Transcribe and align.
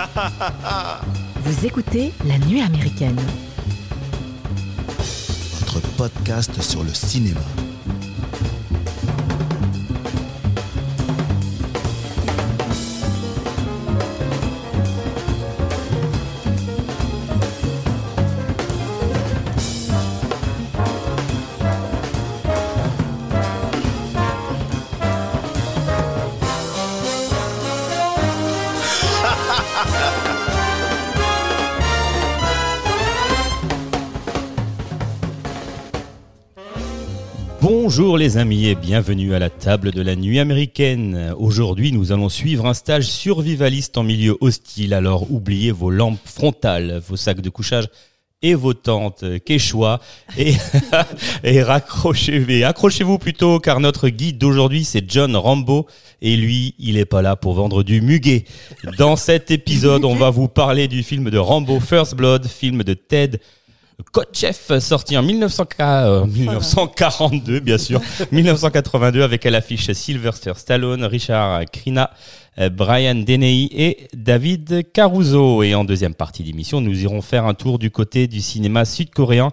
Vous 1.44 1.66
écoutez 1.66 2.12
La 2.26 2.38
Nuit 2.38 2.62
américaine. 2.62 3.18
Votre 5.60 5.80
podcast 5.96 6.60
sur 6.62 6.82
le 6.82 6.92
cinéma. 6.94 7.40
Bonjour 38.00 38.16
les 38.16 38.38
amis 38.38 38.64
et 38.64 38.74
bienvenue 38.74 39.34
à 39.34 39.38
la 39.38 39.50
table 39.50 39.90
de 39.90 40.00
la 40.00 40.16
nuit 40.16 40.38
américaine. 40.38 41.34
Aujourd'hui, 41.38 41.92
nous 41.92 42.12
allons 42.12 42.30
suivre 42.30 42.64
un 42.64 42.72
stage 42.72 43.04
survivaliste 43.04 43.98
en 43.98 44.04
milieu 44.04 44.38
hostile. 44.40 44.94
Alors 44.94 45.30
oubliez 45.30 45.70
vos 45.70 45.90
lampes 45.90 46.18
frontales, 46.24 47.02
vos 47.06 47.16
sacs 47.16 47.42
de 47.42 47.50
couchage 47.50 47.88
et 48.40 48.54
vos 48.54 48.72
tentes 48.72 49.26
quechua 49.44 50.00
et, 50.38 50.54
et 51.44 51.62
raccrochez, 51.62 52.64
accrochez-vous 52.64 53.18
plutôt 53.18 53.58
car 53.58 53.80
notre 53.80 54.08
guide 54.08 54.38
d'aujourd'hui 54.38 54.84
c'est 54.84 55.04
John 55.06 55.36
Rambo 55.36 55.86
et 56.22 56.38
lui 56.38 56.74
il 56.78 56.96
est 56.96 57.04
pas 57.04 57.20
là 57.20 57.36
pour 57.36 57.52
vendre 57.52 57.82
du 57.82 58.00
muguet. 58.00 58.46
Dans 58.96 59.16
cet 59.16 59.50
épisode 59.50 60.06
on 60.06 60.14
va 60.14 60.30
vous 60.30 60.48
parler 60.48 60.88
du 60.88 61.02
film 61.02 61.28
de 61.28 61.36
Rambo 61.36 61.80
First 61.80 62.14
Blood, 62.14 62.46
film 62.46 62.82
de 62.82 62.94
Ted 62.94 63.40
Kotcheff, 64.12 64.78
sorti 64.78 65.16
en 65.16 65.22
1900 65.22 65.64
euh, 65.80 66.26
1942, 66.26 67.60
bien 67.60 67.78
sûr, 67.78 68.00
1982, 68.32 69.22
avec 69.22 69.46
à 69.46 69.50
l'affiche 69.50 69.90
Sylvester 69.92 70.52
Stallone, 70.56 71.04
Richard 71.04 71.64
Krina, 71.72 72.10
euh, 72.58 72.68
Brian 72.68 73.14
Deney 73.14 73.68
et 73.72 74.08
David 74.14 74.92
Caruso. 74.92 75.62
Et 75.62 75.74
en 75.74 75.84
deuxième 75.84 76.14
partie 76.14 76.42
d'émission, 76.42 76.80
nous 76.80 77.02
irons 77.02 77.22
faire 77.22 77.46
un 77.46 77.54
tour 77.54 77.78
du 77.78 77.90
côté 77.90 78.26
du 78.26 78.40
cinéma 78.40 78.84
sud-coréen 78.84 79.50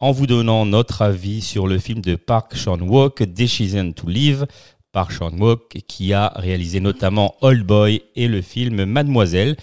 en 0.00 0.12
vous 0.12 0.26
donnant 0.26 0.64
notre 0.64 1.02
avis 1.02 1.40
sur 1.40 1.66
le 1.66 1.78
film 1.78 2.00
de 2.00 2.14
Park 2.14 2.56
Chan-wook, 2.56 3.22
Decision 3.24 3.92
to 3.92 4.08
Live, 4.08 4.46
Park 4.92 5.12
Chan-wook, 5.12 5.78
qui 5.86 6.12
a 6.12 6.32
réalisé 6.36 6.80
notamment 6.80 7.34
Old 7.40 7.66
Boy 7.66 8.02
et 8.14 8.28
le 8.28 8.42
film 8.42 8.84
Mademoiselle. 8.84 9.56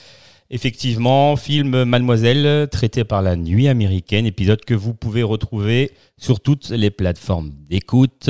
Effectivement, 0.51 1.35
film 1.37 1.85
Mademoiselle, 1.85 2.67
traité 2.69 3.03
par 3.03 3.23
la 3.23 3.35
nuit 3.35 3.67
américaine, 3.67 4.27
épisode 4.27 4.63
que 4.63 4.75
vous 4.75 4.93
pouvez 4.93 5.23
retrouver 5.23 5.91
sur 6.17 6.39
toutes 6.39 6.69
les 6.69 6.91
plateformes 6.91 7.51
d'écoute. 7.67 8.29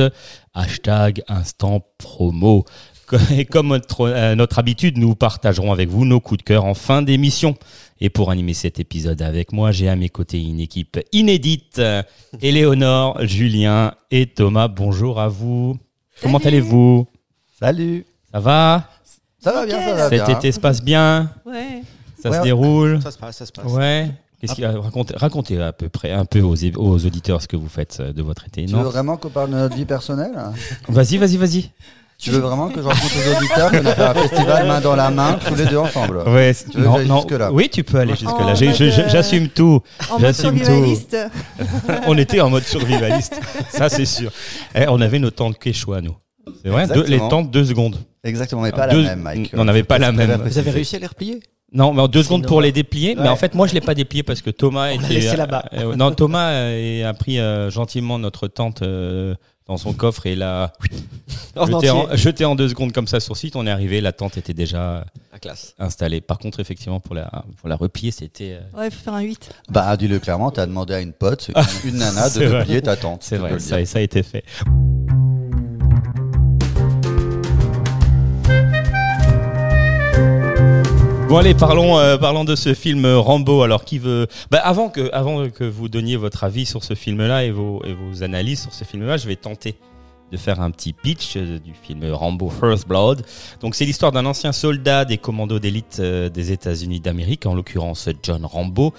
Hashtag 0.53 1.23
instant 1.27 1.85
promo. 1.97 2.63
Et 3.37 3.43
comme 3.45 3.67
notre, 3.67 4.07
euh, 4.07 4.33
notre 4.33 4.59
habitude, 4.59 4.97
nous 4.97 5.13
partagerons 5.13 5.73
avec 5.73 5.89
vous 5.89 6.05
nos 6.05 6.21
coups 6.21 6.39
de 6.39 6.43
cœur 6.43 6.63
en 6.63 6.73
fin 6.73 7.01
d'émission. 7.01 7.55
Et 7.99 8.09
pour 8.09 8.31
animer 8.31 8.53
cet 8.53 8.79
épisode 8.79 9.21
avec 9.21 9.51
moi, 9.51 9.73
j'ai 9.73 9.89
à 9.89 9.97
mes 9.97 10.09
côtés 10.09 10.41
une 10.41 10.61
équipe 10.61 10.97
inédite. 11.11 11.81
Éléonore, 12.41 13.19
Julien 13.25 13.93
et 14.09 14.25
Thomas, 14.25 14.69
bonjour 14.69 15.19
à 15.19 15.27
vous. 15.27 15.77
Comment 16.21 16.39
allez-vous? 16.39 17.07
Salut 17.59 18.05
Ça 18.31 18.39
va? 18.39 18.89
Ça 19.39 19.51
va 19.51 19.65
bien, 19.65 19.79
ça 19.81 19.93
va 19.95 20.09
Cet 20.09 20.25
bien. 20.25 20.39
été 20.39 20.51
se 20.51 20.59
passe 20.59 20.81
bien? 20.81 21.29
Ouais. 21.45 21.81
Ça 22.25 22.31
Ouais. 22.31 22.37
se 22.39 22.43
déroule 22.43 22.99
Ça 23.01 23.11
se 23.11 23.17
passe, 23.17 23.37
ça 23.37 23.45
se 23.45 23.51
passe. 23.51 23.65
Ouais. 23.71 24.09
Qu'est-ce 24.41 24.53
qu'il 24.55 24.65
racontez, 24.65 25.13
racontez 25.17 25.61
à 25.61 25.71
peu 25.73 25.89
près 25.89 26.11
un 26.11 26.25
peu 26.25 26.41
aux, 26.41 26.55
aux 26.77 27.05
auditeurs 27.05 27.41
ce 27.41 27.47
que 27.47 27.55
vous 27.55 27.69
faites 27.69 27.97
euh, 27.99 28.13
de 28.13 28.21
votre 28.21 28.45
été. 28.45 28.65
Tu 28.65 28.73
Non? 28.73 28.81
veux 28.83 28.89
vraiment 28.89 29.15
qu'on 29.17 29.29
parle 29.29 29.49
de 29.49 29.55
notre 29.55 29.75
vie 29.75 29.85
personnelle? 29.85 30.31
Vas-y, 30.89 31.17
vas-y, 31.17 31.37
vas-y. 31.37 31.69
Tu 32.17 32.29
veux 32.31 32.39
vraiment 32.39 32.69
que 32.69 32.81
je 32.81 32.87
raconte 32.87 33.11
aux 33.11 33.37
auditeurs 33.37 33.71
qu'on 33.71 33.85
a 33.85 33.93
fait 33.95 34.01
un 34.03 34.13
festival 34.13 34.67
main 34.67 34.79
dans 34.81 34.95
la 34.95 35.09
main, 35.11 35.37
tous 35.45 35.55
les 35.55 35.65
deux 35.65 35.77
ensemble? 35.77 36.19
Ouais. 36.27 36.53
Tu 36.71 36.77
veux 36.77 36.85
que 36.85 36.91
j'aille 36.97 37.11
jusque-là? 37.11 37.51
Oui, 37.51 37.69
tu 37.69 37.83
peux 37.83 37.97
aller 37.97 38.15
jusque 38.15 38.39
là. 38.39 38.55
Je- 38.55 38.65
euh, 39.01 39.09
J'assume 39.09 39.49
tout. 39.49 39.81
En 40.09 40.13
mode 40.13 40.21
J'assume 40.21 40.57
tout. 40.59 40.65
survivaliste. 40.65 41.17
On 42.07 42.17
était 42.17 42.39
en 42.41 42.49
mode 42.49 42.63
survivaliste. 42.63 43.39
Ça, 43.69 43.89
c'est 43.89 44.05
sûr. 44.05 44.31
Eh, 44.75 44.85
on 44.87 45.01
avait 45.01 45.19
nos 45.19 45.31
tentes 45.31 45.57
Quechua, 45.59 45.99
nous. 46.01 46.15
C'est 46.63 46.69
vrai? 46.69 46.87
Deux- 46.87 47.03
les 47.05 47.19
tentes 47.19 47.51
deux 47.51 47.65
secondes. 47.65 47.97
Exactement, 48.23 48.61
mais 48.61 48.71
pas 48.71 48.87
Deux- 48.87 49.01
la 49.03 49.09
même, 49.15 49.21
Mike. 49.21 49.51
On 49.55 49.65
n'avait 49.65 49.83
pas 49.83 49.97
la 49.97 50.11
même. 50.11 50.41
Vous 50.45 50.57
avez 50.57 50.71
réussi 50.71 50.95
à 50.95 50.99
les 50.99 51.07
replier? 51.07 51.41
Non, 51.75 51.93
mais 51.93 52.01
en 52.01 52.07
deux 52.07 52.23
secondes 52.23 52.47
pour 52.47 52.61
les 52.61 52.71
déplier. 52.71 53.15
Mais 53.15 53.27
en 53.29 53.35
fait, 53.35 53.53
moi, 53.53 53.67
je 53.67 53.73
l'ai 53.73 53.81
pas 53.81 53.93
déplié 53.93 54.23
parce 54.23 54.41
que 54.41 54.49
Thomas 54.49 54.87
On 54.95 54.99
était. 55.01 55.13
laissé 55.15 55.35
là-bas. 55.37 55.65
euh, 55.73 55.95
non, 55.95 56.11
Thomas 56.11 56.49
euh, 56.51 57.07
a 57.09 57.13
pris 57.13 57.37
euh, 57.39 57.69
gentiment 57.69 58.17
notre 58.17 58.47
tente 58.47 58.81
euh, 58.81 59.35
dans 59.67 59.77
son 59.77 59.93
coffre 59.93 60.25
et 60.25 60.35
l'a 60.35 60.71
jeté 61.57 61.89
en, 61.89 62.07
jeté 62.15 62.45
en 62.45 62.55
deux 62.55 62.69
secondes 62.69 62.91
comme 62.93 63.07
ça 63.07 63.19
sur 63.19 63.35
site. 63.35 63.55
On 63.55 63.67
est 63.67 63.71
arrivé, 63.71 63.99
la 63.99 64.13
tente 64.13 64.37
était 64.37 64.53
déjà 64.53 65.05
La 65.33 65.39
classe. 65.39 65.73
installée. 65.79 66.21
Par 66.21 66.37
contre, 66.37 66.59
effectivement, 66.61 66.99
pour 67.01 67.13
la 67.15 67.29
pour 67.59 67.67
la 67.67 67.75
replier, 67.75 68.11
c'était. 68.11 68.53
euh, 68.59 68.77
Ouais, 68.79 68.87
il 68.87 68.91
faut 68.91 69.03
faire 69.03 69.13
un 69.15 69.21
8. 69.21 69.49
Bah, 69.69 69.97
dis-le 69.97 70.19
clairement, 70.19 70.51
t'as 70.51 70.65
demandé 70.67 70.93
à 70.93 71.01
une 71.01 71.13
pote, 71.13 71.49
une, 71.83 71.89
une 71.89 71.97
nana, 71.97 72.25
de 72.29 72.33
C'est 72.33 72.39
te 72.41 72.45
vrai. 72.45 72.63
plier 72.63 72.81
ta 72.81 72.95
tente. 72.95 73.23
C'est 73.23 73.37
vrai, 73.37 73.59
ça, 73.59 73.83
ça 73.85 73.97
a 73.97 74.01
été 74.01 74.23
fait. 74.23 74.43
Bon 81.27 81.37
allez, 81.37 81.55
parlons, 81.55 81.97
euh, 81.97 82.17
parlons 82.17 82.43
de 82.43 82.55
ce 82.55 82.75
film 82.75 83.05
Rambo. 83.05 83.63
Alors 83.63 83.83
qui 83.83 83.97
veut 83.97 84.27
bah, 84.51 84.59
avant 84.59 84.89
que 84.89 85.09
avant 85.11 85.49
que 85.49 85.63
vous 85.63 85.89
donniez 85.89 86.17
votre 86.17 86.43
avis 86.43 86.67
sur 86.67 86.83
ce 86.83 86.93
film-là 86.93 87.45
et 87.45 87.51
vos 87.51 87.83
et 87.83 87.93
vos 87.93 88.21
analyses 88.21 88.61
sur 88.61 88.73
ce 88.73 88.83
film-là, 88.83 89.17
je 89.17 89.27
vais 89.27 89.35
tenter 89.35 89.75
de 90.31 90.37
faire 90.37 90.59
un 90.59 90.71
petit 90.71 90.93
pitch 90.93 91.37
euh, 91.37 91.59
du 91.59 91.73
film 91.73 92.11
Rambo 92.11 92.49
First 92.49 92.87
Blood. 92.87 93.23
Donc 93.61 93.75
c'est 93.75 93.85
l'histoire 93.85 94.11
d'un 94.11 94.25
ancien 94.25 94.51
soldat 94.51 95.05
des 95.05 95.17
commandos 95.17 95.59
d'élite 95.59 95.97
euh, 95.99 96.29
des 96.29 96.51
États-Unis 96.51 96.99
d'Amérique, 96.99 97.45
en 97.45 97.53
l'occurrence 97.53 98.09
John 98.23 98.45
Rambo, 98.45 98.93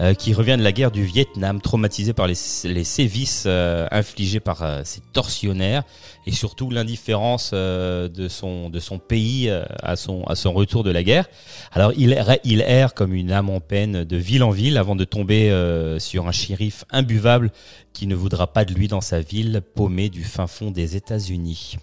euh, 0.00 0.14
qui 0.14 0.34
revient 0.34 0.56
de 0.58 0.62
la 0.62 0.72
guerre 0.72 0.90
du 0.90 1.04
Vietnam, 1.04 1.60
traumatisé 1.60 2.12
par 2.12 2.26
les, 2.26 2.34
les 2.64 2.84
sévices 2.84 3.44
euh, 3.46 3.86
infligés 3.90 4.40
par 4.40 4.62
euh, 4.62 4.82
ses 4.84 5.00
tortionnaires 5.12 5.84
et 6.26 6.32
surtout 6.32 6.70
l'indifférence 6.70 7.50
euh, 7.52 8.08
de 8.08 8.28
son 8.28 8.70
de 8.70 8.78
son 8.78 8.98
pays 8.98 9.48
euh, 9.48 9.64
à 9.82 9.96
son 9.96 10.24
à 10.24 10.34
son 10.34 10.52
retour 10.52 10.84
de 10.84 10.90
la 10.90 11.02
guerre. 11.02 11.26
Alors 11.72 11.92
il 11.96 12.12
erre, 12.12 12.36
il 12.44 12.60
erre 12.60 12.94
comme 12.94 13.14
une 13.14 13.32
âme 13.32 13.50
en 13.50 13.60
peine 13.60 14.04
de 14.04 14.16
ville 14.16 14.42
en 14.42 14.50
ville 14.50 14.78
avant 14.78 14.96
de 14.96 15.04
tomber 15.04 15.50
euh, 15.50 15.98
sur 15.98 16.28
un 16.28 16.32
shérif 16.32 16.84
imbuvable 16.90 17.50
qui 17.92 18.06
ne 18.06 18.14
voudra 18.14 18.52
pas 18.52 18.64
de 18.64 18.74
lui 18.74 18.88
dans 18.88 19.00
sa 19.00 19.20
ville 19.20 19.62
paumée 19.74 20.08
du 20.08 20.24
fin 20.24 20.46
fond 20.46 20.70
des 20.70 20.96
États-Unis. 20.96 21.76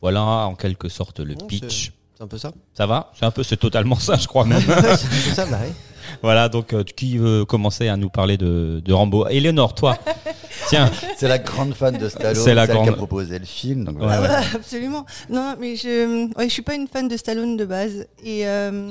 Voilà 0.00 0.22
en 0.22 0.54
quelque 0.54 0.88
sorte 0.88 1.20
le 1.20 1.34
pitch. 1.34 1.92
C'est 2.16 2.22
un 2.22 2.28
peu 2.28 2.38
ça 2.38 2.52
Ça 2.72 2.86
va? 2.86 3.12
C'est 3.18 3.26
un 3.26 3.30
peu, 3.30 3.42
c'est 3.42 3.58
totalement 3.58 3.98
ça, 3.98 4.16
je 4.16 4.26
crois 4.26 4.46
même. 4.46 4.60
C'est 4.66 4.70
un 4.70 4.94
peu 4.94 5.34
ça, 5.34 5.44
bah 5.46 5.58
ouais. 5.60 5.72
Voilà, 6.22 6.48
donc 6.48 6.72
euh, 6.72 6.82
qui 6.84 7.18
veut 7.18 7.44
commencer 7.44 7.88
à 7.88 7.96
nous 7.96 8.08
parler 8.10 8.36
de, 8.36 8.80
de 8.84 8.92
Rambo? 8.92 9.26
Éléonore, 9.28 9.74
toi. 9.74 9.98
Tiens, 10.68 10.90
C'est 11.16 11.28
la 11.28 11.38
grande 11.38 11.74
fan 11.74 11.96
de 11.96 12.08
Stallone, 12.08 12.42
C'est 12.42 12.54
la 12.54 12.66
celle 12.66 12.82
qui 12.82 12.88
a 12.88 12.92
proposé 12.92 13.38
le 13.38 13.44
film. 13.44 13.84
Donc 13.84 13.98
Ouais, 14.00 14.06
voilà. 14.06 14.22
ouais. 14.40 14.46
Ah, 14.52 14.56
absolument. 14.56 15.06
Non, 15.30 15.54
mais 15.60 15.76
je, 15.76 16.26
ouais, 16.36 16.44
je 16.48 16.52
suis 16.52 16.62
pas 16.62 16.74
une 16.74 16.88
fan 16.88 17.08
de 17.08 17.16
Stallone 17.16 17.56
de 17.56 17.64
base. 17.64 18.06
Et 18.24 18.46
euh, 18.48 18.90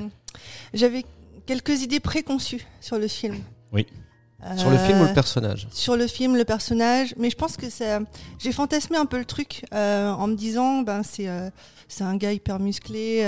j'avais 0.73 1.03
quelques 1.45 1.81
idées 1.81 1.99
préconçues 1.99 2.65
sur 2.81 2.97
le 2.97 3.07
film. 3.07 3.35
Oui. 3.73 3.85
Sur 4.57 4.69
le 4.69 4.77
film 4.77 4.99
ou 4.99 5.03
Euh, 5.05 5.07
le 5.07 5.13
personnage? 5.13 5.67
sur 5.71 5.97
le 5.97 6.05
film, 6.05 6.35
le 6.37 6.45
personnage, 6.45 7.15
mais 7.17 7.31
je 7.31 7.35
pense 7.35 7.57
que 7.57 7.67
ça, 7.67 7.99
j'ai 8.37 8.51
fantasmé 8.51 8.95
un 8.95 9.07
peu 9.07 9.17
le 9.17 9.25
truc 9.25 9.65
euh, 9.73 10.11
en 10.11 10.27
me 10.27 10.35
disant, 10.35 10.81
ben 10.81 11.01
c'est 11.01 11.27
euh, 11.27 11.49
c'est 11.87 12.03
un 12.03 12.15
gars 12.15 12.31
hyper 12.31 12.59
musclé, 12.59 13.21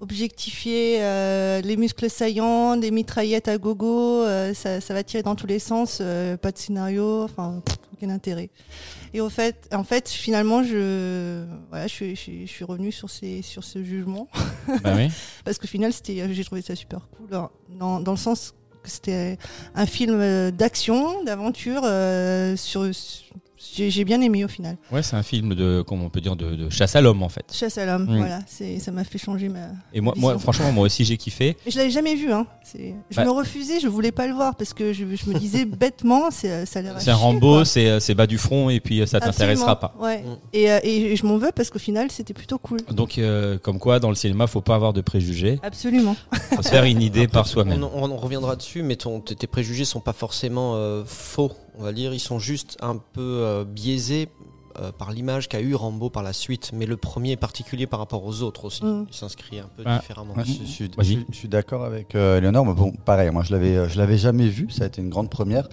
euh, 0.00 0.02
objectifié, 0.02 0.98
euh, 1.00 1.60
les 1.60 1.76
muscles 1.76 2.10
saillants, 2.10 2.76
des 2.76 2.90
mitraillettes 2.90 3.48
à 3.48 3.58
gogo, 3.58 4.22
euh, 4.22 4.54
ça, 4.54 4.80
ça 4.80 4.94
va 4.94 5.02
tirer 5.02 5.22
dans 5.22 5.34
tous 5.34 5.46
les 5.46 5.58
sens, 5.58 5.98
euh, 6.00 6.36
pas 6.36 6.52
de 6.52 6.58
scénario, 6.58 7.22
enfin 7.22 7.62
pff, 7.64 7.76
aucun 7.94 8.10
intérêt. 8.10 8.50
Et 9.12 9.20
au 9.20 9.28
fait, 9.28 9.68
en 9.72 9.84
fait, 9.84 10.08
finalement, 10.08 10.62
je, 10.62 11.44
voilà, 11.70 11.86
je 11.86 11.92
suis, 11.92 12.16
je 12.16 12.46
je 12.46 12.50
suis 12.50 12.64
revenue 12.64 12.92
sur 12.92 13.10
ces, 13.10 13.42
sur 13.42 13.64
ce 13.64 13.82
jugement 13.82 14.28
bah 14.84 14.94
oui. 14.96 15.08
parce 15.44 15.58
qu'au 15.58 15.66
final, 15.66 15.92
c'était, 15.92 16.32
j'ai 16.32 16.44
trouvé 16.44 16.62
ça 16.62 16.76
super 16.76 17.08
cool, 17.16 17.34
hein, 17.34 17.50
dans, 17.78 18.00
dans 18.00 18.12
le 18.12 18.18
sens 18.18 18.54
que 18.82 18.90
c'était 18.90 19.38
un 19.74 19.86
film 19.86 20.18
euh, 20.20 20.50
d'action, 20.50 21.22
d'aventure, 21.24 21.82
euh, 21.84 22.56
sur, 22.56 22.88
j'ai 23.74 24.04
bien 24.04 24.20
aimé 24.20 24.44
au 24.44 24.48
final. 24.48 24.76
Ouais, 24.92 25.02
c'est 25.02 25.16
un 25.16 25.22
film 25.22 25.54
de, 25.54 25.82
comment 25.86 26.06
on 26.06 26.10
peut 26.10 26.20
dire, 26.20 26.36
de, 26.36 26.54
de 26.54 26.70
chasse 26.70 26.96
à 26.96 27.00
l'homme 27.00 27.22
en 27.22 27.28
fait. 27.28 27.44
Chasse 27.52 27.78
à 27.78 27.86
l'homme, 27.86 28.06
Mm. 28.10 28.16
voilà, 28.18 28.38
c'est 28.46 28.78
ça 28.78 28.90
m'a 28.90 29.04
fait 29.04 29.18
changer 29.18 29.48
ma. 29.48 29.68
Et 29.92 30.00
moi, 30.00 30.14
moi 30.16 30.38
franchement, 30.38 30.72
moi 30.72 30.84
aussi 30.86 31.04
j'ai 31.04 31.16
kiffé. 31.16 31.56
Mais 31.64 31.70
je 31.72 31.78
l'avais 31.78 31.90
jamais 31.90 32.14
vu, 32.14 32.32
hein. 32.32 32.46
Je 32.74 33.16
Bah- 33.16 33.24
me 33.24 33.30
refusais, 33.30 33.80
je 33.80 33.88
voulais 33.88 34.12
pas 34.12 34.26
le 34.26 34.32
voir 34.34 34.54
parce 34.56 34.72
que 34.74 34.92
je, 34.92 35.04
je 35.14 35.30
me 35.30 35.38
disais 35.38 35.64
bêtement, 35.66 36.30
c'est- 36.30 36.66
ça 36.66 36.78
a 36.78 36.82
l'air. 36.82 36.94
C'est 37.00 37.10
un 37.10 37.14
Rambo, 37.16 37.64
c'est 37.64 37.88
euh, 37.88 38.00
c'est 38.00 38.14
bas 38.14 38.26
du 38.26 38.38
front 38.38 38.70
et 38.70 38.80
puis 38.80 39.00
euh, 39.00 39.06
ça 39.06 39.20
t'intéressera 39.20 39.78
pas. 39.78 39.94
Ouais. 40.00 40.22
Mm. 40.22 40.26
Et, 40.52 40.70
euh, 40.70 40.78
et 40.82 41.16
je 41.16 41.26
m'en 41.26 41.36
veux 41.36 41.50
parce 41.54 41.70
qu'au 41.70 41.78
final, 41.78 42.10
c'était 42.10 42.34
plutôt 42.34 42.58
cool. 42.58 42.78
Donc, 42.90 43.18
euh, 43.18 43.58
comme 43.58 43.78
quoi, 43.78 43.98
dans 44.00 44.08
le 44.08 44.14
cinéma, 44.14 44.46
faut 44.46 44.60
pas 44.60 44.74
avoir 44.74 44.92
de 44.92 45.00
préjugés. 45.00 45.58
Absolument. 45.62 46.16
Faut 46.56 46.62
se 46.62 46.68
faire 46.68 46.84
une 46.84 47.02
idée 47.02 47.28
par 47.28 47.46
soi-même. 47.46 47.82
on- 47.84 48.10
on 48.10 48.16
reviendra 48.16 48.56
dessus, 48.56 48.82
mais 48.82 48.96
ton, 48.96 49.20
tes 49.20 49.34
tes 49.36 49.46
préjugés 49.46 49.84
sont 49.84 50.00
pas 50.00 50.12
forcément 50.12 50.74
euh, 50.74 51.02
faux, 51.06 51.52
on 51.80 51.82
va 51.82 51.92
dire. 51.92 52.14
Ils 52.14 52.20
sont 52.20 52.38
juste 52.38 52.76
un 52.80 52.96
peu 52.96 53.20
euh, 53.42 53.64
biaisés 53.64 54.28
euh, 54.78 54.92
par 54.92 55.10
l'image 55.10 55.48
qu'a 55.48 55.60
eu 55.60 55.74
Rambo 55.74 56.10
par 56.10 56.22
la 56.22 56.32
suite. 56.32 56.70
Mais 56.72 56.86
le 56.86 56.96
premier 56.96 57.32
est 57.32 57.36
particulier 57.36 57.86
par 57.88 57.98
rapport 57.98 58.24
aux 58.24 58.42
autres 58.42 58.66
aussi. 58.66 58.84
Mm. 58.84 59.06
Il 59.10 59.14
s'inscrit 59.14 59.58
un 59.58 59.68
peu 59.76 59.82
Ah. 59.84 59.98
différemment. 59.98 60.34
Je, 60.38 60.44
je 60.44 60.64
suis- 60.64 60.88
Vas-y. 60.96 61.04
je 61.06 61.10
suis- 61.10 61.26
je 61.30 61.36
suis 61.36 61.48
d'accord 61.48 61.84
avec 61.84 62.14
euh, 62.14 62.38
Eleonore. 62.38 62.64
mais 62.66 62.74
bon, 62.74 62.92
pareil, 62.92 63.30
moi 63.30 63.42
je 63.42 63.52
l'avais, 63.52 63.88
je 63.88 63.98
l'avais 63.98 64.18
jamais 64.18 64.46
vu. 64.48 64.70
Ça 64.70 64.84
a 64.84 64.86
été 64.86 65.02
une 65.02 65.08
grande 65.10 65.28
première. 65.30 65.68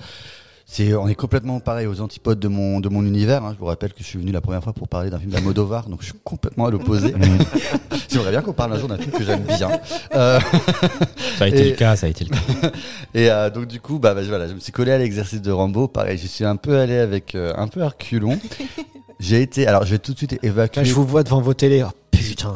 C'est, 0.70 0.94
on 0.96 1.08
est 1.08 1.16
complètement 1.16 1.62
pareil 1.62 1.88
aux 1.88 2.02
antipodes 2.02 2.40
de 2.40 2.50
mon 2.50 2.82
de 2.82 2.90
mon 2.90 3.06
univers. 3.06 3.42
hein. 3.46 3.52
Je 3.54 3.60
vous 3.60 3.66
rappelle 3.68 3.94
que 3.94 4.00
je 4.00 4.04
suis 4.04 4.20
venu 4.20 4.34
la 4.34 4.42
première 4.42 4.62
fois 4.62 4.74
pour 4.74 4.90
parler 4.90 5.10
d'un 5.10 5.18
film 5.18 5.32
d'Almodovar, 5.32 5.88
donc 5.88 6.02
je 6.02 6.08
suis 6.08 6.14
complètement 6.26 6.66
à 6.66 6.72
l'opposé. 6.72 7.14
J'aimerais 8.10 8.32
bien 8.32 8.42
qu'on 8.42 8.52
parle 8.52 8.74
un 8.74 8.78
jour 8.80 8.90
d'un 8.90 8.98
film 8.98 9.12
que 9.12 9.24
j'aime 9.24 9.44
bien. 9.44 9.70
Euh, 10.14 10.40
Ça 11.38 11.46
a 11.46 11.48
été 11.48 11.68
Et- 11.68 11.70
le 11.70 11.76
cas, 11.78 11.96
ça 11.96 12.08
a 12.08 12.10
été 12.10 12.26
le 12.26 12.32
cas. 12.32 12.72
et 13.14 13.32
euh, 13.32 13.50
donc 13.50 13.68
du 13.68 13.80
coup, 13.80 13.98
bah, 13.98 14.14
bah, 14.14 14.22
voilà, 14.28 14.50
je 14.50 14.54
me 14.56 14.60
suis 14.60 14.74
collé 14.74 14.92
à 14.92 14.98
l'exercice 14.98 15.42
de 15.42 15.52
Rambo. 15.52 15.88
Pareil, 15.88 16.18
je 16.18 16.28
suis 16.28 16.44
un 16.44 16.58
peu 16.58 16.78
allé 16.78 16.98
avec 16.98 17.34
euh, 17.36 17.54
un 17.56 17.70
peu 17.70 17.82
à 17.82 17.88
reculons. 17.88 18.38
J'ai 19.22 19.42
été, 19.42 19.68
alors 19.68 19.86
je 19.86 19.92
vais 19.92 20.00
tout 20.00 20.12
de 20.12 20.18
suite 20.18 20.38
évacuer. 20.44 20.82
Là, 20.82 20.86
je 20.88 20.94
vous 20.94 21.06
vois 21.06 21.24
devant 21.24 21.40
vos 21.42 21.54
télés. 21.54 21.82
Oh, 21.88 21.92
putain. 22.12 22.56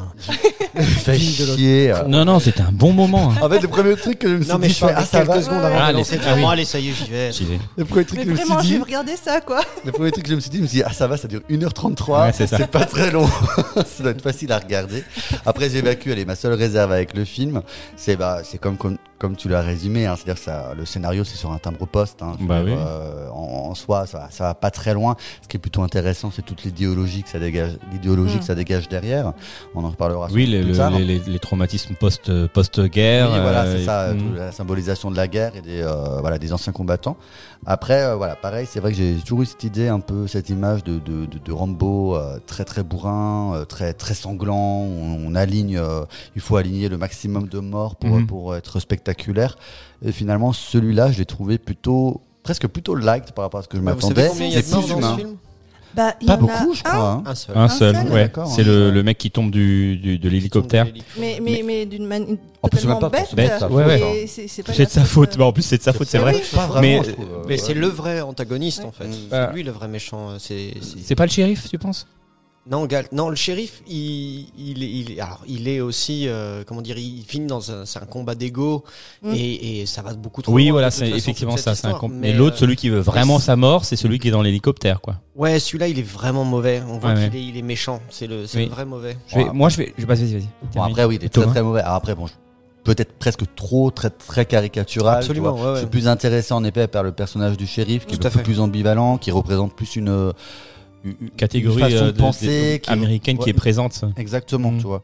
L'autre- 0.75 1.55
chier. 1.57 1.91
euh. 1.91 2.03
Non, 2.07 2.25
non, 2.25 2.39
c'était 2.39 2.61
un 2.61 2.71
bon 2.71 2.93
moment. 2.93 3.31
hein. 3.31 3.35
En 3.41 3.49
fait, 3.49 3.59
le 3.59 3.67
premier 3.67 3.95
truc 3.95 4.19
que 4.19 4.27
je 4.27 4.33
me 4.35 4.43
suis 4.43 4.57
dit, 4.57 4.69
je 4.69 4.73
fais, 4.73 4.93
ah, 4.95 5.03
ça 5.05 5.19
quelques 5.19 5.27
va. 5.29 5.41
secondes 5.41 5.63
avant 5.65 5.87
de 5.91 5.93
lancer 5.97 6.19
ah 6.25 6.33
film. 6.35 6.45
Allez, 6.47 6.65
ça 6.65 6.79
y 6.79 6.89
est, 6.89 6.93
j'y 6.93 7.45
vais. 7.45 7.59
Le 7.77 7.85
premier 7.85 8.05
truc 8.05 8.19
Mais 8.19 8.25
que 8.25 8.29
je 8.35 8.41
me 8.41 8.45
vraiment, 8.45 8.59
suis 8.61 8.69
j'ai 8.69 8.75
dit, 8.77 8.81
regardé 8.83 9.15
ça, 9.15 9.41
quoi. 9.41 9.61
le 9.85 9.91
premier 9.91 10.11
truc 10.11 10.23
que 10.25 10.29
je 10.29 10.35
me 10.35 10.39
suis 10.39 10.49
dit, 10.49 10.57
je 10.57 10.61
me 10.63 10.67
suis 10.67 10.77
dit, 10.79 10.83
ah 10.85 10.93
ça 10.93 11.07
va, 11.07 11.17
ça 11.17 11.27
dure 11.27 11.41
1h33. 11.49 12.21
Ouais, 12.25 12.31
c'est 12.33 12.47
ça. 12.47 12.59
pas 12.67 12.85
très 12.85 13.11
long. 13.11 13.27
ça 13.75 14.03
doit 14.03 14.11
être 14.11 14.21
facile 14.21 14.51
à 14.51 14.59
regarder. 14.59 15.03
Après, 15.45 15.69
j'évacue, 15.69 16.09
allez, 16.11 16.25
ma 16.25 16.35
seule 16.35 16.53
réserve 16.53 16.91
avec 16.91 17.15
le 17.15 17.25
film, 17.25 17.61
c'est 17.95 18.15
bah, 18.15 18.41
c'est 18.43 18.57
comme, 18.57 18.77
comme, 18.77 18.97
comme 19.19 19.35
tu 19.35 19.49
l'as 19.49 19.61
résumé, 19.61 20.05
hein, 20.07 20.15
c'est-à-dire 20.15 20.35
que 20.35 20.45
ça, 20.45 20.73
le 20.77 20.85
scénario, 20.85 21.23
c'est 21.23 21.37
sur 21.37 21.51
un 21.51 21.57
timbre 21.57 21.85
poste. 21.85 22.21
Hein, 22.21 22.33
Bah 22.39 22.63
dire, 22.63 22.73
oui. 22.73 22.79
euh, 22.79 23.29
en, 23.29 23.69
en 23.69 23.75
soi, 23.75 24.05
ça, 24.07 24.19
va- 24.19 24.27
ça 24.31 24.43
va 24.45 24.53
pas 24.55 24.71
très 24.71 24.93
loin. 24.93 25.15
Ce 25.41 25.47
qui 25.47 25.57
est 25.57 25.59
plutôt 25.59 25.83
intéressant, 25.83 26.31
c'est 26.35 26.41
toute 26.41 26.63
l'idéologie 26.63 27.23
que 27.23 27.29
ça 27.29 27.39
dégage, 27.39 27.71
l'idéologie 27.91 28.35
Mm. 28.35 28.39
que 28.39 28.45
ça 28.45 28.55
dégage 28.55 28.87
derrière. 28.89 29.33
On 29.75 29.83
en 29.83 29.89
reparlera. 29.89 30.27
Oui, 30.31 30.45
les, 30.63 30.67
doute 30.71 30.77
le- 30.77 30.83
plus 30.85 30.91
tard. 30.91 30.99
les, 30.99 31.05
les- 31.05 31.31
les 31.33 31.39
traumatismes 31.39 31.95
post, 31.95 32.47
post-guerre. 32.47 33.29
Oui, 33.31 33.39
voilà, 33.41 33.63
euh, 33.63 33.77
c'est 33.77 33.85
ça, 33.85 34.01
euh, 34.01 34.13
toute 34.13 34.35
la 34.37 34.51
symbolisation 34.51 35.11
de 35.11 35.17
la 35.17 35.27
guerre 35.27 35.55
et 35.55 35.61
des, 35.61 35.81
euh, 35.81 36.19
voilà, 36.21 36.37
des 36.39 36.53
anciens 36.53 36.73
combattants. 36.73 37.17
Après, 37.65 38.01
euh, 38.03 38.15
voilà, 38.15 38.35
pareil, 38.35 38.65
c'est 38.69 38.79
vrai 38.79 38.91
que 38.91 38.97
j'ai 38.97 39.15
toujours 39.15 39.41
eu 39.43 39.45
cette 39.45 39.63
idée, 39.63 39.87
un 39.87 39.99
peu 39.99 40.27
cette 40.27 40.49
image 40.49 40.83
de, 40.83 40.99
de, 40.99 41.25
de, 41.25 41.37
de 41.43 41.51
Rambo 41.51 42.15
euh, 42.15 42.39
très 42.47 42.65
très 42.65 42.83
bourrin, 42.83 43.53
euh, 43.55 43.65
très 43.65 43.93
très 43.93 44.13
sanglant. 44.13 44.55
On, 44.57 45.17
on 45.27 45.35
aligne, 45.35 45.77
euh, 45.77 46.03
il 46.35 46.41
faut 46.41 46.55
aligner 46.55 46.89
le 46.89 46.97
maximum 46.97 47.47
de 47.47 47.59
morts 47.59 47.95
pour, 47.95 48.09
Mhm. 48.17 48.27
pour 48.27 48.55
être 48.55 48.79
spectaculaire. 48.79 49.57
Et 50.03 50.11
finalement, 50.11 50.53
celui-là, 50.53 51.11
je 51.11 51.19
l'ai 51.19 51.25
trouvé 51.25 51.57
plutôt 51.59 52.21
presque 52.43 52.65
plutôt 52.67 52.95
light 52.95 53.33
par 53.33 53.43
rapport 53.45 53.59
à 53.59 53.63
ce 53.63 53.67
que 53.67 53.77
je 53.77 53.81
Vous 53.83 53.87
savez 53.87 53.95
m'attendais. 54.01 54.27
combien 54.29 54.47
il 54.47 54.53
y 54.53 54.57
a 54.57 54.61
C'est 54.63 54.69
de 54.71 54.75
morts 54.75 54.85
plus 54.85 54.91
dans 55.01 55.17
humain. 55.17 55.33
Bah, 55.93 56.13
il 56.21 56.23
y 56.23 56.27
Pas 56.27 56.33
en 56.33 56.35
a 56.35 56.39
beaucoup, 56.39 56.73
je 56.73 56.79
un, 56.85 56.89
crois. 56.89 57.09
hein. 57.11 57.23
Un 57.25 57.35
seul. 57.35 57.57
Un 57.57 57.61
Un 57.63 57.67
seul, 57.69 57.95
seul 57.95 58.07
ouais. 58.09 58.21
D'accord, 58.23 58.47
C'est 58.47 58.61
hein. 58.61 58.65
le, 58.65 58.91
le 58.91 59.03
mec 59.03 59.17
qui 59.17 59.29
tombe 59.31 59.51
du, 59.51 59.97
du- 59.97 60.17
de 60.19 60.29
l'hélicoptère. 60.29 60.87
Mais, 61.19 61.39
mais, 61.41 61.61
mais 61.65 61.85
d'une 61.85 62.05
manière 62.05 62.37
En 62.61 62.67
plus, 62.69 62.79
c'est 62.79 62.87
même 62.87 62.99
totalement 62.99 63.09
pas 63.09 63.35
bête. 63.35 63.61
Ouais, 63.69 63.85
ouais. 63.85 64.01
hein. 64.01 64.25
c'est- 64.27 64.85
de 64.85 64.89
sa 64.89 65.03
faute. 65.03 65.33
euh, 65.33 65.37
Bah, 65.39 65.45
en 65.45 65.51
plus, 65.53 65.63
c'est 65.63 65.77
de 65.77 65.83
sa 65.83 65.93
faute, 65.93 66.07
c'est 66.07 66.17
vrai. 66.17 66.33
oui. 66.35 66.41
Pas 66.53 66.67
vraiment, 66.67 66.81
Mais- 66.81 66.99
euh, 67.09 67.13
Mais 67.47 67.57
c'est 67.57 67.73
le 67.73 67.87
vrai 67.87 68.21
antagoniste 68.21 68.83
en 68.85 68.91
fait. 68.91 69.09
C'est 69.29 69.53
lui 69.53 69.63
le 69.63 69.71
vrai 69.71 69.87
méchant. 69.87 70.29
euh, 70.31 70.37
C'est 70.39 71.15
pas 71.15 71.25
le 71.25 71.31
shérif, 71.31 71.69
tu 71.69 71.77
penses? 71.77 72.07
Non, 72.69 72.85
Gal- 72.85 73.07
non, 73.11 73.29
le 73.29 73.35
shérif, 73.35 73.81
il, 73.87 74.45
il, 74.57 74.83
est- 74.83 74.89
il, 74.91 75.11
est- 75.13 75.19
alors, 75.19 75.41
il 75.47 75.67
est 75.67 75.79
aussi, 75.81 76.27
euh, 76.27 76.63
comment 76.65 76.81
dire, 76.81 76.97
il 76.97 77.23
finit 77.27 77.47
dans 77.47 77.71
un, 77.71 77.85
c'est 77.85 77.97
un 78.01 78.05
combat 78.05 78.35
d'ego 78.35 78.83
Mm. 79.23 79.33
et, 79.33 79.81
et 79.81 79.85
ça 79.87 80.01
va 80.03 80.13
beaucoup 80.13 80.41
trop. 80.43 80.53
Oui, 80.53 80.65
loin, 80.65 80.73
voilà, 80.73 80.89
de 80.89 80.93
toute 80.95 81.05
c'est 81.05 81.11
effectivement 81.11 81.57
ça. 81.57 81.63
c'est 81.75 81.87
un 81.87 81.89
histoire. 81.91 81.99
comp- 81.99 82.13
Mais 82.13 82.33
l'autre, 82.33 82.57
euh, 82.57 82.59
celui 82.59 82.75
qui 82.75 82.89
veut 82.89 82.99
vraiment 82.99 83.39
sa 83.39 83.55
mort, 83.55 83.83
c'est 83.85 83.95
celui 83.95 84.19
qui 84.19 84.27
est 84.27 84.31
dans 84.31 84.41
l'hélicoptère, 84.43 85.01
quoi. 85.01 85.15
Ouais, 85.35 85.59
celui-là, 85.59 85.87
il 85.87 85.97
est 85.97 86.03
vraiment 86.03 86.43
mauvais. 86.43 86.81
On 86.87 86.99
voit 86.99 87.13
Ouais, 87.13 87.29
qu'il 87.29 87.39
est, 87.39 87.45
il 87.45 87.57
est 87.57 87.61
méchant. 87.63 87.99
C'est 88.09 88.27
le, 88.27 88.45
c'est 88.45 88.59
Oui. 88.59 88.65
le 88.65 88.71
vrai 88.71 88.85
mauvais. 88.85 89.17
Je 89.27 89.37
vais- 89.37 89.49
moi, 89.51 89.69
je 89.69 89.77
vais. 89.77 89.93
Je, 89.97 90.05
vas-y, 90.05 90.25
vas-y. 90.33 90.47
Bon, 90.75 90.83
après, 90.83 91.05
oui, 91.05 91.17
il 91.19 91.25
est 91.25 91.29
très 91.29 91.45
très 91.47 91.63
mauvais. 91.63 91.81
Alors 91.81 91.95
après, 91.95 92.13
bon, 92.13 92.27
je- 92.27 92.33
peut-être 92.83 93.13
presque 93.13 93.43
trop, 93.55 93.89
très 93.91 94.09
très 94.11 94.45
caricatural. 94.45 95.15
tu 95.15 95.25
Absolument, 95.31 95.53
ouais, 95.55 95.61
ouais. 95.67 95.73
Je 95.75 95.79
suis 95.79 95.87
plus 95.87 96.07
intéressé 96.07 96.53
en 96.53 96.63
effet 96.63 96.87
par 96.87 97.01
le 97.03 97.11
personnage 97.11 97.57
du 97.57 97.65
shérif, 97.67 98.05
qui 98.05 98.17
Tout 98.17 98.23
est 98.23 98.25
à 98.27 98.29
beaucoup 98.29 98.37
fait. 98.39 98.43
plus 98.43 98.59
ambivalent, 98.59 99.17
qui 99.17 99.31
représente 99.31 99.75
plus 99.75 99.95
une, 99.95 100.31
une- 101.03 101.15
une 101.21 101.29
Catégorie 101.31 101.81
façon 101.81 101.95
euh, 101.95 102.05
de 102.07 102.11
de- 102.11 102.17
penser 102.17 102.73
de- 102.73 102.77
qui- 102.77 102.89
américaine 102.89 103.37
qui 103.37 103.45
ouais. 103.45 103.49
est 103.51 103.53
présente. 103.53 104.03
Exactement, 104.17 104.71
Mm. 104.71 104.77
tu 104.79 104.83
vois. 104.87 105.03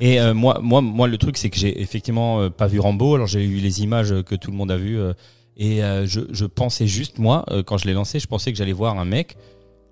Et 0.00 0.18
euh, 0.20 0.32
moi, 0.34 0.60
moi, 0.62 0.80
moi, 0.80 1.08
le 1.08 1.18
truc, 1.18 1.36
c'est 1.36 1.50
que 1.50 1.58
j'ai 1.58 1.80
effectivement 1.82 2.40
euh, 2.40 2.48
pas 2.50 2.66
vu 2.66 2.80
Rambo. 2.80 3.14
Alors 3.16 3.26
j'ai 3.26 3.44
eu 3.44 3.56
les 3.58 3.82
images 3.82 4.14
que 4.22 4.34
tout 4.34 4.50
le 4.50 4.56
monde 4.56 4.70
a 4.70 4.76
vues. 4.78 4.98
euh, 4.98 5.12
et 5.56 5.82
euh, 5.84 6.06
je, 6.06 6.20
je 6.32 6.46
pensais 6.46 6.86
juste, 6.86 7.18
moi, 7.18 7.44
euh, 7.50 7.62
quand 7.62 7.76
je 7.76 7.86
l'ai 7.86 7.92
lancé, 7.92 8.18
je 8.18 8.26
pensais 8.26 8.50
que 8.50 8.56
j'allais 8.56 8.72
voir 8.72 8.98
un 8.98 9.04
mec 9.04 9.36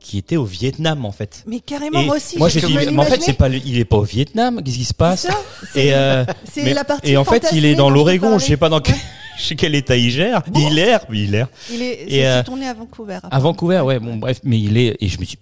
qui 0.01 0.19
était 0.19 0.37
au 0.37 0.45
Vietnam, 0.45 1.05
en 1.05 1.13
fait. 1.13 1.43
Mais 1.47 1.61
carrément, 1.61 2.01
Et 2.01 2.07
moi 2.07 2.17
aussi. 2.17 2.39
moi, 2.39 2.49
j'ai 2.49 2.61
dit, 2.61 2.75
mais 2.75 2.99
en 2.99 3.05
fait, 3.05 3.21
c'est 3.23 3.33
pas, 3.33 3.49
le- 3.49 3.61
il 3.65 3.79
est 3.79 3.85
pas 3.85 3.97
au 3.97 4.03
Vietnam. 4.03 4.61
Qu'est-ce 4.65 4.77
qui 4.79 4.85
se 4.85 4.95
passe 4.95 5.27
Et, 5.75 5.93
euh, 5.95 6.25
mais- 6.57 6.75
la 6.75 6.85
partie 6.85 7.11
et 7.13 7.17
en 7.17 7.25
fait, 7.25 7.47
il 7.53 7.65
est 7.65 7.75
dans 7.75 7.91
l'Oregon. 7.91 8.39
Je 8.39 8.45
sais 8.47 8.57
pas 8.57 8.69
dans 8.69 8.81
quel, 8.81 8.95
sais 9.39 9.55
quel 9.57 9.75
état 9.75 9.97
il 9.97 10.11
gère. 10.11 10.43
Il 10.55 10.79
erre, 10.79 11.01
oui, 11.11 11.25
il 11.29 11.35
erre. 11.35 11.49
Il 11.73 11.83
est, 11.83 11.93
Et, 12.07 12.09
c'est 12.11 12.27
euh, 12.27 12.43
tourné 12.43 12.67
à 12.69 12.75
Vancouver. 12.75 13.19
À 13.31 13.39
Vancouver, 13.39 13.81
ouais. 13.81 13.99
Bon, 13.99 14.17
bref, 14.17 14.41
mais 14.45 14.59
il 14.61 14.77
est. 14.77 14.97
Et 15.01 15.09
je 15.09 15.19
me 15.21 15.25
suis. 15.25 15.39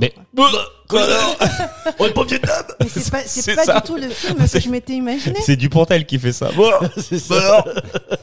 Mais, 0.00 0.14
connard 0.88 1.36
On 1.98 2.06
est 2.06 2.10
pas 2.10 2.20
au 2.20 2.24
Vietnam 2.24 2.64
Mais 2.80 2.86
c'est 2.88 3.10
pas, 3.10 3.18
c'est 3.26 3.42
C'est 3.42 3.54
pas 3.56 3.64
ça. 3.64 3.74
du 3.80 3.86
tout 3.86 3.96
le 3.96 4.08
film 4.08 4.46
que 4.48 4.60
je 4.60 4.68
m'étais 4.68 4.92
imaginé. 4.94 5.38
C'est 5.44 5.56
Dupontel 5.56 6.06
qui 6.06 6.18
fait 6.18 6.32
ça. 6.32 6.50
Bon, 6.54 6.70
bah 7.28 7.36
alors, 7.36 7.68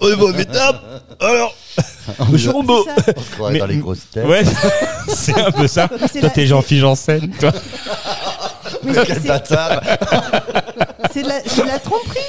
on 0.02 0.08
est 0.10 0.16
pas 0.16 0.24
au 0.24 0.32
Vietnam 0.32 0.80
Alors, 1.20 1.56
ça. 1.78 2.14
On 2.20 2.38
se 2.38 3.32
croirait 3.32 3.54
Mais- 3.54 3.60
dans 3.60 3.66
les 3.66 3.78
grosses 3.78 4.10
têtes. 4.12 4.26
Ouais, 4.26 4.44
c'est 5.10 5.38
un 5.38 5.52
peu 5.52 5.68
ça. 5.68 5.90
Mais 5.92 6.08
c'est 6.08 6.20
Toi, 6.20 6.30
la- 6.30 6.34
t'es 6.34 6.46
Jean-Philippe 6.46 6.82
Janssen, 6.82 7.30
toi. 7.40 7.52
Mais 8.84 8.94
Quel 9.06 9.22
c'est- 9.22 9.28
bâtard 9.28 9.82
c'est 11.14 11.24
de 11.24 11.28
la, 11.28 11.42
c'est 11.46 11.62
de 11.64 11.68
la 11.68 11.80
tromperie. 11.80 12.20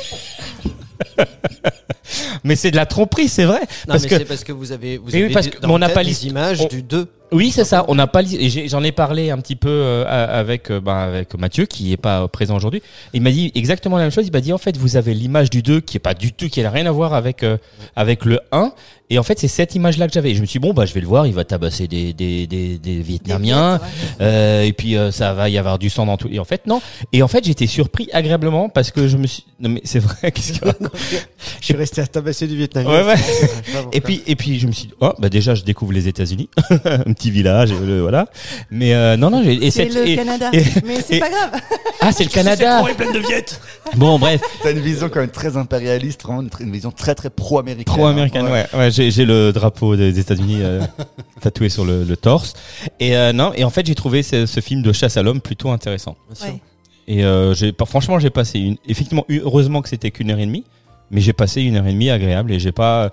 Mais 2.44 2.56
c'est 2.56 2.70
de 2.70 2.76
la 2.76 2.86
tromperie, 2.86 3.28
c'est 3.28 3.44
vrai. 3.44 3.60
Non, 3.60 3.66
parce 3.88 4.02
mais 4.04 4.08
que 4.08 4.18
c'est 4.18 4.24
parce 4.24 4.44
que 4.44 4.52
vous 4.52 4.72
avez, 4.72 4.98
vous 4.98 5.06
Oui, 5.06 5.12
oui, 5.14 5.22
avez 5.24 5.32
parce 5.34 5.46
des- 5.46 5.52
que- 5.52 5.60
dans 5.60 5.68
mais 5.68 5.74
on 5.74 5.78
n'a 5.78 5.86
tête 5.86 5.94
pas 5.94 6.02
l'his- 6.02 6.24
images 6.26 6.60
on- 6.60 6.66
du 6.66 6.82
2. 6.82 7.08
Oui, 7.32 7.50
c'est 7.50 7.64
ça. 7.64 7.84
On 7.88 7.96
n'a 7.96 8.06
pas 8.06 8.20
j'en 8.66 8.84
ai 8.84 8.92
parlé 8.92 9.30
un 9.30 9.38
petit 9.38 9.56
peu 9.56 9.68
euh, 9.68 10.04
a- 10.06 10.24
avec 10.38 10.70
euh, 10.70 10.78
ben, 10.80 10.94
avec 10.94 11.36
Mathieu 11.36 11.66
qui 11.66 11.92
est 11.92 11.96
pas 11.96 12.28
présent 12.28 12.54
aujourd'hui. 12.54 12.80
Il 13.12 13.22
m'a 13.22 13.32
dit 13.32 13.50
exactement 13.56 13.96
la 13.96 14.04
même 14.04 14.12
chose. 14.12 14.26
Il 14.26 14.32
m'a 14.32 14.40
dit 14.42 14.52
en 14.52 14.58
fait 14.58 14.76
vous 14.76 14.96
avez 14.96 15.14
l'image 15.14 15.50
du 15.50 15.60
2 15.62 15.80
qui 15.80 15.96
est 15.96 16.00
pas 16.00 16.14
du 16.14 16.32
tout 16.32 16.48
qui 16.48 16.62
n'a 16.62 16.70
rien 16.70 16.86
à 16.86 16.92
voir 16.92 17.12
avec 17.12 17.42
euh, 17.42 17.56
avec 17.96 18.24
le 18.24 18.38
1 18.52 18.72
et 19.10 19.18
en 19.18 19.24
fait 19.24 19.38
c'est 19.40 19.48
cette 19.48 19.74
image 19.74 19.98
là 19.98 20.06
que 20.06 20.12
j'avais. 20.12 20.34
Je 20.34 20.40
me 20.42 20.46
suis 20.46 20.60
dit 20.60 20.66
bon 20.68 20.74
bah 20.74 20.86
je 20.86 20.94
vais 20.94 21.00
le 21.00 21.08
voir. 21.08 21.26
Il 21.26 21.32
va 21.34 21.44
tabasser 21.44 21.88
des 21.88 22.12
des 22.12 22.46
des, 22.46 22.78
des 22.78 23.00
Vietnamiens 23.00 23.80
euh, 24.20 24.62
et 24.62 24.72
puis 24.72 24.96
euh, 24.96 25.10
ça 25.10 25.32
va 25.32 25.48
y 25.48 25.58
avoir 25.58 25.78
du 25.80 25.90
sang 25.90 26.06
dans 26.06 26.16
tout. 26.18 26.28
Et 26.30 26.38
en 26.38 26.44
fait 26.44 26.66
non. 26.68 26.80
Et 27.12 27.22
en 27.22 27.28
fait 27.28 27.44
j'étais 27.44 27.66
surpris 27.66 28.08
agréablement 28.12 28.68
parce 28.68 28.92
que 28.92 29.08
je 29.08 29.16
me 29.16 29.26
suis 29.26 29.44
non 29.58 29.70
mais 29.70 29.80
c'est 29.84 29.98
vrai 29.98 30.30
qu'est-ce 30.30 30.60
que 30.60 30.68
Je 31.60 31.64
suis 31.64 31.74
resté 31.74 31.93
à 32.00 32.06
tabasser 32.06 32.46
du 32.46 32.56
Vietnam. 32.56 32.86
Ouais, 32.86 33.02
ouais. 33.04 33.14
Et 33.92 34.00
puis, 34.00 34.22
et 34.26 34.36
puis, 34.36 34.58
je 34.58 34.66
me 34.66 34.72
suis 34.72 34.86
dit, 34.88 34.94
oh, 35.00 35.12
bah 35.18 35.28
déjà, 35.28 35.54
je 35.54 35.62
découvre 35.62 35.92
les 35.92 36.08
États-Unis, 36.08 36.48
un 36.84 37.12
petit 37.12 37.30
village, 37.30 37.72
et 37.72 37.78
le- 37.78 38.00
voilà. 38.00 38.26
Mais 38.70 38.94
euh, 38.94 39.16
non, 39.16 39.30
non, 39.30 39.42
j'ai- 39.42 39.64
et 39.66 39.70
C'est 39.70 39.86
le 39.86 40.08
et- 40.08 40.16
Canada. 40.16 40.50
et- 40.52 40.62
Mais 40.86 41.00
c'est 41.00 41.18
pas 41.18 41.30
grave. 41.30 41.50
ah, 42.00 42.12
c'est 42.12 42.24
le 42.24 42.30
Canada. 42.30 42.82
Bon, 43.96 44.18
bref, 44.18 44.40
T'as 44.62 44.72
une 44.72 44.80
vision 44.80 45.08
quand 45.08 45.20
même 45.20 45.30
très 45.30 45.56
impérialiste, 45.56 46.22
vraiment 46.22 46.40
une, 46.42 46.50
une 46.60 46.72
vision 46.72 46.90
très 46.90 47.14
très 47.14 47.30
pro-américaine. 47.30 47.84
pro-américaine, 47.94 48.46
ouais. 48.46 48.66
ouais, 48.74 48.90
j'ai, 48.90 49.10
j'ai 49.10 49.24
le 49.24 49.52
drapeau 49.52 49.96
des 49.96 50.18
États-Unis 50.18 50.58
euh, 50.60 50.80
tatoué 51.40 51.68
sur 51.68 51.84
le, 51.84 52.04
le 52.04 52.16
torse. 52.16 52.54
Et 53.00 53.16
euh, 53.16 53.32
non, 53.32 53.52
et 53.54 53.64
en 53.64 53.70
fait, 53.70 53.86
j'ai 53.86 53.94
trouvé 53.94 54.22
ce, 54.22 54.46
ce 54.46 54.60
film 54.60 54.82
de 54.82 54.92
chasse 54.92 55.16
à 55.16 55.22
l'homme 55.22 55.40
plutôt 55.40 55.70
intéressant. 55.70 56.16
Ouais. 56.42 56.60
Et 57.06 57.24
euh, 57.24 57.54
j'ai, 57.54 57.72
franchement, 57.86 58.18
j'ai 58.18 58.30
passé 58.30 58.58
une, 58.58 58.76
effectivement, 58.88 59.26
heureusement 59.28 59.82
que 59.82 59.88
c'était 59.88 60.10
qu'une 60.10 60.30
heure 60.30 60.38
et 60.38 60.46
demie. 60.46 60.64
Mais 61.14 61.20
j'ai 61.22 61.32
passé 61.32 61.62
une 61.62 61.76
heure 61.76 61.86
et 61.86 61.92
demie 61.92 62.10
agréable 62.10 62.52
et 62.52 62.58
j'ai 62.58 62.72
pas. 62.72 63.10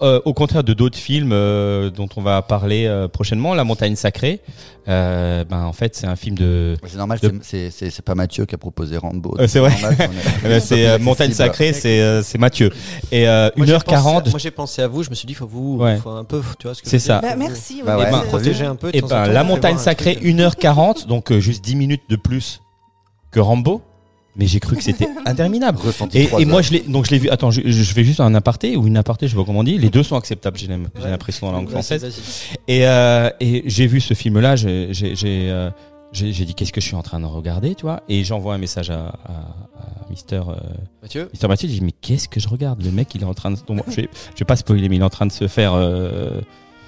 euh, 0.00 0.20
au 0.24 0.32
contraire 0.34 0.64
de 0.64 0.72
d'autres 0.72 0.98
films 0.98 1.30
euh, 1.32 1.88
dont 1.90 2.08
on 2.16 2.22
va 2.22 2.42
parler 2.42 2.86
euh, 2.86 3.06
prochainement, 3.06 3.54
La 3.54 3.62
Montagne 3.62 3.94
Sacrée, 3.94 4.40
euh, 4.88 5.44
ben 5.44 5.62
en 5.64 5.72
fait 5.72 5.94
c'est 5.94 6.08
un 6.08 6.16
film 6.16 6.36
de 6.36 6.74
C'est 6.86 6.96
normal, 6.96 7.20
De- 7.22 7.28
c'est- 7.42 7.70
c'est 7.70 7.70
c'est 7.70 7.90
c'est 7.90 8.02
pas 8.04 8.16
Mathieu 8.16 8.44
qui 8.46 8.56
a 8.56 8.58
proposé 8.58 8.96
Rambo. 8.96 9.36
Euh, 9.38 9.46
c'est 9.46 9.60
vrai. 9.60 9.70
c'est 10.60 10.88
euh, 10.88 10.98
Montagne. 10.98 11.30
Sacrée, 11.32 11.72
c'est 11.72 12.00
euh, 12.00 12.22
c'est 12.22 12.38
Mathieu. 12.38 12.70
Et 13.12 13.28
euh, 13.28 13.48
Moi, 13.56 13.66
j'ai 13.66 13.74
1h40. 13.76 13.84
pensé- 14.22 14.30
Moi 14.30 14.38
j'ai 14.38 14.50
pensé 14.50 14.82
à 14.82 14.88
vous, 14.88 15.02
je 15.04 15.10
me 15.10 15.14
suis 15.14 15.26
dit, 15.26 15.34
faut 15.34 15.46
vous, 15.46 15.76
Ouais. 15.78 15.98
faut 15.98 16.10
un 16.10 16.24
peu, 16.24 16.40
tu 16.58 16.66
vois 16.66 16.74
ce 16.74 16.82
que 16.82 16.88
C'est 16.88 16.98
je 16.98 17.02
veux 17.04 17.06
ça. 17.06 17.20
dire, 17.20 17.28
Bah, 17.30 17.36
merci. 17.36 17.82
Bah 17.86 17.96
ouais, 17.98 18.06
c'est- 18.06 18.10
Faut 18.16 18.26
protéger 18.26 18.64
un 18.64 18.74
peu. 18.76 18.90
Et 18.92 19.04
en 19.04 19.06
ben 19.06 19.24
temps, 19.26 19.30
La 19.32 19.44
Montagne 19.44 19.78
Sacrée, 19.78 20.14
truc. 20.16 20.26
1h40, 20.26 21.06
donc 21.06 21.30
euh, 21.30 21.38
juste 21.38 21.62
10 21.64 21.76
minutes 21.76 22.02
de 22.08 22.16
plus 22.16 22.60
que 23.30 23.38
Rambo. 23.40 23.82
Mais 24.36 24.46
j'ai 24.46 24.60
cru 24.60 24.76
que 24.76 24.82
c'était 24.82 25.08
interminable. 25.26 25.78
Ressenti 25.78 26.18
Et, 26.38 26.44
moi 26.46 26.62
je 26.62 26.72
l'ai 26.72 26.80
donc 26.80 27.04
je 27.06 27.10
l'ai 27.10 27.18
vu. 27.18 27.28
Attends, 27.28 27.50
je, 27.50 27.60
je 27.64 27.92
fais 27.92 28.02
juste 28.04 28.20
un 28.20 28.34
aparté 28.34 28.76
ou 28.76 28.86
une 28.86 28.96
aparté, 28.96 29.26
je 29.26 29.32
sais 29.32 29.36
pas 29.38 29.44
comment 29.44 29.60
on 29.60 29.64
dit. 29.64 29.76
Les 29.78 29.90
deux 29.90 30.02
sont 30.02 30.16
acceptables. 30.16 30.56
J'ai 30.58 30.68
l'impression 30.68 31.46
dans 31.46 31.52
la 31.52 31.58
langue 31.58 31.68
française. 31.70 32.04
Et, 32.68 32.86
euh, 32.86 33.30
et 33.40 33.62
j'ai 33.66 33.86
vu 33.86 34.00
ce 34.00 34.14
film-là, 34.14 34.56
j'ai 34.56 34.88
j'ai- 34.92 35.14
j'ai, 35.14 35.50
euh, 35.50 35.70
j'ai- 36.12 36.32
j'ai 36.32 36.44
dit 36.46 36.54
qu'est-ce 36.54 36.72
que 36.72 36.80
je 36.80 36.86
suis 36.86 36.96
en 36.96 37.02
train 37.02 37.20
de 37.20 37.26
regarder, 37.26 37.74
tu 37.74 37.82
vois? 37.82 38.02
Et 38.08 38.24
j'envoie 38.24 38.54
un 38.54 38.58
message 38.58 38.88
à, 38.90 39.00
à, 39.24 39.32
à 39.78 40.10
Mister, 40.10 40.36
euh, 40.48 40.54
Mathieu 41.02 41.28
Mister 41.32 41.48
Mathieu, 41.48 41.68
je 41.68 41.74
dis 41.74 41.80
mais 41.82 41.92
qu'est-ce 41.92 42.28
que 42.28 42.40
je 42.40 42.48
regarde? 42.48 42.82
Le 42.82 42.90
mec, 42.90 43.14
il 43.14 43.22
est 43.22 43.26
en 43.26 43.34
train 43.34 43.50
de, 43.50 43.56
donc, 43.66 43.80
je, 43.88 43.96
vais, 43.96 44.08
je 44.34 44.38
vais 44.38 44.44
pas 44.46 44.56
spoiler, 44.56 44.88
mais 44.88 44.96
il 44.96 45.02
est 45.02 45.04
en 45.04 45.10
train 45.10 45.26
de 45.26 45.32
se 45.32 45.46
faire 45.48 45.72
euh, 45.74 46.40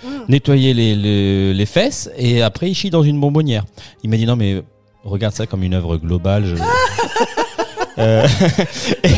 Mm. 0.03 0.09
nettoyer 0.29 0.75
les, 0.75 0.95
les, 0.95 1.55
les 1.55 1.67
fesses 1.67 2.11
et 2.19 2.43
après 2.43 2.69
il 2.71 2.75
chie 2.75 2.91
dans 2.91 3.03
une 3.03 3.19
bonbonnière. 3.19 3.65
Il 4.03 4.11
m'a 4.11 4.19
dit 4.19 4.27
non 4.27 4.37
mais 4.37 4.63
regarde 5.05 5.35
ça 5.35 5.47
comme 5.47 5.63
une 5.63 5.75
œuvre 5.75 5.97
globale. 5.97 6.45
Je... 6.47 6.57
Euh, 7.97 8.27
et, 9.05 9.09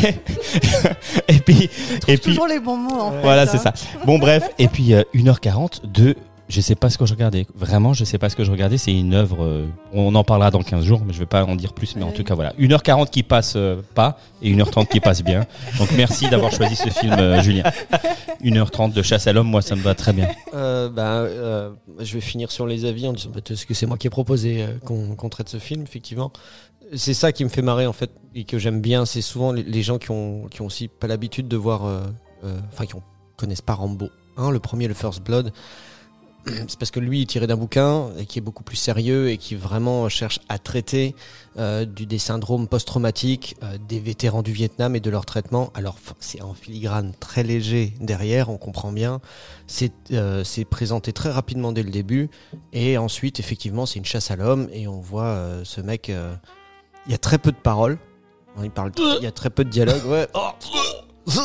et 1.29 1.39
puis 1.39 1.71
et 2.09 2.19
puis 2.19 2.19
Toujours 2.19 2.47
les 2.47 2.61
bons 2.61 2.77
mots 2.77 3.01
en 3.01 3.11
fait. 3.13 3.23
voilà, 3.23 3.43
hein. 3.43 3.47
c'est 3.51 3.57
ça. 3.57 3.73
Bon, 4.05 4.19
bref. 4.19 4.51
Et 4.59 4.69
puis, 4.69 4.93
euh, 4.93 5.03
1h40 5.15 5.91
de. 5.91 6.15
Je 6.49 6.61
sais 6.61 6.77
pas 6.77 6.91
ce 6.91 6.97
que 6.99 7.07
je 7.07 7.13
regardais. 7.13 7.45
Vraiment, 7.57 7.93
je 7.93 8.05
sais 8.05 8.19
pas 8.19 8.29
ce 8.31 8.37
que 8.37 8.45
je 8.45 8.51
regardais. 8.53 8.79
C'est 8.79 8.93
une 8.93 9.15
œuvre. 9.15 9.43
euh, 9.45 9.67
on 9.93 10.15
en 10.15 10.23
parlera 10.23 10.51
dans 10.53 10.63
15 10.63 10.85
jours, 10.85 11.03
mais 11.05 11.13
je 11.13 11.19
vais 11.19 11.27
pas 11.27 11.45
en 11.45 11.57
dire 11.57 11.73
plus. 11.73 11.97
Mais 11.97 12.05
en 12.05 12.13
tout 12.13 12.23
cas, 12.23 12.35
voilà. 12.35 12.53
1h40 12.59 13.11
qui 13.11 13.23
passe 13.25 13.55
euh, 13.57 13.83
pas 13.95 14.19
et 14.43 14.55
1h30 14.55 14.87
qui 14.87 15.01
passe 15.01 15.25
bien. 15.25 15.45
Donc, 15.79 15.91
merci 15.97 16.29
d'avoir 16.31 16.53
choisi 16.53 16.77
ce 16.77 16.89
film, 16.89 17.15
euh, 17.15 17.43
Julien. 17.43 17.65
1h30 18.45 18.93
de 18.93 19.03
chasse 19.03 19.27
à 19.27 19.33
l'homme, 19.33 19.49
moi, 19.49 19.61
ça 19.63 19.75
me 19.75 19.81
va 19.83 19.95
très 19.95 20.13
bien. 20.13 20.29
Euh, 20.55 20.89
bah, 20.89 21.21
euh, 21.21 21.71
je 21.99 22.15
vais 22.15 22.21
finir 22.21 22.51
sur 22.53 22.67
les 22.67 22.85
avis 22.85 23.09
en 23.09 23.13
disant 23.13 23.31
bah, 23.35 23.41
parce 23.47 23.65
que 23.65 23.75
c'est 23.75 23.87
moi 23.87 23.97
qui 23.99 24.07
ai 24.07 24.11
proposé 24.11 24.63
euh, 24.63 24.79
qu'on 24.85 25.17
qu'on 25.17 25.29
traite 25.29 25.49
ce 25.49 25.59
film, 25.59 25.83
effectivement. 25.83 26.33
C'est 26.95 27.15
ça 27.15 27.33
qui 27.33 27.43
me 27.43 27.49
fait 27.49 27.63
marrer 27.63 27.87
en 27.87 27.93
fait 27.93 28.11
et 28.37 28.45
que 28.45 28.59
j'aime 28.61 28.81
bien. 28.81 29.05
C'est 29.05 29.21
souvent 29.23 29.51
les, 29.51 29.65
les 29.65 29.83
gens 29.83 29.99
qui 29.99 30.13
ont, 30.13 30.47
qui 30.49 30.63
ont 30.63 30.67
aussi 30.67 30.87
pas 30.87 31.09
l'habitude 31.09 31.49
de 31.49 31.57
voir, 31.57 31.85
euh, 31.85 32.03
euh, 32.45 32.57
enfin 32.73 32.87
qui 32.87 32.95
ont, 32.95 33.03
connaissent 33.37 33.61
pas 33.63 33.75
Rambo 33.75 34.11
1, 34.37 34.51
le 34.53 34.61
premier, 34.61 34.87
le 34.87 34.95
First 34.95 35.23
Blood. 35.25 35.53
C'est 36.69 36.79
parce 36.79 36.91
que 36.93 37.01
lui 37.01 37.19
il 37.19 37.23
est 37.23 37.27
tiré 37.27 37.47
d'un 37.49 37.57
bouquin 37.57 38.11
et 38.19 38.25
qui 38.27 38.39
est 38.39 38.43
beaucoup 38.43 38.63
plus 38.63 38.77
sérieux 38.77 39.31
et 39.31 39.37
qui 39.37 39.55
vraiment 39.57 40.09
cherche 40.09 40.39
à 40.49 40.59
traiter 40.59 41.15
euh, 41.59 41.85
du, 41.85 42.07
des 42.07 42.19
syndromes 42.19 42.69
post-traumatiques 42.69 43.57
euh, 43.65 43.79
des 43.89 43.99
vétérans 43.99 44.43
du 44.43 44.53
Vietnam 44.53 44.95
et 44.95 45.01
de 45.01 45.11
leur 45.11 45.27
traitement. 45.27 45.71
Alors 45.75 45.97
c'est 46.21 46.41
en 46.43 46.55
filigrane 46.55 47.13
très 47.19 47.43
léger 47.43 47.95
derrière, 48.01 48.49
on 48.49 48.59
comprend 48.59 48.93
bien. 48.93 49.21
C'est 49.67 49.93
euh, 50.13 50.45
c'est 50.45 50.65
présenté 50.65 51.13
très 51.13 51.31
rapidement 51.31 51.73
dès 51.73 51.83
le 51.83 51.91
début 51.91 52.31
et 52.73 52.97
ensuite 52.97 53.41
effectivement 53.41 53.85
c'est 53.85 53.99
une 53.99 54.05
chasse 54.05 54.31
à 54.31 54.37
l'homme 54.37 54.69
et 54.73 54.87
on 54.87 55.01
voit 55.01 55.25
euh, 55.25 55.63
ce 55.65 55.81
mec. 55.81 56.11
euh, 56.11 56.35
Il 57.07 57.13
y 57.13 57.15
a 57.15 57.19
très 57.19 57.39
peu 57.39 57.51
de 57.51 57.57
paroles. 57.57 57.99
Il 58.63 58.71
parle. 58.71 58.93
Il 59.19 59.23
y 59.23 59.27
a 59.27 59.33
très 59.33 59.51
peu 59.51 59.65
de 59.65 59.71
dialogue. 59.71 60.05
Ouais. 60.07 60.27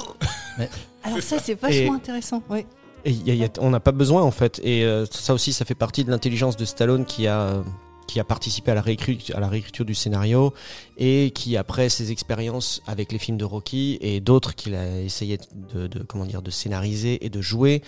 Alors 1.03 1.21
ça 1.21 1.39
c'est 1.39 1.55
vachement 1.59 1.93
Et- 1.93 1.97
intéressant. 1.97 2.43
Oui. 2.49 2.65
Et 3.05 3.49
on 3.59 3.69
n'a 3.69 3.79
pas 3.79 3.91
besoin 3.91 4.21
en 4.21 4.31
fait. 4.31 4.59
Et 4.63 4.85
euh, 4.85 5.05
ça 5.05 5.33
aussi, 5.33 5.53
ça 5.53 5.65
fait 5.65 5.75
partie 5.75 6.03
de 6.03 6.11
l'intelligence 6.11 6.57
de 6.57 6.65
Stallone 6.65 7.05
qui 7.05 7.27
a 7.27 7.63
qui 8.07 8.19
a 8.19 8.25
participé 8.25 8.71
à 8.71 8.75
la, 8.75 8.81
réécriture, 8.81 9.37
à 9.37 9.39
la 9.39 9.47
réécriture 9.47 9.85
du 9.85 9.95
scénario 9.95 10.53
et 10.97 11.31
qui 11.31 11.55
après 11.55 11.87
ses 11.87 12.11
expériences 12.11 12.81
avec 12.85 13.13
les 13.13 13.19
films 13.19 13.37
de 13.37 13.45
Rocky 13.45 13.97
et 14.01 14.19
d'autres 14.19 14.53
qu'il 14.53 14.75
a 14.75 14.99
essayé 14.99 15.39
de, 15.73 15.87
de 15.87 15.99
comment 16.03 16.25
dire 16.25 16.41
de 16.41 16.51
scénariser 16.51 17.25
et 17.25 17.29
de 17.29 17.41
jouer. 17.41 17.81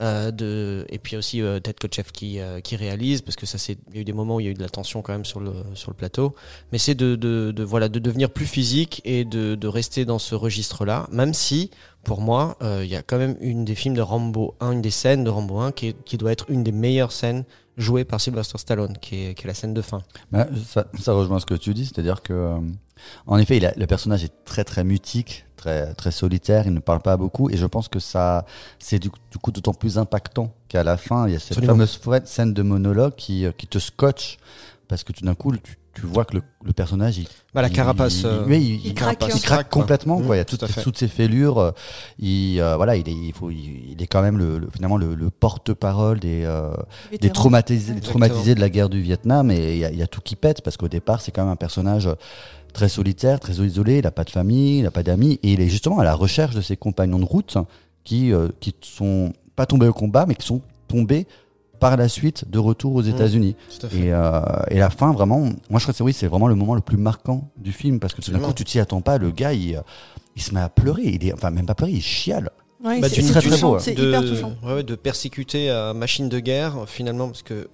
Euh, 0.00 0.84
et 0.88 0.98
puis 0.98 1.16
aussi 1.16 1.42
euh, 1.42 1.58
Ted 1.58 1.76
Kotcheff 1.80 2.12
qui, 2.12 2.38
euh, 2.38 2.60
qui 2.60 2.76
réalise 2.76 3.22
parce 3.22 3.36
que 3.36 3.46
ça 3.46 3.58
il 3.68 3.94
y 3.94 3.98
a 3.98 4.00
eu 4.02 4.04
des 4.04 4.12
moments 4.12 4.36
où 4.36 4.40
il 4.40 4.44
y 4.44 4.48
a 4.48 4.50
eu 4.50 4.54
de 4.54 4.62
la 4.62 4.68
tension 4.68 5.02
quand 5.02 5.12
même 5.12 5.24
sur 5.24 5.40
le 5.40 5.94
plateau 5.96 6.34
mais 6.70 6.78
c'est 6.78 6.94
de, 6.94 7.16
de, 7.16 7.62
voilà 7.64 7.88
de 7.88 7.98
devenir 7.98 8.30
plus 8.30 8.46
physique 8.46 9.00
et 9.04 9.24
de, 9.24 9.66
rester 9.66 10.04
dans 10.04 10.18
ce 10.18 10.34
registre 10.34 10.84
là 10.84 11.08
même 11.10 11.34
si 11.34 11.70
pour 12.04 12.22
moi, 12.22 12.56
euh, 12.62 12.82
il 12.84 12.90
y 12.90 12.96
a 12.96 13.02
quand 13.02 13.18
même 13.18 13.36
une 13.40 13.66
des 13.66 13.74
films 13.74 13.94
de 13.94 14.00
Rambo 14.00 14.54
1, 14.60 14.72
une 14.72 14.80
des 14.80 14.90
scènes 14.90 15.24
de 15.24 15.30
Rambo 15.30 15.58
1 15.58 15.72
qui, 15.72 15.94
qui 16.06 16.16
doit 16.16 16.32
être 16.32 16.50
une 16.50 16.62
des 16.62 16.72
meilleures 16.72 17.12
scènes 17.12 17.44
jouées 17.76 18.04
par 18.04 18.20
Sylvester 18.20 18.56
Stallone, 18.56 18.96
qui 18.98 19.16
est, 19.16 19.44
la 19.44 19.52
scène 19.52 19.74
de 19.74 19.82
fin. 19.82 20.02
Ça, 20.64 21.12
rejoint 21.12 21.38
ce 21.38 21.44
que 21.44 21.54
tu 21.54 21.74
dis, 21.74 21.84
c'est-à-dire 21.84 22.22
que, 22.22 22.32
euh, 22.32 22.58
en 23.26 23.36
effet, 23.36 23.60
le 23.76 23.86
personnage 23.86 24.24
est 24.24 24.32
très 24.44 24.64
très 24.64 24.84
mutique, 24.84 25.44
très 25.58 25.92
très 25.94 26.10
solitaire, 26.10 26.66
il 26.66 26.72
ne 26.72 26.80
parle 26.80 27.00
pas 27.00 27.16
beaucoup, 27.18 27.50
et 27.50 27.56
je 27.58 27.66
pense 27.66 27.88
que 27.88 27.98
ça, 27.98 28.46
c'est 28.78 28.98
du, 28.98 29.10
du 29.30 29.38
coup 29.38 29.52
d'autant 29.52 29.74
plus 29.74 29.98
impactant 29.98 30.54
qu'à 30.68 30.82
la 30.82 30.96
fin, 30.96 31.26
il 31.28 31.32
y 31.34 31.36
a 31.36 31.38
cette 31.38 31.52
Absolument. 31.58 31.74
fameuse 31.74 31.96
fa- 31.96 32.24
scène 32.24 32.54
de 32.54 32.62
monologue 32.62 33.14
qui, 33.16 33.44
euh, 33.44 33.52
qui 33.52 33.66
te 33.66 33.78
scotche, 33.78 34.38
parce 34.88 35.04
que 35.04 35.12
tout 35.12 35.24
d'un 35.24 35.34
coup, 35.34 35.52
tu, 35.56 35.76
tu 35.92 36.06
vois 36.06 36.24
que 36.24 36.36
le, 36.36 36.42
le 36.64 36.72
personnage, 36.72 37.18
il, 37.18 37.26
Bah, 37.52 37.60
la 37.60 37.70
carapace. 37.70 38.20
il, 38.20 38.26
euh, 38.26 38.44
oui, 38.46 38.80
il, 38.84 38.86
il 38.90 38.94
craque. 38.94 39.18
il 39.34 39.40
craque 39.42 39.68
complètement, 39.68 40.20
Mmh, 40.20 40.26
quoi. 40.26 40.36
Il 40.36 40.38
y 40.38 40.42
a 40.42 40.44
tout 40.44 40.56
toutes, 40.56 40.70
à 40.70 40.72
fait. 40.72 40.82
toutes 40.82 40.96
ces 40.96 41.08
fêlures. 41.08 41.58
euh, 41.58 41.70
Il, 42.20 42.60
euh, 42.60 42.76
voilà, 42.76 42.94
il 42.96 43.08
est, 43.08 43.12
il 43.12 43.32
faut, 43.34 43.50
il, 43.50 43.90
il 43.92 44.00
est 44.02 44.06
quand 44.06 44.22
même 44.22 44.38
le, 44.38 44.58
le- 44.60 44.68
finalement 44.72 44.96
le, 44.96 45.14
le 45.16 45.28
porte-parole 45.30 46.20
des, 46.20 46.44
euh, 46.44 46.70
des 47.20 47.30
traumatisés, 47.30 48.00
traumatisés 48.00 48.54
de 48.54 48.60
la 48.60 48.70
guerre 48.70 48.88
du 48.88 49.00
Vietnam 49.02 49.50
et 49.50 49.72
il 49.74 49.78
y, 49.80 49.84
a- 49.84 49.90
il 49.90 49.98
y 49.98 50.02
a 50.02 50.06
tout 50.06 50.20
qui 50.20 50.36
pète 50.36 50.62
parce 50.62 50.76
qu'au 50.76 50.88
départ 50.88 51.20
c'est 51.20 51.32
quand 51.32 51.42
même 51.42 51.52
un 51.52 51.56
personnage 51.56 52.08
très 52.78 52.88
solitaire, 52.88 53.40
très 53.40 53.54
isolé, 53.54 53.98
il 53.98 54.02
n'a 54.04 54.12
pas 54.12 54.22
de 54.22 54.30
famille, 54.30 54.78
il 54.78 54.82
n'a 54.84 54.92
pas 54.92 55.02
d'amis 55.02 55.40
et 55.42 55.52
il 55.54 55.60
est 55.60 55.68
justement 55.68 55.98
à 55.98 56.04
la 56.04 56.14
recherche 56.14 56.54
de 56.54 56.60
ses 56.60 56.76
compagnons 56.76 57.18
de 57.18 57.24
route 57.24 57.56
qui 58.04 58.32
euh, 58.32 58.48
qui 58.60 58.72
sont 58.82 59.32
pas 59.56 59.66
tombés 59.66 59.88
au 59.88 59.92
combat 59.92 60.26
mais 60.28 60.36
qui 60.36 60.46
sont 60.46 60.60
tombés 60.86 61.26
par 61.80 61.96
la 61.96 62.08
suite 62.08 62.48
de 62.48 62.58
retour 62.60 62.94
aux 62.94 63.02
États-Unis. 63.02 63.56
Fait. 63.68 63.96
Et, 63.96 64.12
euh, 64.12 64.40
et 64.70 64.78
la 64.78 64.90
fin, 64.90 65.12
vraiment, 65.12 65.40
moi 65.40 65.78
je 65.78 65.80
crois 65.80 65.92
que 65.92 65.92
c'est 65.94 66.04
oui, 66.04 66.12
c'est 66.12 66.28
vraiment 66.28 66.46
le 66.46 66.54
moment 66.54 66.76
le 66.76 66.80
plus 66.80 66.96
marquant 66.96 67.50
du 67.56 67.72
film 67.72 67.98
parce 67.98 68.14
que 68.14 68.20
tout 68.22 68.30
d'un 68.30 68.38
coup 68.38 68.52
tu 68.52 68.62
t'y 68.64 68.78
attends 68.78 69.00
pas, 69.00 69.18
le 69.18 69.32
gars 69.32 69.52
il, 69.52 69.82
il 70.36 70.42
se 70.42 70.54
met 70.54 70.60
à 70.60 70.68
pleurer, 70.68 71.02
il 71.06 71.26
est, 71.26 71.32
enfin 71.32 71.50
même 71.50 71.66
pas 71.66 71.74
pleurer, 71.74 71.92
il 71.92 72.02
chiale. 72.02 72.50
Ouais, 72.84 73.00
Bah, 73.00 73.08
c'est 73.08 73.22
très, 73.22 73.40
très 73.40 73.60
beau, 73.60 73.74
hein. 73.74 73.80
De, 73.84 74.08
hyper 74.08 74.20
touchant. 74.24 74.52
ouais, 74.64 74.84
de 74.84 74.94
persécuter 74.94 75.68
à 75.68 75.92
machine 75.94 76.28
de 76.28 76.38
guerre, 76.38 76.84
finalement, 76.86 77.26
parce 77.26 77.42
que 77.42 77.68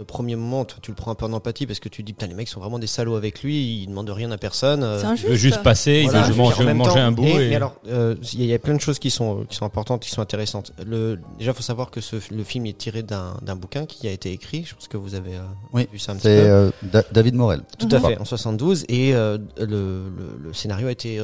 le 0.00 0.06
premier 0.06 0.34
moment, 0.34 0.64
toi, 0.64 0.78
tu 0.80 0.90
le 0.90 0.94
prends 0.94 1.10
un 1.10 1.14
peu 1.14 1.26
en 1.26 1.32
empathie 1.34 1.66
parce 1.66 1.78
que 1.78 1.90
tu 1.90 2.02
dis, 2.02 2.14
putain, 2.14 2.26
les 2.26 2.32
mecs 2.34 2.48
sont 2.48 2.58
vraiment 2.58 2.78
des 2.78 2.86
salauds 2.86 3.16
avec 3.16 3.42
lui, 3.42 3.82
ils 3.82 3.86
demandent 3.86 4.08
rien 4.08 4.30
à 4.30 4.38
personne. 4.38 4.82
euh, 4.82 5.02
Il 5.16 5.28
veut 5.28 5.34
juste 5.34 5.62
passer, 5.62 6.04
Voilà, 6.04 6.26
il 6.26 6.32
veut 6.32 6.40
en 6.40 6.44
manger, 6.44 6.72
manger 6.72 6.90
temps- 6.90 6.96
un 6.96 7.12
bout. 7.12 7.24
et- 7.24 7.30
et- 7.32 7.48
Mais 7.50 7.54
alors, 7.56 7.74
euh, 7.86 8.16
il 8.32 8.38
y, 8.38 8.42
a- 8.42 8.44
il 8.46 8.50
y 8.50 8.54
a 8.54 8.58
plein 8.58 8.74
de 8.74 8.80
choses 8.80 8.98
qui 8.98 9.10
sont, 9.10 9.44
qui 9.48 9.56
sont 9.56 9.66
importantes, 9.66 10.02
qui 10.02 10.08
sont 10.08 10.22
intéressantes. 10.22 10.72
Le, 10.86 11.20
déjà, 11.38 11.50
il 11.50 11.54
faut 11.54 11.62
savoir 11.62 11.90
que 11.90 12.00
ce, 12.00 12.16
le 12.32 12.42
film 12.44 12.64
est 12.64 12.78
tiré 12.78 13.02
d'un 13.02 13.36
d'un 13.42 13.56
bouquin 13.56 13.84
qui 13.84 14.08
a 14.08 14.10
été 14.10 14.32
écrit. 14.32 14.64
Je 14.66 14.74
pense 14.74 14.88
que 14.88 14.96
vous 14.96 15.14
avez 15.14 15.34
euh, 15.36 15.42
Oui, 15.74 15.86
vu 15.92 15.98
ça 15.98 16.12
un 16.12 16.14
petit 16.14 16.22
C'est 16.22 16.42
peu. 16.44 16.48
euh, 16.48 16.70
Da- 16.82 17.04
David 17.12 17.34
Morel. 17.34 17.60
Tout 17.78 17.88
à 17.92 18.00
fait, 18.00 18.16
en 18.18 18.24
72. 18.24 18.84
Et 18.88 19.14
euh, 19.14 19.36
le, 19.58 19.66
le, 19.66 20.38
le 20.42 20.52
scénario 20.54 20.88
a 20.88 20.92
été 20.92 21.20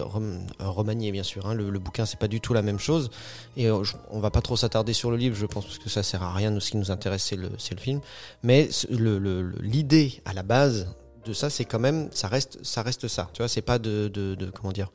remanié, 0.59 1.12
bien 1.12 1.23
sûr. 1.23 1.47
hein. 1.47 1.54
Le, 1.54 1.71
le 1.71 1.78
bouquin, 1.78 2.06
c'est 2.06 2.18
pas 2.18 2.28
du 2.28 2.40
tout 2.40 2.52
la 2.54 2.62
même 2.62 2.78
chose. 2.78 3.11
Et 3.56 3.68
euh, 3.71 3.83
je- 3.85 3.95
on 4.11 4.21
va 4.21 4.30
pas 4.30 4.40
trop 4.42 4.56
s'attarder 4.56 4.92
sur 4.92 5.11
le 5.11 5.16
livre, 5.16 5.37
je 5.37 5.47
pense, 5.47 5.64
parce 5.64 5.78
que 5.78 5.88
ça 5.88 6.02
sert 6.02 6.23
à 6.23 6.33
rien. 6.35 6.50
Nous, 6.50 6.61
ce 6.61 6.71
qui 6.73 6.76
nous 6.76 6.90
intéresse, 6.90 7.23
c'est 7.23 7.37
le, 7.37 7.50
c'est 7.59 7.75
le 7.75 7.80
film. 7.80 8.00
Mais 8.42 8.66
l'idée 8.91 10.21
à 10.25 10.33
la 10.33 10.43
base 10.43 10.89
de 11.27 11.33
ça, 11.33 11.51
c'est 11.51 11.65
quand 11.65 11.79
même, 11.79 12.09
ça 12.13 12.29
reste, 12.29 12.59
ça 12.63 12.83
reste 12.83 13.09
ça. 13.09 13.29
Tu 13.33 13.43
vois, 13.43 13.49
c'est 13.49 13.63
pas 13.63 13.79
de, 13.79 14.09
de, 14.09 14.51
comment 14.51 14.73
dire, 14.73 14.91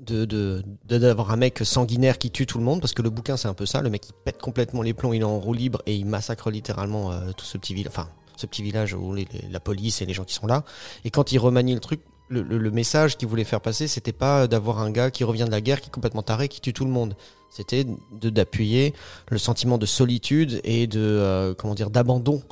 d'avoir 0.00 1.30
un 1.30 1.36
mec 1.36 1.58
sanguinaire 1.62 2.18
qui 2.18 2.30
tue 2.30 2.46
tout 2.46 2.58
le 2.58 2.64
monde 2.64 2.80
parce 2.80 2.94
que 2.94 3.02
le 3.02 3.10
bouquin 3.10 3.36
c'est 3.36 3.48
un 3.48 3.54
peu 3.54 3.66
ça. 3.66 3.82
Le 3.82 3.90
mec 3.90 4.08
il 4.08 4.14
pète 4.24 4.40
complètement 4.40 4.80
les 4.80 4.94
plombs 4.94 5.12
il 5.12 5.20
est 5.20 5.24
en 5.24 5.38
roue 5.38 5.52
libre 5.52 5.82
et 5.84 5.94
il 5.94 6.06
massacre 6.06 6.50
littéralement 6.50 7.12
euh, 7.12 7.32
tout 7.36 7.44
ce 7.44 7.58
petit 7.58 7.74
village 7.74 7.92
enfin 7.94 8.08
ce 8.36 8.46
petit 8.46 8.62
village 8.62 8.94
où 8.94 9.14
la 9.50 9.60
police 9.60 10.00
et 10.00 10.06
les 10.06 10.14
gens 10.14 10.24
qui 10.24 10.32
sont 10.32 10.46
là. 10.46 10.64
Et 11.04 11.10
quand 11.10 11.32
il 11.32 11.38
remanie 11.38 11.74
le 11.74 11.80
truc 11.80 12.00
le, 12.30 12.70
message 12.70 13.18
qu'il 13.18 13.28
voulait 13.28 13.44
faire 13.44 13.60
passer 13.60 13.88
c'était 13.88 14.12
pas 14.12 14.46
d'avoir 14.46 14.78
un 14.78 14.90
gars 14.90 15.10
qui 15.10 15.24
revient 15.24 15.44
de 15.44 15.50
la 15.50 15.60
guerre 15.60 15.82
qui 15.82 15.88
est 15.88 15.92
complètement 15.92 16.22
taré 16.22 16.48
qui 16.48 16.62
tue 16.62 16.72
tout 16.72 16.86
le 16.86 16.90
monde. 16.90 17.14
C'était 17.50 17.84
d'appuyer 18.22 18.94
le 19.28 19.36
sentiment 19.36 19.76
de 19.76 19.84
solitude 19.84 20.62
et 20.64 20.86
de 20.86 21.00
euh, 21.00 21.52
comment 21.52 21.74
dire 21.74 21.90
d'abandon 21.90 22.42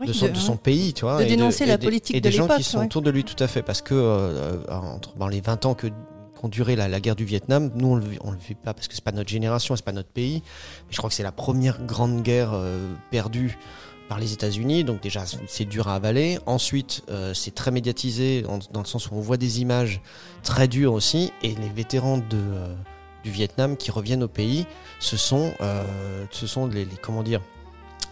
Oui, 0.00 0.06
de 0.06 0.12
son, 0.12 0.26
de- 0.26 0.32
de 0.32 0.36
son 0.38 0.56
pays, 0.56 0.92
tu 0.92 1.04
vois. 1.04 1.18
de 1.18 1.24
et 1.24 1.26
dénoncer 1.26 1.66
la 1.66 1.74
et 1.74 1.78
politique 1.78 2.14
et 2.16 2.20
de 2.20 2.28
des 2.28 2.34
gens 2.34 2.46
qui 2.48 2.62
sont 2.62 2.78
ouais. 2.78 2.84
autour 2.86 3.02
de 3.02 3.10
lui, 3.10 3.24
tout 3.24 3.42
à 3.42 3.48
fait. 3.48 3.62
Parce 3.62 3.82
que 3.82 3.94
euh, 3.94 4.56
euh, 4.68 4.70
entre 4.70 5.14
dans 5.16 5.28
les 5.28 5.40
20 5.40 5.66
ans 5.66 5.74
que 5.74 5.88
qu'ont 6.40 6.48
duré 6.48 6.76
la, 6.76 6.86
la 6.86 7.00
guerre 7.00 7.16
du 7.16 7.24
Vietnam, 7.24 7.72
nous 7.74 7.88
on 7.88 7.96
le, 7.96 8.04
on 8.22 8.30
le 8.30 8.38
vit 8.38 8.54
pas 8.54 8.72
parce 8.72 8.86
que 8.86 8.94
c'est 8.94 9.02
pas 9.02 9.10
notre 9.12 9.28
génération, 9.28 9.74
c'est 9.74 9.84
pas 9.84 9.90
notre 9.92 10.10
pays. 10.10 10.42
Mais 10.86 10.92
je 10.92 10.96
crois 10.98 11.10
que 11.10 11.16
c'est 11.16 11.24
la 11.24 11.32
première 11.32 11.82
grande 11.84 12.22
guerre 12.22 12.50
euh, 12.54 12.92
perdue 13.10 13.58
par 14.08 14.18
les 14.20 14.32
États-Unis, 14.32 14.84
donc 14.84 15.02
déjà 15.02 15.24
c'est 15.48 15.64
dur 15.66 15.88
à 15.88 15.96
avaler. 15.96 16.38
Ensuite, 16.46 17.02
euh, 17.10 17.34
c'est 17.34 17.54
très 17.54 17.70
médiatisé 17.72 18.44
en- 18.48 18.58
dans 18.72 18.80
le 18.80 18.86
sens 18.86 19.10
où 19.10 19.14
on 19.16 19.20
voit 19.20 19.36
des 19.36 19.60
images 19.60 20.00
très 20.44 20.66
dures 20.68 20.92
aussi, 20.94 21.32
et 21.42 21.48
les 21.56 21.68
vétérans 21.68 22.16
de 22.18 22.22
euh, 22.34 22.74
du 23.24 23.30
Vietnam 23.30 23.76
qui 23.76 23.90
reviennent 23.90 24.22
au 24.22 24.28
pays, 24.28 24.64
ce 25.00 25.16
sont, 25.18 25.52
euh, 25.60 25.82
ce 26.30 26.46
sont 26.46 26.66
les, 26.68 26.84
les- 26.86 26.96
comment 27.02 27.22
dire, 27.24 27.40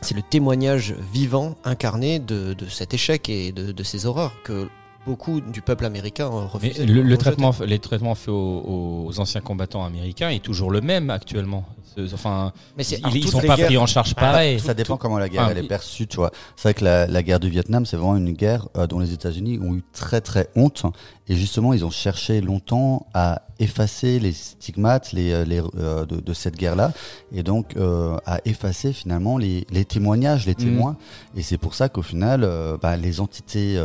c'est 0.01 0.15
le 0.15 0.23
témoignage 0.23 0.95
vivant, 1.13 1.57
incarné 1.65 2.19
de, 2.19 2.55
de 2.55 2.67
cet 2.67 2.95
échec 2.95 3.29
et 3.29 3.53
de, 3.53 3.73
de 3.73 3.83
ces 3.83 4.07
horreurs 4.07 4.35
que 4.45 4.69
beaucoup 5.07 5.41
du 5.41 5.63
peuple 5.63 5.85
américain 5.85 6.27
refusait. 6.27 6.85
le, 6.85 7.03
le 7.03 7.17
traitement, 7.17 7.55
les 7.65 7.79
traitements 7.79 8.15
faits 8.15 8.29
aux, 8.31 9.05
aux 9.09 9.21
anciens 9.21 9.41
combattants 9.41 9.85
américains 9.85 10.31
est 10.31 10.43
toujours 10.43 10.71
le 10.71 10.81
même 10.81 11.11
actuellement. 11.11 11.65
Enfin, 12.13 12.53
mais 12.77 12.85
ils, 12.85 13.21
toutes 13.23 13.31
sont 13.33 13.41
pas 13.41 13.57
guerres- 13.57 13.67
pris 13.67 13.77
en 13.79 13.87
charge 13.87 14.15
pareil. 14.15 14.61
Ça 14.61 14.75
dépend 14.75 14.97
comment 14.97 15.19
la 15.19 15.29
guerre 15.29 15.45
Ah, 15.47 15.49
elle 15.53 15.59
est 15.59 15.69
perçue, 15.69 16.07
tu 16.07 16.17
vois. 16.17 16.31
C'est 16.57 16.63
vrai 16.65 16.75
que 16.75 16.85
la, 16.85 17.07
la 17.07 17.23
guerre 17.23 17.41
du 17.41 17.49
Vietnam, 17.49 17.87
c'est 17.87 17.97
vraiment 17.97 18.17
une 18.17 18.33
guerre 18.33 18.69
euh, 18.77 18.87
dont 18.87 18.99
les 18.99 19.13
États-Unis 19.13 19.59
ont 19.63 19.75
eu 19.75 19.83
très 19.93 20.21
très 20.21 20.49
honte. 20.57 20.85
Et 21.29 21.37
justement, 21.37 21.73
ils 21.73 21.85
ont 21.85 21.91
cherché 21.91 22.41
longtemps 22.41 23.07
à 23.15 23.43
effacer 23.59 24.19
les 24.21 24.33
stigmates 24.33 25.13
les, 25.13 25.33
euh, 25.33 25.45
les, 25.45 25.61
euh, 25.79 26.05
de, 26.07 26.21
de 26.21 26.33
cette 26.35 26.57
guerre-là, 26.57 26.93
et 27.33 27.43
donc 27.43 27.75
euh, 27.77 28.17
à 28.27 28.39
effacer 28.45 28.93
finalement 28.93 29.39
les, 29.39 29.67
les 29.71 29.85
témoignages, 29.85 30.47
les 30.47 30.55
témoins. 30.55 30.97
Et 31.37 31.43
c'est 31.43 31.59
pour 31.59 31.75
ça 31.75 31.89
qu'au 31.89 32.03
final, 32.03 32.49
bah, 32.83 32.97
les 32.97 33.21
entités 33.21 33.81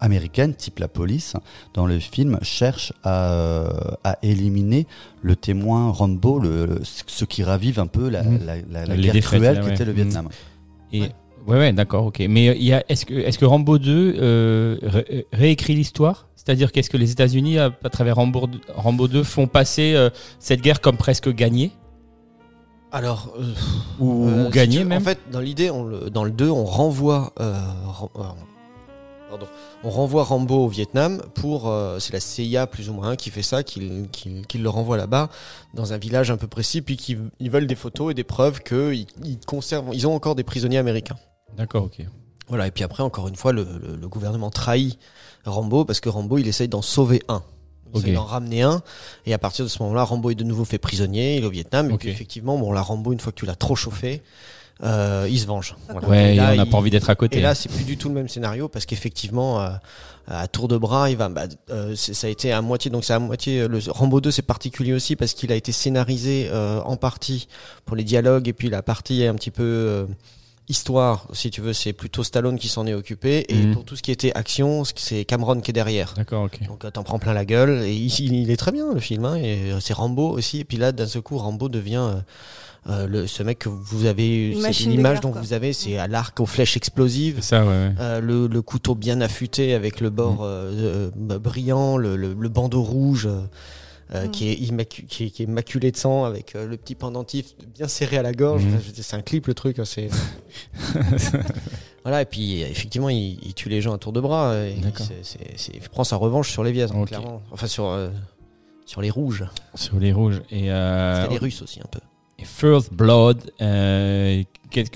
américaines, 0.00 0.54
type 0.54 0.78
la 0.78 0.88
police, 0.88 1.34
dans 1.74 1.86
le 1.86 1.98
film, 1.98 2.38
cherchent 2.42 2.92
à, 3.02 3.32
euh, 3.32 3.68
à 4.04 4.18
éliminer 4.22 4.86
le 5.22 5.36
témoin 5.36 5.90
Rambo, 5.90 6.38
le, 6.38 6.80
ce 6.82 7.24
qui 7.24 7.42
ravive 7.42 7.80
un 7.80 7.86
peu 7.86 8.08
la, 8.08 8.22
Mhm. 8.22 8.38
la, 8.46 8.56
la- 8.56 8.86
la 8.86 8.96
guerre 8.96 9.12
défaites, 9.12 9.22
cruelle 9.40 9.62
ouais. 9.62 9.70
qu'était 9.70 9.84
le. 9.84 9.92
Vietnam. 9.92 10.28
Et, 10.92 11.00
Ouais. 11.02 11.10
ouais, 11.46 11.58
ouais, 11.58 11.72
d'accord, 11.72 12.06
ok. 12.06 12.20
Mais 12.28 12.48
euh, 12.48 12.54
il 12.54 12.64
y 12.64 12.72
a, 12.72 12.82
est-ce 12.88 13.04
que, 13.06 13.44
Rambo 13.44 13.78
2 13.78 14.16
euh, 14.18 14.76
ré- 14.82 15.26
réécrit 15.32 15.74
l'histoire? 15.74 16.26
C'est-à-dire 16.36 16.72
qu'est-ce 16.72 16.88
que 16.88 16.96
les 16.96 17.10
États-Unis, 17.12 17.58
à, 17.58 17.70
à 17.84 17.88
travers 17.90 18.16
Rambo, 18.16 18.48
Rambo 18.74 19.06
2, 19.08 19.22
font 19.22 19.46
passer 19.46 19.92
euh, 19.94 20.08
cette 20.38 20.62
guerre 20.62 20.80
comme 20.80 20.96
presque 20.96 21.28
gagnée? 21.34 21.72
Alors, 22.90 23.34
euh, 23.38 23.52
ou, 23.98 24.28
Euh, 24.28 24.44
si 24.46 24.50
gagnée 24.52 24.78
tu- 24.78 24.84
même 24.86 25.02
En 25.02 25.04
fait, 25.04 25.18
dans 25.30 25.40
l'idée, 25.40 25.70
on 25.70 26.08
dans 26.08 26.24
le 26.24 26.30
2, 26.30 26.48
on 26.48 26.64
renvoie, 26.64 27.32
euh, 27.38 27.52
ren- 27.86 28.08
euh, 28.16 28.22
pardon, 29.28 29.46
on 29.84 29.90
renvoie 29.90 30.24
Rambo 30.24 30.64
au 30.64 30.68
Vietnam 30.68 31.22
pour, 31.34 31.68
euh, 31.68 31.98
c'est 31.98 32.12
la 32.12 32.20
CIA 32.20 32.66
plus 32.66 32.88
ou 32.88 32.94
moins 32.94 33.16
qui 33.16 33.30
fait 33.30 33.42
ça, 33.42 33.62
qui, 33.62 34.08
qui- 34.12 34.42
qui 34.48 34.58
le 34.58 34.68
renvoie 34.68 34.96
là-bas 34.96 35.28
dans 35.74 35.92
un 35.92 35.98
village 35.98 36.30
un 36.30 36.36
peu 36.36 36.46
précis, 36.46 36.82
puis 36.82 36.96
qui 36.96 37.16
ils 37.40 37.50
veulent 37.50 37.66
des 37.66 37.74
photos 37.74 38.10
et 38.10 38.14
des 38.14 38.24
preuves 38.24 38.60
qu'ils 38.62 39.06
ils 39.24 39.38
conservent, 39.46 39.90
ils 39.92 40.06
ont 40.06 40.14
encore 40.14 40.34
des 40.34 40.44
prisonniers 40.44 40.78
américains. 40.78 41.16
D'accord, 41.56 41.84
ok. 41.84 42.00
Voilà. 42.48 42.66
Et 42.66 42.70
puis 42.70 42.84
après, 42.84 43.02
encore 43.02 43.28
une 43.28 43.36
fois, 43.36 43.52
le, 43.52 43.64
le- 43.82 43.96
le 43.96 44.08
gouvernement 44.08 44.50
trahit 44.50 44.98
Rambo 45.44 45.84
parce 45.84 46.00
que 46.00 46.08
Rambo, 46.08 46.38
il 46.38 46.48
essaye 46.48 46.68
d'en 46.68 46.82
sauver 46.82 47.22
un. 47.28 47.42
Il 47.94 48.00
essaye 48.00 48.12
d'en 48.14 48.24
ramener 48.24 48.62
un. 48.62 48.82
Et 49.24 49.32
à 49.32 49.38
partir 49.38 49.64
de 49.64 49.70
ce 49.70 49.82
moment-là, 49.82 50.04
Rambo 50.04 50.28
est 50.30 50.34
de 50.34 50.44
nouveau 50.44 50.64
fait 50.66 50.76
prisonnier. 50.78 51.36
Il 51.36 51.42
est 51.44 51.46
au 51.46 51.50
Vietnam. 51.50 51.88
Et 51.90 51.94
Ok. 51.94 52.00
puis 52.00 52.10
effectivement, 52.10 52.58
bon, 52.58 52.70
la 52.72 52.82
Rambo, 52.82 53.12
une 53.12 53.20
fois 53.20 53.32
que 53.32 53.38
tu 53.38 53.46
l'as 53.46 53.54
trop 53.54 53.76
chauffé, 53.76 54.22
euh, 54.82 55.26
il 55.30 55.38
se 55.38 55.46
venge. 55.46 55.74
Voilà. 55.88 56.08
Ouais, 56.08 56.30
Et 56.30 56.32
et 56.32 56.36
là, 56.36 56.50
on 56.52 56.56
n'a 56.56 56.64
il- 56.64 56.70
pas 56.70 56.76
envie 56.78 56.90
d'être 56.90 57.10
à 57.10 57.14
côté. 57.14 57.38
Et 57.38 57.40
là, 57.42 57.54
c'est 57.54 57.68
plus 57.70 57.84
du 57.84 57.96
tout 57.96 58.08
le 58.08 58.14
même 58.14 58.28
scénario 58.28 58.68
parce 58.68 58.86
qu'effectivement, 58.86 59.60
euh, 59.60 59.70
à 60.28 60.46
tour 60.46 60.68
de 60.68 60.76
bras, 60.76 61.10
il 61.10 61.16
va. 61.16 61.28
bah, 61.28 61.44
euh, 61.70 61.94
ça 61.96 62.26
a 62.26 62.30
été 62.30 62.52
à 62.52 62.60
moitié. 62.62 62.90
Donc 62.90 63.04
c'est 63.04 63.12
à 63.14 63.18
moitié. 63.18 63.60
euh, 63.62 63.68
Le 63.68 63.80
Rambo 63.88 64.20
2, 64.20 64.30
c'est 64.30 64.42
particulier 64.42 64.92
aussi 64.92 65.16
parce 65.16 65.32
qu'il 65.34 65.50
a 65.52 65.56
été 65.56 65.72
scénarisé 65.72 66.48
euh, 66.52 66.80
en 66.82 66.96
partie 66.96 67.48
pour 67.86 67.96
les 67.96 68.04
dialogues 68.04 68.46
et 68.48 68.52
puis 68.52 68.68
la 68.70 68.82
partie 68.82 69.24
un 69.24 69.34
petit 69.34 69.50
peu 69.50 69.62
euh, 69.64 70.06
histoire, 70.68 71.26
si 71.32 71.50
tu 71.50 71.60
veux, 71.60 71.72
c'est 71.72 71.92
plutôt 71.92 72.22
Stallone 72.22 72.58
qui 72.58 72.68
s'en 72.68 72.86
est 72.86 72.94
occupé 72.94 73.44
et 73.48 73.54
Mhm. 73.54 73.74
pour 73.74 73.84
tout 73.84 73.96
ce 73.96 74.02
qui 74.02 74.10
était 74.10 74.32
action, 74.34 74.82
c'est 74.96 75.24
Cameron 75.24 75.60
qui 75.60 75.70
est 75.70 75.72
derrière. 75.72 76.14
D'accord, 76.16 76.44
ok. 76.44 76.66
Donc 76.66 76.84
euh, 76.84 76.90
t'en 76.90 77.02
prends 77.02 77.18
plein 77.18 77.32
la 77.32 77.44
gueule 77.44 77.82
et 77.84 77.94
il, 77.94 78.32
il 78.34 78.50
est 78.50 78.56
très 78.56 78.72
bien 78.72 78.92
le 78.92 79.00
film 79.00 79.24
hein, 79.24 79.36
et 79.36 79.72
euh, 79.72 79.80
c'est 79.80 79.94
Rambo 79.94 80.28
aussi 80.30 80.60
et 80.60 80.64
puis 80.64 80.76
là 80.76 80.92
d'un 80.92 81.06
seul 81.06 81.22
coup 81.22 81.38
Rambo 81.38 81.68
devient 81.68 81.96
euh, 82.10 82.20
euh, 82.90 83.06
le, 83.06 83.26
ce 83.26 83.42
mec 83.42 83.58
que 83.60 83.68
vous 83.68 84.06
avez 84.06 84.56
c'est 84.72 84.84
l'image 84.84 85.20
dont 85.20 85.32
quoi. 85.32 85.40
vous 85.40 85.52
avez 85.52 85.72
c'est 85.72 85.98
à 85.98 86.06
l'arc 86.06 86.38
aux 86.40 86.46
flèches 86.46 86.76
explosives 86.76 87.40
ça, 87.42 87.62
ouais. 87.62 87.68
ouais. 87.68 87.92
euh, 88.00 88.20
le, 88.20 88.46
le 88.46 88.62
couteau 88.62 88.94
bien 88.94 89.20
affûté 89.20 89.74
avec 89.74 90.00
le 90.00 90.10
bord 90.10 90.38
euh, 90.42 91.10
brillant, 91.14 91.96
le, 91.96 92.16
le, 92.16 92.34
le 92.34 92.48
bandeau 92.48 92.82
rouge 92.82 93.28
euh, 94.14 94.26
Mm. 94.26 94.30
qui, 94.30 94.48
est 94.48 94.54
immacu- 94.54 95.04
qui, 95.06 95.24
est, 95.24 95.30
qui 95.30 95.42
est 95.42 95.46
maculé 95.46 95.90
de 95.92 95.96
sang 95.96 96.24
avec 96.24 96.54
euh, 96.56 96.66
le 96.66 96.76
petit 96.76 96.94
pendentif 96.94 97.54
bien 97.74 97.88
serré 97.88 98.16
à 98.18 98.22
la 98.22 98.32
gorge. 98.32 98.64
Mm. 98.64 98.74
Enfin, 98.76 98.92
c'est 98.94 99.16
un 99.16 99.22
clip 99.22 99.46
le 99.46 99.54
truc. 99.54 99.78
hein, 99.78 99.84
c'est 99.84 100.08
voilà 102.04 102.22
et 102.22 102.24
puis 102.24 102.62
effectivement 102.62 103.08
il, 103.08 103.38
il 103.44 103.54
tue 103.54 103.68
les 103.68 103.80
gens 103.80 103.92
à 103.94 103.98
tour 103.98 104.12
de 104.12 104.20
bras. 104.20 104.54
et 104.56 104.74
il, 104.76 104.80
D'accord. 104.82 105.06
c'est- 105.06 105.22
c'est- 105.24 105.56
c'est- 105.58 105.72
il 105.74 105.80
prend 105.88 106.04
sa 106.04 106.16
revanche 106.16 106.50
sur 106.50 106.64
les 106.64 106.72
Vies, 106.72 106.84
Ok. 106.84 107.08
clairement. 107.08 107.42
Enfin 107.50 107.66
sur 107.66 107.86
euh, 107.86 108.08
sur 108.86 109.02
les 109.02 109.10
rouges. 109.10 109.44
Sur 109.74 109.98
les 110.00 110.12
rouges. 110.12 110.40
Et, 110.50 110.70
euh, 110.72 111.22
C'était 111.22 111.34
les 111.34 111.38
Russes 111.38 111.60
aussi 111.62 111.80
un 111.80 111.88
peu. 111.90 112.00
et 112.38 112.44
First 112.44 112.92
Blood, 112.94 113.52
euh, 113.60 114.42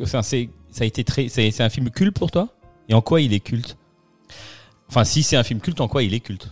enfin, 0.01 0.23
c'est, 0.23 0.49
ça 0.71 0.85
a 0.85 0.87
été 0.87 1.05
très, 1.05 1.29
c'est, 1.29 1.51
c'est 1.51 1.63
un 1.63 1.69
film 1.69 1.91
culte 1.91 2.17
pour 2.17 2.31
toi? 2.31 2.49
Et 2.89 2.95
en 2.95 3.03
quoi 3.03 3.21
il 3.21 3.35
est 3.35 3.41
culte? 3.41 3.77
Enfin, 4.89 5.05
si 5.05 5.23
c'est 5.23 5.37
un 5.37 5.43
film 5.43 5.61
culte, 5.61 5.81
en 5.83 5.89
quoi 5.89 6.03
il 6.03 6.15
est 6.15 6.21
culte? 6.21 6.49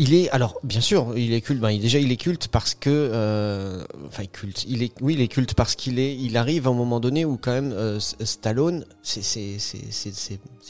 Il 0.00 0.14
est 0.14 0.30
alors 0.30 0.60
bien 0.62 0.80
sûr 0.80 1.18
il 1.18 1.32
est 1.32 1.40
culte. 1.40 1.60
Ben, 1.60 1.70
il- 1.70 1.80
déjà 1.80 1.98
il 1.98 2.12
est 2.12 2.16
culte 2.16 2.46
parce 2.48 2.74
que 2.74 2.88
euh, 2.88 3.82
enfin 4.06 4.24
culte. 4.26 4.64
Il 4.68 4.84
est 4.84 4.92
oui 5.00 5.14
il 5.14 5.20
est 5.20 5.26
culte 5.26 5.54
parce 5.54 5.74
qu'il 5.74 5.98
est 5.98 6.14
il 6.16 6.36
arrive 6.36 6.68
à 6.68 6.70
un 6.70 6.74
moment 6.74 7.00
donné 7.00 7.24
où 7.24 7.36
quand 7.36 7.50
même 7.50 7.72
euh, 7.72 7.98
Stallone 7.98 8.84
c'est 9.02 9.58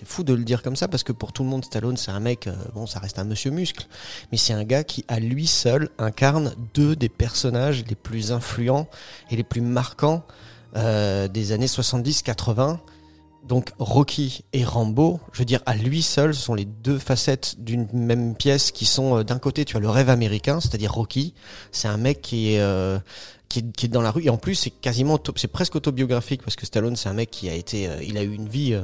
fou 0.05 0.25
de 0.25 0.33
le 0.33 0.45
dire 0.45 0.63
comme 0.63 0.77
ça 0.77 0.89
parce 0.89 1.03
que 1.03 1.13
pour 1.13 1.35
tout 1.35 1.43
le 1.43 1.51
monde 1.51 1.63
Stallone 1.63 1.99
c'est 1.99 2.11
un 2.11 2.21
mec 2.21 2.47
euh, 2.47 2.55
bon 2.75 2.87
ça 2.87 3.01
reste 3.01 3.19
un 3.19 3.25
monsieur 3.25 3.51
muscle 3.51 3.87
mais 4.33 4.39
c'est 4.39 4.55
un 4.55 4.65
gars 4.65 4.83
qui 4.83 5.05
à 5.09 5.21
lui 5.21 5.47
seul 5.47 5.91
incarne 5.99 6.55
deux 6.73 6.97
des 6.97 7.11
personnages 7.11 7.85
les 7.87 7.97
plus 7.97 8.33
influents 8.33 8.89
et 9.31 9.37
les 9.37 9.45
plus 9.45 9.61
marquants 9.61 10.25
des 10.75 11.53
années 11.53 11.67
70-80 11.67 12.79
donc 13.49 13.71
Rocky 13.79 14.45
et 14.53 14.63
Rambo, 14.65 15.19
je 15.33 15.39
veux 15.39 15.45
dire, 15.45 15.61
à 15.67 15.75
lui 15.75 16.03
seul, 16.03 16.35
ce 16.35 16.41
sont 16.43 16.55
les 16.55 16.67
deux 16.67 16.99
facettes 16.99 17.57
d'une 17.59 17.89
même 17.93 18.35
pièce 18.35 18.71
qui 18.71 18.85
sont 18.85 19.19
euh, 19.19 19.25
d'un 19.25 19.39
côté, 19.39 19.65
tu 19.65 19.77
as 19.77 19.81
le 19.81 19.89
rêve 19.89 20.11
américain, 20.11 20.61
c'est-à-dire 20.61 20.93
Rocky, 20.93 21.35
c'est 21.73 21.89
un 21.89 21.97
mec 21.97 22.21
qui 22.21 22.53
est, 22.55 22.61
euh, 22.61 22.99
qui 23.49 23.61
est 23.61 23.73
qui 23.77 23.87
est 23.87 23.89
dans 23.89 24.03
la 24.03 24.11
rue 24.11 24.25
et 24.25 24.31
en 24.31 24.37
plus 24.37 24.55
c'est 24.55 24.71
quasiment 24.71 25.19
c'est 25.37 25.49
presque 25.49 25.75
autobiographique 25.77 26.43
parce 26.43 26.55
que 26.57 26.67
Stallone 26.67 26.97
c'est 26.97 27.09
un 27.09 27.15
mec 27.15 27.31
qui 27.31 27.49
a 27.49 27.55
été, 27.55 27.89
euh, 27.89 28.03
il 28.07 28.19
a 28.19 28.23
eu 28.23 28.35
une 28.35 28.49
vie 28.49 28.77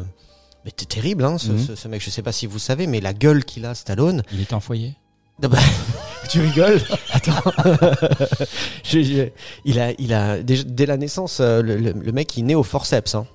mais 0.64 0.70
terrible, 0.70 1.24
hein, 1.26 1.36
ce, 1.36 1.50
Mhm. 1.52 1.58
ce, 1.58 1.74
ce 1.74 1.88
mec. 1.88 2.02
Je 2.02 2.08
sais 2.08 2.22
pas 2.22 2.32
si 2.32 2.46
vous 2.46 2.58
savez, 2.58 2.86
mais 2.86 3.00
la 3.02 3.12
gueule 3.12 3.44
qu'il 3.44 3.66
a, 3.66 3.74
Stallone. 3.74 4.22
Il 4.32 4.40
est 4.40 4.54
en 4.54 4.60
foyer 4.60 4.94
Ah 5.42 5.48
bah, 5.48 5.58
tu 6.30 6.40
rigoles? 6.40 6.80
Attends. 7.12 7.34
Je- 8.84 9.02
je- 9.02 9.28
il 9.66 9.78
a, 9.80 9.92
il 9.98 10.14
a 10.14 10.42
dès 10.42 10.86
la 10.86 10.96
naissance, 10.96 11.40
le, 11.40 11.60
le- 11.60 11.92
le 11.92 12.12
mec 12.12 12.34
il 12.38 12.46
naît 12.46 12.54
au 12.54 12.62
forceps. 12.62 13.14
Hein. 13.14 13.26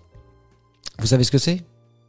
Vous 0.99 1.07
savez 1.07 1.23
ce 1.23 1.31
que 1.31 1.37
c'est? 1.37 1.61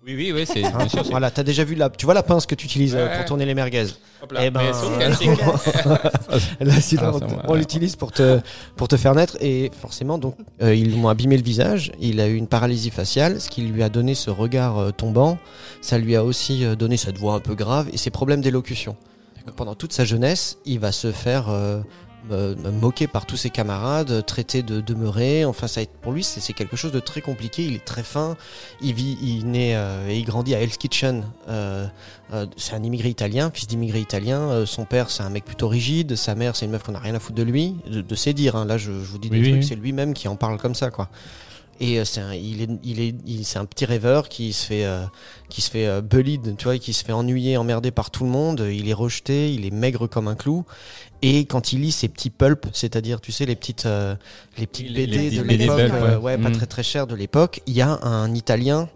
Oui, 0.06 0.14
oui, 0.16 0.32
oui, 0.34 0.44
c'est 0.46 0.64
Hein 0.64 0.72
bien 0.78 0.88
sûr. 0.88 1.04
c'est- 1.04 1.10
Voilà, 1.10 1.30
t'as 1.30 1.42
déjà 1.42 1.62
vu 1.62 1.74
la, 1.74 1.90
tu 1.90 2.06
vois 2.06 2.14
la 2.14 2.22
pince 2.22 2.46
que 2.46 2.54
tu 2.54 2.64
utilises 2.64 2.94
euh, 2.96 3.06
Ouais. 3.06 3.16
pour 3.16 3.24
tourner 3.26 3.44
les 3.44 3.54
merguez? 3.54 3.84
Hop 4.22 4.32
là. 4.32 4.40
Eh 4.46 4.50
ben, 4.50 4.62
Là, 6.60 6.74
Ah, 6.98 7.10
on, 7.46 7.52
on 7.52 7.54
l'utilise 7.54 7.96
pour 7.96 8.10
te, 8.12 8.40
pour 8.76 8.88
te 8.88 8.96
faire 8.96 9.14
naître 9.14 9.36
et 9.40 9.70
forcément, 9.78 10.16
donc, 10.18 10.36
euh, 10.62 10.74
ils 10.74 10.90
lui 10.92 10.98
ont 11.00 11.08
abîmé 11.08 11.36
le 11.36 11.42
visage. 11.42 11.92
Il 12.00 12.20
a 12.20 12.28
eu 12.28 12.34
une 12.36 12.46
paralysie 12.46 12.90
faciale, 12.90 13.40
ce 13.40 13.48
qui 13.50 13.62
lui 13.62 13.82
a 13.82 13.88
donné 13.90 14.14
ce 14.14 14.30
regard 14.30 14.78
euh, 14.78 14.90
tombant. 14.90 15.38
Ça 15.82 15.98
lui 15.98 16.16
a 16.16 16.24
aussi 16.24 16.64
donné 16.76 16.96
cette 16.96 17.18
voix 17.18 17.34
un 17.34 17.40
peu 17.40 17.54
grave 17.54 17.88
et 17.92 17.96
ses 17.98 18.10
problèmes 18.10 18.40
d'élocution. 18.40 18.96
Pendant 19.56 19.74
toute 19.74 19.92
sa 19.92 20.04
jeunesse, 20.04 20.58
il 20.64 20.78
va 20.80 20.92
se 20.92 21.12
faire 21.12 21.48
euh, 21.50 21.80
moquer 22.30 23.06
par 23.06 23.26
tous 23.26 23.36
ses 23.36 23.50
camarades, 23.50 24.24
traiter 24.26 24.62
de 24.62 24.80
demeuré. 24.80 25.44
Enfin, 25.44 25.66
ça, 25.66 25.80
pour 26.02 26.12
lui, 26.12 26.22
c'est 26.24 26.52
quelque 26.52 26.76
chose 26.76 26.92
de 26.92 27.00
très 27.00 27.20
compliqué. 27.20 27.64
Il 27.64 27.74
est 27.74 27.84
très 27.84 28.02
fin. 28.02 28.36
Il 28.80 28.94
vit, 28.94 29.18
il 29.22 29.46
naît 29.50 29.74
euh, 29.74 30.08
et 30.08 30.18
il 30.18 30.24
grandit 30.24 30.54
à 30.54 30.60
Hell's 30.60 30.76
Kitchen. 30.76 31.24
Euh, 31.48 31.86
euh, 32.32 32.46
c'est 32.56 32.74
un 32.74 32.82
immigré 32.82 33.08
italien, 33.08 33.50
fils 33.52 33.66
d'immigré 33.66 34.00
italien. 34.00 34.64
Son 34.66 34.84
père, 34.84 35.10
c'est 35.10 35.22
un 35.22 35.30
mec 35.30 35.44
plutôt 35.44 35.68
rigide. 35.68 36.16
Sa 36.16 36.34
mère, 36.34 36.56
c'est 36.56 36.66
une 36.66 36.72
meuf 36.72 36.82
qu'on 36.82 36.92
n'a 36.92 36.98
rien 37.00 37.14
à 37.14 37.18
foutre 37.20 37.36
de 37.36 37.42
lui, 37.42 37.76
de, 37.90 38.00
de 38.00 38.14
ses 38.14 38.32
dires. 38.32 38.56
hein. 38.56 38.64
Là, 38.64 38.78
je, 38.78 38.92
je 38.92 39.10
vous 39.10 39.18
dis 39.18 39.30
des 39.30 39.38
oui, 39.38 39.48
trucs, 39.50 39.62
oui. 39.62 39.66
c'est 39.66 39.74
lui-même 39.76 40.14
qui 40.14 40.28
en 40.28 40.36
parle 40.36 40.58
comme 40.58 40.74
ça, 40.74 40.90
quoi. 40.90 41.08
Et 41.82 42.04
c'est 42.04 42.20
un, 42.20 42.34
il 42.34 42.60
est, 42.60 42.68
il 42.84 43.00
est, 43.00 43.14
il- 43.26 43.44
c'est 43.46 43.58
un 43.58 43.64
petit 43.64 43.86
rêveur 43.86 44.28
qui 44.28 44.52
se 44.52 44.66
fait, 44.66 44.86
qui 45.48 45.62
se 45.62 45.70
fait 45.70 45.86
euh, 45.86 46.02
bullied, 46.02 46.54
tu 46.58 46.64
vois, 46.64 46.76
qui 46.76 46.92
se 46.92 47.02
fait 47.02 47.12
ennuyer, 47.12 47.56
emmerder 47.56 47.90
par 47.90 48.10
tout 48.10 48.24
le 48.24 48.28
monde. 48.30 48.66
Il 48.70 48.86
est 48.90 48.92
rejeté, 48.92 49.54
il 49.54 49.64
est 49.64 49.70
maigre 49.70 50.06
comme 50.06 50.28
un 50.28 50.34
clou. 50.34 50.66
Et 51.22 51.44
quand 51.44 51.72
il 51.72 51.80
lit 51.82 51.92
ses 51.92 52.08
petits 52.08 52.30
pulps, 52.30 52.68
c'est-à-dire, 52.72 53.20
tu 53.20 53.30
sais, 53.30 53.44
les 53.44 53.54
petites, 53.56 53.84
euh, 53.86 54.14
les 54.56 54.66
petites 54.66 54.88
Les- 54.88 55.06
les 55.06 55.18
BD 55.30 55.36
de 55.38 55.42
l'époque, 55.42 55.78
euh, 55.80 56.18
ouais. 56.18 56.38
pas 56.38 56.48
Mm. 56.48 56.52
très 56.52 56.66
très 56.66 56.82
cher 56.82 57.06
de 57.06 57.14
l'époque, 57.14 57.60
il 57.66 57.74
y 57.74 57.82
a 57.82 57.98
un 58.02 58.34
Italien, 58.34 58.88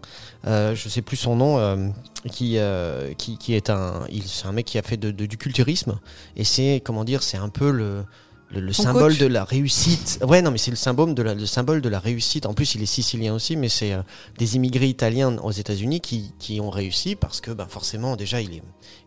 euh, 0.47 0.73
je 0.75 0.89
sais 0.89 1.01
plus 1.03 1.17
son 1.17 1.35
nom, 1.35 1.59
euh, 1.59 1.89
qui, 2.31 2.57
euh, 2.57 3.13
qui, 3.13 3.37
qui 3.37 3.53
est 3.53 3.69
un, 3.69 4.05
il, 4.09 4.23
c'est 4.23 4.47
un 4.47 4.51
mec 4.53 4.65
qui 4.65 4.79
a 4.79 4.81
fait 4.81 4.97
de, 4.97 5.11
de- 5.11 5.27
du 5.27 5.37
culturisme. 5.37 5.99
Et 6.35 6.43
c'est, 6.43 6.81
comment 6.83 7.03
dire, 7.03 7.21
c'est 7.21 7.37
un 7.37 7.49
peu 7.49 7.69
le, 7.69 8.03
le, 8.51 8.73
symbole 8.73 9.11
coach. 9.11 9.19
de 9.19 9.27
la 9.27 9.43
réussite. 9.43 10.19
Ouais, 10.27 10.41
non, 10.41 10.49
mais 10.49 10.57
c'est 10.57 10.71
le 10.71 10.77
symbole 10.77 11.13
de 11.13 11.21
la, 11.21 11.35
le 11.35 11.45
symbole 11.45 11.81
de 11.81 11.89
la 11.89 11.99
réussite. 11.99 12.47
En 12.47 12.53
plus, 12.55 12.73
il 12.73 12.81
est 12.81 12.85
sicilien 12.87 13.35
aussi, 13.35 13.55
mais 13.55 13.69
c'est 13.69 13.93
euh, 13.93 14.01
des 14.39 14.55
immigrés 14.55 14.87
italiens 14.87 15.37
aux 15.43 15.51
États-Unis 15.51 16.01
qui, 16.01 16.31
qui 16.39 16.59
ont 16.59 16.71
réussi 16.71 17.15
parce 17.15 17.39
que, 17.41 17.51
ben, 17.51 17.67
forcément, 17.67 18.15
déjà, 18.15 18.41
il 18.41 18.53
est, 18.53 18.63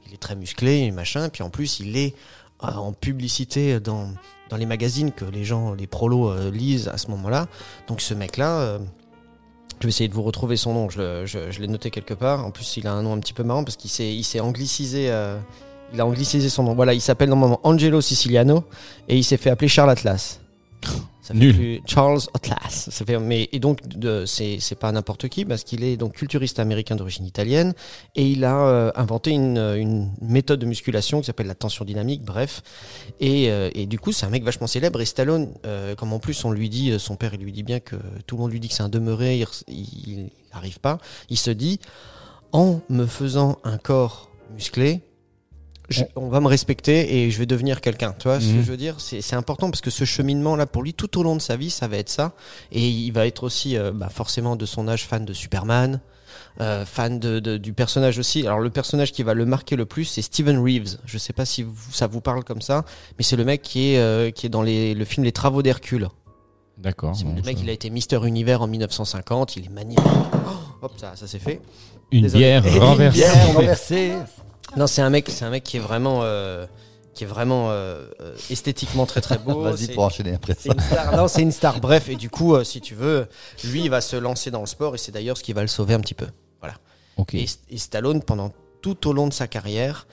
il 0.07 0.15
est 0.15 0.19
très 0.19 0.37
musclé, 0.37 0.79
et 0.83 0.91
machin. 0.93 1.29
Puis 1.31 1.43
en 1.43 1.51
plus, 1.51 1.81
il 1.81 1.97
est 1.97 2.15
en 2.61 2.93
publicité 2.93 3.81
dans, 3.81 4.09
dans 4.51 4.57
les 4.57 4.67
magazines 4.67 5.13
que 5.13 5.25
les 5.25 5.45
gens, 5.45 5.75
les 5.75 5.87
prolos 5.87 6.31
euh, 6.31 6.51
lisent 6.51 6.89
à 6.89 6.99
ce 6.99 7.09
moment-là. 7.11 7.47
Donc 7.87 8.01
ce 8.01 8.15
mec-là, 8.15 8.59
euh, 8.61 8.79
je 9.81 9.85
vais 9.87 9.91
essayer 9.91 10.09
de 10.09 10.15
vous 10.15 10.23
retrouver 10.25 10.57
son 10.57 10.75
nom. 10.75 10.91
Je, 10.91 11.25
je- 11.25 11.61
l'ai 11.61 11.69
noté 11.69 11.91
quelque 11.91 12.15
part. 12.15 12.45
En 12.45 12.51
plus, 12.51 12.77
il 12.77 12.87
a 12.87 12.93
un 12.93 13.03
nom 13.03 13.13
un 13.15 13.21
petit 13.21 13.33
peu 13.33 13.45
marrant 13.45 13.63
parce 13.65 13.77
qu'il 13.77 13.91
s'est, 13.91 14.13
il 14.13 14.25
s'est 14.25 14.41
anglicisé. 14.41 15.11
euh, 15.11 15.39
il 15.95 16.01
a 16.01 16.07
anglicisé 16.07 16.49
son 16.49 16.65
nom. 16.65 16.75
Voilà, 16.75 16.93
il 16.95 17.01
s'appelle 17.01 17.29
normalement 17.31 17.61
Angelo 17.63 18.01
Siciliano 18.01 18.65
et 19.09 19.17
il 19.17 19.25
s'est 19.25 19.37
fait 19.39 19.51
appeler 19.51 19.69
Charles 19.69 19.91
Atlas. 19.91 20.41
Ça 21.29 21.35
fait 21.35 21.41
Nul. 21.41 21.55
plus- 21.55 21.81
Charles 21.87 22.21
Atlas. 22.33 22.89
Ça 22.91 23.05
fait, 23.05 23.19
mais, 23.19 23.51
et 23.53 23.59
donc, 23.61 23.81
c'est, 24.25 24.59
c'est 24.61 24.75
pas 24.79 24.91
n'importe 24.93 25.29
qui 25.29 25.45
parce 25.45 25.63
qu'il 25.63 25.85
est 25.85 25.99
donc 25.99 26.15
culturiste 26.15 26.59
américain 26.59 26.97
d'origine 26.97 27.27
italienne 27.27 27.75
et 28.17 28.27
il 28.27 28.45
a 28.45 28.59
euh, 28.67 28.91
inventé 28.97 29.33
une, 29.33 29.59
une 29.59 30.11
méthode 30.23 30.59
de 30.61 30.65
musculation 30.67 31.21
qui 31.21 31.27
s'appelle 31.27 31.47
la 31.49 31.55
tension 31.55 31.85
dynamique, 31.85 32.23
bref. 32.25 32.63
Et, 33.21 33.51
euh, 33.51 33.69
et 33.75 33.85
du 33.85 33.99
coup, 33.99 34.13
c'est 34.13 34.25
un 34.25 34.31
mec 34.31 34.43
vachement 34.43 34.67
célèbre. 34.67 35.01
Et 35.03 35.05
Stallone, 35.05 35.53
euh, 35.67 35.95
comme 35.95 36.15
en 36.15 36.19
plus 36.19 36.45
on 36.47 36.51
lui 36.51 36.71
dit, 36.71 36.93
euh, 36.93 36.99
son 36.99 37.17
père, 37.17 37.35
il 37.35 37.41
lui 37.41 37.53
dit 37.53 37.63
bien 37.63 37.81
que 37.81 37.97
tout 38.27 38.37
le 38.37 38.43
monde 38.43 38.53
lui 38.53 38.61
dit 38.61 38.69
que 38.69 38.75
c'est 38.75 38.83
un 38.83 38.89
demeuré, 38.89 39.45
il 39.69 40.31
n'arrive 40.55 40.81
pas. 40.81 40.99
Il 41.29 41.37
se 41.39 41.51
dit, 41.51 41.79
en 42.53 42.81
me 42.89 43.05
faisant 43.05 43.59
un 43.65 43.77
corps 43.77 44.31
musclé, 44.55 45.01
je- 45.89 46.05
on 46.17 46.29
va 46.29 46.41
me 46.41 46.49
respecter 46.49 47.23
et 47.25 47.31
je 47.31 47.39
vais 47.39 47.47
devenir 47.47 47.81
quelqu'un. 47.81 48.15
Tu 48.19 48.29
vois 48.29 48.41
ce 48.41 48.47
que 48.47 48.53
Mhm. 48.53 48.63
je 48.65 48.71
veux 48.71 48.77
dire? 48.77 48.97
C'est 48.99 49.35
important 49.37 49.71
parce 49.71 49.81
que 49.81 49.91
ce 49.91 50.05
cheminement-là, 50.05 50.67
pour 50.67 50.83
lui, 50.83 50.95
tout 50.95 51.19
au 51.19 51.23
long 51.23 51.35
de 51.37 51.41
sa 51.41 51.57
vie, 51.57 51.71
ça 51.71 51.89
va 51.89 51.97
être 51.97 52.09
ça. 52.11 52.33
Et 52.73 52.89
il 52.89 53.11
va 53.13 53.27
être 53.27 53.43
aussi, 53.45 53.77
euh, 53.77 53.91
bah, 53.93 54.09
forcément, 54.11 54.57
de 54.57 54.67
son 54.67 54.87
âge, 54.89 55.05
fan 55.07 55.25
de 55.25 55.33
Superman. 55.33 56.01
euh, 56.61 56.85
fan 56.85 57.21
de, 57.21 57.39
de- 57.39 57.57
du 57.57 57.73
personnage 57.73 58.19
aussi. 58.19 58.41
Alors 58.45 58.59
le 58.59 58.69
personnage 58.71 59.13
qui 59.13 59.23
va 59.23 59.33
le 59.33 59.47
marquer 59.47 59.77
le 59.77 59.87
plus, 59.87 60.05
c'est 60.05 60.23
Steven 60.23 60.59
Reeves. 60.59 60.99
Je 61.07 61.17
sais 61.17 61.33
pas 61.33 61.45
si 61.45 61.63
vous- 61.63 61.73
ça 61.93 62.09
vous 62.09 62.21
parle 62.21 62.43
comme 62.43 62.61
ça, 62.61 62.85
mais 63.17 63.23
c'est 63.25 63.37
le 63.37 63.45
mec 63.45 63.63
qui 63.63 63.93
est 63.93 63.99
euh, 63.99 64.33
qui 64.33 64.47
est 64.47 64.49
dans 64.49 64.63
les, 64.63 64.93
le 64.95 65.05
film 65.05 65.23
Les 65.25 65.31
Travaux 65.31 65.63
d'Hercule. 65.63 66.09
D'accord. 66.77 67.13
Bon, 67.23 67.29
le 67.37 67.43
mec, 67.43 67.57
ça- 67.59 67.63
il 67.63 67.71
a 67.71 67.73
été 67.73 67.91
Mister 67.91 68.19
Univers 68.27 68.61
en 68.61 68.67
1950. 68.67 69.55
Il 69.57 69.67
est 69.67 69.69
magnifique. 69.69 70.05
Oh, 70.05 70.51
hop, 70.83 70.93
ça, 70.97 71.13
ça 71.15 71.29
c'est 71.29 71.39
fait. 71.39 71.61
Une 72.11 72.23
Désolé. 72.23 72.43
bière 72.45 72.67
Et 72.67 72.73
une 72.77 72.79
renversée. 72.83 74.13
Non, 74.77 74.87
c'est 74.87 75.03
un 75.03 75.11
mec, 75.11 75.29
c'est 75.29 75.45
un 75.45 75.51
mec 75.51 75.65
qui 75.65 75.77
est 75.77 75.81
vraiment, 75.81 76.21
euh, 76.23 76.67
qui 77.15 77.25
est 77.25 77.27
vraiment 77.27 77.71
euh, 77.71 78.07
euh, 78.21 78.35
esthétiquement 78.51 79.07
très 79.07 79.21
très 79.21 79.39
beau. 79.39 79.61
Vas-y 79.63 79.89
pour 79.95 80.05
enchaîner 80.05 80.35
après 80.35 80.55
ça. 80.55 80.73
une 80.73 80.81
star. 80.81 81.17
Non, 81.17 81.29
c'est 81.29 81.43
une 81.43 81.53
star. 81.53 81.81
Bref, 81.81 82.09
et 82.09 82.17
du 82.17 82.31
coup, 82.31 82.55
euh, 82.55 82.65
si 82.65 82.81
tu 82.81 82.95
veux, 82.95 83.27
lui, 83.65 83.83
il 83.85 83.91
va 83.91 84.01
se 84.01 84.17
lancer 84.17 84.51
dans 84.51 84.61
le 84.61 84.67
sport 84.67 84.95
et 84.95 84.99
c'est 84.99 85.13
d'ailleurs 85.13 85.37
ce 85.39 85.43
qui 85.43 85.53
va 85.53 85.63
le 85.63 85.69
sauver 85.69 85.95
un 85.95 86.01
petit 86.01 86.15
peu. 86.15 86.27
Ok. 87.21 87.35
Et, 87.35 87.47
et 87.71 87.79
Stallone, 87.79 88.23
pendant 88.23 88.53
tout 88.81 89.09
au 89.09 89.13
long 89.13 89.27
de 89.27 89.33
sa 89.33 89.49
carrière, 89.49 90.07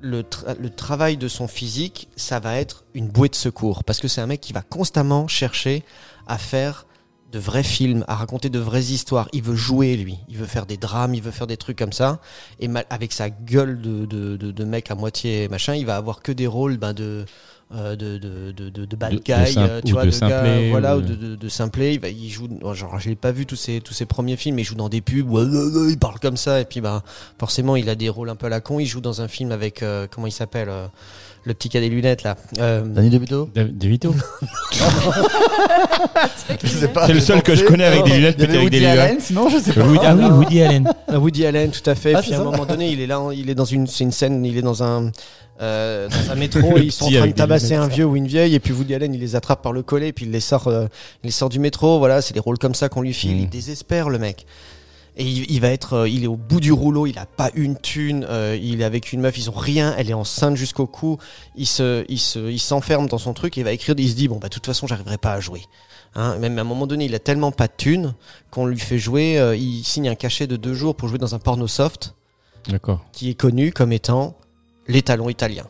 le, 0.00 0.22
tra- 0.22 0.54
le 0.58 0.68
travail 0.68 1.16
de 1.16 1.26
son 1.26 1.48
physique, 1.48 2.08
ça 2.14 2.40
va 2.40 2.58
être 2.58 2.84
une 2.92 3.08
bouée 3.08 3.30
de 3.30 3.34
secours. 3.34 3.84
Parce 3.84 4.00
que 4.00 4.08
c'est 4.08 4.20
un 4.20 4.26
mec 4.26 4.42
qui 4.42 4.52
va 4.52 4.60
constamment 4.60 5.28
chercher 5.28 5.82
à 6.26 6.36
faire 6.36 6.86
de 7.32 7.38
vrais 7.38 7.62
films, 7.62 8.04
à 8.06 8.14
raconter 8.14 8.50
de 8.50 8.58
vraies 8.58 8.84
histoires. 8.84 9.28
Il 9.32 9.42
veut 9.42 9.56
jouer, 9.56 9.96
lui. 9.96 10.18
Il 10.28 10.36
veut 10.36 10.46
faire 10.46 10.66
des 10.66 10.76
drames, 10.76 11.14
il 11.14 11.22
veut 11.22 11.30
faire 11.30 11.46
des 11.46 11.56
trucs 11.56 11.78
comme 11.78 11.92
ça. 11.92 12.20
Et 12.60 12.68
mal- 12.68 12.86
avec 12.90 13.12
sa 13.12 13.30
gueule 13.30 13.80
de, 13.80 14.06
de, 14.06 14.36
de, 14.36 14.50
de 14.52 14.64
mec 14.64 14.90
à 14.90 14.94
moitié 14.94 15.48
machin, 15.48 15.74
il 15.74 15.86
va 15.86 15.96
avoir 15.96 16.22
que 16.22 16.30
des 16.30 16.46
rôles 16.46 16.76
ben, 16.76 16.92
de, 16.92 17.24
euh, 17.74 17.96
de, 17.96 18.18
de, 18.18 18.52
de, 18.52 18.84
de, 18.84 18.96
bad 18.96 19.14
guy, 19.24 19.32
euh, 19.56 19.80
tu 19.82 19.92
vois, 19.92 20.04
de 20.04 20.10
gars, 20.10 20.68
voilà, 20.70 20.96
ou 20.98 21.00
de- 21.00 21.48
simplet. 21.48 21.94
Il, 21.94 22.00
va, 22.00 22.08
il 22.10 22.28
joue, 22.28 22.48
oh, 22.62 22.74
genre, 22.74 22.98
j'ai 22.98 23.14
pas 23.14 23.32
vu 23.32 23.46
tous 23.46 23.56
ses, 23.56 23.80
tous 23.80 23.94
ses 23.94 24.04
premiers 24.04 24.36
films, 24.36 24.56
mais 24.56 24.62
il 24.62 24.66
joue 24.66 24.74
dans 24.74 24.90
des 24.90 25.00
pubs, 25.00 25.30
ouais, 25.30 25.42
il 25.88 25.98
parle 25.98 26.18
comme 26.20 26.36
ça, 26.36 26.60
et 26.60 26.66
puis 26.66 26.80
bah, 26.82 27.02
forcément, 27.38 27.76
il 27.76 27.88
a 27.88 27.94
des 27.94 28.10
rôles 28.10 28.28
un 28.28 28.36
peu 28.36 28.46
à 28.46 28.50
la 28.50 28.60
con. 28.60 28.78
Il 28.78 28.86
joue 28.86 29.00
dans 29.00 29.22
un 29.22 29.28
film 29.28 29.52
avec, 29.52 29.82
euh, 29.82 30.06
comment 30.10 30.26
il 30.26 30.32
s'appelle, 30.32 30.68
euh, 30.68 30.86
le 31.44 31.54
petit 31.54 31.68
qui 31.68 31.76
a 31.76 31.80
des 31.80 31.88
lunettes 31.88 32.22
là. 32.22 32.36
Euh, 32.58 32.82
Danny 32.84 33.10
DeVito 33.10 33.48
De, 33.54 33.64
De 33.64 33.88
Vito. 33.88 34.14
Je 36.62 36.66
sais 36.68 36.88
pas. 36.88 37.06
C'est 37.06 37.14
le 37.14 37.20
seul 37.20 37.42
que 37.42 37.54
je 37.54 37.64
connais 37.64 37.84
avec 37.84 38.04
des 38.04 38.14
lunettes, 38.16 38.36
peut-être 38.36 38.50
avec 38.50 38.70
des 38.70 38.78
Woody 38.78 38.80
lunettes. 38.80 38.98
Allen, 38.98 39.16
sinon 39.20 39.48
je 39.48 39.58
sais 39.58 39.72
pas. 39.72 39.82
Woody- 39.86 40.00
ah 40.04 40.14
oui, 40.14 40.24
Woody 40.24 40.62
Allen. 40.62 40.92
Euh, 41.10 41.18
Woody 41.18 41.46
Allen, 41.46 41.70
tout 41.70 41.88
à 41.88 41.94
fait. 41.94 42.14
Ah, 42.14 42.22
puis 42.22 42.34
à 42.34 42.40
un 42.40 42.44
moment 42.44 42.64
donné, 42.66 42.90
il 42.90 43.00
est 43.00 43.06
là, 43.06 43.20
il 43.34 43.50
est 43.50 43.54
dans 43.54 43.64
une, 43.64 43.86
c'est 43.86 44.04
une 44.04 44.12
scène, 44.12 44.44
il 44.44 44.56
est 44.56 44.62
dans 44.62 44.82
un, 44.82 45.10
euh, 45.60 46.08
dans 46.08 46.32
un 46.32 46.34
métro, 46.38 46.78
et 46.78 46.82
ils 46.82 46.92
sont 46.92 47.06
en 47.06 47.10
train 47.10 47.26
de 47.26 47.32
tabasser 47.32 47.74
un 47.74 47.88
vieux 47.88 48.04
ou 48.04 48.16
une 48.16 48.26
vieille, 48.26 48.54
et 48.54 48.60
puis 48.60 48.72
Woody 48.72 48.94
Allen, 48.94 49.12
il 49.14 49.20
les 49.20 49.36
attrape 49.36 49.62
par 49.62 49.72
le 49.72 49.82
collet, 49.82 50.08
et 50.08 50.12
puis 50.12 50.26
il 50.26 50.32
les 50.32 50.40
sort, 50.40 50.68
euh, 50.68 50.86
il 51.22 51.26
les 51.26 51.32
sort 51.32 51.48
du 51.48 51.58
métro. 51.58 51.98
Voilà, 51.98 52.22
c'est 52.22 52.34
des 52.34 52.40
rôles 52.40 52.58
comme 52.58 52.74
ça 52.74 52.88
qu'on 52.88 53.02
lui 53.02 53.12
file. 53.14 53.36
Mm. 53.36 53.40
Il 53.40 53.48
désespère 53.48 54.08
le 54.08 54.18
mec. 54.18 54.46
Et 55.16 55.24
il, 55.24 55.50
il 55.50 55.60
va 55.60 55.68
être, 55.68 55.92
euh, 55.92 56.08
il 56.08 56.24
est 56.24 56.28
au 56.28 56.36
bout 56.36 56.60
du 56.60 56.72
rouleau, 56.72 57.06
il 57.06 57.18
a 57.18 57.26
pas 57.26 57.50
une 57.54 57.76
thune, 57.76 58.26
euh, 58.28 58.58
il 58.60 58.80
est 58.80 58.84
avec 58.84 59.12
une 59.12 59.20
meuf, 59.20 59.36
ils 59.36 59.50
ont 59.50 59.54
rien, 59.54 59.94
elle 59.98 60.08
est 60.08 60.14
enceinte 60.14 60.56
jusqu'au 60.56 60.86
cou, 60.86 61.18
il 61.54 61.66
se, 61.66 62.04
il 62.08 62.18
se, 62.18 62.50
il 62.50 62.58
s'enferme 62.58 63.08
dans 63.08 63.18
son 63.18 63.34
truc 63.34 63.58
et 63.58 63.60
il 63.60 63.64
va 63.64 63.72
écrire, 63.72 63.94
il 63.98 64.08
se 64.08 64.14
dit 64.14 64.28
bon 64.28 64.36
bah 64.36 64.48
de 64.48 64.54
toute 64.54 64.64
façon 64.64 64.86
j'arriverai 64.86 65.18
pas 65.18 65.32
à 65.32 65.40
jouer. 65.40 65.62
Hein, 66.14 66.38
même 66.38 66.58
à 66.58 66.62
un 66.62 66.64
moment 66.64 66.86
donné, 66.86 67.06
il 67.06 67.14
a 67.14 67.18
tellement 67.18 67.52
pas 67.52 67.68
de 67.68 67.72
thune 67.76 68.14
qu'on 68.50 68.66
lui 68.66 68.78
fait 68.78 68.98
jouer, 68.98 69.38
euh, 69.38 69.54
il 69.56 69.84
signe 69.84 70.08
un 70.08 70.14
cachet 70.14 70.46
de 70.46 70.56
deux 70.56 70.74
jours 70.74 70.94
pour 70.94 71.08
jouer 71.08 71.18
dans 71.18 71.34
un 71.34 71.38
porno 71.38 71.66
soft 71.66 72.14
D'accord. 72.68 73.04
qui 73.12 73.30
est 73.30 73.34
connu 73.34 73.72
comme 73.72 73.92
étant 73.92 74.36
l'étalon 74.88 75.28
italien. 75.28 75.66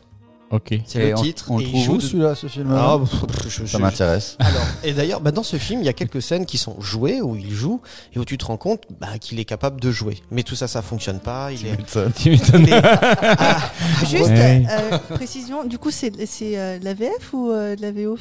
Ok. 0.53 0.73
C'est 0.85 1.09
le 1.09 1.17
on- 1.17 1.21
titre. 1.21 1.45
On 1.49 1.59
et 1.59 1.63
le 1.63 1.67
il 1.69 1.71
trouve 1.71 1.83
joue 1.85 1.93
où 1.93 1.97
de- 1.97 2.01
celui-là, 2.03 2.35
ce 2.35 2.47
film 2.47 2.71
Ah, 2.77 2.97
pff, 2.99 3.43
je- 3.49 3.49
je- 3.49 3.65
Ça 3.65 3.79
m'intéresse. 3.79 4.37
alors, 4.39 4.61
et 4.83 4.93
d'ailleurs, 4.93 5.19
bah, 5.19 5.31
dans 5.31 5.41
ce 5.41 5.57
film, 5.57 5.81
il 5.81 5.85
y 5.85 5.89
a 5.89 5.93
quelques 5.93 6.21
scènes 6.21 6.45
qui 6.45 6.57
sont 6.59 6.79
jouées, 6.79 7.21
où 7.21 7.35
il 7.35 7.51
joue, 7.51 7.81
et 8.13 8.19
où 8.19 8.25
tu 8.25 8.37
te 8.37 8.45
rends 8.45 8.57
compte 8.57 8.83
bah, 9.01 9.17
qu'il 9.19 9.39
est 9.39 9.45
capable 9.45 9.81
de 9.81 9.91
jouer. 9.91 10.19
Mais 10.29 10.43
tout 10.43 10.55
ça, 10.55 10.67
ça 10.67 10.81
fonctionne 10.83 11.19
pas. 11.19 11.51
Il 11.51 11.65
est, 11.65 11.75
Tu 12.15 12.29
m'étonnes. 12.29 12.61
il 12.67 12.73
est- 12.73 12.81
Ah, 12.83 13.57
Juste, 14.07 14.29
Ouais. 14.29 14.63
euh, 14.69 14.97
précision, 15.15 15.63
du 15.65 15.79
coup, 15.79 15.89
c'est 15.91 16.11
c'est, 16.27 16.57
euh, 16.59 16.77
la 16.83 16.93
VF 16.93 17.33
ou 17.33 17.49
euh, 17.49 17.75
de 17.75 17.81
la 17.81 17.91
VO 17.91 18.17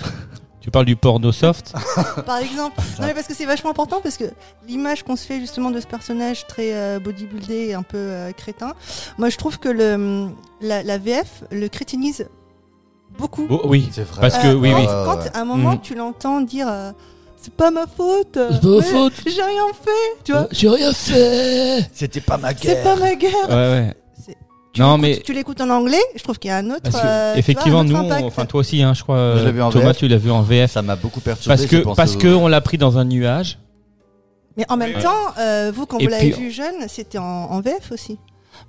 Tu 0.62 0.70
parles 0.70 0.86
du 0.86 0.94
porno 0.96 1.32
soft? 1.32 1.74
Par 2.26 2.38
exemple. 2.38 2.80
Non, 3.00 3.06
mais 3.08 3.14
parce 3.14 3.26
que 3.26 3.34
c'est 3.34 3.44
vachement 3.46 3.70
important, 3.70 4.00
parce 4.00 4.16
que 4.16 4.24
l'image 4.68 5.02
qu'on 5.02 5.16
se 5.16 5.26
fait 5.26 5.40
justement 5.40 5.70
de 5.72 5.80
ce 5.80 5.86
personnage 5.86 6.46
très 6.46 6.72
euh, 6.72 7.00
bodybuildé 7.00 7.66
et 7.70 7.74
un 7.74 7.82
peu 7.82 7.98
euh, 7.98 8.30
crétin, 8.32 8.72
moi 9.18 9.28
je 9.28 9.36
trouve 9.36 9.58
que 9.58 9.68
le, 9.68 10.28
la, 10.60 10.82
la 10.84 10.98
VF 10.98 11.42
le 11.50 11.66
crétinise 11.68 12.28
beaucoup. 13.18 13.46
Oh, 13.50 13.62
Oui. 13.64 13.88
C'est 13.92 14.04
vrai. 14.04 14.20
Parce 14.20 14.38
que, 14.38 14.46
Euh, 14.46 14.54
oui, 14.54 14.70
quand, 14.72 14.78
oui. 14.80 14.86
quand 15.04 15.36
à 15.36 15.40
un 15.40 15.44
moment 15.44 15.72
Mhm. 15.72 15.80
tu 15.82 15.94
l'entends 15.96 16.40
dire 16.40 16.68
euh, 16.70 16.92
c'est 17.36 17.52
pas 17.52 17.72
ma 17.72 17.88
faute, 17.88 18.38
C'est 18.38 18.60
pas 18.62 18.68
ma 18.76 18.82
faute. 18.82 19.12
j'ai 19.26 19.42
rien 19.42 19.66
fait, 19.84 20.22
tu 20.22 20.30
vois, 20.32 20.46
J'ai 20.52 20.68
rien 20.68 20.92
fait. 20.92 21.90
C'était 21.92 22.20
pas 22.20 22.36
ma 22.38 22.54
c'est 22.54 22.84
pas 22.84 22.94
ma 22.94 23.16
guerre. 23.16 23.48
Ouais, 23.48 23.54
ouais. 23.54 23.94
Tu 24.72 24.80
Non, 24.80 24.96
l'écoutes- 24.96 25.00
mais 25.02 25.22
tu 25.22 25.32
l'écoutes 25.34 25.60
en 25.60 25.68
anglais, 25.70 26.00
je 26.16 26.22
trouve 26.22 26.38
qu'il 26.38 26.48
y 26.48 26.52
a 26.52 26.56
un 26.56 26.70
autre. 26.70 26.80
parce 26.82 26.96
que, 27.00 27.06
euh, 27.06 27.34
effectivement, 27.36 27.84
vois, 27.84 27.84
nous, 27.84 27.96
un 27.96 28.00
autre 28.00 28.08
on- 28.08 28.12
impact. 28.12 28.26
enfin 28.26 28.46
toi 28.46 28.60
aussi, 28.60 28.82
hein, 28.82 28.94
je 28.94 29.02
crois. 29.02 29.36
Je 29.38 29.44
l'ai 29.44 29.52
vu 29.52 29.60
en 29.62 29.70
Thomas, 29.70 29.86
VF. 29.88 29.96
tu 29.98 30.08
l'as 30.08 30.16
vu 30.16 30.30
en 30.30 30.40
VF. 30.42 30.70
Ça 30.72 30.80
m'a 30.82 30.96
beaucoup 30.96 31.20
perturbé. 31.20 31.54
Parce 31.56 31.66
que 31.68 31.94
parce 31.94 32.16
que 32.16 32.28
on 32.28 32.48
l'a 32.48 32.60
pris 32.62 32.78
dans 32.78 32.96
un 32.98 33.04
nuage. 33.04 33.58
Mais 34.56 34.64
en 34.70 34.76
même 34.76 34.94
Ouais. 34.96 35.02
temps, 35.02 35.10
euh, 35.38 35.72
vous 35.74 35.86
quand 35.86 35.98
Et 35.98 36.04
vous 36.04 36.10
l'avez 36.10 36.30
puis- 36.30 36.44
vu 36.44 36.50
jeune, 36.50 36.74
c'était 36.88 37.18
en, 37.18 37.24
en 37.24 37.60
VF 37.60 37.90
aussi. 37.92 38.18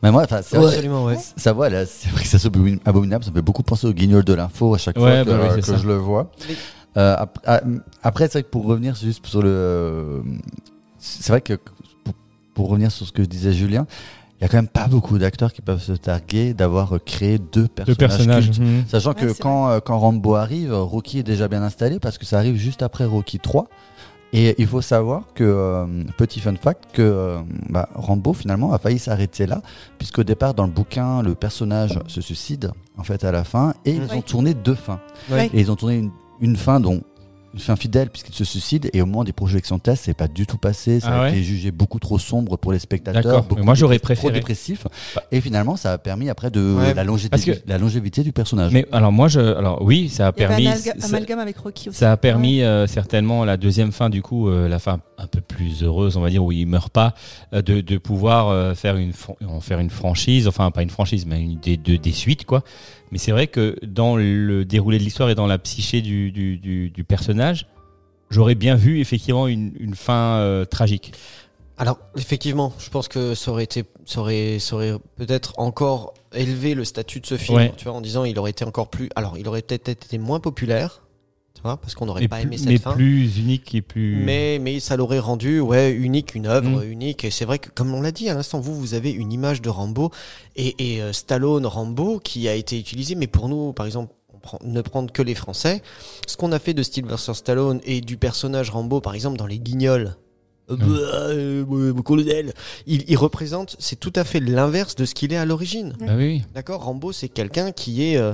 Mais 0.02 0.12
moi, 0.12 0.24
enfin, 0.24 0.42
c'est 0.42 0.58
vrai, 0.58 0.68
Absolument, 0.68 1.06
ouais. 1.06 1.18
ça 1.38 1.52
voit, 1.54 1.70
c'est 1.86 2.10
vrai 2.10 2.24
que 2.24 2.28
ça 2.28 2.38
abominable. 2.86 3.24
Ça 3.24 3.32
me 3.32 3.36
fait 3.36 3.42
beaucoup 3.42 3.64
penser 3.64 3.88
au 3.88 3.92
guignol 3.94 4.24
de 4.24 4.34
l'info 4.34 4.74
à 4.76 4.78
chaque 4.78 4.96
Ouais, 4.98 5.24
fois 5.24 5.26
que, 5.26 5.30
bah 5.30 5.40
oui, 5.44 5.50
euh, 5.52 5.56
que 5.58 5.62
ça. 5.66 5.78
je 5.78 5.88
le 5.88 5.96
vois. 5.96 6.32
Mais- 6.48 6.56
Euh, 6.96 7.16
ah, 7.48 7.62
après, 8.04 8.26
c'est 8.28 8.34
vrai 8.34 8.44
que 8.44 8.50
pour 8.50 8.66
revenir 8.66 8.96
juste 8.96 9.26
sur 9.26 9.42
le, 9.42 9.50
euh, 9.50 10.22
c'est 11.00 11.30
vrai 11.30 11.42
que 11.42 11.54
pour, 12.04 12.14
pour 12.54 12.70
revenir 12.70 12.92
sur 12.92 13.06
ce 13.08 13.12
que 13.12 13.22
disait 13.24 13.52
Julien, 13.52 13.88
il 14.44 14.48
y 14.48 14.50
a 14.50 14.50
quand 14.50 14.58
même 14.58 14.68
pas 14.68 14.88
beaucoup 14.88 15.18
d'acteurs 15.18 15.54
qui 15.54 15.62
peuvent 15.62 15.82
se 15.82 15.94
targuer 15.94 16.54
d'avoir 16.54 16.96
euh, 16.96 17.00
créé 17.00 17.38
deux 17.40 17.70
personnages. 17.70 18.48
Cultes. 18.52 18.60
Mhm. 18.60 18.84
Sachant 18.90 19.12
Ouais, 19.12 19.16
que 19.16 19.42
quand, 19.42 19.70
euh, 19.70 19.80
quand 19.80 19.98
Rambo 19.98 20.36
arrive, 20.36 20.74
Rocky 20.74 21.20
est 21.20 21.24
déjà 21.24 21.48
bien 21.48 21.64
installé 21.64 21.98
parce 21.98 22.18
que 22.18 22.26
ça 22.26 22.40
arrive 22.40 22.58
juste 22.58 22.82
après 22.84 23.06
Rocky 23.06 23.40
3. 23.40 23.70
Et 24.34 24.56
il 24.58 24.68
faut 24.68 24.82
savoir 24.82 25.28
que, 25.34 25.46
euh, 25.46 25.86
petit 26.18 26.42
fun 26.42 26.56
fact, 26.56 26.86
que 26.92 27.02
euh, 27.02 27.38
bah, 27.70 27.88
Rambo 27.94 28.34
finalement 28.34 28.74
a 28.74 28.80
failli 28.80 29.00
s'arrêter 29.00 29.46
là, 29.46 29.62
puisqu'au 29.98 30.24
départ 30.24 30.56
dans 30.56 30.66
le 30.66 30.72
bouquin, 30.72 31.22
le 31.22 31.36
personnage 31.36 31.98
se 32.08 32.20
suicide 32.20 32.72
en 32.98 33.04
fait 33.04 33.24
à 33.24 33.32
la 33.32 33.46
fin, 33.46 33.76
et 33.86 33.92
ils 33.92 34.14
ont 34.14 34.22
tourné 34.22 34.56
deux 34.56 34.76
fins. 34.76 35.00
Ouais. 35.32 35.50
Et 35.54 35.62
ils 35.62 35.72
ont 35.72 35.76
tourné 35.78 35.98
une, 35.98 36.12
une 36.42 36.58
fin 36.58 36.82
dont 36.82 37.02
une 37.54 37.60
fin 37.60 37.76
fidèle 37.76 38.10
puisqu'il 38.10 38.34
se 38.34 38.44
suicide 38.44 38.90
et 38.94 39.02
au 39.02 39.06
moment 39.06 39.24
des 39.24 39.34
projections 39.34 39.78
de 39.78 39.82
test 39.82 40.06
c'est 40.06 40.14
pas 40.16 40.28
du 40.28 40.48
tout 40.48 40.58
passé 40.58 41.00
ça 41.00 41.08
Ah 41.12 41.20
a 41.20 41.24
ouais 41.24 41.30
été 41.32 41.44
jugé 41.44 41.72
beaucoup 41.72 42.00
trop 42.00 42.18
sombre 42.18 42.58
pour 42.58 42.72
les 42.72 42.80
spectateurs 42.80 43.44
beaucoup 43.44 43.64
moi, 43.64 43.76
j'aurais 43.76 44.00
trop 44.00 44.06
préféré. 44.08 44.34
dépressif 44.34 44.88
Bah. 45.16 45.24
et 45.32 45.40
finalement 45.42 45.76
ça 45.76 45.94
a 45.94 45.98
permis 45.98 46.30
après 46.30 46.50
de 46.50 46.74
Ouais, 46.74 46.94
la, 46.94 47.04
longévité, 47.04 47.54
que- 47.54 47.60
la 47.68 47.78
longévité 47.78 48.24
du 48.24 48.32
personnage 48.32 48.72
Mais 48.72 48.86
alors 48.92 49.12
moi, 49.12 49.28
je, 49.28 49.40
alors 49.40 49.82
oui, 49.84 50.10
ça 50.10 50.28
a 50.28 50.34
Il 50.36 50.42
y 50.42 50.46
avait 50.46 50.64
permis. 50.64 51.04
amalgame 51.04 51.40
avec 51.40 51.58
Rocky 51.58 51.90
aussi. 51.90 51.98
Ça 51.98 52.12
a 52.12 52.18
permis 52.18 52.62
euh, 52.64 52.88
certainement 52.88 53.46
la 53.46 53.58
deuxième 53.58 53.92
fin 53.92 54.10
du 54.10 54.22
coup, 54.22 54.50
euh, 54.50 54.68
la 54.68 54.80
fin 54.80 55.00
un 55.18 55.28
peu 55.28 55.42
plus 55.42 55.84
heureuse, 55.84 56.18
on 56.18 56.22
va 56.22 56.30
dire, 56.30 56.44
où 56.44 56.52
il 56.52 56.66
meurt 56.66 56.92
pas, 56.92 57.14
euh, 57.54 57.62
de, 57.62 57.82
de 57.82 57.98
pouvoir 57.98 58.50
euh, 58.50 58.74
faire 58.74 58.98
une 58.98 59.14
en 59.48 59.62
faire 59.62 59.80
une 59.80 59.90
franchise, 59.92 60.48
enfin 60.48 60.72
pas 60.72 60.82
une 60.82 60.90
franchise, 60.90 61.26
mais 61.26 61.40
une 61.42 61.60
des, 61.60 61.78
de- 61.78 61.96
des 61.98 62.12
suites 62.12 62.46
quoi. 62.46 62.64
Mais 63.14 63.20
c'est 63.20 63.32
vrai 63.32 63.46
que 63.46 63.78
dans 63.86 64.16
le 64.16 64.66
déroulé 64.66 64.98
de 64.98 65.04
l'histoire 65.04 65.30
et 65.30 65.36
dans 65.36 65.46
la 65.46 65.60
psyché 65.60 66.02
du, 66.02 66.32
du, 66.32 66.58
du, 66.58 66.90
du 66.90 67.04
personnage, 67.04 67.68
j'aurais 68.32 68.56
bien 68.56 68.74
vu 68.74 69.00
effectivement 69.02 69.48
une, 69.48 69.72
une 69.80 69.94
fin 69.94 70.38
euh, 70.40 70.66
tragique. 70.66 71.14
Alors, 71.78 72.00
effectivement, 72.18 72.74
je 72.80 72.90
pense 72.90 73.08
que 73.08 73.36
ça 73.36 73.52
aurait 73.52 73.66
été, 73.66 73.84
ça 74.06 74.22
aurait, 74.22 74.58
ça 74.58 74.76
aurait 74.78 74.94
peut-être 75.16 75.54
encore 75.60 76.16
élevé 76.34 76.74
le 76.74 76.86
statut 76.86 77.20
de 77.20 77.28
ce 77.28 77.38
film, 77.38 77.56
Ouais. 77.60 77.74
tu 77.78 77.84
vois, 77.84 77.94
en 77.94 78.02
disant 78.02 78.24
il 78.26 78.40
aurait 78.40 78.50
été 78.50 78.66
encore 78.66 78.90
plus, 78.90 79.10
alors 79.16 79.38
il 79.38 79.48
aurait 79.48 79.62
peut-être 79.62 79.90
été 79.90 80.18
moins 80.18 80.40
populaire, 80.40 81.03
vois, 81.64 81.78
parce 81.78 81.96
qu'on 81.96 82.06
n'aurait 82.06 82.22
mais 82.22 82.28
pas 82.28 82.38
plus, 82.38 82.44
aimé 82.46 82.58
cette 82.58 82.68
mais 82.68 82.78
fin. 82.78 82.94
plus 82.94 83.38
unique 83.40 83.74
et 83.74 83.82
plus. 83.82 84.18
Mais, 84.24 84.60
mais 84.60 84.80
ça 84.80 84.96
l'aurait 84.98 85.20
rendu 85.20 85.60
ouais, 85.60 85.92
unique, 85.92 86.36
une 86.36 86.46
œuvre 86.48 86.84
Mm. 86.86 86.92
unique. 86.92 87.24
Et 87.26 87.32
c'est 87.32 87.46
vrai 87.46 87.58
que, 87.60 87.70
comme 87.70 87.94
on 87.94 88.02
l'a 88.02 88.12
dit 88.12 88.30
à 88.30 88.34
l'instant, 88.34 88.60
vous, 88.60 88.76
vous 88.76 88.94
avez 88.94 89.12
une 89.12 89.32
image 89.34 89.62
de 89.62 89.70
Rambo 89.70 90.12
et, 90.56 90.76
et 90.96 91.02
euh, 91.02 91.12
Stallone 91.14 91.66
Rambo 91.66 92.20
qui 92.20 92.48
a 92.48 92.54
été 92.56 92.78
utilisé. 92.80 93.16
Mais 93.16 93.28
pour 93.28 93.50
nous, 93.50 93.74
par 93.74 93.86
exemple, 93.86 94.14
ne 94.64 94.82
prendre 94.82 95.12
que 95.12 95.22
les 95.22 95.36
Français, 95.36 95.82
ce 96.28 96.36
qu'on 96.38 96.52
a 96.52 96.60
fait 96.60 96.74
de 96.74 96.84
Sylvester 96.84 97.34
Stallone 97.34 97.80
et 97.86 98.02
du 98.02 98.18
personnage 98.18 98.70
Rambo, 98.70 99.00
par 99.00 99.16
exemple, 99.16 99.38
dans 99.38 99.48
Les 99.48 99.60
Guignols. 99.60 100.16
Euh, 100.72 100.78
bah, 100.78 100.86
euh, 100.86 101.94
colonel, 102.04 102.54
il, 102.88 103.04
il 103.10 103.18
représente, 103.18 103.76
c'est 103.80 104.00
tout 104.00 104.14
à 104.16 104.24
fait 104.24 104.40
l'inverse 104.40 104.96
de 104.96 105.04
ce 105.04 105.14
qu'il 105.14 105.34
est 105.34 105.38
à 105.38 105.44
l'origine. 105.44 105.94
Ah 106.02 106.16
oui, 106.16 106.26
oui. 106.26 106.44
D'accord, 106.56 106.84
Rambo, 106.86 107.12
c'est 107.12 107.28
quelqu'un 107.28 107.74
qui 107.74 108.04
est 108.06 108.16
euh, 108.18 108.34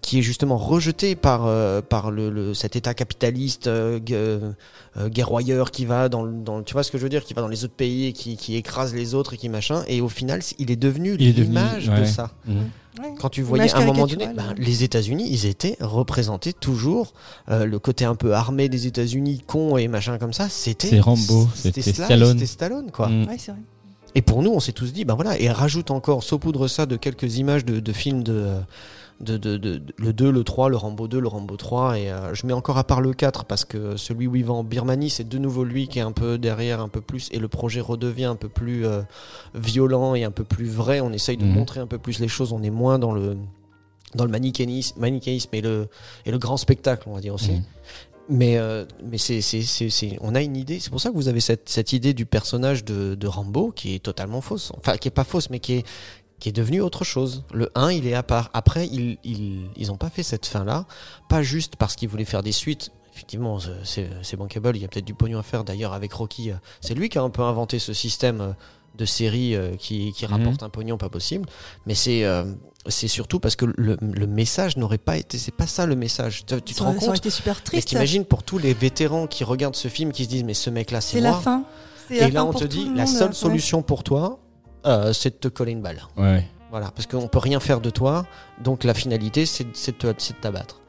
qui 0.00 0.20
est 0.20 0.22
justement 0.22 0.56
rejeté 0.56 1.16
par 1.16 1.46
euh, 1.46 1.80
par 1.82 2.10
le, 2.10 2.30
le- 2.30 2.54
cet 2.54 2.76
État 2.76 2.94
capitaliste 2.94 3.66
euh, 3.66 3.98
euh, 4.10 5.08
guerroyeur 5.08 5.70
qui 5.70 5.84
va 5.84 6.08
dans, 6.08 6.24
dans 6.24 6.62
tu 6.62 6.72
vois 6.72 6.82
ce 6.82 6.90
que 6.90 6.98
je 6.98 7.02
veux 7.02 7.08
dire, 7.08 7.24
qui 7.24 7.34
va 7.34 7.42
dans 7.42 7.48
les 7.48 7.64
autres 7.64 7.74
pays 7.74 8.06
et 8.06 8.12
qui, 8.12 8.36
qui 8.36 8.56
écrase 8.56 8.94
les 8.94 9.14
autres 9.14 9.34
et 9.34 9.36
qui 9.36 9.48
machin. 9.48 9.82
Et 9.88 10.00
au 10.00 10.08
final, 10.08 10.40
il 10.58 10.70
est 10.70 10.76
devenu 10.76 11.16
l'image 11.16 11.86
de 11.86 11.92
ouais. 11.92 12.06
ça. 12.06 12.30
Mhm. 12.46 12.56
Ouais. 13.00 13.14
Quand 13.20 13.28
tu 13.28 13.42
voyais 13.42 13.72
à 13.72 13.78
un 13.78 13.84
moment 13.84 14.08
donné, 14.08 14.26
ben, 14.34 14.54
les 14.56 14.82
États-Unis, 14.82 15.28
ils 15.30 15.46
étaient 15.46 15.76
représentés 15.80 16.52
toujours 16.52 17.12
euh, 17.48 17.64
le 17.64 17.78
côté 17.78 18.04
un 18.04 18.16
peu 18.16 18.34
armé 18.34 18.68
des 18.68 18.88
États-Unis, 18.88 19.42
con 19.46 19.76
et 19.76 19.86
machin 19.86 20.18
comme 20.18 20.32
ça. 20.32 20.48
C'était 20.48 20.88
C'est 20.88 21.00
Rambo, 21.00 21.48
c'était 21.54 21.80
Stallone. 21.82 22.32
C'était 22.32 22.46
Stallone, 22.46 22.90
quoi. 22.90 23.08
Mm. 23.08 23.26
Ouais, 23.28 23.36
c'est 23.38 23.52
vrai. 23.52 23.60
Et 24.16 24.22
pour 24.22 24.42
nous, 24.42 24.50
on 24.50 24.58
s'est 24.58 24.72
tous 24.72 24.92
dit, 24.92 25.04
ben 25.04 25.14
voilà, 25.14 25.38
et 25.38 25.48
rajoute 25.48 25.92
encore, 25.92 26.24
saupoudre 26.24 26.66
ça 26.66 26.86
de 26.86 26.96
quelques 26.96 27.36
images 27.36 27.64
de, 27.64 27.78
de 27.78 27.92
films 27.92 28.24
de, 28.24 28.32
de, 28.32 28.48
de, 29.20 29.36
de- 29.36 29.56
de- 29.56 29.82
le 29.96 30.12
2, 30.12 30.30
le 30.30 30.44
3, 30.44 30.68
le 30.68 30.76
Rambo 30.76 31.08
2, 31.08 31.18
le 31.20 31.26
Rambo 31.28 31.56
3, 31.56 31.98
et 31.98 32.10
euh, 32.10 32.34
je 32.34 32.46
mets 32.46 32.52
encore 32.52 32.78
à 32.78 32.84
part 32.84 33.00
le 33.00 33.12
4 33.12 33.44
parce 33.46 33.64
que 33.64 33.96
celui 33.96 34.26
où 34.28 34.36
il 34.36 34.44
va 34.44 34.52
en 34.54 34.62
Birmanie, 34.64 35.10
c'est 35.10 35.28
de 35.28 35.38
nouveau 35.38 35.64
lui 35.64 35.88
qui 35.88 35.98
est 35.98 36.02
un 36.02 36.12
peu 36.12 36.38
derrière, 36.38 36.80
un 36.80 36.88
peu 36.88 37.00
plus, 37.00 37.28
et 37.32 37.38
le 37.38 37.48
projet 37.48 37.80
redevient 37.80 38.26
un 38.26 38.36
peu 38.36 38.48
plus 38.48 38.86
euh, 38.86 39.02
violent 39.54 40.14
et 40.14 40.24
un 40.24 40.30
peu 40.30 40.44
plus 40.44 40.68
vrai. 40.68 41.00
On 41.00 41.12
essaye 41.12 41.36
de 41.36 41.44
Mhm. 41.44 41.52
montrer 41.52 41.80
un 41.80 41.86
peu 41.86 41.98
plus 41.98 42.20
les 42.20 42.28
choses, 42.28 42.52
on 42.52 42.62
est 42.62 42.70
moins 42.70 42.98
dans 42.98 43.12
le 43.12 43.36
dans 44.14 44.24
le 44.24 44.30
manichéisme, 44.30 44.98
manichéisme 45.00 45.50
et 45.54 45.60
le 45.60 45.88
et 46.24 46.30
le 46.30 46.38
grand 46.38 46.56
spectacle, 46.56 47.08
on 47.10 47.14
va 47.14 47.20
dire 47.20 47.34
aussi. 47.34 47.52
Mhm. 47.52 47.62
Mais, 48.30 48.58
euh, 48.58 48.84
mais 49.02 49.16
c'est, 49.16 49.40
c'est, 49.40 49.62
c'est, 49.62 49.88
c'est- 49.88 50.18
on 50.20 50.34
a 50.34 50.42
une 50.42 50.54
idée. 50.54 50.80
C'est 50.80 50.90
pour 50.90 51.00
ça 51.00 51.08
que 51.08 51.14
vous 51.14 51.28
avez 51.28 51.40
cette, 51.40 51.70
cette 51.70 51.94
idée 51.94 52.12
du 52.12 52.26
personnage 52.26 52.84
de, 52.84 53.14
de 53.14 53.26
Rambo 53.26 53.70
qui 53.70 53.94
est 53.94 54.00
totalement 54.00 54.42
fausse. 54.42 54.70
Enfin, 54.76 54.98
qui 54.98 55.08
est 55.08 55.10
pas 55.10 55.24
fausse, 55.24 55.48
mais 55.48 55.60
qui 55.60 55.72
est, 55.76 55.86
qui 56.40 56.48
est 56.48 56.52
devenu 56.52 56.80
autre 56.80 57.04
chose. 57.04 57.44
Le 57.52 57.70
1, 57.74 57.92
il 57.92 58.06
est 58.06 58.14
à 58.14 58.22
part. 58.22 58.50
Après, 58.54 58.86
ils, 58.86 59.18
ils, 59.24 59.68
ils 59.76 59.90
ont 59.92 59.96
pas 59.96 60.10
fait 60.10 60.22
cette 60.22 60.46
fin-là. 60.46 60.86
Pas 61.28 61.42
juste 61.42 61.76
parce 61.76 61.96
qu'ils 61.96 62.08
voulaient 62.08 62.24
faire 62.24 62.42
des 62.42 62.52
suites. 62.52 62.90
Effectivement, 63.12 63.58
c'est- 63.82 64.36
bankable. 64.36 64.76
Il 64.76 64.82
y 64.82 64.84
a 64.84 64.88
peut-être 64.88 65.04
du 65.04 65.14
pognon 65.14 65.38
à 65.40 65.42
faire. 65.42 65.64
D'ailleurs, 65.64 65.92
avec 65.92 66.12
Rocky, 66.12 66.52
euh, 66.52 66.54
c'est 66.80 66.94
lui 66.94 67.08
qui 67.08 67.18
a 67.18 67.22
un 67.22 67.30
peu 67.30 67.42
inventé 67.42 67.80
ce 67.80 67.92
système 67.92 68.40
euh, 68.40 68.52
de 68.96 69.04
série 69.04 69.56
euh, 69.56 69.74
qui, 69.76 70.12
qui 70.12 70.24
Mhm. 70.26 70.32
rapporte 70.32 70.62
un 70.62 70.68
pognon 70.68 70.96
pas 70.98 71.08
possible. 71.08 71.48
Mais 71.86 71.94
c'est, 71.96 72.24
euh, 72.24 72.44
c'est 72.86 73.08
surtout 73.08 73.40
parce 73.40 73.56
que 73.56 73.64
le, 73.76 73.96
le 74.00 74.26
message 74.28 74.76
n'aurait 74.76 74.98
pas 74.98 75.16
été. 75.16 75.36
C'est 75.38 75.50
pas 75.54 75.66
ça 75.66 75.86
le 75.86 75.96
message. 75.96 76.46
Tu, 76.46 76.54
tu 76.62 76.74
te 76.74 76.78
ça, 76.78 76.84
rends 76.84 76.92
ça 76.92 76.96
aurait 76.98 77.06
compte 77.08 77.16
été 77.16 77.30
super 77.30 77.56
mais 77.56 77.62
triste. 77.64 77.88
t'imagines 77.88 78.24
pour 78.24 78.44
tous 78.44 78.58
les 78.58 78.74
vétérans 78.74 79.26
qui 79.26 79.42
regardent 79.42 79.74
ce 79.76 79.88
film, 79.88 80.12
qui 80.12 80.22
se 80.24 80.28
disent 80.28 80.44
mais 80.44 80.54
ce 80.54 80.70
mec-là 80.70 81.00
c'est 81.00 81.14
C'est 81.16 81.20
la 81.20 81.30
moi. 81.32 81.40
fin. 81.40 81.64
Et 82.10 82.20
la 82.20 82.28
là 82.28 82.40
fin 82.40 82.46
on 82.46 82.50
pour 82.52 82.60
te 82.60 82.66
dit 82.66 82.88
la 82.94 83.06
seule 83.06 83.28
ouais. 83.28 83.34
solution 83.34 83.82
pour 83.82 84.04
toi, 84.04 84.38
euh, 84.88 85.12
c'est 85.12 85.30
de 85.30 85.36
te 85.36 85.48
coller 85.48 85.72
une 85.72 85.82
balle. 85.82 86.02
Ouais. 86.16 86.46
Voilà, 86.70 86.90
parce 86.90 87.06
qu'on 87.06 87.28
peut 87.28 87.38
rien 87.38 87.60
faire 87.60 87.80
de 87.80 87.90
toi, 87.90 88.26
donc 88.62 88.84
la 88.84 88.92
finalité 88.94 89.46
c'est 89.46 89.64
de 89.64 90.32
t'abattre. 90.40 90.80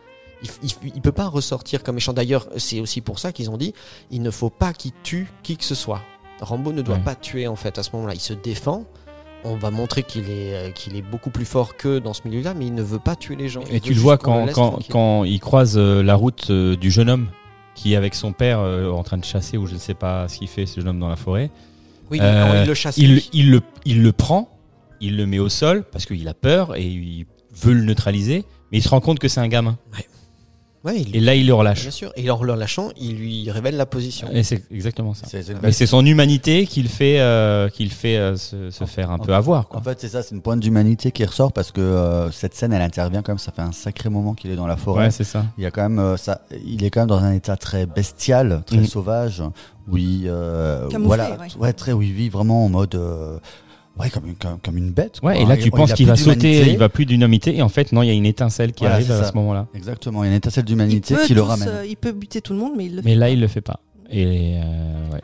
Il, 0.41 0.49
il 0.95 1.01
peut 1.01 1.12
pas 1.12 1.27
ressortir 1.27 1.83
comme 1.83 1.95
méchant. 1.95 2.13
D'ailleurs, 2.13 2.47
c'est 2.57 2.79
aussi 2.79 3.01
pour 3.01 3.19
ça 3.19 3.31
qu'ils 3.33 3.49
ont 3.49 3.57
dit 3.57 3.73
il 4.12 4.21
ne 4.21 4.31
faut 4.31 4.49
pas 4.49 4.73
qu'il 4.73 4.91
tue 5.03 5.27
qui 5.43 5.57
que 5.57 5.63
ce 5.65 5.75
soit. 5.75 6.01
Rambo 6.41 6.71
ne 6.71 6.81
doit 6.81 6.95
Ouais. 6.95 7.01
pas 7.01 7.15
tuer 7.15 7.47
en 7.47 7.55
fait 7.57 7.77
à 7.77 7.83
ce 7.83 7.89
moment-là. 7.93 8.13
Il 8.13 8.19
se 8.21 8.33
défend. 8.33 8.85
On 9.45 9.55
va 9.55 9.71
montrer 9.71 10.03
qu'il 10.03 10.29
est, 10.29 10.53
euh, 10.53 10.71
qu'il 10.71 10.97
est 10.97 11.01
beaucoup 11.01 11.29
plus 11.29 11.45
fort 11.45 11.77
que 11.77 11.99
dans 11.99 12.13
ce 12.13 12.21
milieu-là, 12.25 12.53
mais 12.53 12.67
il 12.67 12.73
ne 12.73 12.81
veut 12.81 12.99
pas 12.99 13.15
tuer 13.15 13.38
les 13.38 13.47
gens. 13.47 13.62
Et 13.71 13.79
tu 13.79 13.93
le 13.93 13.99
vois 14.01 14.17
quand, 14.17 14.47
quand, 14.53 14.79
quand 14.89 15.23
il 15.23 15.39
croise 15.39 15.77
euh, 15.77 16.01
la 16.03 16.15
route 16.15 16.51
du 16.51 16.91
jeune 16.91 17.09
homme 17.09 17.29
qui 17.75 17.93
est 17.93 17.95
avec 17.95 18.15
son 18.15 18.33
père 18.33 18.59
en 18.59 19.03
train 19.03 19.17
de 19.17 19.23
chasser 19.23 19.55
ou 19.55 19.65
je 19.65 19.73
ne 19.75 19.79
sais 19.79 19.93
pas 19.93 20.27
ce 20.27 20.39
qu'il 20.39 20.49
fait 20.49 20.65
ce 20.65 20.81
jeune 20.81 20.89
homme 20.89 20.99
dans 20.99 21.07
la 21.07 21.15
forêt. 21.15 21.49
Oui, 22.12 22.19
Euh, 22.22 22.62
il 22.63 22.67
le 22.67 22.74
chasse. 22.74 22.98
Il, 22.98 23.22
il, 23.34 23.52
le, 23.52 23.62
il 23.86 24.02
le 24.04 24.12
prend, 24.12 24.50
il 25.02 25.15
le 25.17 25.26
met 25.26 25.39
au 25.39 25.50
sol 25.50 25.84
parce 25.91 26.06
qu'il 26.06 26.28
a 26.28 26.34
peur 26.34 26.76
et 26.76 26.84
il 26.84 27.26
veut 27.56 27.74
le 27.74 27.84
neutraliser, 27.84 28.45
mais 28.72 28.78
il 28.80 28.82
se 28.82 28.89
rend 28.89 29.00
compte 29.02 29.19
que 29.19 29.28
c'est 29.28 29.39
un 29.39 29.48
gamin. 29.48 29.78
Ouais, 29.93 30.06
il- 30.86 31.15
Et 31.15 31.20
là, 31.20 31.36
il 31.36 31.46
le 31.46 31.54
relâche. 31.54 31.82
Bien 31.82 31.92
sûr. 31.92 32.12
Et 32.15 32.30
en 32.32 32.42
le 32.42 32.52
relâchant, 32.54 32.89
il 33.00 33.15
lui 33.18 33.52
révèle 33.52 33.76
la 33.76 33.86
position. 33.86 34.30
Et 34.32 34.44
c'est 34.44 34.63
exactement 34.72 35.13
ça. 35.13 35.26
C'est 35.28 35.44
Mais 35.62 35.72
c'est 35.74 35.86
son 35.86 36.06
humanité 36.06 36.65
qui 36.65 36.82
le 36.82 36.88
fait, 36.88 37.20
euh, 37.20 37.68
qui 37.70 37.84
le 37.84 37.89
fait 37.89 38.18
euh, 38.18 38.38
se, 38.38 38.70
se 38.70 38.86
faire 38.86 39.12
un 39.12 39.18
peu 39.20 39.34
avoir. 39.34 39.68
Quoi. 39.68 39.80
En 39.80 39.84
fait, 39.84 40.00
c'est 40.00 40.08
ça, 40.08 40.24
c'est 40.24 40.34
une 40.36 40.42
pointe 40.42 40.62
d'humanité 40.62 41.12
qui 41.12 41.26
ressort 41.26 41.52
parce 41.52 41.72
que 41.74 41.82
euh, 41.82 42.32
cette 42.32 42.56
scène, 42.56 42.72
elle 42.74 42.82
intervient 42.82 43.22
quand 43.22 43.34
même. 43.34 43.39
Ça 43.39 43.52
fait 43.52 43.62
un 43.62 43.74
sacré 43.74 44.10
moment 44.10 44.34
qu'il 44.34 44.52
est 44.52 44.56
dans 44.56 44.68
la 44.68 44.78
forêt. 44.78 45.06
Ouais, 45.06 45.12
c'est 45.12 45.24
ça. 45.26 45.46
Il 45.58 45.63
y 45.63 45.68
a 45.68 45.72
quand 45.72 45.82
même, 45.84 46.00
euh, 46.00 46.15
ça, 46.18 46.42
il 46.65 46.84
est 46.84 46.89
quand 46.89 47.02
même 47.02 47.10
dans 47.10 47.18
un 47.24 47.34
état 47.34 47.58
très 47.58 47.86
bestial, 47.86 48.63
très 48.65 48.78
Mhm. 48.78 48.86
sauvage. 48.86 49.44
Oui, 49.92 50.24
euh, 50.28 50.88
Camouflé, 50.88 51.08
voilà, 51.08 51.38
ouais. 51.60 51.74
très, 51.74 51.92
oui, 51.94 52.08
il 52.08 52.13
vit 52.13 52.30
vraiment 52.30 52.63
en 52.65 52.70
mode, 52.70 52.96
euh, 52.96 53.38
ouais, 53.99 54.09
comme 54.09 54.27
une, 54.27 54.35
comme, 54.35 54.59
comme 54.63 54.77
une 54.77 54.91
bête. 54.91 55.19
Ouais, 55.23 55.33
quoi. 55.35 55.41
et 55.41 55.45
là, 55.45 55.57
tu 55.57 55.63
Il- 55.65 55.71
penses 55.71 55.93
qu'il 55.93 56.07
va 56.07 56.15
sauter, 56.15 56.35
d'humanité. 56.39 56.71
il 56.71 56.77
va 56.77 56.89
plus 56.89 57.05
dynamiter, 57.05 57.55
et 57.57 57.62
en 57.62 57.69
fait, 57.69 57.91
non, 57.91 58.01
il 58.01 58.07
y 58.07 58.09
a 58.09 58.13
une 58.13 58.25
étincelle 58.25 58.71
qui 58.73 58.83
Voilà, 58.83 58.95
arrive 58.95 59.12
à 59.12 59.23
ce 59.25 59.33
moment-là. 59.35 59.67
Exactement, 59.75 60.23
il 60.23 60.27
y 60.27 60.29
a 60.29 60.31
une 60.31 60.38
étincelle 60.38 60.65
d'humanité 60.65 61.15
qui 61.25 61.33
le 61.33 61.41
ramène. 61.41 61.67
euh, 61.69 61.85
il 61.85 61.97
peut 61.97 62.12
buter 62.12 62.41
tout 62.41 62.53
le 62.53 62.59
monde, 62.59 62.73
mais 62.77 62.85
il 62.85 62.95
le 62.95 63.01
Mais 63.03 63.12
fait 63.12 63.15
là, 63.15 63.25
pas. 63.27 63.31
il 63.31 63.39
le 63.41 63.47
fait 63.47 63.62
pas. 63.62 63.79
Et 64.12 64.57
euh, 64.57 65.13
ouais. 65.13 65.21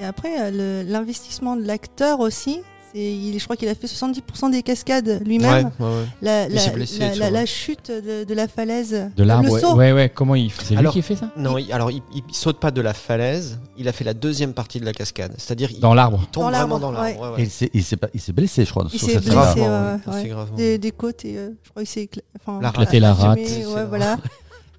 Et 0.00 0.04
après, 0.04 0.34
euh, 0.40 0.82
l'investissement 0.86 1.56
de 1.56 1.62
l'acteur 1.62 2.20
aussi, 2.20 2.60
il, 2.98 3.38
je 3.38 3.44
crois 3.44 3.56
qu'il 3.56 3.68
a 3.68 3.74
fait 3.74 3.86
70% 3.86 4.50
des 4.50 4.62
cascades 4.62 5.20
lui-même. 5.24 5.70
ouais, 5.78 5.86
ouais. 5.86 6.04
La, 6.22 6.46
Il 6.48 6.54
la, 6.54 6.60
s'est 6.60 6.70
blessé, 6.70 6.98
la, 7.30 7.46
chute 7.46 7.90
de, 7.90 8.24
de 8.24 8.34
la 8.34 8.48
falaise. 8.48 9.10
de 9.16 9.22
l'arbre. 9.22 9.44
Le 9.46 9.52
Ouais, 9.52 9.60
saut. 9.60 9.74
ouais, 9.76 9.92
ouais. 9.92 10.08
Comment 10.08 10.34
il 10.34 10.50
fait? 10.50 10.64
C'est 10.64 10.74
lui 10.74 10.78
Alors- 10.80 10.92
qui 10.92 11.02
fait 11.02 11.16
ça? 11.16 11.30
Non, 11.36 11.58
il- 11.58 11.72
alors 11.72 11.90
il, 11.90 12.02
il 12.14 12.22
saute 12.34 12.58
pas 12.58 12.70
de 12.70 12.80
la 12.80 12.94
falaise, 12.94 13.58
il 13.76 13.88
a 13.88 13.92
fait 13.92 14.04
la 14.04 14.14
deuxième 14.14 14.52
partie 14.54 14.80
de 14.80 14.84
la 14.84 14.92
cascade. 14.92 15.32
C'est-à-dire 15.38 15.70
il, 15.72 15.80
Dans 15.80 15.94
l'arbre. 15.94 16.20
il 16.22 16.26
tombe 16.28 16.44
Dans 16.44 16.50
vraiment 16.50 16.78
dans 16.78 16.90
l'arbre. 16.92 17.06
ouais. 17.08 17.18
ouais, 17.18 17.28
Et 17.38 17.42
ouais. 17.42 17.70
il 17.74 17.82
s'est, 17.84 18.32
blessé, 18.32 18.64
je 18.64 18.70
crois, 18.70 18.86
Il 18.92 18.98
s'est 18.98 19.14
blessé, 19.18 19.30
Gravement, 19.30 19.66
ouais. 19.66 19.98
assez 20.06 20.28
gravement. 20.28 20.56
Des, 20.56 20.78
des 20.78 20.90
côtes 20.90 21.24
et 21.24 21.36
euh, 21.38 21.50
je 21.64 21.70
crois 21.70 21.82
qu'il 21.82 21.90
s'est 21.92 22.04
écla- 22.04 22.22
enfin, 22.40 22.60
La 22.62 22.70
Éclaté 22.70 23.00
la 23.00 23.12
rate. 23.14 23.38
voilà. 23.88 24.16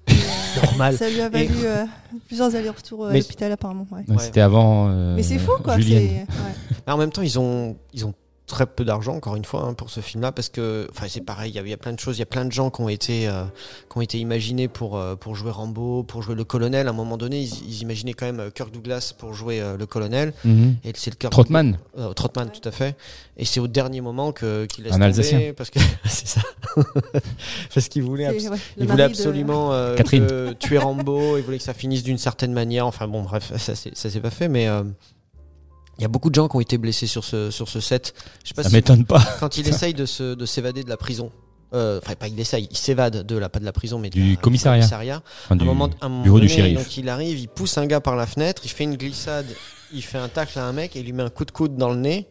Et, 0.08 0.12
euh, 0.12 0.62
Normal. 0.64 0.96
Ça 0.96 1.08
lui 1.08 1.20
a 1.20 1.28
valu 1.28 1.48
euh, 1.64 1.84
plusieurs 2.26 2.54
allers-retours 2.54 3.06
euh, 3.06 3.10
à 3.10 3.14
l'hôpital 3.14 3.52
apparemment. 3.52 3.86
ouais. 3.92 4.04
C'était 4.18 4.40
avant. 4.40 4.88
euh, 4.88 5.14
Mais 5.16 5.22
c'est 5.22 5.38
fou 5.38 5.52
quoi. 5.62 5.76
Ouais. 5.76 6.26
En 6.86 6.96
même 6.96 7.10
temps, 7.10 7.22
ils 7.22 7.38
ont, 7.38 7.76
ils 7.92 8.06
ont 8.06 8.14
très 8.48 8.66
peu 8.66 8.84
d'argent, 8.84 9.14
encore 9.14 9.36
une 9.36 9.44
fois, 9.44 9.62
hein, 9.62 9.74
pour 9.74 9.90
ce 9.90 10.00
film-là, 10.00 10.32
parce 10.32 10.48
que, 10.48 10.88
enfin, 10.90 11.06
c'est 11.08 11.20
pareil, 11.20 11.52
il 11.52 11.54
y 11.54 11.58
a- 11.60 11.62
il 11.62 11.68
y, 11.68 11.72
a 11.72 11.76
plein 11.76 11.92
de 11.92 12.00
choses, 12.00 12.16
il 12.16 12.20
y 12.20 12.22
a 12.22 12.26
plein 12.26 12.44
de 12.44 12.50
gens 12.50 12.70
qui 12.70 12.80
ont 12.80 12.88
été, 12.88 13.28
euh, 13.28 13.44
qui 13.90 13.96
ont 13.98 14.00
été 14.00 14.18
imaginés 14.18 14.66
pour, 14.66 14.96
euh, 14.96 15.14
pour 15.14 15.36
jouer 15.36 15.50
Rambo, 15.52 16.02
pour 16.02 16.22
jouer 16.22 16.34
le 16.34 16.42
colonel. 16.44 16.88
À 16.88 16.90
un 16.90 16.94
moment 16.94 17.16
donné, 17.16 17.40
ils, 17.42 17.68
ils 17.68 17.82
imaginaient 17.82 18.14
quand 18.14 18.26
même 18.26 18.40
euh, 18.40 18.50
Kirk 18.50 18.72
Douglas 18.72 19.12
pour 19.16 19.34
jouer 19.34 19.60
euh, 19.60 19.76
le 19.76 19.86
colonel. 19.86 20.32
Mhm. 20.44 20.76
Et 20.84 20.92
c'est 20.96 21.10
le 21.10 21.16
Kirk 21.16 21.30
Trotman. 21.32 21.78
Euh, 21.98 22.12
Trotman, 22.14 22.50
tout 22.50 22.66
à 22.68 22.72
fait. 22.72 22.96
Et 23.36 23.44
c'est 23.44 23.60
au 23.60 23.68
dernier 23.68 24.00
moment 24.00 24.32
que 24.32 24.64
qu'il 24.66 24.82
laisse 24.84 24.92
Un 24.94 24.96
tomber, 24.96 25.04
Alsacien. 25.06 25.52
parce 25.56 25.70
que 25.70 25.78
c'est 26.06 26.26
ça, 26.26 26.40
parce 27.74 27.88
qu'il 27.88 28.02
voulait, 28.02 28.26
abs- 28.26 28.48
ouais, 28.50 28.56
il 28.76 28.86
voulait 28.86 29.04
de- 29.04 29.08
absolument 29.08 29.72
euh, 29.72 29.94
tuer 30.58 30.78
Rambo, 30.78 31.36
il 31.36 31.44
voulait 31.44 31.58
que 31.58 31.64
ça 31.64 31.74
finisse 31.74 32.02
d'une 32.02 32.18
certaine 32.18 32.52
manière. 32.52 32.86
Enfin 32.86 33.06
bon, 33.06 33.22
bref, 33.22 33.52
ça 33.58 33.74
c'est- 33.74 33.96
ça 33.96 34.10
s'est 34.10 34.20
pas 34.20 34.30
fait, 34.30 34.48
mais 34.48 34.68
euh, 34.68 34.82
il 35.98 36.02
y 36.02 36.04
a 36.04 36.08
beaucoup 36.08 36.30
de 36.30 36.34
gens 36.34 36.48
qui 36.48 36.56
ont 36.56 36.60
été 36.60 36.78
blessés 36.78 37.06
sur 37.06 37.24
ce 37.24 37.50
sur 37.50 37.68
ce 37.68 37.80
set. 37.80 38.14
Je 38.44 38.48
sais 38.48 38.54
pas 38.54 38.62
Ça 38.62 38.68
si 38.70 38.74
m'étonne 38.74 39.04
pas. 39.04 39.22
quand 39.40 39.56
il 39.58 39.66
essaye 39.68 39.94
de 39.94 40.06
se 40.06 40.34
de 40.34 40.46
s'évader 40.46 40.82
de 40.84 40.88
la 40.88 40.96
prison. 40.96 41.30
euh, 41.74 41.98
Enfin, 42.02 42.14
pas 42.14 42.28
il 42.28 42.38
essaye, 42.40 42.66
il 42.70 42.76
s'évade 42.76 43.26
de 43.26 43.36
la 43.36 43.48
pas 43.48 43.58
de 43.58 43.64
la 43.64 43.72
prison, 43.72 43.98
mais 43.98 44.08
de 44.10 44.14
Du 44.14 44.30
la- 44.30 44.36
commissariat. 44.36 44.84
À 44.84 44.86
Enfin, 44.86 45.22
un 45.50 45.56
du 45.56 45.64
moment, 45.64 45.90
un 46.00 46.08
moment 46.08 46.22
bureau 46.22 46.40
du 46.40 46.48
shérif. 46.48 46.78
Donc 46.78 46.96
il 46.96 47.08
arrive, 47.08 47.38
il 47.38 47.48
pousse 47.48 47.76
un 47.78 47.86
gars 47.86 48.00
par 48.00 48.16
la 48.16 48.26
fenêtre, 48.26 48.62
il 48.64 48.70
fait 48.70 48.84
une 48.84 48.96
glissade, 48.96 49.46
il 49.92 50.02
fait 50.02 50.18
un 50.18 50.28
tacle 50.28 50.58
à 50.58 50.64
un 50.64 50.72
mec 50.72 50.96
et 50.96 51.00
il 51.00 51.04
lui 51.06 51.12
met 51.12 51.22
un 51.24 51.30
coup 51.30 51.44
de 51.44 51.50
coude 51.50 51.76
dans 51.76 51.90
le 51.90 51.96
nez. 51.96 52.26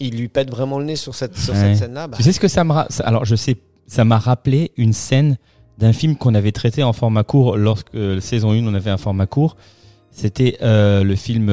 Il 0.00 0.16
lui 0.16 0.28
pète 0.28 0.50
vraiment 0.50 0.78
le 0.80 0.84
nez 0.84 0.96
sur 0.96 1.14
cette, 1.14 1.36
sur 1.38 1.52
Ouais. 1.54 1.60
cette 1.60 1.76
scène-là. 1.76 2.08
Bah, 2.08 2.16
Tu 2.16 2.24
sais 2.24 2.32
ce 2.32 2.40
que 2.40 2.48
ça 2.48 2.64
me 2.64 2.72
ra- 2.72 2.86
ça- 2.90 3.04
Alors 3.04 3.24
je 3.24 3.36
sais, 3.36 3.56
ça 3.86 4.04
m'a 4.04 4.18
rappelé 4.18 4.72
une 4.76 4.92
scène 4.94 5.36
d'un 5.78 5.92
film 5.92 6.16
qu'on 6.16 6.34
avait 6.34 6.50
traité 6.50 6.82
en 6.82 6.92
format 6.92 7.22
court 7.24 7.56
lorsque 7.56 7.94
euh, 7.94 8.20
saison 8.20 8.50
1 8.52 8.66
on 8.66 8.74
avait 8.74 8.90
un 8.90 8.96
format 8.96 9.26
court. 9.26 9.56
C'était 10.10 10.58
euh, 10.62 11.04
le 11.04 11.14
film 11.14 11.48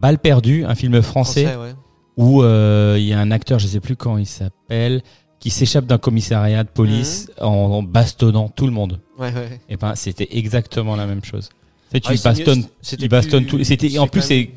Balle 0.00 0.18
perdue, 0.18 0.64
un 0.64 0.74
film 0.74 1.00
français, 1.02 1.46
ouais. 1.56 1.74
où 2.16 2.42
euh, 2.42 2.96
il 2.98 3.04
y 3.04 3.12
a 3.12 3.18
un 3.20 3.30
acteur, 3.30 3.58
je 3.58 3.66
sais 3.66 3.80
plus 3.80 3.96
comment 3.96 4.18
il 4.18 4.26
s'appelle, 4.26 5.02
qui 5.40 5.50
s'échappe 5.50 5.86
d'un 5.86 5.98
commissariat 5.98 6.64
de 6.64 6.68
police 6.68 7.30
Mhm. 7.40 7.46
en, 7.46 7.50
en 7.78 7.82
bastonnant 7.82 8.48
tout 8.48 8.66
le 8.66 8.72
monde. 8.72 9.00
Ouais, 9.18 9.32
ouais. 9.32 9.60
Et 9.68 9.76
ben 9.76 9.94
c'était 9.94 10.28
exactement 10.32 10.96
la 10.96 11.06
même 11.06 11.24
chose. 11.24 11.48
Tu 11.92 11.96
sais, 11.96 12.00
tu 12.00 12.12
Ah, 12.12 12.30
bastonnes, 12.30 12.64
c'était 12.82 13.02
tu 13.04 13.08
bastonnes 13.08 13.44
plus- 13.46 13.58
tout. 13.58 13.64
C'était 13.64 13.98
en 13.98 14.06
plus 14.08 14.20
quand 14.20 14.26
c'est 14.26 14.50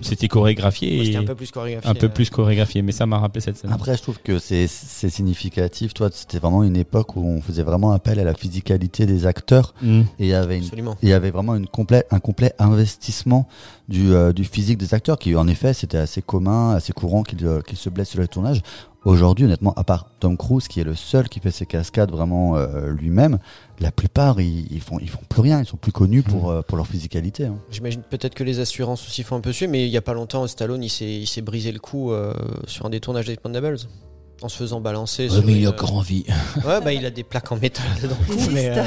c'était 0.00 0.28
chorégraphié. 0.28 0.98
Ouais, 0.98 1.04
C'était 1.06 1.16
et 1.16 1.20
un 1.20 1.24
peu 1.24 1.34
plus 1.34 1.50
chorégraphié. 1.50 1.90
un 1.90 1.94
peu 1.94 2.08
plus 2.08 2.30
chorégraphié, 2.30 2.82
mais 2.82 2.92
ça 2.92 3.06
m'a 3.06 3.18
rappelé 3.18 3.40
cette 3.40 3.56
scène. 3.56 3.72
Après, 3.72 3.96
je 3.96 4.02
trouve 4.02 4.18
que 4.20 4.38
c'est 4.38 4.66
significatif. 4.66 5.94
Toi, 5.94 6.10
c'était 6.12 6.38
vraiment 6.38 6.62
une 6.64 6.76
époque 6.76 7.16
où 7.16 7.24
on 7.24 7.40
faisait 7.40 7.62
vraiment 7.62 7.92
appel 7.92 8.18
à 8.18 8.24
la 8.24 8.34
physicalité 8.34 9.06
des 9.06 9.26
acteurs 9.26 9.74
Mm. 9.82 10.00
et 10.00 10.04
il 10.20 10.26
y 10.26 10.34
avait 10.34 10.58
une 10.58 10.64
il 11.02 11.08
y 11.08 11.12
avait 11.12 11.30
vraiment 11.30 11.54
une 11.54 11.66
complet, 11.66 12.04
un 12.10 12.20
complet 12.20 12.52
investissement 12.58 13.48
du, 13.88 14.12
euh, 14.12 14.32
du 14.32 14.44
physique 14.44 14.78
des 14.78 14.94
acteurs 14.94 15.18
qui, 15.18 15.34
en 15.36 15.46
effet, 15.48 15.72
c'était 15.74 15.98
assez 15.98 16.22
commun, 16.22 16.74
assez 16.74 16.92
courant 16.92 17.22
qu'ils 17.22 17.44
euh, 17.46 17.60
qu'ils 17.60 17.78
se 17.78 17.90
blessent 17.90 18.10
sur 18.10 18.20
les 18.20 18.28
tournages. 18.28 18.62
Aujourd'hui, 19.04 19.44
honnêtement, 19.44 19.74
à 19.74 19.84
part 19.84 20.06
Tom 20.18 20.36
Cruise, 20.36 20.66
qui 20.66 20.80
est 20.80 20.84
le 20.84 20.94
seul 20.94 21.28
qui 21.28 21.38
fait 21.40 21.50
ses 21.50 21.66
cascades 21.66 22.10
vraiment 22.10 22.56
euh, 22.56 22.90
lui-même, 22.90 23.38
la 23.80 23.90
plupart, 23.92 24.40
ils, 24.40 24.66
ils 24.72 24.80
font, 24.80 24.98
ils 24.98 25.10
font 25.10 25.20
plus 25.28 25.42
rien. 25.42 25.60
Ils 25.60 25.66
sont 25.66 25.76
plus 25.76 25.92
connus 25.92 26.22
pour, 26.22 26.50
euh, 26.50 26.62
pour 26.62 26.76
leur 26.78 26.86
physicalité. 26.86 27.44
hein. 27.46 27.56
J'imagine 27.70 28.00
peut-être 28.02 28.34
que 28.34 28.44
les 28.44 28.60
assurances 28.60 29.06
aussi 29.06 29.22
font 29.22 29.36
un 29.36 29.40
peu 29.40 29.52
suivre, 29.52 29.72
mais 29.72 29.84
il 29.84 29.90
y 29.90 29.96
a 29.98 30.02
pas 30.02 30.14
longtemps, 30.14 30.46
Stallone, 30.46 30.82
il 30.82 30.88
s'est 30.88 31.04
il 31.04 31.26
s'est 31.26 31.42
brisé 31.42 31.70
le 31.70 31.80
cou 31.80 32.12
euh, 32.12 32.32
sur 32.66 32.86
un 32.86 32.90
des 32.90 33.00
tournages 33.00 33.26
des 33.26 33.32
Expendables. 33.32 33.76
En 34.42 34.48
se 34.48 34.56
faisant 34.56 34.80
balancer. 34.80 35.28
sur 35.28 35.48
une, 35.48 35.64
euh, 35.64 35.72
envie. 35.92 36.24
Ouais, 36.66 36.80
bah 36.80 36.92
il 36.92 37.06
a 37.06 37.10
des 37.10 37.22
plaques 37.22 37.50
en 37.52 37.56
métal 37.56 37.86
dans 38.02 38.08
le 38.08 38.14
cou, 38.26 38.32
Résiste. 38.32 38.50
mais, 38.52 38.68
euh, 38.76 38.84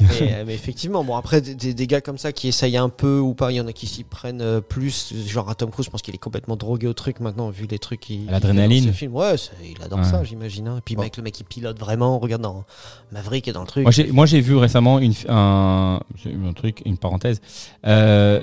mais, 0.00 0.08
euh, 0.32 0.44
mais 0.46 0.54
effectivement, 0.54 1.02
bon 1.04 1.16
après 1.16 1.40
des, 1.40 1.54
des- 1.54 1.74
des 1.74 1.86
gars 1.86 2.00
comme 2.00 2.18
ça 2.18 2.32
qui 2.32 2.48
essayent 2.48 2.76
un 2.76 2.88
peu 2.88 3.18
ou 3.18 3.34
pas, 3.34 3.52
il 3.52 3.56
y 3.56 3.60
en 3.60 3.66
a 3.66 3.72
qui 3.72 3.86
s'y 3.86 4.04
prennent 4.04 4.40
euh, 4.40 4.60
plus. 4.60 5.12
Genre 5.28 5.48
à 5.50 5.54
Tom 5.54 5.70
Cruise, 5.70 5.86
je 5.86 5.90
pense 5.90 6.02
qu'il 6.02 6.14
est 6.14 6.18
complètement 6.18 6.56
drogué 6.56 6.86
au 6.86 6.92
truc 6.92 7.20
maintenant 7.20 7.50
vu 7.50 7.66
les 7.70 7.78
trucs. 7.78 8.04
fait 8.06 8.18
L'adrénaline. 8.30 8.92
Ouais, 9.10 9.34
il 9.64 9.82
adore 9.82 9.98
Ouais. 10.00 10.04
ça, 10.04 10.24
j'imagine. 10.24 10.68
hein. 10.68 10.76
Et 10.78 10.82
puis 10.84 10.96
mec, 10.96 11.16
le 11.16 11.22
mec 11.22 11.38
il 11.40 11.44
pilote 11.44 11.78
vraiment. 11.78 12.18
Regarde 12.18 12.42
dans 12.42 12.64
Maverick 13.12 13.48
et 13.48 13.52
dans 13.52 13.60
le 13.62 13.66
truc. 13.66 13.82
Moi 13.84 13.90
j'ai 13.92 14.10
moi 14.12 14.26
j'ai 14.26 14.40
vu 14.40 14.56
récemment 14.56 14.98
une 14.98 15.14
un, 15.28 16.00
un 16.26 16.52
truc 16.52 16.82
une 16.84 16.98
parenthèse 16.98 17.40
euh, 17.86 18.40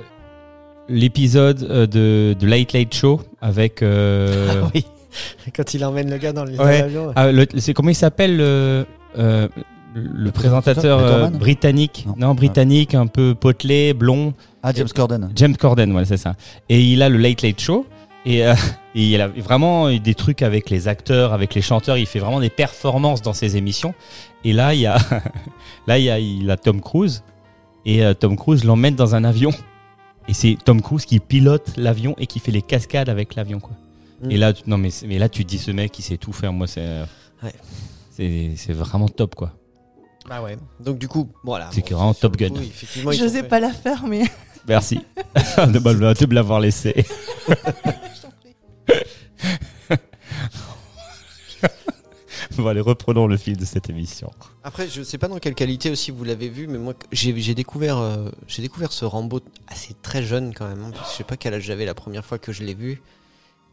l'épisode 0.90 1.64
euh, 1.64 1.88
de, 1.88 2.36
de 2.40 2.48
Late 2.48 2.74
Late 2.74 2.94
Show 2.94 3.22
avec 3.42 3.82
euh, 3.82 4.62
Ah 4.66 4.70
oui. 4.74 4.86
Quand 5.56 5.74
il 5.74 5.86
emmène 5.86 6.10
le 6.10 6.18
gars 6.18 6.34
dans 6.34 6.44
le- 6.44 6.56
dans 6.58 6.64
Ouais. 6.66 6.80
l'avion. 6.82 7.12
ah, 7.16 7.32
le- 7.32 7.46
c'est 7.58 7.74
comment 7.74 7.90
il 7.90 7.96
s'appelle 7.96 8.36
le 8.38 8.86
euh, 9.18 9.48
le 9.94 10.32
présentateur 10.32 11.00
euh, 11.00 11.28
britannique. 11.30 12.06
Non. 12.08 12.16
non, 12.30 12.36
britannique 12.36 12.96
un 12.96 13.08
peu 13.08 13.36
potelé 13.36 13.94
blond. 13.94 14.34
Ah, 14.64 14.72
James 14.76 14.88
Corden. 14.94 15.32
James 15.36 15.56
Corden 15.56 15.92
voilà 15.92 16.06
c'est 16.06 16.18
ça. 16.18 16.36
Et 16.70 16.82
il 16.82 17.02
a 17.04 17.10
le 17.10 17.18
Late 17.18 17.42
Late 17.42 17.60
Show. 17.62 17.86
Et, 18.26 18.46
euh, 18.46 18.54
et 18.96 19.04
il 19.14 19.22
a 19.22 19.28
vraiment 19.28 19.90
des 19.92 20.16
trucs 20.16 20.42
avec 20.42 20.70
les 20.70 20.88
acteurs 20.88 21.34
avec 21.34 21.54
les 21.54 21.62
chanteurs. 21.62 21.98
Il 21.98 22.06
fait 22.06 22.20
vraiment 22.20 22.40
des 22.40 22.50
performances 22.50 23.22
dans 23.22 23.34
ses 23.34 23.58
émissions. 23.58 23.94
Et 24.44 24.54
là 24.54 24.74
il 24.74 24.82
y 24.82 24.86
a 24.88 24.98
là 25.88 26.00
il 26.00 26.06
y 26.06 26.10
a 26.10 26.20
il 26.20 26.50
a 26.50 26.58
Tom 26.58 26.82
Cruise. 26.82 27.24
Et 27.86 28.04
euh, 28.04 28.14
Tom 28.14 28.36
Cruise 28.38 28.64
l'emmène 28.64 28.96
dans 28.96 29.14
un 29.16 29.24
avion. 29.24 29.52
Et 30.28 30.34
c'est 30.34 30.58
Tom 30.64 30.82
Cruise 30.82 31.06
qui 31.06 31.20
pilote 31.20 31.74
l'avion 31.78 32.16
et 32.18 32.28
qui 32.28 32.40
fait 32.40 32.52
les 32.52 32.62
cascades 32.62 33.10
avec 33.10 33.36
l'avion 33.36 33.60
quoi. 33.60 33.74
Mm. 34.24 34.32
et 34.32 34.38
là 34.38 34.54
tu- 34.54 34.64
non 34.68 34.78
mais 34.78 34.90
mais 35.06 35.20
là 35.20 35.28
tu 35.28 35.44
te 35.44 35.50
dis 35.50 35.58
ce 35.58 35.70
mec 35.72 36.00
il 36.00 36.02
sait 36.02 36.18
tout 36.18 36.32
faire. 36.34 36.54
Moi 36.54 36.66
c'est 36.68 36.88
Ouais. 37.44 37.52
c'est 38.10 38.52
c'est 38.56 38.72
vraiment 38.74 39.10
top 39.10 39.36
quoi 39.36 39.52
Ah 40.30 40.42
ouais. 40.42 40.58
Donc 40.80 40.98
du 40.98 41.08
coup, 41.08 41.30
voilà. 41.44 41.70
C'est 41.72 41.82
que 41.82 41.94
vraiment 41.94 42.14
sur 42.14 42.22
Top 42.22 42.38
Gun. 42.38 42.50
coup, 42.50 42.62
Je 43.12 43.24
n'osais 43.24 43.44
pas 43.44 43.60
la 43.60 43.72
faire, 43.72 44.04
mais 44.06 44.24
merci 44.68 44.96
de 45.58 45.80
me 45.80 46.14
de 46.14 46.26
me 46.26 46.34
l'avoir 46.34 46.60
laissé 46.60 46.94
je 47.48 47.54
t'en 48.22 48.30
prie. 48.40 48.56
bon 52.58 52.68
allez 52.68 52.82
reprenons 52.82 53.28
le 53.28 53.36
fil 53.38 53.58
de 53.58 53.66
cette 53.66 53.90
émission 53.90 54.32
Après, 54.64 54.88
je 54.88 55.02
sais 55.04 55.18
pas 55.18 55.28
dans 55.28 55.40
quelle 55.40 55.56
qualité 55.56 55.90
aussi 55.92 56.12
vous 56.12 56.24
l'avez 56.24 56.50
vu, 56.50 56.68
mais 56.68 56.78
moi 56.78 56.94
j'ai 57.12 57.38
j'ai 57.40 57.56
découvert, 57.56 57.98
euh, 57.98 58.30
j'ai 58.48 58.62
découvert 58.62 58.94
ce 58.94 59.04
Rambo 59.06 59.42
assez 59.68 59.94
très 60.02 60.24
jeune 60.24 60.54
quand 60.54 60.68
même. 60.68 60.84
hein, 60.84 60.92
parce 60.94 61.08
que 61.08 61.12
je 61.12 61.18
sais 61.18 61.24
pas 61.26 61.36
quel 61.36 61.54
âge 61.56 61.64
j'avais 61.64 61.86
la 61.86 61.96
première 61.96 62.24
fois 62.26 62.38
que 62.38 62.54
je 62.54 62.64
l'ai 62.64 62.76
vu. 62.76 63.02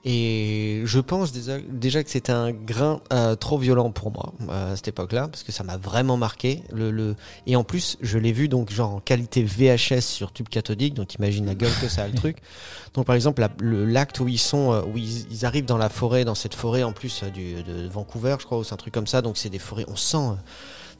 Et 0.04 0.80
je 0.86 0.98
pense 0.98 1.30
déjà, 1.32 2.02
que 2.02 2.08
c'était 2.10 2.32
un 2.32 2.52
grain 2.52 3.00
euh, 3.12 3.34
trop 3.36 3.58
violent 3.58 3.90
pour 3.90 4.10
moi 4.10 4.32
euh, 4.48 4.72
à 4.72 4.76
cette 4.76 4.88
époque-là, 4.88 5.28
parce 5.28 5.42
que 5.42 5.52
ça 5.52 5.62
m'a 5.62 5.76
vraiment 5.76 6.16
marqué. 6.16 6.62
Le, 6.72 6.90
le... 6.90 7.16
Et 7.46 7.54
en 7.54 7.64
plus, 7.64 7.98
je 8.00 8.16
l'ai 8.16 8.32
vu 8.32 8.48
donc 8.48 8.70
genre 8.70 8.94
en 8.94 9.00
qualité 9.00 9.42
VHS 9.42 10.00
sur 10.00 10.32
tube 10.32 10.48
cathodique, 10.48 10.94
donc 10.94 11.14
imagine 11.16 11.44
la 11.44 11.54
gueule 11.54 11.72
que 11.82 11.88
ça 11.88 12.04
a 12.04 12.08
le 12.08 12.14
truc. 12.14 12.38
Donc 12.94 13.06
par 13.06 13.14
exemple, 13.14 13.40
la- 13.40 13.50
le 13.60 13.84
l'acte 13.84 14.18
où 14.18 14.26
ils 14.26 14.36
sont, 14.38 14.72
euh, 14.72 14.82
où 14.82 14.96
ils, 14.98 15.30
ils 15.30 15.44
arrivent 15.46 15.64
dans 15.66 15.76
la 15.78 15.88
forêt, 15.88 16.24
dans 16.24 16.34
cette 16.34 16.54
forêt 16.54 16.82
en 16.82 16.90
plus 16.92 17.22
euh, 17.22 17.30
du, 17.30 17.62
de 17.62 17.86
Vancouver, 17.86 18.34
je 18.40 18.46
crois, 18.46 18.58
ou 18.58 18.64
c'est 18.64 18.72
un 18.74 18.78
truc 18.78 18.92
comme 18.92 19.06
ça. 19.06 19.22
Donc 19.22 19.36
c'est 19.36 19.48
des 19.50 19.60
forêts, 19.60 19.84
on 19.86 19.94
sent. 19.96 20.16
euh, 20.16 20.32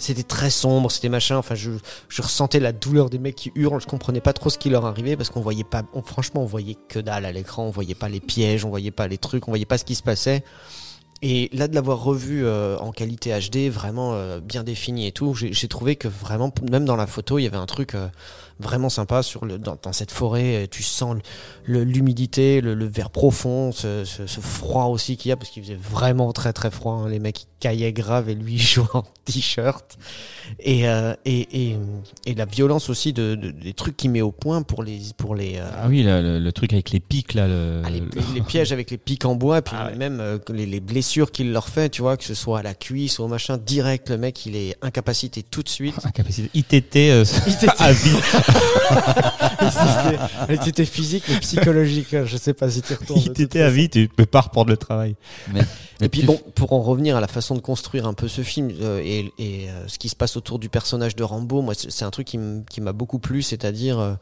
c'était 0.01 0.23
très 0.23 0.51
sombre, 0.51 0.91
c'était 0.91 1.09
machin. 1.09 1.37
Enfin, 1.37 1.55
je, 1.55 1.71
je 2.09 2.23
ressentais 2.23 2.61
la 2.61 2.73
douleur 2.73 3.11
des 3.11 3.19
mecs 3.19 3.37
qui 3.37 3.53
hurlent. 3.55 3.81
Je 3.81 3.87
comprenais 3.87 4.21
pas 4.21 4.33
trop 4.33 4.51
ce 4.51 4.59
qui 4.59 4.71
leur 4.71 4.87
arrivait 4.87 5.17
parce 5.17 5.31
qu'on 5.31 5.41
voyait 5.41 5.65
pas. 5.65 5.83
On, 5.93 6.03
franchement, 6.03 6.43
on 6.43 6.47
voyait 6.47 6.77
que 6.89 6.99
dalle 6.99 7.25
à 7.25 7.33
l'écran. 7.33 7.65
On 7.65 7.71
voyait 7.71 7.95
pas 7.95 8.09
les 8.09 8.21
pièges, 8.21 8.65
on 8.65 8.71
voyait 8.71 8.91
pas 8.91 9.09
les 9.09 9.19
trucs, 9.19 9.47
on 9.49 9.51
voyait 9.51 9.67
pas 9.67 9.79
ce 9.79 9.85
qui 9.85 9.95
se 9.95 10.03
passait. 10.03 10.43
Et 11.23 11.51
là, 11.53 11.69
de 11.69 11.75
l'avoir 11.75 12.03
revu 12.03 12.45
euh, 12.45 12.79
en 12.79 12.93
qualité 12.93 13.39
HD, 13.39 13.71
vraiment 13.71 14.15
euh, 14.15 14.41
bien 14.41 14.65
défini 14.65 15.07
et 15.07 15.13
tout, 15.13 15.35
j'ai 15.35 15.69
trouvé 15.69 15.97
que 15.97 16.09
vraiment, 16.09 16.51
même 16.71 16.87
dans 16.87 16.97
la 16.97 17.07
photo, 17.07 17.39
il 17.39 17.43
y 17.43 17.47
avait 17.47 17.59
un 17.59 17.67
truc 17.67 17.95
euh, 17.95 18.09
vraiment 18.61 18.89
sympa 18.89 19.23
sur 19.23 19.45
le, 19.45 19.59
dans, 19.59 19.77
dans 19.83 19.93
cette 19.93 20.11
forêt. 20.13 20.65
euh, 20.65 20.67
Tu 20.71 20.83
sens 20.83 21.17
le- 21.17 21.21
le- 21.65 21.85
l'humidité, 21.85 22.61
le, 22.61 22.75
le 22.75 22.87
vert 22.87 23.11
profond, 23.11 23.73
ce, 23.73 24.05
ce- 24.05 24.27
ce 24.27 24.41
froid 24.41 24.85
aussi 24.85 25.17
qu'il 25.17 25.29
y 25.31 25.33
a, 25.33 25.37
parce 25.37 25.51
qu'il 25.51 25.63
faisait 25.63 25.79
vraiment 25.81 26.33
très 26.33 26.53
très 26.53 26.71
froid. 26.71 26.95
hein. 26.95 27.09
Les 27.09 27.19
mecs 27.19 27.43
ils 27.43 27.47
caillaient 27.61 27.93
grave 27.93 28.29
et 28.29 28.35
lui 28.35 28.55
il 28.57 28.61
jouait 28.61 28.85
en 28.95 29.05
t-shirt. 29.25 29.99
Et, 30.59 30.89
euh, 30.89 31.15
et, 31.25 31.71
et, 31.71 31.77
et 32.27 32.35
la 32.35 32.45
violence 32.45 32.91
aussi 32.91 33.13
de, 33.13 33.35
de- 33.37 33.51
des 33.53 33.73
trucs 33.73 33.97
qu'il 33.97 34.11
met 34.11 34.21
au 34.23 34.33
point 34.33 34.63
pour 34.63 34.83
les, 34.83 34.99
pour 35.17 35.35
les, 35.35 35.57
euh, 35.59 35.69
ah 35.77 35.87
oui 35.89 36.03
là, 36.03 36.21
le, 36.23 36.39
le 36.39 36.53
truc 36.53 36.73
avec 36.73 36.91
les 36.91 36.99
pics 37.01 37.35
là 37.35 37.47
le, 37.47 37.83
ah, 37.85 37.91
les, 37.91 38.01
le- 38.01 38.09
les 38.35 38.41
pièges 38.43 38.73
avec 38.73 38.91
les 38.91 38.99
pics 38.99 39.25
en 39.25 39.35
bois, 39.37 39.63
puis 39.63 39.75
Ah 39.79 39.91
même 39.97 40.19
euh, 40.21 40.39
les, 40.53 40.67
les 40.67 40.81
blessures 40.81 41.31
qu'il 41.31 41.53
leur 41.53 41.69
fait, 41.69 41.89
tu 41.91 42.03
vois, 42.03 42.17
que 42.17 42.25
ce 42.25 42.35
soit 42.35 42.59
à 42.61 42.63
la 42.63 42.75
cuisse 42.75 43.19
ou 43.19 43.23
au 43.25 43.29
machin, 43.29 43.59
direct, 43.59 44.11
le 44.11 44.19
mec, 44.19 44.45
il 44.47 44.57
est 44.57 44.77
incapacité 44.83 45.43
tout 45.43 45.63
de 45.63 45.69
suite. 45.69 45.95
incapacité 46.05 46.51
ITT 46.55 46.97
euh, 46.97 47.25
à 47.79 47.93
vie 47.93 48.17
C'était 50.65 50.85
physique 50.85 51.25
mais 51.29 51.39
psychologique, 51.41 52.25
je 52.25 52.37
sais 52.37 52.55
pas 52.55 52.71
si 52.71 52.83
tu 52.83 52.95
retournes. 52.95 53.21
ITT 53.21 53.57
à 53.57 53.71
vie 53.71 53.89
tu 53.89 54.09
peux 54.09 54.27
pas 54.27 54.41
reprendre 54.41 54.71
le 54.71 54.77
travail 54.77 55.17
Mais, 55.53 55.61
Et 56.01 56.09
puis 56.09 56.23
bon, 56.23 56.41
pour 56.55 56.73
en 56.73 56.81
revenir 56.81 57.17
à 57.17 57.21
la 57.21 57.29
façon 57.29 57.55
de 57.55 57.61
construire 57.61 58.07
un 58.07 58.15
peu 58.15 58.29
ce 58.29 58.43
film 58.43 58.71
euh, 58.81 59.01
et, 59.05 59.33
et, 59.39 59.69
euh, 59.69 59.87
ce 59.87 59.99
qui 59.99 60.09
se 60.09 60.17
passe 60.17 60.37
autour 60.37 60.59
du 60.59 60.69
personnage 60.69 61.15
de 61.17 61.23
Rambo, 61.23 61.63
moi 61.63 61.75
c'est 61.75 61.91
c'est 62.01 62.07
un 62.07 62.11
truc 62.11 62.27
qui 62.29 62.81
m'a 62.81 62.93
beaucoup 62.93 63.19
plu, 63.19 63.43
c'est-à-dire 63.43 63.99
euh, 63.99 64.15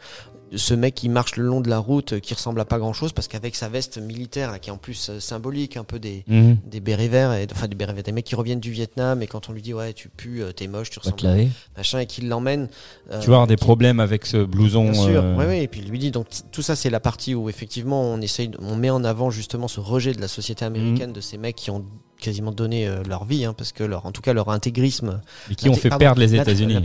ce 0.57 0.75
mec 0.75 0.95
qui 0.95 1.09
marche 1.09 1.37
le 1.37 1.45
long 1.45 1.61
de 1.61 1.69
la 1.69 1.79
route, 1.79 2.15
euh, 2.15 2.19
qui 2.21 2.35
ressemble 2.35 2.61
à 2.61 2.65
pas 2.65 2.79
grand-chose, 2.79 3.13
parce 3.13 3.29
qu'avec 3.29 3.55
sa 3.57 3.69
veste 3.69 3.99
militaire, 3.99 4.51
là, 4.53 4.59
qui 4.59 4.71
est 4.71 4.73
en 4.73 4.77
plus 4.79 5.11
euh, 5.11 5.21
symbolique, 5.21 5.77
un 5.77 5.85
peu 5.85 5.99
des, 5.99 6.25
Mhm. 6.27 6.57
des 6.65 6.81
bérets 6.81 7.09
verts, 7.09 7.33
et, 7.35 7.47
enfin 7.53 7.69
des 7.69 7.75
bérets 7.75 7.93
verts, 7.93 8.03
des 8.05 8.13
mecs 8.13 8.25
qui 8.25 8.35
reviennent 8.35 8.61
du 8.61 8.71
Vietnam, 8.71 9.23
et 9.23 9.27
quand 9.27 9.49
on 9.49 9.53
lui 9.53 9.63
dit 9.63 9.75
ouais 9.75 9.93
tu 9.93 10.09
pues, 10.09 10.41
euh, 10.43 10.53
t'es 10.53 10.67
moche, 10.67 10.91
tu 10.91 10.99
ressembles 10.99 11.27
à 11.27 11.37
machin, 11.77 11.99
et 12.01 12.07
qu'il 12.07 12.29
l'emmène. 12.29 12.69
euh, 13.11 13.21
tu 13.21 13.29
vas 13.29 13.35
avoir 13.35 13.47
des 13.47 13.57
problèmes 13.57 14.01
avec 14.01 14.27
ce 14.27 14.45
blouson 14.45 14.85
Bien 14.91 14.95
sûr, 14.95 15.23
euh, 15.23 15.37
ouais, 15.37 15.47
ouais, 15.47 15.63
et 15.65 15.69
puis 15.69 15.81
il 15.85 15.91
lui 15.91 15.99
dit 15.99 16.11
donc 16.11 16.27
tout 16.53 16.63
ça 16.63 16.77
c'est 16.77 16.91
la 16.91 17.01
partie 17.01 17.35
où 17.35 17.49
effectivement 17.49 18.03
on 18.03 18.21
essaye, 18.21 18.49
de- 18.49 18.59
on 18.61 18.77
met 18.77 18.91
en 18.91 19.05
avant 19.05 19.31
justement 19.31 19.69
ce 19.69 19.81
rejet 19.81 20.13
de 20.13 20.21
la 20.21 20.29
société 20.29 20.65
Mhm. 20.65 20.75
américaine 20.77 21.13
de 21.13 21.21
ces 21.21 21.39
mecs 21.39 21.57
qui 21.57 21.71
ont 21.71 21.85
quasiment 22.21 22.53
donné 22.53 22.87
euh, 22.87 23.03
leur 23.09 23.25
vie, 23.25 23.45
hein, 23.45 23.55
parce 23.57 23.73
que 23.73 23.85
leur, 23.85 24.05
en 24.07 24.13
tout 24.13 24.21
cas 24.23 24.33
leur 24.33 24.49
intégrisme, 24.51 25.21
et 25.51 25.55
qui 25.55 25.69
ont 25.69 25.75
fait 25.75 25.89
Pardon, 25.89 26.05
perdre 26.05 26.21
les 26.21 26.35
États-Unis 26.35 26.79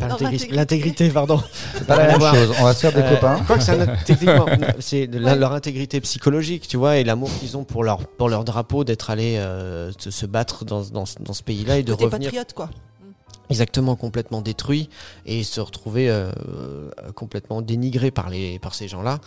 l'intégrité, 0.52 1.10
pardon. 1.10 1.42
c'est 1.76 1.88
pas 1.88 1.98
la 1.98 2.18
même 2.18 2.20
chose. 2.36 2.56
On 2.60 2.64
va 2.64 2.74
se 2.74 2.80
faire 2.80 2.94
des 2.94 3.00
Euh, 3.02 3.16
copains. 3.16 3.38
Je 3.40 3.44
crois 3.44 3.58
que 3.58 3.64
c'est 3.64 3.88
techniquement, 4.06 4.46
leur 5.36 5.54
intégrité 5.54 6.00
psychologique, 6.02 6.68
tu 6.68 6.78
vois, 6.78 6.98
et 6.98 7.04
l'amour 7.04 7.30
qu'ils 7.40 7.58
ont 7.58 7.64
pour 7.64 7.84
leur 7.84 8.00
pour 8.08 8.30
leur 8.30 8.44
drapeau 8.44 8.84
d'être 8.84 9.10
allés 9.10 9.38
euh, 9.38 9.92
se, 9.98 10.26
battre 10.26 10.66
dans, 10.66 10.82
dans, 10.84 11.06
ce- 11.06 11.18
dans 11.20 11.34
ce 11.34 11.44
pays-là 11.44 11.78
et 11.80 11.84
de 11.84 11.92
Côté 11.94 12.06
revenir 12.06 12.28
patriote, 12.30 12.54
quoi. 12.54 12.70
Exactement 13.50 13.96
complètement 13.96 14.42
détruit 14.42 14.90
et 15.26 15.44
se 15.44 15.62
retrouver 15.62 16.10
euh, 16.10 16.32
complètement 17.16 17.62
dénigré 17.62 18.12
par 18.12 18.30
les 18.30 18.60
par 18.60 18.74
ces 18.74 18.88
gens-là. 18.88 19.20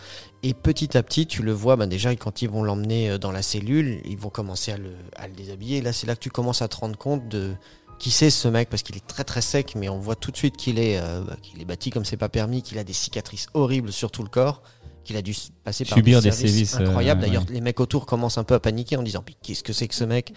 Et 0.43 0.53
petit 0.53 0.97
à 0.97 1.03
petit 1.03 1.27
tu 1.27 1.43
le 1.43 1.51
vois 1.51 1.75
ben 1.75 1.87
déjà 1.87 2.15
quand 2.15 2.41
ils 2.41 2.49
vont 2.49 2.63
l'emmener 2.63 3.11
euh, 3.11 3.17
dans 3.17 3.31
la 3.31 3.41
cellule 3.41 4.01
ils 4.05 4.17
vont 4.17 4.29
commencer 4.29 4.71
à 4.71 4.77
le, 4.77 4.91
à 5.15 5.27
le 5.27 5.33
déshabiller. 5.33 5.77
Et 5.77 5.81
là 5.81 5.93
c'est 5.93 6.07
là 6.07 6.15
que 6.15 6.21
tu 6.21 6.29
commences 6.29 6.61
à 6.61 6.67
te 6.67 6.77
rendre 6.77 6.97
compte 6.97 7.27
de 7.27 7.53
qui 7.99 8.11
c'est 8.11 8.29
ce 8.29 8.47
mec 8.47 8.69
parce 8.69 8.83
qu'il 8.83 8.95
est 8.95 9.05
très 9.05 9.23
très 9.23 9.41
sec 9.41 9.73
mais 9.75 9.89
on 9.89 9.99
voit 9.99 10.15
tout 10.15 10.31
de 10.31 10.37
suite 10.37 10.57
qu'il 10.57 10.79
est 10.79 10.99
euh, 10.99 11.21
bah, 11.21 11.35
qu'il 11.41 11.61
est 11.61 11.65
bâti 11.65 11.89
comme 11.89 12.05
c'est 12.05 12.17
pas 12.17 12.29
permis 12.29 12.61
qu'il 12.61 12.77
a 12.77 12.83
des 12.83 12.93
cicatrices 12.93 13.47
horribles 13.53 13.91
sur 13.91 14.11
tout 14.11 14.23
le 14.23 14.29
corps 14.29 14.61
qu'il 15.03 15.15
a 15.15 15.21
dû 15.21 15.33
passer 15.63 15.85
par 15.85 15.97
Subir 15.97 16.21
des 16.21 16.29
des 16.29 16.35
services 16.35 16.51
sévices, 16.51 16.75
euh, 16.75 16.85
incroyables. 16.85 17.21
d'ailleurs 17.21 17.43
ouais. 17.43 17.53
les 17.53 17.61
mecs 17.61 17.79
autour 17.79 18.05
commencent 18.05 18.37
un 18.37 18.43
peu 18.43 18.55
à 18.55 18.59
paniquer 18.59 18.97
en 18.97 19.03
disant 19.03 19.23
mais 19.25 19.35
qu'est-ce 19.41 19.63
que 19.63 19.73
c'est 19.73 19.87
que 19.87 19.95
ce 19.95 20.03
mec? 20.03 20.33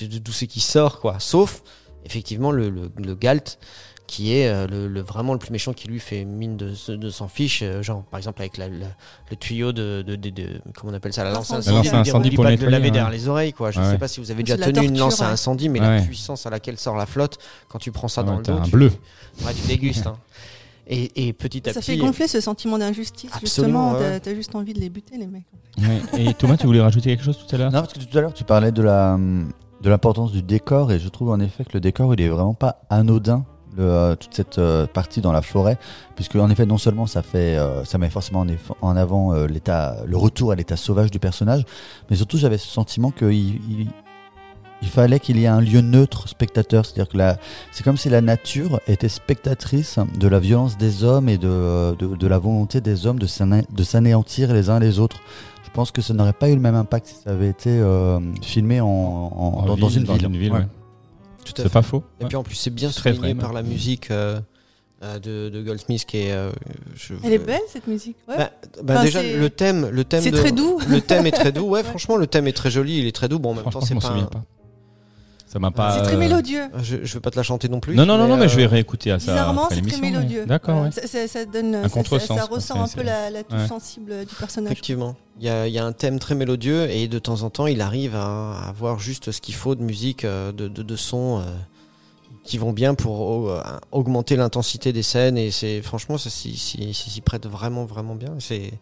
D'où 0.00 0.32
c'est 0.32 0.46
qu'il 0.46 0.62
sort 0.62 1.00
quoi 1.00 1.18
sauf 1.18 1.62
effectivement 2.06 2.50
le, 2.52 2.70
le, 2.70 2.90
le 2.96 3.14
Galt 3.14 3.58
qui 4.06 4.32
est 4.34 4.46
euh, 4.48 4.68
le, 4.68 4.86
le- 4.86 5.00
vraiment 5.00 5.32
le 5.32 5.38
plus 5.40 5.50
méchant 5.50 5.72
qui 5.72 5.88
lui 5.88 5.98
fait 5.98 6.24
mine 6.24 6.56
de, 6.56 6.74
se- 6.74 6.92
de 6.92 7.10
s'en 7.10 7.26
fiche 7.26 7.60
euh, 7.64 7.82
genre 7.82 8.04
par 8.04 8.18
exemple 8.18 8.40
avec 8.40 8.56
la, 8.56 8.68
la- 8.68 8.86
le 9.30 9.36
tuyau 9.36 9.72
de, 9.72 10.02
de, 10.06 10.14
de, 10.14 10.30
de- 10.30 10.60
comment 10.76 10.92
on 10.92 10.94
appelle 10.96 11.12
ça 11.12 11.24
la 11.24 11.32
lance 11.32 11.50
L'incendie. 11.50 11.68
incendie, 11.70 11.88
La 11.88 11.92
lance 11.98 12.04
lui 12.04 12.10
incendie 12.10 12.30
dit 12.30 12.36
pour 12.36 12.44
le 12.44 12.50
de 12.50 12.54
laver 12.66 12.66
nettoyer, 12.70 12.90
derrière 12.92 13.10
ouais. 13.10 13.16
les 13.16 13.28
oreilles 13.28 13.52
quoi 13.52 13.72
je 13.72 13.80
Ouais. 13.80 13.90
sais 13.90 13.98
pas 13.98 14.06
si 14.06 14.20
vous 14.20 14.30
avez 14.30 14.44
déjà 14.44 14.56
tenu 14.56 14.86
une 14.86 14.96
lance 14.98 15.20
à 15.20 15.28
incendie 15.28 15.68
mais 15.68 15.80
Ouais. 15.80 15.96
la 15.98 16.02
puissance 16.02 16.46
à 16.46 16.50
laquelle 16.50 16.78
sort 16.78 16.96
la 16.96 17.06
flotte 17.06 17.38
quand 17.68 17.80
tu 17.80 17.90
prends 17.90 18.06
ça 18.08 18.20
Ouais, 18.22 18.28
dans 18.28 18.36
le 18.38 18.42
dos 18.44 18.52
un 18.52 18.62
tu- 18.62 18.70
bleu. 18.70 18.92
Ouais, 19.44 19.52
tu 19.52 19.66
dégustes. 19.66 20.06
hein. 20.06 20.16
Et, 20.88 21.26
et 21.26 21.32
petit 21.32 21.68
à 21.68 21.72
Ça 21.72 21.80
petit. 21.80 21.90
fait 21.90 21.96
gonfler 21.96 22.28
ce 22.28 22.40
sentiment 22.40 22.78
d'injustice, 22.78 23.28
Absolument, 23.34 23.90
justement. 23.90 23.92
ouais. 24.08 24.20
T'as 24.20 24.30
t'as 24.30 24.34
juste 24.36 24.54
envie 24.54 24.72
de 24.72 24.78
les 24.78 24.88
buter, 24.88 25.16
les 25.18 25.26
mecs. 25.26 25.42
Ouais. 25.80 26.00
Et 26.22 26.32
Thomas, 26.32 26.56
tu 26.56 26.64
voulais 26.68 26.80
rajouter 26.80 27.08
quelque 27.10 27.24
chose 27.24 27.36
tout 27.44 27.52
à 27.56 27.58
l'heure? 27.58 27.72
Non, 27.72 27.80
parce 27.80 27.92
que 27.92 27.98
tout 27.98 28.16
à 28.16 28.20
l'heure, 28.20 28.32
tu 28.32 28.44
parlais 28.44 28.70
de 28.70 28.82
la 28.82 29.18
de 29.80 29.90
l'importance 29.90 30.32
du 30.32 30.42
décor 30.42 30.92
et 30.92 30.98
je 30.98 31.08
trouve 31.08 31.30
en 31.30 31.40
effet 31.40 31.64
que 31.64 31.72
le 31.74 31.80
décor, 31.80 32.14
il 32.14 32.20
est 32.20 32.28
vraiment 32.28 32.54
pas 32.54 32.80
anodin. 32.90 33.44
Le, 33.76 33.84
euh, 33.84 34.16
toute 34.16 34.32
cette 34.32 34.56
euh, 34.58 34.86
partie 34.86 35.20
dans 35.20 35.32
la 35.32 35.42
forêt, 35.42 35.76
puisque 36.14 36.36
en 36.36 36.48
effet 36.48 36.64
non 36.64 36.78
seulement 36.78 37.06
ça 37.06 37.20
fait, 37.20 37.58
euh, 37.58 37.84
ça 37.84 37.98
met 37.98 38.08
forcément 38.08 38.40
en, 38.40 38.46
en 38.80 38.96
avant 38.96 39.34
l'état, 39.44 39.98
le 40.06 40.16
retour 40.16 40.50
à 40.50 40.54
l'état 40.54 40.76
sauvage 40.76 41.10
du 41.10 41.18
personnage, 41.18 41.64
mais 42.08 42.16
surtout 42.16 42.38
j'avais 42.38 42.56
ce 42.56 42.68
sentiment 42.68 43.10
qu'il 43.10 43.34
il, 43.34 43.88
il 44.82 44.88
fallait 44.88 45.20
qu'il 45.20 45.38
y 45.38 45.44
ait 45.44 45.48
un 45.48 45.60
lieu 45.60 45.80
neutre 45.80 46.28
spectateur, 46.28 46.86
c'est-à-dire 46.86 47.08
que 47.08 47.18
c'est 47.70 47.82
comme 47.82 47.96
si 47.96 48.08
la 48.08 48.20
nature 48.20 48.80
était 48.86 49.08
spectatrice 49.08 49.98
de 50.18 50.28
la 50.28 50.38
violence 50.38 50.76
des 50.76 51.04
hommes 51.04 51.28
et 51.28 51.38
de, 51.38 51.94
de, 51.98 52.14
de 52.14 52.26
la 52.26 52.38
volonté 52.38 52.80
des 52.80 53.06
hommes 53.06 53.18
de 53.18 53.82
s'anéantir 53.84 54.52
les 54.52 54.70
uns 54.70 54.78
les 54.78 54.98
autres. 54.98 55.18
Je 55.76 55.80
pense 55.82 55.90
que 55.90 56.00
ça 56.00 56.14
n'aurait 56.14 56.32
pas 56.32 56.48
eu 56.48 56.54
le 56.54 56.60
même 56.62 56.74
impact 56.74 57.06
si 57.08 57.14
ça 57.22 57.32
avait 57.32 57.50
été 57.50 57.68
euh, 57.68 58.18
filmé 58.40 58.80
en, 58.80 58.86
en- 58.88 59.66
dans, 59.66 59.76
dans 59.76 59.88
une 59.90 60.04
ville. 60.38 60.50
ouais. 60.50 60.60
Tout 61.44 61.52
à 61.52 61.56
C'est 61.56 61.62
fait. 61.64 61.68
pas 61.68 61.82
faux. 61.82 62.02
Et 62.18 62.24
puis 62.24 62.34
en 62.36 62.42
plus, 62.42 62.54
c'est 62.54 62.70
bien 62.70 62.90
C'est 62.90 63.02
souligné 63.02 63.34
par 63.34 63.52
la 63.52 63.62
musique 63.62 64.10
euh, 64.10 64.40
euh, 65.02 65.18
de, 65.18 65.50
de 65.50 65.62
Goldsmith 65.62 66.06
qui 66.06 66.16
est. 66.16 66.32
euh, 66.32 66.50
je- 66.94 67.12
Elle 67.22 67.34
est 67.34 67.38
belle, 67.38 67.60
cette 67.68 67.86
musique. 67.88 68.16
Ouais. 68.26 68.38
Bah, 68.38 68.50
bah, 68.82 68.94
Enfin, 68.94 69.04
déjà 69.04 69.20
c'est- 69.20 69.36
le 69.36 69.50
thème, 69.50 69.90
le 69.90 70.04
thème. 70.04 70.22
c'est 70.22 70.30
de- 70.30 70.38
très 70.38 70.50
doux. 70.52 70.80
Le 70.88 71.02
thème 71.02 71.26
est 71.26 71.30
très 71.32 71.52
doux. 71.52 71.66
Ouais, 71.68 71.82
franchement, 71.82 72.16
le 72.16 72.26
thème 72.26 72.46
est 72.48 72.56
très 72.56 72.70
joli. 72.70 73.00
Il 73.00 73.06
est 73.06 73.14
très 73.14 73.28
doux. 73.28 73.38
Bon, 73.38 73.50
en 73.50 73.54
même 73.56 73.64
temps, 73.64 73.82
c'est 73.82 73.92
un- 73.94 73.98
pas. 73.98 74.44
Ça 75.46 75.60
m'a 75.60 75.70
pas. 75.70 75.92
C'est 75.96 76.02
très 76.02 76.16
euh, 76.16 76.18
mélodieux. 76.18 76.64
Je, 76.82 76.96
je 77.04 77.14
veux 77.14 77.20
pas 77.20 77.30
te 77.30 77.36
la 77.36 77.44
chanter 77.44 77.68
non 77.68 77.78
plus. 77.78 77.94
Non, 77.94 78.04
non, 78.04 78.18
non, 78.18 78.26
non, 78.26 78.36
mais 78.36 78.46
euh, 78.46 78.48
je 78.48 78.56
vais 78.56 78.66
réécouter 78.66 79.12
à 79.12 79.20
ça. 79.20 79.30
Bizarrement, 79.32 79.68
c'est 79.70 79.80
très 79.80 80.00
mais- 80.00 80.10
mélodieux. 80.10 80.44
D'accord, 80.44 80.78
Euh, 80.78 80.84
ouais. 80.86 80.90
ça, 80.90 81.06
ça- 81.06 81.28
ça 81.28 81.44
donne, 81.44 81.88
ça- 81.88 82.18
ça, 82.18 82.44
ressent 82.46 82.82
un 82.82 82.88
peu 82.88 83.02
la, 83.02 83.30
la 83.30 83.44
touche 83.44 83.60
ouais. 83.60 83.66
sensible 83.68 84.24
du 84.26 84.34
personnage. 84.34 84.72
Effectivement, 84.72 85.14
il 85.38 85.46
y 85.46 85.48
a, 85.48 85.68
il 85.68 85.72
y 85.72 85.78
a 85.78 85.84
un 85.86 85.92
thème 85.92 86.18
très 86.18 86.34
mélodieux 86.34 86.90
et 86.90 87.06
de 87.06 87.18
temps 87.20 87.42
en 87.42 87.50
temps, 87.50 87.68
il 87.68 87.80
arrive 87.80 88.16
à, 88.16 88.58
avoir 88.68 88.98
juste 88.98 89.30
ce 89.30 89.40
qu'il 89.40 89.54
faut 89.54 89.76
de 89.76 89.82
musique, 89.82 90.24
euh, 90.24 90.50
de, 90.50 90.66
de, 90.66 90.82
de 90.82 90.96
son 90.96 91.38
euh, 91.38 91.42
qui 92.42 92.58
vont 92.58 92.72
bien 92.72 92.94
pour 92.94 93.48
euh, 93.50 93.62
augmenter 93.92 94.34
l'intensité 94.36 94.92
des 94.92 95.02
scènes 95.04 95.38
et 95.38 95.50
c'est 95.52 95.80
franchement 95.82 96.18
ça 96.18 96.28
s'y 96.30 97.20
prête 97.24 97.46
vraiment 97.46 97.84
vraiment 97.84 98.14
bien. 98.16 98.34
C'est 98.40 98.72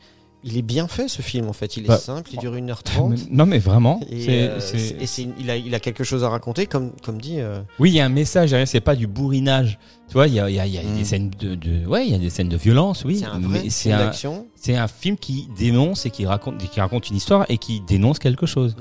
il 0.44 0.58
est 0.58 0.62
bien 0.62 0.86
fait 0.88 1.08
ce 1.08 1.22
film 1.22 1.48
en 1.48 1.52
fait. 1.52 1.76
Il 1.76 1.84
est 1.84 1.88
Bah, 1.88 1.96
simple, 1.98 2.30
il 2.32 2.38
dure 2.38 2.54
1h30. 2.54 3.28
Non, 3.30 3.46
mais 3.46 3.58
vraiment. 3.58 3.98
Et, 4.10 4.26
euh, 4.48 4.60
et 5.00 5.06
il, 5.40 5.50
a, 5.50 5.56
il 5.56 5.74
a 5.74 5.80
quelque 5.80 6.04
chose 6.04 6.22
à 6.22 6.28
raconter, 6.28 6.66
comme, 6.66 6.92
comme 7.02 7.20
dit. 7.20 7.40
euh, 7.40 7.60
Oui, 7.78 7.90
il 7.90 7.94
y 7.96 8.00
a 8.00 8.04
un 8.04 8.10
message 8.10 8.50
derrière, 8.50 8.68
c'est 8.68 8.80
pas 8.80 8.94
du 8.94 9.06
bourrinage. 9.06 9.78
Tu 10.08 10.12
vois, 10.14 10.28
il 10.28 10.34
y 10.34 10.40
a, 10.40 10.50
y 10.50 10.60
a- 10.60 10.66
il 10.66 10.74
y 10.74 10.78
a 10.78 10.82
Mm. 10.82 10.96
des 10.96 11.04
scènes 11.04 11.30
de, 11.30 11.54
de- 11.54 11.86
ouais, 11.86 12.06
il 12.06 12.12
y 12.12 12.14
a 12.14 12.18
des 12.18 12.28
scènes 12.30 12.50
de 12.50 12.56
violence, 12.58 13.04
oui. 13.04 13.16
c'est 13.16 13.24
un 13.26 13.32
un, 13.32 14.86
film 14.88 15.16
qui 15.16 15.48
dénonce 15.58 16.04
et 16.06 16.10
qui 16.10 16.26
raconte, 16.26 16.58
qui 16.58 16.80
raconte 16.80 17.08
une 17.08 17.16
histoire 17.16 17.46
et 17.48 17.56
qui 17.58 17.80
dénonce 17.80 18.18
quelque 18.18 18.44
chose. 18.46 18.76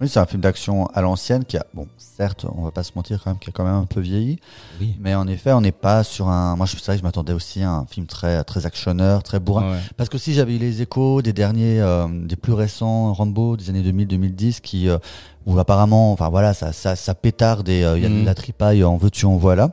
Oui, 0.00 0.08
c'est 0.08 0.18
un 0.18 0.26
film 0.26 0.40
d'action 0.40 0.86
à 0.88 1.00
l'ancienne 1.00 1.44
qui 1.44 1.56
a, 1.56 1.66
bon, 1.74 1.86
certes, 1.96 2.46
on 2.56 2.62
va 2.62 2.70
pas 2.70 2.82
se 2.82 2.92
mentir 2.96 3.22
quand 3.22 3.30
même, 3.30 3.38
qui 3.38 3.50
a 3.50 3.52
quand 3.52 3.64
même 3.64 3.74
un 3.74 3.84
peu 3.84 4.00
vieilli. 4.00 4.38
Oui. 4.80 4.96
Mais 4.98 5.14
en 5.14 5.28
effet, 5.28 5.52
on 5.52 5.60
n'est 5.60 5.70
pas 5.70 6.02
sur 6.02 6.28
un. 6.28 6.56
Moi, 6.56 6.66
je 6.66 6.76
vrai 6.76 6.94
que 6.94 6.98
je 6.98 7.02
m'attendais 7.02 7.32
aussi 7.32 7.62
à 7.62 7.70
un 7.70 7.86
film 7.86 8.06
très, 8.06 8.42
très 8.44 8.66
actionneur, 8.66 9.22
très 9.22 9.38
bourrin. 9.38 9.72
Ouais. 9.72 9.78
Parce 9.96 10.08
que 10.08 10.18
si 10.18 10.34
j'avais 10.34 10.56
eu 10.56 10.58
les 10.58 10.82
échos 10.82 11.22
des 11.22 11.32
derniers, 11.32 11.80
euh, 11.80 12.08
des 12.08 12.36
plus 12.36 12.54
récents 12.54 13.12
Rambo 13.12 13.56
des 13.56 13.70
années 13.70 13.82
2000-2010, 13.82 14.60
qui 14.60 14.88
euh, 14.88 14.98
où 15.46 15.58
apparemment, 15.58 16.12
enfin 16.12 16.28
voilà, 16.30 16.54
ça, 16.54 16.72
ça, 16.72 16.96
ça 16.96 17.14
pétarde 17.14 17.68
et 17.68 17.84
euh, 17.84 17.98
il 17.98 18.02
y 18.02 18.06
a 18.06 18.08
de 18.08 18.24
la 18.24 18.34
tripaille 18.34 18.84
en 18.84 18.96
veux-tu 18.96 19.26
en 19.26 19.36
voilà. 19.36 19.70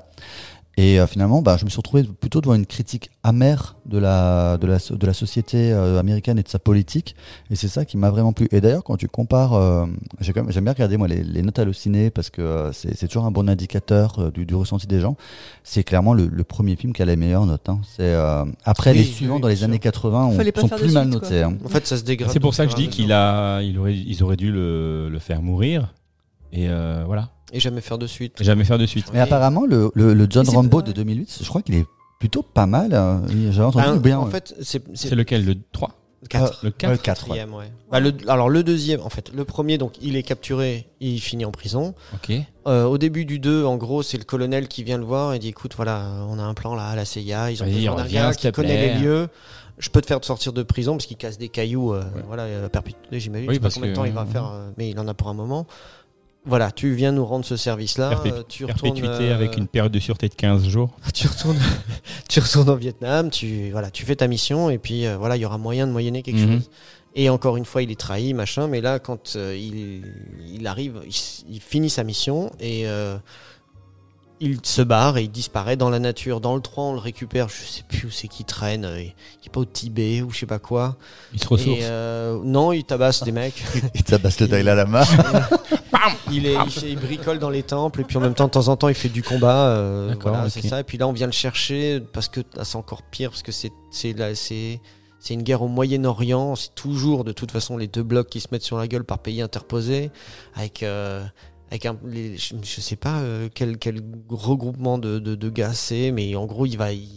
Et 0.81 0.97
euh, 0.97 1.07
finalement, 1.07 1.41
bah, 1.41 1.57
je 1.59 1.65
me 1.65 1.69
suis 1.69 1.75
retrouvé 1.77 2.03
plutôt 2.03 2.39
devant 2.39 2.53
une 2.55 2.65
critique 2.65 3.09
amère 3.23 3.75
de 3.85 3.97
la, 3.97 4.57
de 4.57 4.65
la, 4.65 4.79
so- 4.79 4.95
de 4.95 5.05
la 5.05 5.11
société 5.13 5.73
euh, 5.73 5.99
américaine 5.99 6.39
et 6.39 6.43
de 6.43 6.47
sa 6.47 6.57
politique. 6.59 7.17
Et 7.51 7.55
c'est 7.57 7.67
ça 7.67 7.83
qui 7.83 7.97
m'a 7.97 8.09
vraiment 8.09 8.31
plu. 8.31 8.47
Et 8.51 8.61
d'ailleurs, 8.61 8.85
quand 8.85 8.95
tu 8.95 9.09
compares, 9.09 9.55
euh, 9.55 9.85
j'aime 10.21 10.63
bien 10.63 10.71
regarder 10.71 10.95
moi 10.95 11.09
les, 11.09 11.21
les 11.21 11.41
notes 11.41 11.59
hallucinées 11.59 12.11
parce 12.11 12.29
que 12.29 12.41
euh, 12.41 12.71
c'est 12.71 13.07
toujours 13.07 13.25
un 13.25 13.31
bon 13.31 13.49
indicateur 13.49 14.19
euh, 14.19 14.31
du, 14.31 14.45
du 14.45 14.55
ressenti 14.55 14.87
des 14.87 15.01
gens. 15.01 15.17
C'est 15.65 15.83
clairement 15.83 16.13
le, 16.13 16.27
le 16.27 16.43
premier 16.45 16.77
film 16.77 16.93
qui 16.93 17.01
a 17.01 17.05
les 17.05 17.17
meilleures 17.17 17.45
notes. 17.45 17.67
hein. 17.67 17.81
C'est 17.83 18.03
euh, 18.13 18.45
après 18.63 18.91
Oui, 18.91 18.99
les 18.99 19.03
suivants 19.03 19.35
oui, 19.35 19.41
dans 19.41 19.47
les 19.49 19.65
années 19.65 19.73
sûr. 19.83 19.91
80 19.91 20.25
on, 20.27 20.31
sont 20.61 20.69
plus 20.69 20.93
mal 20.93 21.09
suite, 21.11 21.21
notés. 21.21 21.43
hein. 21.43 21.57
En 21.65 21.67
fait, 21.67 21.85
ça 21.87 21.97
se 21.97 22.03
dégrade. 22.03 22.31
C'est 22.31 22.39
pour 22.39 22.53
ça 22.53 22.63
que 22.65 22.71
je 22.71 22.77
dis 22.77 22.87
qu'il 22.87 23.05
mesure. 23.05 23.17
a, 23.17 23.61
il 23.63 23.77
aurait, 23.79 23.97
ils 23.97 24.23
auraient 24.23 24.37
dû 24.37 24.49
le, 24.49 25.09
le 25.09 25.19
faire 25.19 25.41
mourir. 25.41 25.93
Et 26.53 26.67
euh, 26.69 27.03
voilà. 27.05 27.29
Et 27.51 27.59
jamais 27.59 27.81
faire 27.81 27.97
de 27.97 28.07
suite. 28.07 28.39
Et 28.39 28.43
Jamais 28.43 28.63
faire 28.63 28.77
de 28.77 28.85
suite. 28.85 29.07
Mais 29.11 29.19
Oui. 29.19 29.23
apparemment, 29.23 29.65
le, 29.65 29.91
le, 29.95 30.13
le 30.13 30.27
John 30.29 30.47
Rambo 30.49 30.81
de 30.81 30.87
ouais. 30.89 30.93
2008, 30.93 31.39
je 31.41 31.47
crois 31.49 31.61
qu'il 31.61 31.75
est 31.75 31.85
plutôt 32.19 32.43
pas 32.43 32.65
mal. 32.65 32.93
hein. 32.93 33.21
J'avais 33.51 33.65
entendu 33.67 33.85
Ben, 33.85 33.99
bien. 33.99 34.19
en 34.19 34.25
ouais. 34.25 34.31
fait, 34.31 34.53
c'est 34.61 34.83
C'est 34.95 35.15
lequel 35.15 35.45
Le 35.45 35.55
3 35.71 35.91
4. 36.29 36.59
Le 36.63 36.71
4 36.71 36.89
Ouais, 36.89 36.95
le 36.95 36.97
4, 37.01 37.21
ouais. 37.23 37.27
Quatrième, 37.37 37.53
ouais. 37.53 37.71
Bah, 37.89 37.99
le- 38.01 38.13
alors 38.27 38.49
le 38.49 38.61
deuxième, 38.61 38.99
en 39.01 39.09
fait, 39.09 39.31
le 39.33 39.45
premier, 39.45 39.77
donc 39.77 39.93
il 40.01 40.17
est 40.17 40.23
capturé, 40.23 40.87
il 40.99 41.19
finit 41.21 41.45
en 41.45 41.51
prison. 41.51 41.95
Ok. 42.13 42.33
Euh, 42.67 42.83
au 42.83 42.97
début 42.97 43.23
du 43.23 43.39
2, 43.39 43.63
en 43.63 43.77
gros, 43.77 44.03
c'est 44.03 44.17
le 44.17 44.25
colonel 44.25 44.67
qui 44.67 44.83
vient 44.83 44.97
le 44.97 45.05
voir 45.05 45.33
et 45.33 45.39
dit 45.39 45.47
écoute, 45.47 45.73
voilà, 45.77 46.25
on 46.29 46.37
a 46.37 46.43
un 46.43 46.53
plan 46.53 46.75
là 46.75 46.87
à 46.89 46.95
la 46.95 47.05
CIA, 47.05 47.51
ils 47.51 47.63
ont 47.63 47.65
Vas-y, 47.65 47.75
besoin 47.75 47.95
d'un 47.95 48.03
reviens, 48.03 48.21
gars 48.27 48.33
s'il 48.33 48.41
qui 48.41 48.47
te 48.51 48.55
connaît 48.55 48.67
plaît. 48.77 48.93
les 48.95 48.99
lieux. 48.99 49.27
Je 49.77 49.87
peux 49.89 50.01
te 50.01 50.07
faire 50.07 50.19
sortir 50.25 50.51
de 50.51 50.61
prison 50.61 50.97
parce 50.97 51.05
qu'il 51.05 51.15
casse 51.15 51.37
des 51.37 51.47
cailloux, 51.47 51.93
euh, 51.93 52.01
Ouais. 52.01 52.21
voilà, 52.27 52.43
à 52.65 52.67
perpétuité, 52.67 53.17
j'imagine. 53.17 53.47
Oui, 53.47 53.53
je 53.55 53.59
sais 53.59 53.59
pas 53.61 53.63
parce 53.67 53.75
combien 53.75 53.87
de 53.91 53.93
que- 53.93 53.99
temps 53.99 54.03
il 54.05 54.11
va 54.11 54.25
faire, 54.25 54.51
euh, 54.51 54.71
mais 54.77 54.89
il 54.89 54.99
en 54.99 55.07
a 55.07 55.13
pour 55.13 55.29
un 55.29 55.33
moment. 55.33 55.67
Voilà, 56.45 56.71
tu 56.71 56.93
viens 56.93 57.11
nous 57.11 57.25
rendre 57.25 57.45
ce 57.45 57.57
service-là. 57.57 58.21
Euh, 58.25 58.43
tu 58.47 58.65
retournes, 58.65 58.93
Perpétuité 58.93 59.29
euh, 59.29 59.35
avec 59.35 59.57
une 59.57 59.67
période 59.67 59.91
de 59.91 59.99
sûreté 59.99 60.29
de 60.29 60.35
15 60.35 60.67
jours. 60.67 60.89
tu 61.13 61.27
retournes, 61.27 61.59
tu 62.29 62.39
retournes 62.39 62.69
au 62.69 62.75
Vietnam, 62.77 63.29
tu 63.29 63.69
voilà, 63.71 63.91
tu 63.91 64.05
fais 64.05 64.15
ta 64.15 64.27
mission 64.27 64.69
et 64.69 64.77
puis 64.77 65.05
euh, 65.05 65.17
voilà, 65.17 65.35
il 65.35 65.41
y 65.41 65.45
aura 65.45 65.57
moyen 65.57 65.85
de 65.85 65.91
moyenner 65.91 66.23
quelque 66.23 66.39
Mhm. 66.39 66.53
chose. 66.59 66.69
Et 67.15 67.29
encore 67.29 67.57
une 67.57 67.65
fois, 67.65 67.81
il 67.81 67.91
est 67.91 67.99
trahi, 67.99 68.33
machin. 68.33 68.67
Mais 68.67 68.81
là, 68.81 68.99
quand 68.99 69.35
euh, 69.35 69.55
il, 69.59 70.03
il 70.53 70.65
arrive, 70.67 71.01
il, 71.05 71.15
il 71.55 71.59
finit 71.59 71.89
sa 71.89 72.03
mission 72.03 72.51
et 72.59 72.87
euh, 72.87 73.17
il 74.41 74.59
se 74.63 74.81
barre 74.81 75.17
et 75.17 75.23
il 75.23 75.31
disparaît 75.31 75.75
dans 75.75 75.89
la 75.89 75.99
nature. 75.99 76.39
Dans 76.41 76.55
le 76.55 76.61
3, 76.61 76.83
on 76.85 76.93
le 76.93 76.99
récupère. 76.99 77.49
Je 77.49 77.55
sais 77.63 77.83
plus 77.87 78.07
où 78.07 78.09
c'est 78.11 78.27
qu'il 78.27 78.45
traîne. 78.45 78.85
euh, 78.85 79.01
Il 79.01 79.11
est 79.45 79.49
pas 79.51 79.59
au 79.59 79.65
Tibet 79.65 80.21
ou 80.21 80.31
je 80.31 80.39
sais 80.39 80.45
pas 80.45 80.59
quoi. 80.59 80.95
Il 81.33 81.41
se 81.41 81.47
ressource. 81.47 81.79
Et 81.79 81.83
euh, 81.83 82.39
non, 82.43 82.71
il 82.71 82.83
tabasse 82.83 83.23
des 83.23 83.31
mecs. 83.31 83.63
Il 83.95 84.03
tabasse 84.03 84.39
le 84.39 84.47
Dalai 84.47 84.63
Lama. 84.75 85.03
il, 86.31 86.45
est, 86.45 86.53
il, 86.65 86.71
fait- 86.71 86.91
il 86.91 86.99
bricole 86.99 87.39
dans 87.39 87.49
les 87.49 87.63
temples 87.63 88.01
et 88.01 88.03
puis 88.03 88.17
en 88.17 88.21
même 88.21 88.33
temps, 88.33 88.45
de 88.45 88.51
temps 88.51 88.67
en 88.67 88.77
temps, 88.77 88.87
il 88.89 88.95
fait 88.95 89.09
du 89.09 89.23
combat. 89.23 89.67
euh, 89.69 90.15
voilà, 90.21 90.49
c'est 90.49 90.65
ça. 90.65 90.79
Et 90.79 90.83
puis 90.83 90.97
là, 90.97 91.07
on 91.07 91.13
vient 91.13 91.25
le 91.27 91.31
chercher 91.33 91.99
parce 92.13 92.27
que 92.29 92.41
ah, 92.57 92.63
c'est 92.65 92.77
encore 92.77 93.01
pire 93.03 93.29
parce 93.31 93.43
que 93.43 93.51
c'est 93.51 93.71
c'est 93.91 94.13
là, 94.13 94.33
c'est 94.35 94.79
c'est 95.19 95.33
une 95.33 95.43
guerre 95.43 95.61
au 95.61 95.67
Moyen-Orient. 95.67 96.55
C'est 96.55 96.73
toujours 96.75 97.23
de 97.25 97.33
toute 97.33 97.51
façon 97.51 97.75
les 97.77 97.87
deux 97.87 98.03
blocs 98.03 98.29
qui 98.29 98.39
se 98.39 98.47
mettent 98.51 98.63
sur 98.63 98.77
la 98.77 98.87
gueule 98.87 99.03
par 99.03 99.19
pays 99.19 99.41
interposés 99.41 100.11
avec. 100.55 100.83
euh, 100.83 101.23
avec 101.71 101.85
un, 101.85 101.97
les- 102.05 102.37
je, 102.37 102.55
je 102.63 102.81
sais 102.81 102.95
pas 102.95 103.19
euh, 103.19 103.47
quel, 103.53 103.77
quel 103.77 104.01
regroupement 104.29 104.97
de, 104.97 105.19
de, 105.19 105.35
de 105.35 105.49
gars 105.49 105.73
c'est, 105.73 106.11
mais 106.11 106.35
en 106.35 106.45
gros 106.45 106.65
il 106.65 106.77
va 106.77 106.91
il- 106.93 107.07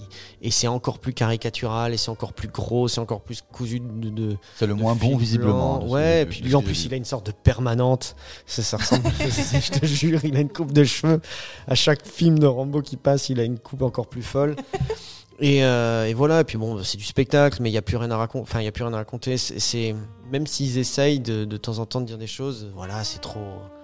et 0.43 0.51
c'est 0.51 0.67
encore 0.69 0.99
plus 0.99 1.13
caricatural 1.15 1.95
et 1.95 1.97
c'est 1.97 2.11
encore 2.11 2.33
plus 2.33 2.49
gros, 2.49 2.89
c'est 2.89 3.01
encore 3.01 3.23
plus 3.23 3.41
cousu 3.43 3.81
de, 3.81 4.11
de, 4.11 4.37
C'est 4.57 4.67
le 4.67 4.75
moins 4.75 4.95
bon, 4.95 5.17
visiblement. 5.17 5.81
ce 5.81 5.87
Ouais, 5.93 6.23
et 6.23 6.27
puis 6.27 6.41
lui 6.43 6.55
en 6.55 6.63
plus 6.63 6.85
il 6.85 6.93
a 6.93 6.97
une 6.97 7.05
sorte 7.05 7.27
de 7.27 7.33
permanente. 7.33 8.15
Ça, 8.47 8.63
ça 8.63 8.77
ressemble. 8.77 9.09
je 9.21 9.71
te 9.79 9.87
jure, 9.87 10.25
il 10.25 10.37
a 10.37 10.41
une 10.41 10.53
coupe 10.53 10.73
de 10.73 10.85
cheveux. 10.85 11.21
À 11.67 11.75
chaque 11.75 12.07
film 12.07 12.39
de 12.39 12.47
Rambo 12.47 12.83
qui 12.83 12.97
passe, 12.97 13.29
il 13.29 13.39
a 13.41 13.45
une 13.45 13.59
coupe 13.59 13.83
encore 13.83 14.09
plus 14.09 14.23
folle. 14.23 14.57
Et, 15.41 15.65
euh, 15.65 16.07
et 16.07 16.15
voilà. 16.15 16.41
Et 16.41 16.45
puis 16.45 16.59
bon, 16.59 16.83
c'est 16.85 16.99
du 16.99 17.05
spectacle, 17.05 17.63
mais 17.63 17.71
il 17.71 17.73
y 17.73 17.79
a 17.79 17.83
plus 17.83 17.97
rien 17.97 18.11
à 18.11 18.17
raconter. 18.17 18.43
Enfin, 18.43 18.61
il 18.61 18.65
y 18.65 18.69
a 18.69 18.73
plus 18.73 18.85
rien 18.85 18.93
à 18.93 18.97
raconter. 18.99 19.37
C'est- 19.39 19.59
C'est 19.61 19.95
même 20.31 20.47
s'ils 20.47 20.77
essayent 20.79 21.21
de, 21.21 21.45
de 21.45 21.57
temps 21.57 21.79
en 21.79 21.87
temps 21.87 22.01
de 22.01 22.07
dire 22.07 22.19
des 22.19 22.27
choses, 22.27 22.69
voilà, 22.75 23.03
c'est 23.05 23.21
trop. 23.21 23.41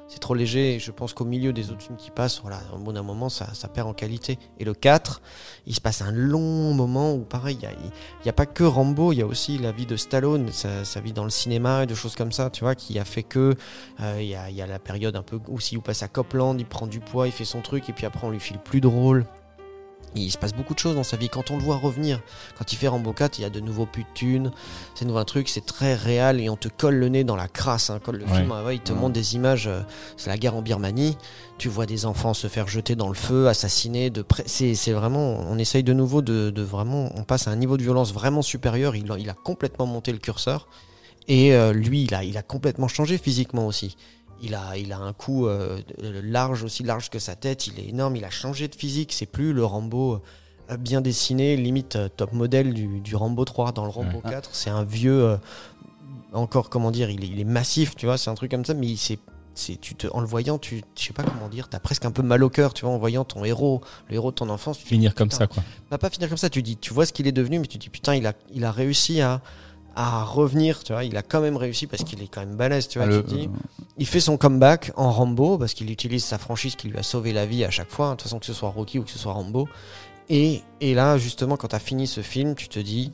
C'est 0.09 0.21
trop 0.21 0.35
léger 0.35 0.79
je 0.79 0.91
pense 0.91 1.13
qu'au 1.13 1.25
milieu 1.25 1.53
des 1.53 1.71
autres 1.71 1.83
films 1.83 1.97
qui 1.97 2.11
passent, 2.11 2.41
voilà, 2.41 2.61
au 2.75 2.79
bout 2.79 2.93
d'un 2.93 3.03
moment, 3.03 3.29
ça, 3.29 3.53
ça 3.55 3.69
perd 3.69 3.89
en 3.89 3.93
qualité. 3.93 4.39
Et 4.59 4.65
le 4.65 4.75
4, 4.75 5.21
il 5.67 5.75
se 5.75 5.81
passe 5.81 6.03
un 6.03 6.13
long 6.13 6.75
moment 6.75 7.15
où, 7.15 7.21
pareil, 7.21 7.59
il 7.63 7.91
n'y 8.25 8.31
a 8.31 8.33
pas 8.33 8.47
que 8.47 8.65
Rambo, 8.65 9.13
il 9.13 9.17
y 9.17 9.23
a 9.23 9.27
aussi 9.27 9.59
la 9.59 9.73
vie 9.73 9.87
de 9.87 9.97
Stallone, 9.97 10.51
sa, 10.53 10.85
sa 10.85 11.01
vie 11.01 11.13
dans 11.13 11.25
le 11.25 11.31
cinéma 11.31 11.85
et 11.85 11.87
de 11.87 11.95
choses 11.95 12.17
comme 12.17 12.33
ça, 12.33 12.51
tu 12.51 12.65
vois, 12.65 12.75
qui 12.75 12.99
a 12.99 13.05
fait 13.05 13.23
que 13.23 13.55
euh, 14.01 14.17
il 14.21 14.29
y, 14.29 14.35
a, 14.35 14.67
la 14.67 14.79
période 14.79 15.17
un 15.17 15.23
peu 15.23 15.41
aussi 15.49 15.77
où 15.77 15.81
passe 15.81 16.03
à 16.03 16.09
Copland, 16.09 16.57
il 16.59 16.67
prend 16.67 16.87
du 16.87 17.01
poids, 17.01 17.27
il 17.27 17.33
fait 17.33 17.45
son 17.45 17.61
truc, 17.61 17.89
et 17.89 17.93
puis 17.93 18.07
après 18.07 18.27
on 18.27 18.31
lui 18.31 18.41
file 18.41 18.59
plus 18.59 18.81
de 18.81 18.87
rôle. 18.87 19.27
Il 20.25 20.31
se 20.31 20.39
passe 20.39 20.53
beaucoup 20.53 20.75
de 20.75 20.79
choses 20.79 20.95
dans 20.97 21.03
sa 21.05 21.17
vie. 21.17 21.29
Quand 21.29 21.51
on 21.51 21.57
le 21.57 21.63
voit 21.63 21.77
revenir, 21.77 22.21
quand 22.59 22.73
il 22.73 22.77
fait 22.77 22.89
Rambo 22.89 23.13
4, 23.13 23.39
il 23.39 23.43
y 23.43 23.45
a 23.45 23.51
de 23.51 23.61
nouveaux 23.61 23.87
putes 23.87 24.07
de 24.09 24.13
thunes, 24.15 24.51
c'est 24.95 25.05
de 25.05 25.11
nouveaux 25.11 25.25
trucs, 25.25 25.49
c'est 25.49 25.65
très 25.65 25.95
réel 25.95 26.41
et 26.41 26.49
on 26.51 26.57
te 26.57 26.69
colle 26.69 26.97
le 26.97 27.09
nez 27.09 27.25
dans 27.25 27.37
la 27.37 27.49
crasse. 27.49 27.91
Hein, 27.91 27.99
colle 28.03 28.17
le 28.19 28.25
Ouais. 28.27 28.37
film, 28.39 28.51
ouais, 28.51 28.77
il 28.77 28.81
te 28.81 28.93
Ouais. 28.93 28.99
montre 28.99 29.13
des 29.15 29.35
images. 29.35 29.67
euh, 29.67 29.81
c'est 30.17 30.31
la 30.31 30.37
guerre 30.39 30.57
en 30.57 30.63
Birmanie. 30.63 31.17
Tu 31.59 31.69
vois 31.69 31.87
des 31.87 32.07
enfants 32.07 32.35
se 32.35 32.47
faire 32.47 32.69
jeter 32.69 32.95
dans 32.97 33.09
le 33.09 33.15
feu, 33.15 33.49
assassinés. 33.49 34.11
De 34.11 34.23
près. 34.23 34.45
C'est, 34.47 34.75
vraiment. 34.93 35.41
On 35.51 35.59
essaye 35.59 35.83
de 35.83 35.93
nouveau 35.93 36.23
de, 36.23 36.51
de 36.51 36.63
vraiment. 36.63 37.11
On 37.17 37.25
passe 37.25 37.49
à 37.49 37.51
un 37.51 37.57
niveau 37.57 37.77
de 37.77 37.83
violence 37.83 38.13
vraiment 38.13 38.43
supérieur. 38.43 38.95
Il, 38.97 39.11
a- 39.11 39.19
il 39.19 39.29
a 39.31 39.35
complètement 39.35 39.87
monté 39.87 40.13
le 40.13 40.19
curseur. 40.19 40.69
Et 41.27 41.53
euh, 41.55 41.73
lui, 41.73 42.05
il 42.05 42.15
a, 42.15 42.25
il 42.25 42.37
a 42.39 42.43
complètement 42.43 42.89
changé 42.89 43.19
physiquement 43.19 43.67
aussi. 43.67 43.97
Il 44.43 44.55
a, 44.55 44.77
il 44.77 44.93
a 44.93 44.99
un 44.99 45.13
cou 45.13 45.47
euh, 45.47 45.81
large, 46.23 46.63
aussi 46.63 46.83
large 46.85 47.11
que 47.11 47.19
sa 47.19 47.35
tête. 47.35 47.67
Il 47.67 47.79
est 47.81 47.89
énorme. 47.89 48.17
Il 48.17 48.25
a 48.25 48.31
changé 48.31 48.69
de 48.69 48.75
physique. 48.75 49.13
C'est 49.13 49.27
plus 49.27 49.53
le 49.53 49.65
Rambo 49.65 50.21
euh, 50.71 50.77
bien 50.77 51.01
dessiné, 51.01 51.57
limite 51.57 51.97
euh, 51.97 52.09
top 52.09 52.33
modèle 52.33 52.73
du, 52.75 53.01
du 53.01 53.17
Rambo 53.17 53.45
3 53.45 53.73
dans 53.73 53.85
le 53.85 53.91
Rambo 53.91 54.19
4. 54.31 54.51
C'est 54.53 54.71
un 54.71 54.85
vieux, 54.85 55.25
euh, 55.25 55.37
encore 56.33 56.71
comment 56.71 56.91
dire, 56.91 57.11
il 57.11 57.25
est, 57.25 57.29
il 57.29 57.41
est 57.41 57.45
massif, 57.45 57.97
tu 57.97 58.07
vois, 58.07 58.19
c'est 58.19 58.31
un 58.31 58.35
truc 58.35 58.51
comme 58.51 58.65
ça, 58.65 58.75
mais 58.75 58.87
il- 58.87 58.97
c'est, 58.99 59.19
c'est, 59.55 59.81
tu 59.81 59.95
te, 59.97 60.07
en 60.13 60.21
le 60.21 60.27
voyant, 60.27 60.57
tu, 60.59 60.83
je 60.97 61.03
sais 61.05 61.13
pas 61.13 61.25
comment 61.25 61.49
dire, 61.49 61.69
t'as 61.69 61.81
presque 61.81 62.05
un 62.05 62.13
peu 62.13 62.23
mal 62.23 62.45
au 62.45 62.49
cœur, 62.51 62.75
tu 62.75 62.85
vois, 62.85 62.95
en 62.95 62.99
voyant 62.99 63.25
ton 63.25 63.45
héros, 63.45 63.81
le 64.09 64.15
héros 64.15 64.31
de 64.31 64.37
ton 64.37 64.49
enfance. 64.51 64.79
Tu 64.79 64.85
te 64.85 64.89
dis, 64.91 64.95
Finir 64.95 65.15
comme 65.17 65.31
ça, 65.33 65.47
quoi. 65.49 65.65
va 65.91 65.99
pas 65.99 66.11
finir 66.11 66.29
comme 66.29 66.39
ça. 66.39 66.49
Tu 66.49 66.63
dis, 66.63 66.77
tu 66.77 66.95
vois 66.95 67.07
ce 67.07 67.13
qu'il 67.13 67.27
est 67.27 67.33
devenu, 67.33 67.59
mais 67.59 67.67
tu 67.67 67.77
dis 67.79 67.89
putain, 67.89 68.15
il 68.15 68.25
a, 68.27 68.35
il 68.55 68.65
a 68.65 68.71
réussi 68.71 69.21
à, 69.21 69.41
à 70.01 70.23
revenir. 70.25 70.83
Tu 70.85 70.93
vois, 70.93 71.05
il 71.05 71.17
a 71.17 71.23
quand 71.23 71.41
même 71.41 71.57
réussi 71.57 71.87
parce 71.87 72.05
qu'il 72.05 72.23
est 72.23 72.29
quand 72.29 72.41
même 72.41 72.57
balèze. 72.57 72.87
Tu 72.89 72.99
vois, 72.99 73.07
Ah, 73.09 73.11
le- 73.11 73.23
tu 73.25 73.29
dis, 73.37 73.51
il 73.99 74.07
fait 74.07 74.21
son 74.21 74.37
comeback 74.37 74.93
en 74.97 75.11
Rambo 75.11 75.59
parce 75.59 75.75
qu'il 75.75 75.91
utilise 75.91 76.25
sa 76.25 76.39
franchise 76.39 76.77
qui 76.77 76.89
lui 76.89 76.97
a 76.99 77.03
sauvé 77.03 77.33
la 77.33 77.47
vie 77.47 77.65
à 77.65 77.71
chaque 77.71 77.91
fois. 77.91 78.07
hein, 78.07 78.11
De 78.13 78.17
toute 78.17 78.23
façon, 78.23 78.39
que 78.39 78.47
ce 78.47 78.53
soit 78.53 78.69
Rocky 78.71 78.99
ou 78.99 79.03
que 79.03 79.11
ce 79.11 79.19
soit 79.19 79.33
Rambo. 79.33 79.69
Et, 80.29 80.63
et 80.81 80.95
là, 80.95 81.19
justement, 81.19 81.57
quand 81.57 81.69
tu 81.69 81.77
as 81.77 81.81
fini 81.81 82.07
ce 82.07 82.21
film, 82.21 82.55
tu 82.55 82.69
te 82.69 82.79
dis, 82.79 83.13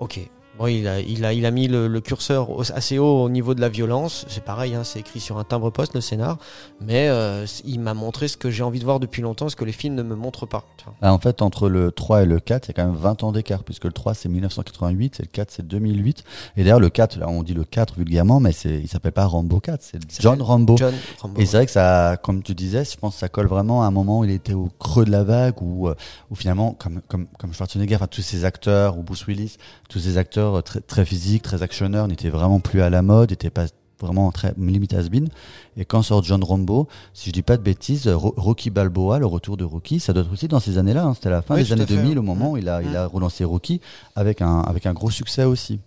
ok. 0.00 0.18
Bon, 0.58 0.66
il 0.66 0.88
a, 0.88 0.98
il 1.00 1.24
a, 1.24 1.32
il 1.32 1.46
a 1.46 1.50
mis 1.52 1.68
le, 1.68 1.86
le 1.86 2.00
curseur 2.00 2.48
assez 2.74 2.98
haut 2.98 3.22
au 3.22 3.28
niveau 3.28 3.54
de 3.54 3.60
la 3.60 3.68
violence. 3.68 4.24
C'est 4.28 4.42
pareil, 4.42 4.74
hein, 4.74 4.82
c'est 4.82 4.98
écrit 4.98 5.20
sur 5.20 5.38
un 5.38 5.44
timbre-poste, 5.44 5.94
le 5.94 6.00
scénar. 6.00 6.38
Mais 6.80 7.08
euh, 7.08 7.46
il 7.64 7.78
m'a 7.78 7.94
montré 7.94 8.26
ce 8.26 8.36
que 8.36 8.50
j'ai 8.50 8.64
envie 8.64 8.80
de 8.80 8.84
voir 8.84 8.98
depuis 8.98 9.22
longtemps, 9.22 9.48
ce 9.48 9.54
que 9.54 9.64
les 9.64 9.72
films 9.72 9.94
ne 9.94 10.02
me 10.02 10.16
montrent 10.16 10.46
pas. 10.46 10.64
tu 10.76 10.84
vois. 10.84 10.94
Ah, 11.00 11.12
en 11.12 11.18
fait, 11.20 11.42
entre 11.42 11.68
le 11.68 11.92
3 11.92 12.22
et 12.22 12.26
le 12.26 12.40
4, 12.40 12.66
il 12.66 12.68
y 12.68 12.70
a 12.72 12.74
quand 12.74 12.90
même 12.90 13.00
20 13.00 13.22
ans 13.22 13.32
d'écart, 13.32 13.62
puisque 13.62 13.84
le 13.84 13.92
3 13.92 14.14
c'est 14.14 14.28
1988 14.28 15.20
et 15.20 15.22
le 15.22 15.28
4 15.28 15.50
c'est 15.52 15.66
2008. 15.66 16.24
Et 16.56 16.64
d'ailleurs, 16.64 16.80
le 16.80 16.90
4, 16.90 17.18
là 17.18 17.28
on 17.28 17.44
dit 17.44 17.54
le 17.54 17.64
4 17.64 17.94
vulgairement, 17.96 18.40
mais 18.40 18.52
c'est, 18.52 18.80
il 18.80 18.88
s'appelle 18.88 19.12
pas 19.12 19.26
Rambo 19.26 19.60
4, 19.60 19.80
c'est 19.80 19.98
John 20.20 20.42
Rambo. 20.42 20.76
John 20.76 20.94
Rambo. 21.20 21.40
Et 21.40 21.46
c'est 21.46 21.58
vrai 21.58 21.66
que 21.66 21.72
ça, 21.72 22.16
comme 22.20 22.42
tu 22.42 22.54
disais, 22.56 22.84
je 22.84 22.96
pense 22.96 23.14
que 23.14 23.20
ça 23.20 23.28
colle 23.28 23.46
vraiment 23.46 23.84
à 23.84 23.86
un 23.86 23.90
moment 23.92 24.20
où 24.20 24.24
il 24.24 24.30
était 24.32 24.54
au 24.54 24.70
creux 24.78 25.04
de 25.04 25.10
la 25.12 25.22
vague, 25.22 25.62
où, 25.62 25.88
euh, 25.88 25.94
où 26.30 26.34
finalement, 26.34 26.72
comme, 26.72 27.00
comme, 27.06 27.26
comme 27.38 27.52
Schwarzenegger, 27.54 27.94
enfin, 27.94 28.08
tous 28.08 28.22
ces 28.22 28.44
acteurs, 28.44 28.98
ou 28.98 29.02
Bruce 29.02 29.26
Willis, 29.26 29.56
tous 29.88 30.00
ces 30.00 30.18
acteurs 30.18 30.47
euh, 30.56 30.60
très, 30.62 30.80
très 30.80 31.04
physiques, 31.04 31.42
très 31.42 31.62
actionneurs, 31.62 32.08
n'étaient 32.08 32.30
vraiment 32.30 32.60
plus 32.60 32.82
à 32.82 32.90
la 32.90 33.02
mode, 33.02 33.30
n'étaient 33.30 33.50
pas 33.50 33.66
vraiment 34.00 34.30
très 34.30 34.54
limite 34.58 34.94
has-been. 34.94 35.28
Et 35.76 35.84
quand 35.84 36.02
sort 36.02 36.22
John 36.22 36.42
Rambo, 36.44 36.86
si 37.14 37.30
je 37.30 37.32
dis 37.34 37.42
pas 37.42 37.56
de 37.56 37.62
bêtises, 37.62 38.06
Ro- 38.08 38.34
Rocky 38.36 38.70
Balboa, 38.70 39.18
le 39.18 39.26
retour 39.26 39.56
de 39.56 39.64
Rocky, 39.64 39.98
ça 39.98 40.12
doit 40.12 40.22
être 40.22 40.32
aussi 40.32 40.46
dans 40.46 40.60
ces 40.60 40.78
années-là. 40.78 41.04
hein. 41.04 41.14
C'était 41.14 41.26
à 41.28 41.30
la 41.32 41.42
fin 41.42 41.56
Oui, 41.56 41.64
des 41.64 41.72
années 41.72 41.84
fait. 41.86 41.96
2000, 41.96 42.18
au 42.18 42.22
moment 42.22 42.52
où 42.52 42.56
il 42.56 42.68
a, 42.68 42.80
il 42.82 42.96
a 42.96 43.06
relancé 43.06 43.42
Rocky 43.44 43.80
avec 44.14 44.40
un, 44.40 44.60
avec 44.60 44.86
un 44.86 44.92
gros 44.92 45.10
succès 45.10 45.42
aussi. 45.44 45.80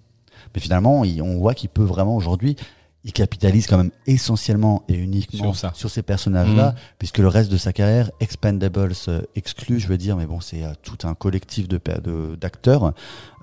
Mais 0.54 0.60
finalement, 0.62 1.06
il- 1.06 1.22
on 1.22 1.38
voit 1.38 1.54
qu'il 1.54 1.70
peut 1.70 1.84
vraiment 1.84 2.16
aujourd'hui, 2.18 2.58
il 3.04 3.14
capitalise 3.14 3.66
quand 3.66 3.78
même 3.78 3.92
essentiellement 4.06 4.84
et 4.88 4.94
uniquement 4.94 5.54
Sur 5.54 5.56
ça. 5.56 5.72
sur 5.74 5.90
ces 5.90 6.04
personnages-là, 6.04 6.70
Mhm. 6.72 6.76
puisque 7.00 7.18
le 7.18 7.28
reste 7.28 7.52
de 7.52 7.58
sa 7.58 7.74
carrière, 7.74 8.12
Expendables 8.20 8.94
euh, 9.08 9.22
exclu, 9.36 9.80
je 9.80 9.88
veux 9.88 9.98
dire, 9.98 10.16
mais 10.18 10.26
bon, 10.28 10.40
c'est 10.40 10.64
euh, 10.64 10.74
tout 10.84 11.00
un 11.08 11.16
collectif 11.16 11.68
de 11.68 11.78
pa- 11.80 12.00
de- 12.00 12.36
d'acteurs. 12.40 12.94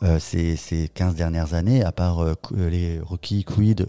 Euh, 0.04 0.18
ces, 0.20 0.54
ces 0.56 0.88
15 0.88 1.16
dernières 1.16 1.54
années, 1.54 1.82
à 1.82 1.90
part 1.90 2.20
euh, 2.20 2.34
euh, 2.56 2.70
les 2.70 3.00
Rocky, 3.00 3.44
Creed, 3.44 3.88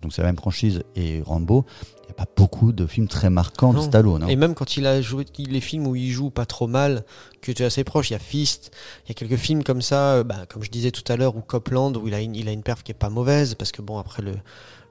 donc 0.00 0.12
c'est 0.12 0.22
la 0.22 0.28
même 0.28 0.36
franchise, 0.36 0.82
et 0.94 1.22
Rambo, 1.26 1.66
il 2.02 2.06
n'y 2.06 2.10
a 2.12 2.14
pas 2.14 2.26
beaucoup 2.36 2.70
de 2.72 2.86
films 2.86 3.08
très 3.08 3.30
marquants 3.30 3.74
de. 3.74 3.80
Stallone. 3.80 4.22
hein. 4.22 4.28
Et 4.28 4.36
même 4.36 4.54
quand 4.54 4.76
il 4.76 4.86
a 4.86 5.00
joué 5.02 5.24
les 5.38 5.60
films 5.60 5.88
où 5.88 5.96
il 5.96 6.10
joue 6.12 6.30
pas 6.30 6.46
trop 6.46 6.68
mal, 6.68 7.04
que 7.42 7.50
tu 7.50 7.62
es 7.62 7.66
assez 7.66 7.82
proche, 7.82 8.10
il 8.10 8.12
y 8.12 8.16
a 8.16 8.20
Fist, 8.20 8.70
il 9.04 9.08
y 9.08 9.10
a 9.10 9.14
quelques 9.14 9.36
films 9.36 9.64
comme 9.64 9.82
ça, 9.82 10.22
bah, 10.22 10.46
comme 10.48 10.62
je 10.62 10.70
disais 10.70 10.92
tout 10.92 11.02
à 11.12 11.16
l'heure, 11.16 11.36
ou 11.36 11.40
Copland, 11.40 11.96
où 11.96 12.06
il 12.06 12.14
a 12.14 12.20
une, 12.20 12.36
il 12.36 12.48
a 12.48 12.52
une 12.52 12.62
perf 12.62 12.84
qui 12.84 12.92
est 12.92 12.94
pas 12.94 13.10
mauvaise, 13.10 13.54
parce 13.56 13.72
que 13.72 13.82
bon, 13.82 13.98
après 13.98 14.22
le, 14.22 14.34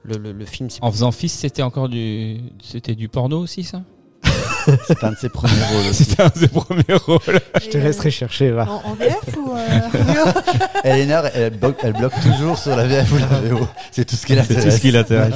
le, 0.04 0.16
le, 0.18 0.32
le 0.32 0.44
film, 0.44 0.70
c'est 0.70 0.82
En 0.82 0.90
faisant 0.92 1.12
fils, 1.12 1.32
c'était 1.32 1.62
encore 1.62 1.88
du, 1.88 2.40
c'était 2.62 2.94
du 2.94 3.08
porno 3.08 3.38
aussi, 3.40 3.64
ça 3.64 3.82
C'est 4.88 5.04
un 5.04 5.12
de 5.12 5.16
ses 5.16 5.28
premiers 5.28 5.52
rôles. 5.52 5.84
C'était 5.94 6.22
un 6.22 6.28
de 6.28 6.38
ses 6.38 6.48
premiers 6.48 6.94
rôles. 7.06 7.20
Je 7.62 7.68
te 7.68 7.78
laisserai 7.78 8.10
chercher, 8.10 8.50
va. 8.50 8.68
En, 8.68 8.82
en 8.90 8.94
VF 8.94 9.36
ou 9.36 9.52
euh, 9.52 10.32
Eleanor, 10.82 11.26
elle, 11.34 11.56
bloque- 11.56 11.78
elle 11.84 11.92
bloque 11.92 12.20
toujours 12.20 12.58
sur 12.58 12.74
la 12.74 12.84
VF 12.86 13.12
ou 13.12 13.18
la 13.18 13.26
VO. 13.42 13.68
C'est 13.92 14.04
tout 14.04 14.16
ce 14.16 14.26
qu'elle 14.26 14.40
C'est 14.44 14.46
tout 14.54 14.58
intéresse. 14.58 14.76
ce 14.76 14.80
qui 14.80 14.90
l'intéresse. 14.90 15.34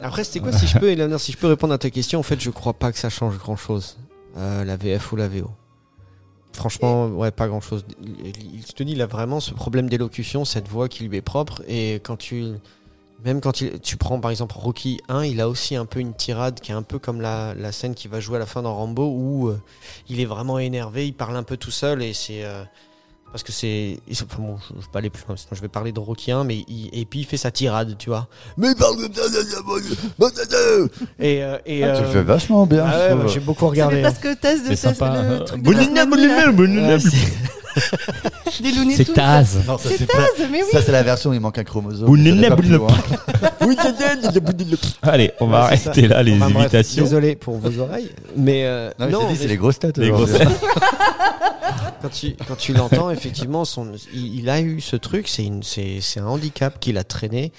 Après, 0.00 0.24
c'était 0.24 0.40
quoi, 0.40 0.52
si 0.52 0.66
je 0.66 0.78
peux, 0.78 0.90
Eleanor, 0.90 1.20
si 1.20 1.32
je 1.32 1.36
peux 1.36 1.48
répondre 1.48 1.74
à 1.74 1.78
ta 1.78 1.90
question, 1.90 2.18
en 2.20 2.22
fait, 2.22 2.40
je 2.40 2.48
crois 2.48 2.72
pas 2.72 2.92
que 2.92 2.98
ça 2.98 3.10
change 3.10 3.36
grand 3.36 3.56
chose, 3.56 3.98
la 4.36 4.76
VF 4.76 5.12
ou 5.12 5.16
la 5.16 5.28
VO. 5.28 5.50
Franchement, 6.52 7.06
ouais, 7.08 7.30
pas 7.30 7.46
grand 7.46 7.60
chose. 7.60 7.84
Il, 8.02 8.64
te 8.64 8.82
dis, 8.82 8.92
il 8.92 9.02
a 9.02 9.06
vraiment 9.06 9.40
ce 9.40 9.52
problème 9.52 9.88
d'élocution, 9.88 10.44
cette 10.46 10.66
voix 10.68 10.88
qui 10.88 11.04
lui 11.04 11.16
est 11.18 11.22
propre, 11.22 11.62
et 11.68 11.94
quand 12.02 12.16
tu. 12.16 12.44
Même 13.24 13.40
quand 13.40 13.60
il, 13.60 13.80
tu 13.80 13.96
prends 13.96 14.18
par 14.20 14.30
exemple 14.30 14.54
Rocky 14.58 15.00
1, 15.08 15.24
il 15.24 15.40
a 15.40 15.48
aussi 15.48 15.76
un 15.76 15.84
peu 15.86 16.00
une 16.00 16.14
tirade 16.14 16.60
qui 16.60 16.72
est 16.72 16.74
un 16.74 16.82
peu 16.82 16.98
comme 16.98 17.20
la, 17.20 17.54
la 17.54 17.70
scène 17.72 17.94
qu'il 17.94 18.10
va 18.10 18.18
jouer 18.20 18.36
à 18.36 18.38
la 18.38 18.46
fin 18.46 18.62
dans 18.62 18.74
Rambo 18.74 19.12
où 19.14 19.48
euh, 19.48 19.60
il 20.08 20.20
est 20.20 20.24
vraiment 20.24 20.58
énervé, 20.58 21.06
il 21.06 21.12
parle 21.12 21.36
un 21.36 21.42
peu 21.42 21.56
tout 21.56 21.70
seul 21.70 22.02
et 22.02 22.12
c'est. 22.14 22.44
euh, 22.44 22.62
parce 23.32 23.44
que 23.44 23.52
c'est. 23.52 24.00
Enfin 24.10 24.24
bon, 24.40 24.56
je 24.58 24.74
je 24.74 24.80
vais 24.80 24.86
pas 24.92 24.98
aller 24.98 25.10
plus 25.10 25.22
loin, 25.28 25.36
sinon 25.36 25.50
je 25.54 25.60
vais 25.60 25.68
parler 25.68 25.92
de 25.92 26.00
Rocky 26.00 26.32
1, 26.32 26.42
mais 26.42 26.64
il, 26.66 26.88
et 26.92 27.04
puis 27.04 27.20
il 27.20 27.24
fait 27.24 27.36
sa 27.36 27.52
tirade, 27.52 27.96
tu 27.96 28.08
vois. 28.10 28.26
Mais 28.56 28.68
il. 28.70 28.74
Et. 31.20 31.44
euh, 31.44 31.58
et 31.64 31.84
Ah, 31.84 31.92
tu 31.96 32.02
euh, 32.02 32.06
le 32.06 32.12
fais 32.12 32.22
vachement 32.22 32.66
bien. 32.66 32.84
ah 32.86 33.10
je 33.10 33.14
ouais, 33.14 33.22
bah, 33.22 33.28
j'ai 33.28 33.38
beaucoup 33.40 33.66
c'est 33.66 33.70
regardé. 33.70 34.02
parce 34.02 34.18
que 34.18 34.34
Taz 34.34 34.62
de 34.62 34.68
C'est 34.74 34.76
sympa. 34.76 35.22
le 35.22 35.44
truc 35.44 35.62
de 35.62 35.68
Des 38.62 38.72
Looney 38.72 38.94
C'est. 38.96 39.12
Taz. 39.12 39.58
Non, 39.66 39.78
ça, 39.78 39.88
C'est 39.96 40.06
Taz, 40.06 40.16
pas- 40.16 40.48
mais 40.50 40.62
oui. 40.62 40.68
Ça, 40.72 40.82
c'est 40.82 40.92
la 40.92 41.02
version 41.02 41.30
où 41.30 41.34
il 41.34 41.40
manque 41.40 41.58
un 41.58 41.64
chromosome. 41.64 42.08
Allez, 45.02 45.32
on 45.40 45.46
va 45.46 45.60
Ouais, 45.60 45.64
arrêter 45.66 46.08
là 46.08 46.22
les 46.22 46.32
Enfin, 46.34 46.50
bref, 46.50 46.62
imitations. 46.72 47.02
désolé 47.04 47.36
pour 47.36 47.56
vos 47.58 47.78
oreilles, 47.78 48.10
mais 48.36 48.64
euh, 48.64 48.90
Non, 48.98 49.06
mais 49.06 49.12
non, 49.12 49.20
j'ai 49.20 49.26
dit, 49.26 49.32
mais 49.32 49.38
c'est 49.38 49.48
les 49.48 49.56
grosses 49.56 49.78
têtes. 49.78 49.98
Les 49.98 50.10
grosses 50.10 50.30
quand 52.02 52.08
tu 52.08 52.34
quand 52.48 52.56
tu 52.56 52.72
l'entends 52.72 53.10
effectivement, 53.10 53.64
son, 53.64 53.92
il, 54.12 54.40
il 54.40 54.50
a 54.50 54.60
eu 54.60 54.80
ce 54.80 54.96
truc, 54.96 55.28
c'est 55.28 55.44
une 55.44 55.62
c'est 55.62 55.98
c'est 56.00 56.20
un 56.20 56.26
handicap 56.26 56.80
qu'il 56.80 56.98
a 56.98 57.04
traîné 57.04 57.52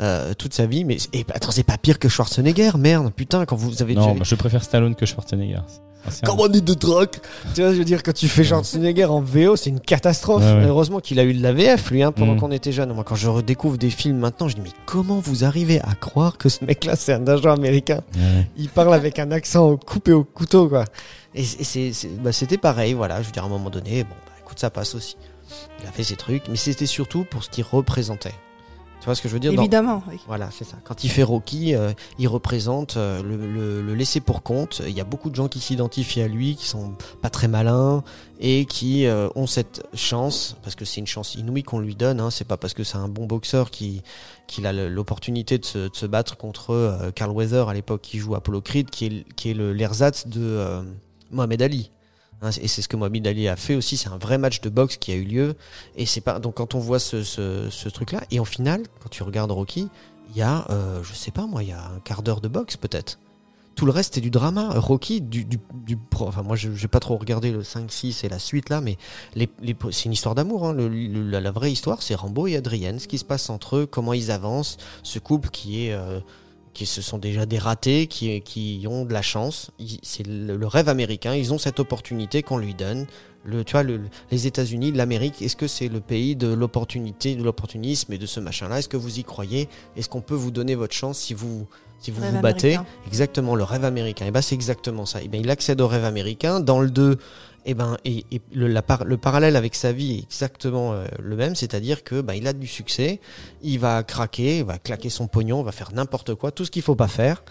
euh, 0.00 0.34
toute 0.34 0.54
sa 0.54 0.66
vie. 0.66 0.84
Mais 0.84 0.96
et, 1.12 1.24
attends, 1.34 1.50
c'est 1.50 1.62
pas 1.62 1.78
pire 1.78 1.98
que 1.98 2.08
Schwarzenegger, 2.08 2.72
merde, 2.78 3.12
putain, 3.14 3.44
quand 3.44 3.56
vous 3.56 3.82
avez 3.82 3.94
Non, 3.94 4.02
déjà 4.02 4.14
moi, 4.14 4.24
je 4.24 4.34
préfère 4.34 4.64
Stallone 4.64 4.94
que 4.94 5.06
Schwarzenegger. 5.06 5.60
Sincèrement. 6.04 6.20
Comment 6.36 6.42
on 6.44 6.48
dit 6.48 6.62
de 6.62 6.74
truc 6.74 7.20
Tu 7.54 7.62
vois, 7.62 7.72
je 7.72 7.78
veux 7.78 7.84
dire, 7.84 8.02
quand 8.02 8.12
tu 8.14 8.28
fais 8.28 8.42
Schwarzenegger 8.44 9.04
en 9.04 9.20
VO, 9.20 9.56
c'est 9.56 9.70
une 9.70 9.80
catastrophe. 9.80 10.42
Ouais, 10.42 10.52
ouais. 10.54 10.64
Heureusement 10.66 11.00
qu'il 11.00 11.18
a 11.20 11.24
eu 11.24 11.32
de 11.34 11.42
la 11.42 11.52
VF, 11.52 11.90
lui, 11.90 12.02
hein, 12.02 12.12
pendant 12.12 12.34
Mm. 12.34 12.40
qu'on 12.40 12.50
était 12.50 12.72
jeune. 12.72 12.92
Moi, 12.92 13.04
quand 13.04 13.14
je 13.14 13.28
redécouvre 13.28 13.78
des 13.78 13.90
films 13.90 14.18
maintenant, 14.18 14.48
je 14.48 14.56
dis, 14.56 14.60
mais 14.62 14.70
comment 14.86 15.20
vous 15.20 15.44
arrivez 15.44 15.80
à 15.80 15.94
croire 15.94 16.38
que 16.38 16.48
ce 16.48 16.64
mec-là, 16.64 16.96
c'est 16.96 17.12
un 17.12 17.26
agent 17.28 17.50
américain 17.52 18.00
Ouais. 18.16 18.46
Il 18.56 18.68
parle 18.68 18.94
avec 18.94 19.18
un 19.18 19.30
accent 19.30 19.76
coupé 19.76 20.12
au 20.12 20.24
couteau, 20.24 20.68
quoi. 20.68 20.84
Et, 21.34 21.44
bah, 22.22 22.32
c'était 22.32 22.58
pareil, 22.58 22.92
voilà. 22.94 23.20
Je 23.22 23.26
veux 23.26 23.32
dire, 23.32 23.42
à 23.44 23.46
un 23.46 23.50
moment 23.50 23.70
donné, 23.70 24.02
bon, 24.04 24.10
bah, 24.26 24.32
écoute, 24.44 24.58
ça 24.58 24.70
passe 24.70 24.94
aussi. 24.94 25.16
Il 25.82 25.88
a 25.88 25.92
fait 25.92 26.04
ses 26.04 26.16
trucs, 26.16 26.48
mais 26.48 26.56
c'était 26.56 26.86
surtout 26.86 27.24
pour 27.30 27.44
ce 27.44 27.50
qu'il 27.50 27.64
représentait. 27.70 28.34
Tu 29.02 29.06
vois 29.06 29.16
ce 29.16 29.20
que 29.20 29.28
je 29.28 29.32
veux 29.34 29.40
dire? 29.40 29.52
Dans- 29.52 29.62
Évidemment, 29.62 30.00
oui. 30.08 30.20
voilà, 30.28 30.48
c'est 30.52 30.62
ça. 30.62 30.76
Quand 30.84 31.02
il 31.02 31.10
fait 31.10 31.24
Rocky, 31.24 31.74
euh, 31.74 31.92
il 32.20 32.28
représente 32.28 32.96
euh, 32.96 33.20
le, 33.20 33.36
le, 33.36 33.82
le 33.82 33.94
laisser 33.96 34.20
pour 34.20 34.44
compte. 34.44 34.80
Il 34.86 34.92
y 34.92 35.00
a 35.00 35.04
beaucoup 35.04 35.28
de 35.28 35.34
gens 35.34 35.48
qui 35.48 35.58
s'identifient 35.58 36.22
à 36.22 36.28
lui, 36.28 36.54
qui 36.54 36.66
sont 36.68 36.92
pas 37.20 37.28
très 37.28 37.48
malins 37.48 38.04
et 38.38 38.64
qui 38.64 39.06
euh, 39.06 39.28
ont 39.34 39.48
cette 39.48 39.82
chance, 39.92 40.56
parce 40.62 40.76
que 40.76 40.84
c'est 40.84 41.00
une 41.00 41.08
chance 41.08 41.34
inouïe 41.34 41.64
qu'on 41.64 41.80
lui 41.80 41.96
donne. 41.96 42.20
Hein, 42.20 42.30
c'est 42.30 42.46
pas 42.46 42.56
parce 42.56 42.74
que 42.74 42.84
c'est 42.84 42.96
un 42.96 43.08
bon 43.08 43.26
boxeur 43.26 43.72
qui 43.72 44.02
qu'il 44.46 44.66
a 44.66 44.72
l'opportunité 44.72 45.58
de 45.58 45.64
se, 45.64 45.78
de 45.88 45.96
se 45.96 46.06
battre 46.06 46.36
contre 46.36 47.10
Carl 47.16 47.32
Weather 47.32 47.68
à 47.68 47.74
l'époque 47.74 48.02
qui 48.02 48.18
joue 48.18 48.36
Apollo 48.36 48.60
Creed, 48.60 48.88
qui 48.90 49.06
est, 49.06 49.34
qui 49.34 49.50
est 49.50 49.54
le 49.54 49.72
l'ersatz 49.72 50.28
de 50.28 50.84
Mohamed 51.32 51.60
Ali. 51.62 51.90
Hein, 52.42 52.50
et 52.60 52.68
c'est 52.68 52.82
ce 52.82 52.88
que 52.88 52.96
Mohamed 52.96 53.26
Ali 53.26 53.48
a 53.48 53.56
fait 53.56 53.74
aussi. 53.74 53.96
C'est 53.96 54.08
un 54.08 54.18
vrai 54.18 54.36
match 54.36 54.60
de 54.60 54.68
boxe 54.68 54.96
qui 54.96 55.12
a 55.12 55.14
eu 55.14 55.24
lieu. 55.24 55.54
Et 55.96 56.06
c'est 56.06 56.20
pas 56.20 56.38
donc 56.40 56.56
quand 56.56 56.74
on 56.74 56.80
voit 56.80 56.98
ce, 56.98 57.22
ce, 57.22 57.88
truc-là, 57.88 58.22
et 58.30 58.40
en 58.40 58.44
final, 58.44 58.82
quand 59.00 59.08
tu 59.08 59.22
regardes 59.22 59.50
Rocky, 59.50 59.88
il 60.30 60.36
y 60.36 60.42
a, 60.42 60.66
euh, 60.70 61.02
je 61.02 61.14
sais 61.14 61.30
pas 61.30 61.46
moi, 61.46 61.62
il 61.62 61.68
y 61.68 61.72
a 61.72 61.84
un 61.84 62.00
quart 62.00 62.22
d'heure 62.22 62.40
de 62.40 62.48
boxe 62.48 62.76
peut-être. 62.76 63.18
Tout 63.74 63.86
le 63.86 63.92
reste 63.92 64.14
c'est 64.14 64.20
du 64.20 64.30
drama. 64.30 64.68
Rocky, 64.78 65.22
du, 65.22 65.44
du, 65.46 65.58
enfin 66.20 66.42
moi 66.42 66.56
j'ai 66.56 66.88
pas 66.88 67.00
trop 67.00 67.16
regardé 67.16 67.50
le 67.50 67.62
5, 67.62 67.90
6 67.90 68.24
et 68.24 68.28
la 68.28 68.38
suite 68.38 68.68
là, 68.68 68.82
mais 68.82 68.98
c'est 69.90 70.04
une 70.04 70.12
histoire 70.12 70.34
d'amour. 70.34 70.66
Hein. 70.66 70.76
La 70.76 71.50
vraie 71.50 71.72
histoire 71.72 72.02
c'est 72.02 72.14
Rambo 72.14 72.46
et 72.46 72.56
Adrienne, 72.56 72.98
ce 72.98 73.08
qui 73.08 73.16
se 73.16 73.24
passe 73.24 73.48
entre 73.48 73.76
eux, 73.76 73.86
comment 73.86 74.12
ils 74.12 74.30
avancent, 74.30 74.76
ce 75.02 75.18
couple 75.18 75.48
qui 75.48 75.86
est 75.86 75.92
euh, 75.92 76.20
qui 76.74 76.86
se 76.86 77.02
sont 77.02 77.18
déjà 77.18 77.44
des 77.46 77.58
ratés, 77.58 78.06
qui, 78.06 78.40
qui 78.42 78.84
ont 78.88 79.04
de 79.04 79.12
la 79.12 79.22
chance. 79.22 79.70
C'est 80.02 80.26
le, 80.26 80.56
le 80.56 80.66
rêve 80.66 80.88
américain. 80.88 81.34
Ils 81.34 81.52
ont 81.52 81.58
cette 81.58 81.80
opportunité 81.80 82.42
qu'on 82.42 82.56
lui 82.58 82.74
donne. 82.74 83.06
Le, 83.44 83.64
tu 83.64 83.72
vois, 83.72 83.82
le- 83.82 84.00
les 84.30 84.46
États-Unis, 84.46 84.92
l'Amérique, 84.92 85.42
est-ce 85.42 85.56
que 85.56 85.66
c'est 85.66 85.88
le 85.88 86.00
pays 86.00 86.36
de 86.36 86.46
l'opportunité, 86.46 87.34
de 87.34 87.42
l'opportunisme 87.42 88.12
et 88.12 88.18
de 88.18 88.26
ce 88.26 88.40
machin-là? 88.40 88.78
Est-ce 88.78 88.88
que 88.88 88.96
vous 88.96 89.18
y 89.18 89.24
croyez? 89.24 89.68
Est-ce 89.96 90.08
qu'on 90.08 90.20
peut 90.20 90.34
vous 90.36 90.50
donner 90.52 90.74
votre 90.76 90.94
chance 90.94 91.18
si 91.18 91.34
vous 91.34 91.66
si 91.98 92.10
vous 92.10 92.20
Rêve 92.22 92.34
vous 92.34 92.40
battez? 92.40 92.74
américain. 92.74 92.86
Exactement, 93.06 93.54
le 93.54 93.62
rêve 93.64 93.84
américain. 93.84 94.26
Et 94.26 94.30
ben 94.30 94.42
c'est 94.42 94.54
exactement 94.56 95.06
ça. 95.06 95.22
Et 95.22 95.28
ben 95.28 95.40
il 95.40 95.50
accède 95.50 95.80
au 95.80 95.86
rêve 95.88 96.04
américain. 96.04 96.58
Dans 96.60 96.80
le 96.80 96.90
2, 96.90 97.18
et 97.64 97.74
ben 97.74 97.96
et, 98.04 98.24
et 98.30 98.40
le, 98.52 98.80
parallèle 99.16 99.56
avec 99.56 99.74
sa 99.74 99.92
vie 99.92 100.18
est 100.18 100.22
exactement 100.22 100.92
euh, 100.92 101.06
le 101.20 101.36
même, 101.36 101.54
c'est-à-dire 101.54 102.04
que 102.04 102.20
ben 102.20 102.34
il 102.34 102.46
a 102.46 102.52
du 102.52 102.66
succès, 102.66 103.20
il 103.62 103.78
va 103.78 104.02
craquer, 104.02 104.58
il 104.58 104.64
va 104.64 104.78
claquer 104.78 105.10
son 105.10 105.26
pognon, 105.26 105.62
il 105.62 105.64
va 105.64 105.72
faire 105.72 105.92
n'importe 105.92 106.34
quoi, 106.34 106.50
tout 106.50 106.64
ce 106.64 106.70
qu'il 106.70 106.82
faut 106.82 106.96
pas 106.96 107.08
faire. 107.08 107.42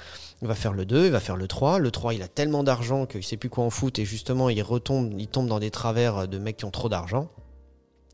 Il 0.43 0.47
va 0.47 0.55
faire 0.55 0.73
le 0.73 0.85
2, 0.85 1.05
il 1.05 1.11
va 1.11 1.19
faire 1.19 1.37
le 1.37 1.47
3. 1.47 1.77
Le 1.77 1.91
3, 1.91 2.15
il 2.15 2.23
a 2.23 2.27
tellement 2.27 2.63
d'argent 2.63 3.05
qu'il 3.05 3.23
sait 3.23 3.37
plus 3.37 3.49
quoi 3.49 3.63
en 3.63 3.69
foutre 3.69 3.99
et 3.99 4.05
justement, 4.05 4.49
il 4.49 4.63
retombe, 4.63 5.13
il 5.19 5.27
tombe 5.27 5.47
dans 5.47 5.59
des 5.59 5.69
travers 5.69 6.27
de 6.27 6.39
mecs 6.39 6.57
qui 6.57 6.65
ont 6.65 6.71
trop 6.71 6.89
d'argent. 6.89 7.29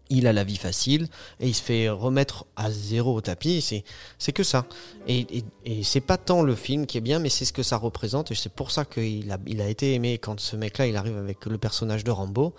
Il 0.10 0.26
a 0.28 0.34
la 0.34 0.44
vie 0.44 0.56
facile 0.58 1.08
et 1.40 1.48
il 1.48 1.54
se 1.54 1.62
fait 1.62 1.90
remettre 1.90 2.46
à 2.56 2.72
zéro 2.72 3.14
au 3.16 3.22
tapis. 3.22 3.62
C'est, 3.62 3.84
c'est 4.18 4.32
que 4.32 4.44
ça. 4.44 4.66
Et, 5.08 5.26
et, 5.40 5.44
et 5.66 5.84
c'est 5.84 6.00
pas 6.02 6.18
tant 6.18 6.42
le 6.44 6.56
film 6.56 6.86
qui 6.86 6.98
est 6.98 7.02
bien, 7.02 7.20
mais 7.20 7.30
c'est 7.30 7.46
ce 7.46 7.54
que 7.54 7.64
ça 7.64 7.78
représente. 7.78 8.32
Et 8.32 8.36
c'est 8.36 8.52
pour 8.54 8.72
ça 8.72 8.86
qu'il 8.86 9.30
a, 9.32 9.38
il 9.48 9.62
a 9.62 9.68
été 9.68 9.94
aimé 9.94 10.18
quand 10.18 10.40
ce 10.40 10.56
mec-là, 10.56 10.88
il 10.88 10.96
arrive 10.96 11.18
avec 11.18 11.46
le 11.46 11.58
personnage 11.58 12.04
de 12.04 12.12
Rambo. 12.12 12.54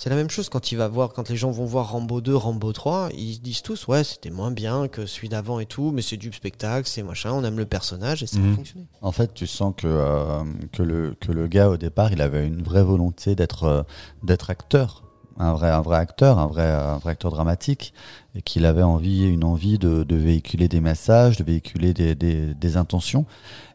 C'est 0.00 0.10
la 0.10 0.16
même 0.16 0.30
chose 0.30 0.48
quand 0.48 0.70
il 0.70 0.76
va 0.78 0.86
voir, 0.86 1.12
quand 1.12 1.28
les 1.28 1.36
gens 1.36 1.50
vont 1.50 1.64
voir 1.64 1.90
Rambo 1.90 2.20
2, 2.20 2.32
Rambo 2.36 2.72
3, 2.72 3.08
ils 3.16 3.34
se 3.34 3.40
disent 3.40 3.62
tous, 3.62 3.88
ouais, 3.88 4.04
c'était 4.04 4.30
moins 4.30 4.52
bien 4.52 4.86
que 4.86 5.06
celui 5.06 5.28
d'avant 5.28 5.58
et 5.58 5.66
tout, 5.66 5.90
mais 5.90 6.02
c'est 6.02 6.16
du 6.16 6.32
spectacle, 6.32 6.88
c'est 6.88 7.02
machin, 7.02 7.32
on 7.32 7.42
aime 7.42 7.58
le 7.58 7.66
personnage 7.66 8.22
et 8.22 8.28
ça 8.28 8.38
Mhm. 8.38 8.52
a 8.52 8.56
fonctionné. 8.56 8.86
En 9.02 9.10
fait, 9.10 9.34
tu 9.34 9.48
sens 9.48 9.74
que, 9.76 9.88
euh, 9.88 10.44
que, 10.72 10.84
le, 10.84 11.16
que 11.18 11.32
le 11.32 11.48
gars, 11.48 11.68
au 11.68 11.76
départ, 11.76 12.12
il 12.12 12.22
avait 12.22 12.46
une 12.46 12.62
vraie 12.62 12.84
volonté 12.84 13.34
d'être 13.34 13.64
euh, 13.64 13.82
d'être 14.22 14.50
acteur. 14.50 15.02
Un 15.38 15.52
vrai, 15.52 15.70
un 15.70 15.80
vrai 15.82 15.98
acteur, 15.98 16.38
un 16.38 16.46
vrai, 16.46 16.66
un 16.68 16.98
vrai 16.98 17.12
acteur 17.12 17.30
dramatique. 17.30 17.92
Et 18.34 18.42
qu'il 18.42 18.64
avait 18.66 18.82
envie, 18.82 19.24
une 19.26 19.44
envie 19.44 19.78
de, 19.78 20.02
de 20.04 20.16
véhiculer 20.16 20.68
des 20.68 20.80
messages, 20.80 21.36
de 21.38 21.44
véhiculer 21.44 21.94
des, 21.94 22.14
des, 22.14 22.54
des 22.54 22.76
intentions. 22.76 23.24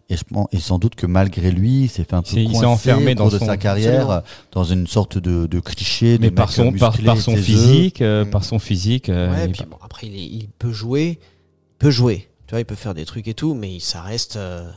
Et, 0.10 0.18
je, 0.18 0.24
pense- 0.26 0.48
et 0.52 0.60
sans 0.60 0.78
doute 0.80 0.96
que 0.96 1.06
malgré 1.06 1.50
lui, 1.52 1.84
il 1.84 1.90
s'est 1.90 2.04
fait 2.04 2.14
un 2.16 2.22
peu 2.22 2.44
coincer 2.46 2.66
enfermé 2.66 3.16
dans 3.16 3.30
de 3.30 3.38
son- 3.40 3.46
sa 3.46 3.56
carrière 3.58 4.10
Absolument. 4.12 4.24
dans 4.52 4.64
une 4.66 4.88
sorte 4.88 5.18
de, 5.18 5.48
de 5.48 5.60
cliché. 5.62 6.18
de 6.18 6.24
Mais 6.24 6.32
par 6.32 6.52
son, 6.52 6.72
par, 6.74 6.98
par 7.02 7.18
son 7.18 7.36
physique, 7.38 8.02
euh, 8.02 8.26
Mm. 8.26 8.30
par 8.30 8.44
son 8.44 8.60
physique. 8.60 9.08
ouais, 9.08 9.46
il- 9.46 9.52
puis 9.54 9.64
bon, 9.70 9.78
après, 9.82 10.08
il, 10.08 10.16
est- 10.16 10.28
il 10.44 10.50
peut 10.60 10.72
jouer, 10.74 11.20
il 11.22 11.78
peut 11.80 11.90
jouer. 11.92 12.30
Tu 12.48 12.52
vois, 12.52 12.60
il 12.60 12.66
peut 12.66 12.76
faire 12.76 12.94
des 12.94 13.06
trucs 13.06 13.28
et 13.30 13.34
tout, 13.34 13.54
mais 13.54 13.80
ça 13.80 14.02
reste, 14.02 14.36
euh, 14.36 14.70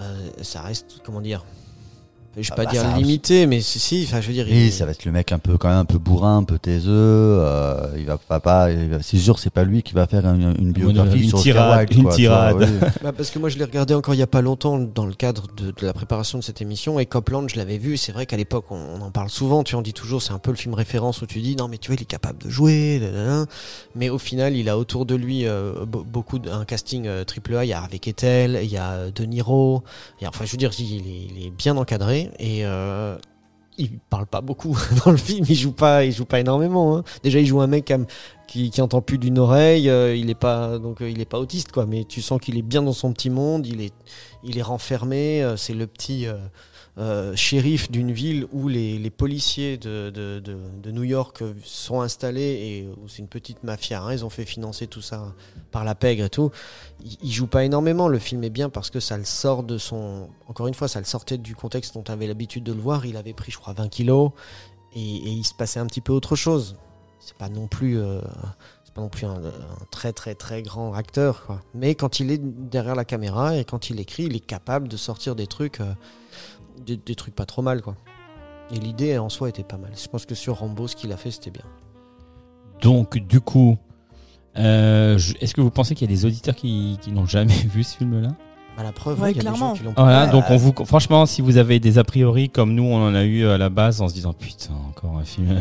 euh, 0.00 0.30
ça 0.42 0.62
reste, 0.62 1.00
comment 1.04 1.20
dire, 1.20 1.44
je 2.36 2.42
vais 2.42 2.46
Ah 2.52 2.54
pas 2.56 2.64
bah, 2.64 2.70
dire 2.70 2.96
limité, 2.96 3.46
mais 3.46 3.60
si, 3.60 3.78
si, 3.80 4.04
enfin, 4.06 4.20
je 4.20 4.28
veux 4.28 4.32
dire, 4.32 4.48
il- 4.48 4.54
Oui, 4.54 4.70
ça 4.70 4.84
va 4.86 4.92
être 4.92 5.04
le 5.04 5.12
mec 5.12 5.32
un 5.32 5.38
peu 5.38 5.58
quand 5.58 5.68
même 5.68 5.78
un 5.78 5.84
peu 5.84 5.98
bourrin, 5.98 6.38
un 6.38 6.44
peu 6.44 6.58
taiseux. 6.58 6.90
euh, 6.92 7.88
il 7.98 8.06
va 8.06 8.18
pas, 8.18 8.38
pas 8.40 8.68
c'est 9.02 9.16
sûr, 9.18 9.38
c'est 9.38 9.50
pas 9.50 9.64
lui 9.64 9.82
qui 9.82 9.94
va 9.94 10.06
faire 10.06 10.24
une, 10.26 10.54
une 10.58 10.72
biographie 10.72 11.22
Une 11.22 11.28
sur 11.28 11.40
tirade, 11.42 11.92
une 11.92 12.04
quoi, 12.04 12.14
tu 12.14 12.26
vois, 12.26 12.52
tirade. 12.54 12.56
oui. 12.82 12.88
Bah, 13.02 13.12
parce 13.12 13.30
que 13.30 13.38
moi 13.38 13.48
je 13.48 13.58
l'ai 13.58 13.64
regardé 13.64 13.94
encore 13.94 14.14
il 14.14 14.18
y 14.18 14.22
a 14.22 14.26
pas 14.26 14.42
longtemps 14.42 14.78
dans 14.78 15.06
le 15.06 15.14
cadre 15.14 15.46
de, 15.56 15.70
de 15.70 15.86
la 15.86 15.92
préparation 15.92 16.38
de 16.38 16.44
cette 16.44 16.60
émission 16.62 16.98
et 17.00 17.06
Copland 17.06 17.48
je 17.48 17.56
l'avais 17.56 17.78
vu 17.78 17.94
et 17.94 17.96
c'est 17.96 18.12
vrai 18.12 18.26
qu'à 18.26 18.36
l'époque 18.36 18.66
on, 18.70 18.76
on 18.76 19.00
en 19.00 19.10
parle 19.10 19.30
souvent 19.30 19.64
tu 19.64 19.74
en 19.74 19.82
dis 19.82 19.92
toujours 19.94 20.20
c'est 20.22 20.32
un 20.32 20.38
peu 20.38 20.50
le 20.50 20.56
film 20.56 20.74
référence 20.74 21.22
où 21.22 21.26
tu 21.26 21.40
dis 21.40 21.56
non 21.56 21.66
mais 21.66 21.78
tu 21.78 21.88
vois 21.88 21.96
il 21.96 22.02
est 22.02 22.06
capable 22.06 22.42
de 22.42 22.50
jouer 22.50 23.00
mais 23.94 24.10
au 24.10 24.18
final 24.18 24.54
il 24.54 24.68
a 24.68 24.76
autour 24.78 25.06
de 25.06 25.14
lui 25.14 25.46
euh, 25.46 25.72
be- 25.86 26.04
beaucoup 26.04 26.38
de, 26.38 26.50
un 26.50 26.64
casting 26.64 27.06
euh, 27.06 27.24
triple 27.24 27.56
A 27.56 27.64
il 27.64 27.68
y 27.68 27.72
a 27.72 27.78
Harvey 27.78 27.98
Keitel 27.98 28.60
il 28.62 28.70
y 28.70 28.76
a 28.76 29.10
De 29.10 29.24
Niro 29.24 29.82
a- 30.22 30.28
enfin 30.28 30.44
je 30.44 30.52
veux 30.52 30.58
dire 30.58 30.70
il 30.78 30.84
est, 31.06 31.28
il 31.40 31.46
est 31.46 31.50
bien 31.50 31.76
encadré 31.76 32.19
et 32.38 32.64
euh, 32.64 33.16
il 33.78 33.98
parle 33.98 34.26
pas 34.26 34.40
beaucoup 34.40 34.76
dans 35.04 35.10
le 35.10 35.16
film 35.16 35.44
il 35.48 35.54
joue 35.54 35.72
pas 35.72 36.04
il 36.04 36.12
joue 36.12 36.24
pas 36.24 36.40
énormément 36.40 36.96
hein. 36.96 37.04
déjà 37.22 37.40
il 37.40 37.46
joue 37.46 37.60
un 37.60 37.66
mec 37.66 37.92
qui 38.46 38.70
qui, 38.70 38.82
entend 38.82 39.00
plus 39.00 39.18
d'une 39.18 39.38
oreille, 39.38 39.88
euh, 39.88 40.16
il 40.16 40.28
est 40.28 40.34
pas 40.34 40.78
donc 40.78 41.00
euh, 41.00 41.08
il 41.08 41.20
est 41.20 41.24
pas 41.24 41.38
autiste 41.38 41.70
quoi, 41.70 41.86
mais 41.86 42.04
tu 42.04 42.20
sens 42.20 42.40
qu'il 42.40 42.58
est 42.58 42.62
bien 42.62 42.82
dans 42.82 42.92
son 42.92 43.12
petit 43.12 43.30
monde, 43.30 43.64
il 43.66 43.80
est 43.80 43.94
il 44.42 44.58
est 44.58 44.62
renfermé, 44.62 45.54
c'est 45.56 45.74
le 45.74 45.86
petit 45.86 46.26
euh, 47.00 47.34
shérif 47.34 47.90
d'une 47.90 48.12
ville 48.12 48.46
où 48.52 48.68
les, 48.68 49.10
policiers 49.10 49.78
de, 49.78 50.42
New 50.86 51.02
York 51.02 51.42
sont 51.64 52.02
installés 52.02 52.42
et 52.42 52.88
où 53.02 53.08
c'est 53.08 53.20
une 53.20 53.28
petite 53.28 53.64
mafia, 53.64 54.02
hein, 54.02 54.12
ils 54.12 54.24
ont 54.24 54.30
fait 54.30 54.44
financer 54.44 54.86
tout 54.86 55.00
ça 55.00 55.34
par 55.70 55.84
la 55.84 55.94
pègre 55.94 56.24
et 56.24 56.30
tout. 56.30 56.50
Il, 57.02 57.16
il 57.22 57.32
joue 57.32 57.46
pas 57.46 57.64
énormément, 57.64 58.06
le 58.06 58.18
film 58.18 58.44
est 58.44 58.50
bien 58.50 58.68
parce 58.68 58.90
que 58.90 59.00
ça 59.00 59.16
le 59.16 59.24
sort 59.24 59.62
de 59.62 59.78
son 59.78 60.28
encore 60.46 60.66
une 60.66 60.74
fois 60.74 60.88
ça 60.88 60.98
le 60.98 61.06
sortait 61.06 61.38
du 61.38 61.54
contexte 61.54 61.94
dont 61.94 62.02
tu 62.02 62.12
avais 62.12 62.26
l'habitude 62.26 62.64
de 62.64 62.72
le 62.72 62.80
voir, 62.80 63.06
il 63.06 63.16
avait 63.16 63.32
pris 63.32 63.50
je 63.50 63.58
crois 63.58 63.72
20 63.72 63.88
kilos 63.88 64.32
et, 64.92 65.00
il 65.00 65.44
se 65.44 65.54
passait 65.54 65.80
un 65.80 65.86
petit 65.86 66.00
peu 66.00 66.12
autre 66.12 66.36
chose. 66.36 66.76
C'est 67.18 67.36
pas 67.36 67.48
non 67.48 67.66
plus 67.66 67.98
euh, 67.98 68.20
pas 68.94 69.02
non 69.02 69.08
plus 69.08 69.26
un, 69.26 69.40
très 69.90 70.12
très 70.12 70.34
très 70.34 70.62
grand 70.62 70.94
acteur. 70.94 71.62
Mais 71.74 71.94
quand 71.94 72.20
il 72.20 72.30
est 72.30 72.40
derrière 72.42 72.94
la 72.94 73.04
caméra 73.04 73.56
et 73.56 73.64
quand 73.64 73.90
il 73.90 74.00
écrit, 74.00 74.24
il 74.24 74.36
est 74.36 74.40
capable 74.40 74.88
de 74.88 74.96
sortir 74.96 75.36
des 75.36 75.46
trucs 75.46 75.80
euh, 75.80 75.94
des, 76.84 76.96
des 76.96 77.14
trucs 77.14 77.34
pas 77.34 77.46
trop 77.46 77.62
mal 77.62 77.82
quoi. 77.82 77.96
Et 78.72 78.78
l'idée 78.78 79.18
en 79.18 79.28
soi 79.28 79.48
était 79.48 79.64
pas 79.64 79.76
mal. 79.78 79.90
Je 80.00 80.08
pense 80.08 80.26
que 80.26 80.34
sur 80.34 80.58
Rambo 80.58 80.86
ce 80.86 80.96
qu'il 80.96 81.12
a 81.12 81.16
fait 81.16 81.30
c'était 81.30 81.50
bien. 81.50 81.64
Donc, 82.80 83.18
du 83.18 83.40
coup, 83.40 83.76
euh, 84.56 85.18
est-ce 85.40 85.54
que 85.54 85.60
vous 85.60 85.70
pensez 85.70 85.94
qu'il 85.94 86.10
y 86.10 86.12
a 86.12 86.16
des 86.16 86.24
auditeurs 86.24 86.54
qui, 86.54 86.98
qui 87.00 87.12
n'ont 87.12 87.26
jamais 87.26 87.52
vu 87.72 87.82
ce 87.84 87.96
film-là? 87.96 88.28
Bah, 88.76 88.82
la 88.82 88.92
preuve, 88.92 89.20
Ouais, 89.20 89.32
il 89.32 89.36
y 89.36 89.40
a 89.40 89.42
des 89.42 89.48
clairement. 89.48 89.74
gens 89.74 89.74
qui 89.74 89.82
l'ont 89.84 89.94
Voilà, 89.96 90.26
donc 90.28 90.44
on 90.48 90.56
vous, 90.56 90.72
franchement, 90.86 91.26
si 91.26 91.42
vous 91.42 91.56
avez 91.58 91.78
des 91.80 91.98
a 91.98 92.04
priori 92.04 92.48
comme 92.48 92.72
nous, 92.74 92.84
on 92.84 93.06
en 93.06 93.14
a 93.14 93.24
eu 93.24 93.46
à 93.46 93.58
la 93.58 93.68
base 93.68 94.00
en 94.00 94.08
se 94.08 94.14
disant 94.14 94.32
putain, 94.32 94.72
encore 94.88 95.18
un 95.18 95.24
film. 95.24 95.60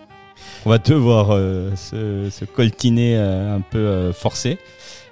on 0.66 0.70
va 0.70 0.78
devoir 0.78 1.28
euh, 1.30 1.74
se, 1.74 2.28
se 2.30 2.44
coltiner 2.44 3.16
euh, 3.16 3.56
un 3.56 3.60
peu 3.60 3.78
euh, 3.78 4.12
forcé. 4.12 4.58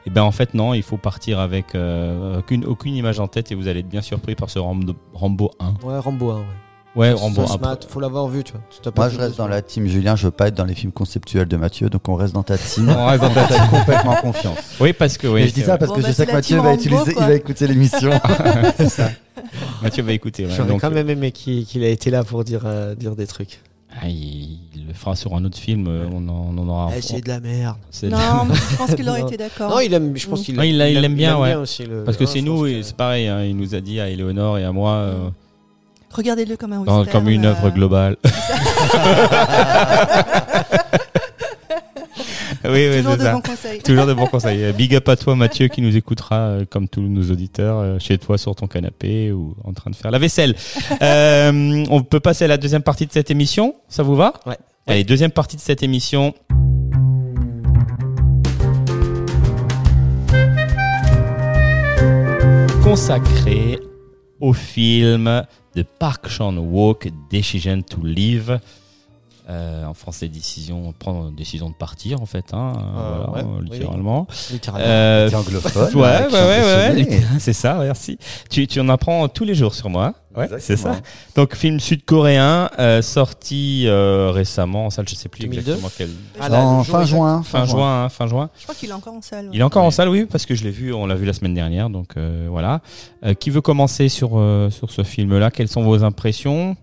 Et 0.07 0.11
ben 0.11 0.23
en 0.23 0.33
fait 0.33 0.55
non, 0.55 0.73
il 0.75 0.83
faut 0.83 0.97
partir 0.97 1.39
avec 1.39 1.75
euh, 1.75 2.39
aucune, 2.39 2.65
aucune 2.65 2.95
image 2.95 3.21
en 3.21 3.29
tête 3.29 3.53
et 3.53 3.55
vous 3.55 3.69
allez 3.69 3.81
être 3.81 3.89
bien 3.89 4.01
surpris 4.03 4.35
par 4.35 4.49
ce 4.51 4.59
Rambo, 4.59 4.95
Rambo 5.13 5.51
1. 5.61 5.75
Ouais, 5.87 5.99
Rambo 5.99 6.31
1, 6.31 6.37
ouais. 6.39 6.45
Ouais, 6.97 7.11
Ça- 7.11 7.17
Rambo 7.23 7.47
ça 7.47 7.53
1. 7.53 7.57
se 7.57 7.61
mate, 7.61 7.85
faut 7.89 8.01
l'avoir 8.01 8.27
vu, 8.27 8.43
tu 8.43 8.53
vois. 8.53 8.93
Moi, 8.97 9.09
je 9.11 9.19
reste 9.19 9.37
dans 9.37 9.47
la 9.47 9.63
team 9.63 9.87
Julien. 9.87 10.17
Je 10.17 10.25
veux 10.25 10.33
pas 10.33 10.49
être 10.49 10.57
dans 10.57 10.65
les 10.65 10.75
films 10.75 10.91
conceptuels 10.91 11.47
de 11.47 11.57
Mathieu, 11.57 11.89
donc 11.89 12.09
on 12.09 12.17
reste 12.17 12.35
dans 12.35 12.43
ta 12.43 12.59
team. 12.59 12.89
On 12.89 13.07
reste 13.07 13.23
dans 13.23 13.31
ta 13.33 13.45
T'as 13.47 13.67
complètement 13.69 14.17
confiance. 14.17 14.59
Oui, 14.81 14.93
parce 14.93 15.17
que 15.17 15.29
oui. 15.29 15.43
Et 15.43 15.49
je 15.49 15.55
dis 15.55 15.61
c'est 15.61 15.67
ça 15.67 15.73
vrai. 15.77 15.79
parce 15.79 15.91
Bon, 15.91 15.97
que 15.99 16.03
bah, 16.03 16.09
je 16.09 16.13
sais 16.13 16.23
c'est 16.25 16.27
que 16.27 16.33
Mathieu 16.33 16.57
team 16.57 16.65
va 16.65 16.71
Rambo, 16.71 16.81
utiliser, 16.83 17.13
quoi. 17.15 17.23
il 17.23 17.29
va 17.29 17.35
écouter 17.35 17.67
l'émission. 17.69 18.11
Mathieu 19.83 20.03
va 20.03 20.13
écouter. 20.13 20.47
ouais. 20.47 20.53
J'aurais 20.57 20.79
quand 20.79 20.91
même 20.91 21.09
aimé 21.11 21.31
qu'il 21.33 21.65
qu'il 21.67 21.85
a 21.85 21.89
été 21.89 22.11
là 22.11 22.25
pour 22.25 22.43
dire, 22.45 22.63
euh, 22.65 22.95
dire 22.95 23.15
des 23.17 23.27
trucs. 23.27 23.61
Ah, 23.99 24.09
il, 24.09 24.59
il 24.75 24.87
le 24.89 24.95
fera 24.95 25.17
sur 25.17 25.35
un 25.35 25.45
autre 25.45 25.59
film. 25.59 25.87
euh, 25.89 26.07
On 26.13 26.29
en, 26.29 26.55
on 26.55 26.59
en 26.59 26.69
aura. 26.69 26.91
Eh, 26.97 27.01
c'est 27.03 27.21
de 27.23 27.29
la 27.29 27.41
merde. 27.41 27.77
Non, 28.05 28.45
mais 28.49 28.55
je 28.55 28.77
pense 28.77 28.95
qu'il 28.95 29.09
aurait 29.09 29.21
été 29.23 29.37
d'accord. 29.37 29.71
Non, 29.71 29.81
il 29.81 29.93
aime, 29.95 30.17
je 30.17 30.27
pense 30.29 30.41
Mm. 30.41 30.45
qu'il 30.45 30.65
il 30.65 30.79
l'aime 30.79 31.15
bien, 31.15 31.39
ouais. 31.39 31.55
aussi. 31.55 31.85
Le, 31.87 32.05
Parce 32.05 32.17
que 32.17 32.27
c'est 32.27 32.41
nous 32.43 32.63
que- 32.65 32.83
c'est 32.83 32.97
pareil. 32.97 33.27
hein, 33.29 33.45
il 33.45 33.57
nous 33.57 33.75
a 33.75 33.81
dit 33.81 34.01
à 34.01 34.09
Eleonore 34.09 34.59
et 34.59 34.65
à 34.65 34.73
moi. 34.73 34.93
euh, 34.93 35.29
Regardez-le 36.13 36.57
comme 36.57 36.73
un 36.73 36.79
western. 36.81 37.07
comme 37.07 37.29
une 37.29 37.45
œuvre 37.47 37.67
euh, 37.67 37.71
globale. 37.71 38.17
oui, 42.73 42.89
oui, 42.91 42.97
Toujours 42.99 43.13
c'est 43.13 43.19
de 43.19 43.23
ça. 43.25 43.33
bons 43.33 43.41
conseils. 43.41 43.79
Toujours 43.85 44.07
de 44.07 44.15
bons 44.15 44.27
conseils. 44.27 44.73
Big 44.73 44.95
up 44.95 45.09
à 45.09 45.17
toi, 45.17 45.37
Mathieu, 45.37 45.69
qui 45.69 45.83
nous 45.83 45.97
écoutera, 45.97 46.37
euh, 46.37 46.65
comme 46.69 46.89
tous 46.89 47.01
nos 47.03 47.31
auditeurs, 47.31 47.79
euh, 47.79 47.99
chez 47.99 48.19
toi, 48.19 48.39
sur 48.39 48.55
ton 48.55 48.67
canapé 48.67 49.33
ou 49.33 49.55
en 49.65 49.73
train 49.73 49.91
de 49.91 49.97
faire 49.97 50.11
la 50.11 50.19
vaisselle. 50.19 50.55
Euh, 51.03 51.85
on 51.89 52.03
peut 52.03 52.21
passer 52.21 52.45
à 52.45 52.49
la 52.49 52.57
deuxième 52.59 52.83
partie 52.83 53.07
de 53.07 53.13
cette 53.13 53.31
émission. 53.31 53.75
Ça 53.89 54.03
vous 54.03 54.17
va 54.17 54.35
Ouais. 54.45 54.59
Allez, 54.87 55.05
deuxième 55.05 55.31
partie 55.31 55.57
de 55.57 55.61
cette 55.63 55.83
émission. 55.83 56.35
Consacrée 62.83 63.79
au 64.41 64.53
film 64.53 65.45
de 65.77 65.83
Park 65.99 66.29
Chan-wook, 66.29 67.09
Decision 67.31 67.83
to 67.83 67.99
Live. 68.05 68.59
Euh, 69.51 69.85
en 69.85 69.95
français, 69.95 70.29
décision, 70.29 70.95
prendre 70.97 71.33
décision 71.33 71.69
de 71.71 71.75
partir, 71.75 72.23
en 72.23 72.27
fait, 72.27 72.55
hein, 72.55 72.73
Euh, 72.77 73.25
voilà, 73.27 73.45
ouais, 73.45 73.53
oui, 73.63 73.69
littéralement. 73.73 74.29
Littéralement. 74.53 74.87
Euh, 74.89 75.31
anglophone. 75.33 75.95
Ouais, 75.97 76.01
ouais, 76.01 76.33
ouais, 76.33 77.05
ouais, 77.05 77.21
c'est 77.41 77.53
ça, 77.53 77.75
merci. 77.83 78.17
Tu, 78.49 78.69
tu 78.69 78.79
en 78.79 78.89
apprends 78.89 79.27
tous 79.29 79.45
les 79.45 79.55
jours 79.57 79.75
sur 79.75 79.91
moi. 79.91 80.15
Ouais, 80.37 80.49
c'est 80.61 80.77
ça. 80.77 81.01
Donc, 81.35 81.57
film 81.57 81.81
sud-coréen, 81.81 82.71
euh, 82.79 83.03
sorti 83.03 83.87
euh, 83.89 84.31
récemment 84.33 84.87
en 84.87 84.91
salle, 84.91 85.09
je 85.09 85.17
sais 85.17 85.29
plus 85.29 85.41
2002. 85.41 85.61
exactement 85.73 85.91
quel. 85.99 86.11
Ah, 86.39 86.49
là, 86.49 86.61
En 86.61 86.79
le 86.79 86.85
jour 86.85 86.93
fin 86.93 87.05
juin. 87.05 87.43
Fin 87.43 87.65
juin, 87.65 88.05
hein, 88.05 88.09
fin 88.09 88.27
juin. 88.29 88.51
Je 88.57 88.63
crois 88.63 88.77
qu'il 88.77 88.91
est 88.91 88.93
encore 88.93 89.15
en 89.15 89.23
salle. 89.23 89.47
ouais. 89.47 89.51
Il 89.55 89.59
est 89.61 89.65
encore 89.65 89.83
en 89.83 89.91
salle, 89.91 90.09
oui, 90.09 90.27
parce 90.31 90.47
que 90.47 90.55
je 90.55 90.63
l'ai 90.63 90.71
vu, 90.71 90.93
on 90.93 91.07
l'a 91.07 91.17
vu 91.17 91.27
la 91.27 91.33
semaine 91.33 91.55
dernière, 91.55 91.91
donc 91.91 92.11
euh, 92.17 92.47
voilà. 92.49 92.81
Euh, 93.25 93.35
qui 93.35 93.51
veut 93.51 93.61
commencer 93.61 94.09
sur 94.09 94.33
euh, 94.39 94.71
sur 94.71 94.93
ce 94.93 95.03
film-là? 95.03 95.51
Quelles 95.51 95.67
sont 95.69 95.83
vos 95.83 96.05
impressions? 96.05 96.77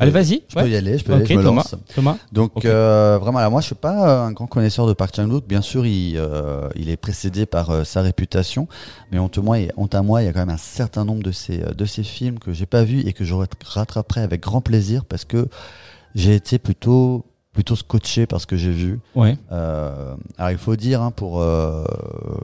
Allez, 0.00 0.10
vas-y. 0.10 0.42
Je 0.48 0.54
peux 0.56 0.68
y 0.68 0.76
aller, 0.76 0.98
je 0.98 1.04
peux 1.04 1.12
y 1.12 1.14
aller, 1.16 1.26
je 1.26 1.34
me 1.34 1.42
Thomas. 1.42 1.62
lance. 1.72 1.74
Thomas. 1.94 2.16
Donc 2.32 2.64
euh, 2.64 3.18
vraiment 3.20 3.38
là, 3.40 3.48
moi 3.50 3.60
je 3.60 3.66
suis 3.66 3.74
pas 3.74 4.24
un 4.26 4.32
grand 4.32 4.46
connaisseur 4.46 4.86
de 4.86 4.92
Park 4.92 5.14
Chan-wook. 5.14 5.46
Bien 5.46 5.60
sûr, 5.62 5.86
il, 5.86 6.16
euh, 6.16 6.68
il 6.74 6.88
est 6.88 6.96
précédé 6.96 7.46
par 7.46 7.70
euh, 7.70 7.84
sa 7.84 8.02
réputation, 8.02 8.66
mais 9.12 9.18
honte, 9.18 9.38
moi, 9.38 9.58
et- 9.60 9.70
honte 9.76 9.94
à 9.94 10.02
moi, 10.02 10.22
il 10.22 10.26
y 10.26 10.28
a 10.28 10.32
quand 10.32 10.40
même 10.40 10.50
un 10.50 10.56
certain 10.56 11.04
nombre 11.04 11.22
de 11.22 11.32
ces 11.32 11.62
euh, 11.62 11.72
de 11.72 11.84
ces 11.84 12.02
films 12.02 12.38
que 12.38 12.52
j'ai 12.52 12.66
pas 12.66 12.82
vus 12.84 13.00
et 13.06 13.12
que 13.12 13.24
je 13.24 13.34
rattraperai 13.64 14.22
avec 14.22 14.40
grand 14.40 14.60
plaisir 14.60 15.04
parce 15.04 15.24
que 15.24 15.48
j'ai 16.14 16.34
été 16.34 16.58
plutôt 16.58 17.24
plutôt 17.54 17.76
scotché 17.76 18.26
par 18.26 18.40
ce 18.40 18.46
que 18.46 18.56
j'ai 18.56 18.72
vu. 18.72 18.98
Ouais. 19.14 19.38
Euh, 19.52 20.14
alors 20.36 20.50
il 20.50 20.58
faut 20.58 20.74
dire 20.76 21.00
hein, 21.00 21.10
pour 21.12 21.40
euh, 21.40 21.84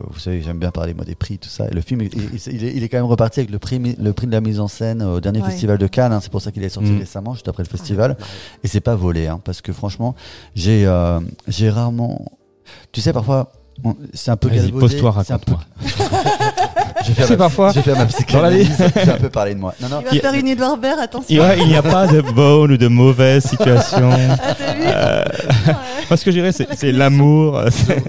vous 0.09 0.19
savez 0.21 0.41
j'aime 0.41 0.59
bien 0.61 0.71
parler 0.71 0.95
moi 0.95 1.05
des 1.05 1.17
prix 1.17 1.37
tout 1.39 1.49
ça 1.49 1.67
et 1.69 1.75
le 1.75 1.81
film 1.81 2.01
il, 2.03 2.11
il- 2.15 2.41
il 2.55 2.65
est, 2.65 2.77
il 2.77 2.83
est 2.85 2.89
quand 2.89 2.97
même 2.99 3.07
reparti 3.07 3.41
avec 3.41 3.51
le 3.51 3.59
prix 3.59 3.79
le 3.99 4.13
prix 4.13 4.27
de 4.29 4.33
la 4.33 4.41
mise 4.41 4.61
en 4.61 4.69
scène 4.69 5.03
au 5.03 5.21
dernier 5.21 5.41
Ouais. 5.43 5.51
festival 5.51 5.79
de 5.79 5.87
Cannes 5.89 6.13
hein, 6.13 6.21
c'est 6.23 6.31
pour 6.31 6.41
ça 6.41 6.53
qu'il 6.53 6.63
est 6.63 6.69
sorti 6.69 6.91
Mm. 6.93 6.99
récemment 7.01 7.35
juste 7.35 7.49
après 7.49 7.65
le 7.65 7.69
festival 7.69 8.17
et 8.63 8.69
c'est 8.69 8.81
pas 8.81 8.95
volé 8.95 9.27
hein, 9.27 9.41
parce 9.45 9.61
que 9.63 9.73
franchement 9.73 10.15
j'ai 10.55 10.87
euh, 10.87 11.19
j'ai 11.49 11.71
rarement 11.71 12.25
tu 12.93 13.01
sais 13.01 13.13
parfois 13.13 13.51
c'est 14.15 14.31
un 14.31 14.37
peu 14.37 14.49
Vas-y, 14.49 14.59
galvaudé, 14.59 14.81
pose-toi, 14.81 15.11
raconte-moi. 15.11 15.61
J'ai 17.05 17.15
fait, 17.15 17.23
C'est 17.25 17.31
ma- 17.33 17.37
parfois 17.45 17.73
j'ai 17.73 17.83
fait 17.83 17.95
ma 17.95 18.07
psychanalyse. 18.07 18.77
J'ai 18.95 19.11
un 19.11 19.17
peu 19.17 19.31
parlé 19.31 19.55
de 19.55 19.61
moi. 19.61 19.75
Non, 19.81 19.89
non. 19.89 20.03
Il 20.13 20.21
va 20.21 20.31
faire 20.31 20.39
une 20.41 20.49
Edouard 20.49 20.77
Baird, 20.77 20.99
attention. 21.01 21.27
Il 21.29 21.41
ouais, 21.41 21.59
il 21.61 21.69
n'y 21.69 21.77
a 21.77 21.83
pas 21.83 22.07
de 22.07 22.21
bonne 22.21 22.73
ou 22.73 22.77
de 22.77 22.89
mauvaise 22.89 23.45
situation. 23.45 24.11
Ah, 24.13 24.55
t'as 24.55 24.75
vu 24.75 24.83
Euh, 24.87 25.25
Ouais. 25.67 25.75
Moi, 26.09 26.17
ce 26.17 26.25
que 26.25 26.31
je 26.33 26.37
dirais, 26.41 26.53
c'est 26.53 26.93
l'amour. 26.93 27.61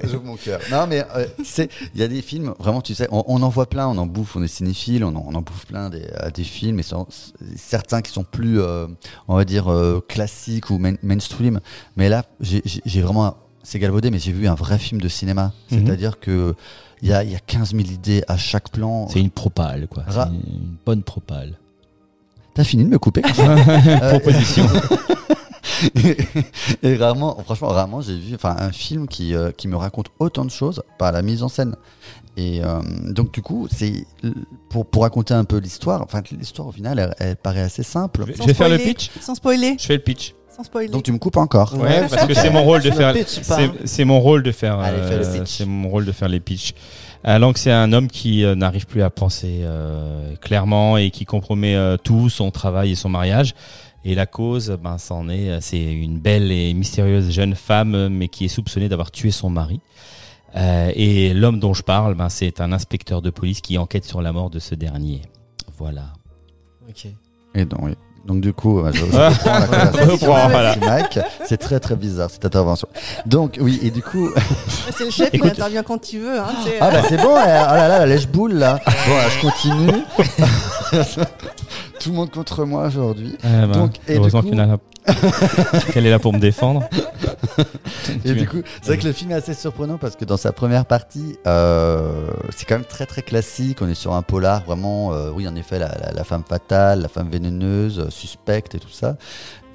J'ouvre 0.04 0.24
mon 0.24 0.36
cœur. 0.36 0.60
Non, 0.72 0.88
mais 0.88 1.04
euh, 1.16 1.26
tu 1.38 1.46
sais, 1.46 1.70
il 1.94 2.02
y 2.02 2.04
a 2.04 2.08
des 2.08 2.22
films, 2.22 2.54
vraiment, 2.60 2.82
tu 2.82 2.96
sais, 2.96 3.08
on, 3.12 3.24
on 3.28 3.42
en 3.44 3.50
voit 3.50 3.68
plein, 3.70 3.88
on 3.88 3.98
en 3.98 4.06
bouffe, 4.08 4.36
on 4.36 4.44
est 4.44 4.48
cinéphile, 4.48 5.04
on 5.04 5.10
en, 5.16 5.24
on 5.28 5.36
en 5.36 5.42
bouffe 5.42 5.66
plein 5.68 5.90
des, 5.90 6.04
euh, 6.22 6.30
des 6.32 6.44
films, 6.44 6.80
et 6.80 6.84
sans- 6.84 7.08
certains 7.56 8.02
qui 8.02 8.12
sont 8.12 8.24
plus, 8.24 8.60
euh, 8.60 8.88
on 9.28 9.36
va 9.36 9.46
dire, 9.46 9.72
euh, 9.72 10.04
classiques 10.08 10.70
ou 10.72 10.78
main- 10.80 10.96
mainstream. 11.04 11.60
Mais 11.96 12.10
là, 12.10 12.24
j'ai 12.40 13.02
vraiment, 13.02 13.36
c'est 13.64 13.78
galvaudé, 13.80 14.10
mais 14.10 14.20
j'ai 14.20 14.32
vu 14.32 14.48
un 14.48 14.56
vrai 14.56 14.80
film 14.80 15.00
de 15.02 15.08
cinéma. 15.08 15.52
Mhm. 15.70 15.86
C'est-à-dire 15.86 16.20
que 16.20 16.56
il 17.02 17.10
y 17.10 17.14
a, 17.14 17.24
il 17.24 17.32
y 17.32 17.36
a 17.36 17.40
15 17.40 17.72
000 17.72 17.84
idées 17.90 18.24
à 18.28 18.38
chaque 18.38 18.70
plan. 18.70 19.08
C'est 19.10 19.20
une 19.20 19.30
propale, 19.32 19.88
quoi. 19.88 20.04
C'est 20.08 20.16
Ra- 20.16 20.30
une 20.32 20.76
bonne 20.86 21.04
propale. 21.04 21.58
T'as 22.54 22.64
fini 22.64 22.84
de 22.84 22.90
me 22.90 23.00
couper 23.00 23.22
Euh, 23.40 24.10
Proposition. 24.20 24.68
et, 25.96 26.18
et 26.84 26.96
rarement, 26.98 27.38
franchement, 27.44 27.70
rarement, 27.70 28.02
j'ai 28.02 28.18
vu 28.18 28.36
enfin, 28.36 28.56
un 28.60 28.72
film 28.72 29.08
qui, 29.08 29.34
euh, 29.34 29.52
qui 29.52 29.68
me 29.68 29.76
raconte 29.78 30.08
autant 30.20 30.46
de 30.46 30.52
choses 30.52 30.84
par 30.98 31.12
la 31.12 31.22
mise 31.22 31.44
en 31.44 31.50
scène. 31.50 31.76
Et 32.38 32.62
euh, 32.64 32.82
donc, 33.10 33.34
du 33.34 33.42
coup, 33.42 33.68
c'est 33.72 34.06
pour, 34.70 34.86
pour 34.86 35.04
raconter 35.04 35.34
un 35.34 35.44
peu 35.44 35.58
l'histoire. 35.58 36.02
Enfin, 36.02 36.22
l'histoire 36.32 36.68
au 36.68 36.72
final, 36.72 36.98
elle, 37.00 37.16
elle 37.20 37.36
paraît 37.36 37.62
assez 37.62 37.84
simple. 37.84 38.26
Je 38.28 38.34
Sans 38.34 38.46
vais 38.46 38.54
faire 38.54 38.70
le 38.70 38.76
spoiler. 38.78 38.94
pitch. 38.94 39.12
Sans 39.20 39.36
spoiler. 39.36 39.76
Je 39.80 39.86
fais 39.86 39.96
le 39.98 40.04
pitch. 40.04 40.34
Sans 40.62 40.66
spoiler. 40.68 40.90
Donc, 40.90 41.04
tu 41.04 41.12
me 41.12 41.18
coupes 41.18 41.38
encore. 41.38 41.74
Ouais, 41.76 42.08
parce 42.08 42.28
que 42.28 42.34
c'est 42.34 42.52
mon 42.52 42.64
rôle 42.64 42.82
de 42.82 42.92
faire. 42.92 43.16
c'est 43.86 44.06
mon 44.06 44.20
rôle 44.20 44.44
de 44.44 44.52
faire. 44.52 44.80
Euh, 44.84 45.44
c'est 45.46 45.66
mon 45.66 45.90
rôle 45.90 46.06
de 46.06 46.12
faire 46.12 46.30
les 46.30 46.40
pitchs. 46.40 46.74
Alors 47.24 47.54
que 47.54 47.60
c'est 47.60 47.72
un 47.72 47.94
homme 47.94 48.08
qui 48.08 48.44
euh, 48.44 48.56
n'arrive 48.56 48.86
plus 48.88 49.02
à 49.04 49.10
penser 49.10 49.60
euh, 49.62 50.36
clairement 50.38 50.98
et 50.98 51.12
qui 51.12 51.26
compromet 51.26 51.76
euh, 51.76 51.98
tout, 51.98 52.30
son 52.30 52.52
travail 52.52 52.92
et 52.92 52.96
son 52.96 53.10
mariage. 53.10 53.54
Et 54.04 54.16
la 54.16 54.26
cause, 54.26 54.78
ben, 54.84 54.98
c'en 54.98 55.30
est, 55.30 55.62
c'est 55.62 55.94
une 55.94 56.20
belle 56.20 56.52
et 56.52 56.74
mystérieuse 56.74 57.30
jeune 57.30 57.54
femme, 57.54 58.08
mais 58.10 58.28
qui 58.28 58.46
est 58.46 58.50
soupçonnée 58.50 58.90
d'avoir 58.90 59.12
tué 59.12 59.30
son 59.30 59.52
mari. 59.52 59.80
Euh, 60.56 60.92
et 60.96 61.34
l'homme 61.34 61.60
dont 61.60 61.74
je 61.74 61.84
parle, 61.84 62.16
ben, 62.16 62.30
c'est 62.30 62.62
un 62.62 62.72
inspecteur 62.72 63.22
de 63.22 63.30
police 63.30 63.62
qui 63.62 63.78
enquête 63.78 64.06
sur 64.06 64.22
la 64.22 64.32
mort 64.32 64.50
de 64.50 64.60
ce 64.60 64.76
dernier. 64.76 65.22
Voilà. 65.78 66.14
Ok. 66.90 67.08
Et 67.56 67.66
donc, 67.66 67.80
oui. 67.84 67.94
Donc, 68.26 68.42
du 68.42 68.54
coup, 68.54 68.80
euh, 68.80 68.92
je, 68.94 69.00
je 69.06 69.18
Ah. 69.18 69.30
reprends 69.30 69.50
la 69.52 69.60
Reprends, 69.66 69.92
conversation 69.92 70.36
avec 70.36 70.52
voilà. 70.52 70.76
Mike. 70.86 71.20
C'est 71.46 71.58
très, 71.58 71.80
très 71.80 71.96
bizarre 71.96 72.30
cette 72.30 72.46
intervention. 72.46 72.88
Donc, 73.26 73.58
oui, 73.60 73.80
et 73.84 73.90
du 73.92 74.02
coup. 74.02 74.30
C'est 74.96 75.06
le 75.06 75.12
chef, 75.12 75.30
il 75.34 75.38
Écoute- 75.38 75.52
intervient 75.52 75.84
quand 75.84 75.98
tu 76.00 76.20
veux. 76.20 76.40
Hein, 76.40 76.46
Ah 76.80 76.88
euh, 76.88 76.92
bah 76.92 77.02
c'est 77.10 77.18
bon, 77.18 77.36
euh, 77.36 77.42
oh 77.42 77.74
là 77.76 77.88
là, 77.88 78.00
la 78.00 78.06
lèche-boule 78.06 78.54
là. 78.54 78.80
Bon, 78.86 79.16
là, 79.16 79.30
je 79.30 79.42
continue. 79.42 80.04
Tout 82.00 82.10
le 82.10 82.16
monde 82.16 82.32
contre 82.32 82.66
moi 82.66 82.88
aujourd'hui. 82.88 83.36
Eh 83.44 83.48
ben, 83.48 83.68
Donc, 83.72 83.94
et 84.08 84.18
du 84.18 84.32
coup- 84.32 84.38
qu'elle 85.94 86.06
est 86.06 86.10
là 86.12 86.20
pour 86.20 86.34
me 86.34 86.40
défendre. 86.40 86.88
Et 88.26 88.34
du 88.34 88.48
coup, 88.48 88.62
c'est 88.82 88.88
vrai 88.88 88.98
que 88.98 89.08
le 89.08 89.14
film 89.14 89.32
est 89.32 89.36
assez 89.36 89.54
surprenant 89.54 89.98
parce 89.98 90.16
que 90.16 90.26
dans 90.26 90.38
sa 90.38 90.52
première 90.52 90.86
partie, 90.86 91.38
euh, 91.48 92.28
c'est 92.56 92.66
quand 92.66 92.76
même 92.76 92.86
très 92.86 93.06
très 93.06 93.22
classique. 93.22 93.82
On 93.82 93.90
est 93.90 93.96
sur 93.96 94.14
un 94.14 94.22
polar 94.22 94.64
vraiment, 94.64 95.14
euh, 95.14 95.32
oui 95.34 95.48
en 95.48 95.56
effet, 95.56 95.80
la, 95.80 96.24
femme 96.24 96.44
fatale, 96.48 97.02
la 97.02 97.08
femme 97.08 97.30
vénéneuse, 97.30 98.00
euh, 98.00 98.10
suspecte 98.10 98.76
et 98.76 98.80
tout 98.80 98.90
ça. 98.90 99.18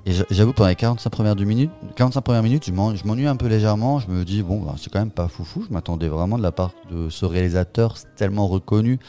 Et 0.09 0.13
j'avoue, 0.31 0.53
pendant 0.53 0.69
les 0.69 0.77
45 0.77 1.11
premières, 1.11 1.35
minutes, 1.35 1.73
45 1.97 2.21
premières 2.21 2.45
minutes, 2.45 2.65
je 2.69 2.71
m'en- 2.73 2.95
je 2.95 3.05
m'ennuie 3.05 3.27
un 3.27 3.35
peu 3.35 3.49
légèrement. 3.49 3.99
Je 3.99 4.07
me 4.07 4.25
dis, 4.25 4.45
bon, 4.45 4.61
bah, 4.61 4.77
c'est 4.79 4.89
quand 4.89 5.01
même 5.01 5.11
pas 5.11 5.27
foufou. 5.27 5.65
Je 5.69 5.75
m'attendais 5.75 6.07
vraiment 6.07 6.39
de 6.39 6.45
la 6.45 6.53
part 6.53 6.71
de 6.93 7.11
ce 7.11 7.27
réalisateur 7.27 7.97
tellement 8.15 8.47
reconnu, 8.47 9.01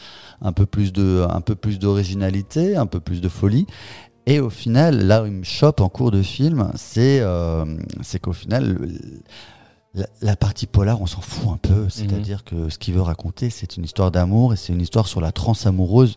un 0.42 0.50
peu 0.50 0.66
plus 0.66 0.92
d'originalité, 0.92 2.74
un 2.74 2.86
peu 2.86 2.98
plus 2.98 3.20
de 3.20 3.28
folie. 3.28 3.68
Et 4.30 4.40
au 4.40 4.50
final, 4.50 5.06
là 5.06 5.22
où 5.22 5.26
il 5.26 5.32
me 5.32 5.42
chope 5.44 5.80
en 5.80 5.88
cours 5.88 6.10
de 6.10 6.20
film, 6.22 6.70
c'est 6.74 7.20
euh, 7.20 7.64
qu'au 8.20 8.32
final, 8.34 8.74
le- 8.78 8.98
la, 9.94 10.06
la 10.20 10.36
partie 10.36 10.66
polar, 10.66 11.00
on 11.00 11.06
s'en 11.06 11.22
fout 11.22 11.48
un 11.50 11.56
peu. 11.56 11.88
C'est-à-dire 11.88 12.44
que 12.44 12.68
ce 12.68 12.78
qu'il 12.78 12.92
veut 12.92 13.00
raconter, 13.00 13.48
c'est 13.48 13.78
une 13.78 13.84
histoire 13.84 14.10
d'amour 14.10 14.52
et 14.52 14.56
c'est 14.56 14.72
une 14.74 14.82
histoire 14.82 15.06
sur 15.08 15.22
la 15.22 15.32
transe 15.32 15.66
amoureuse, 15.66 16.14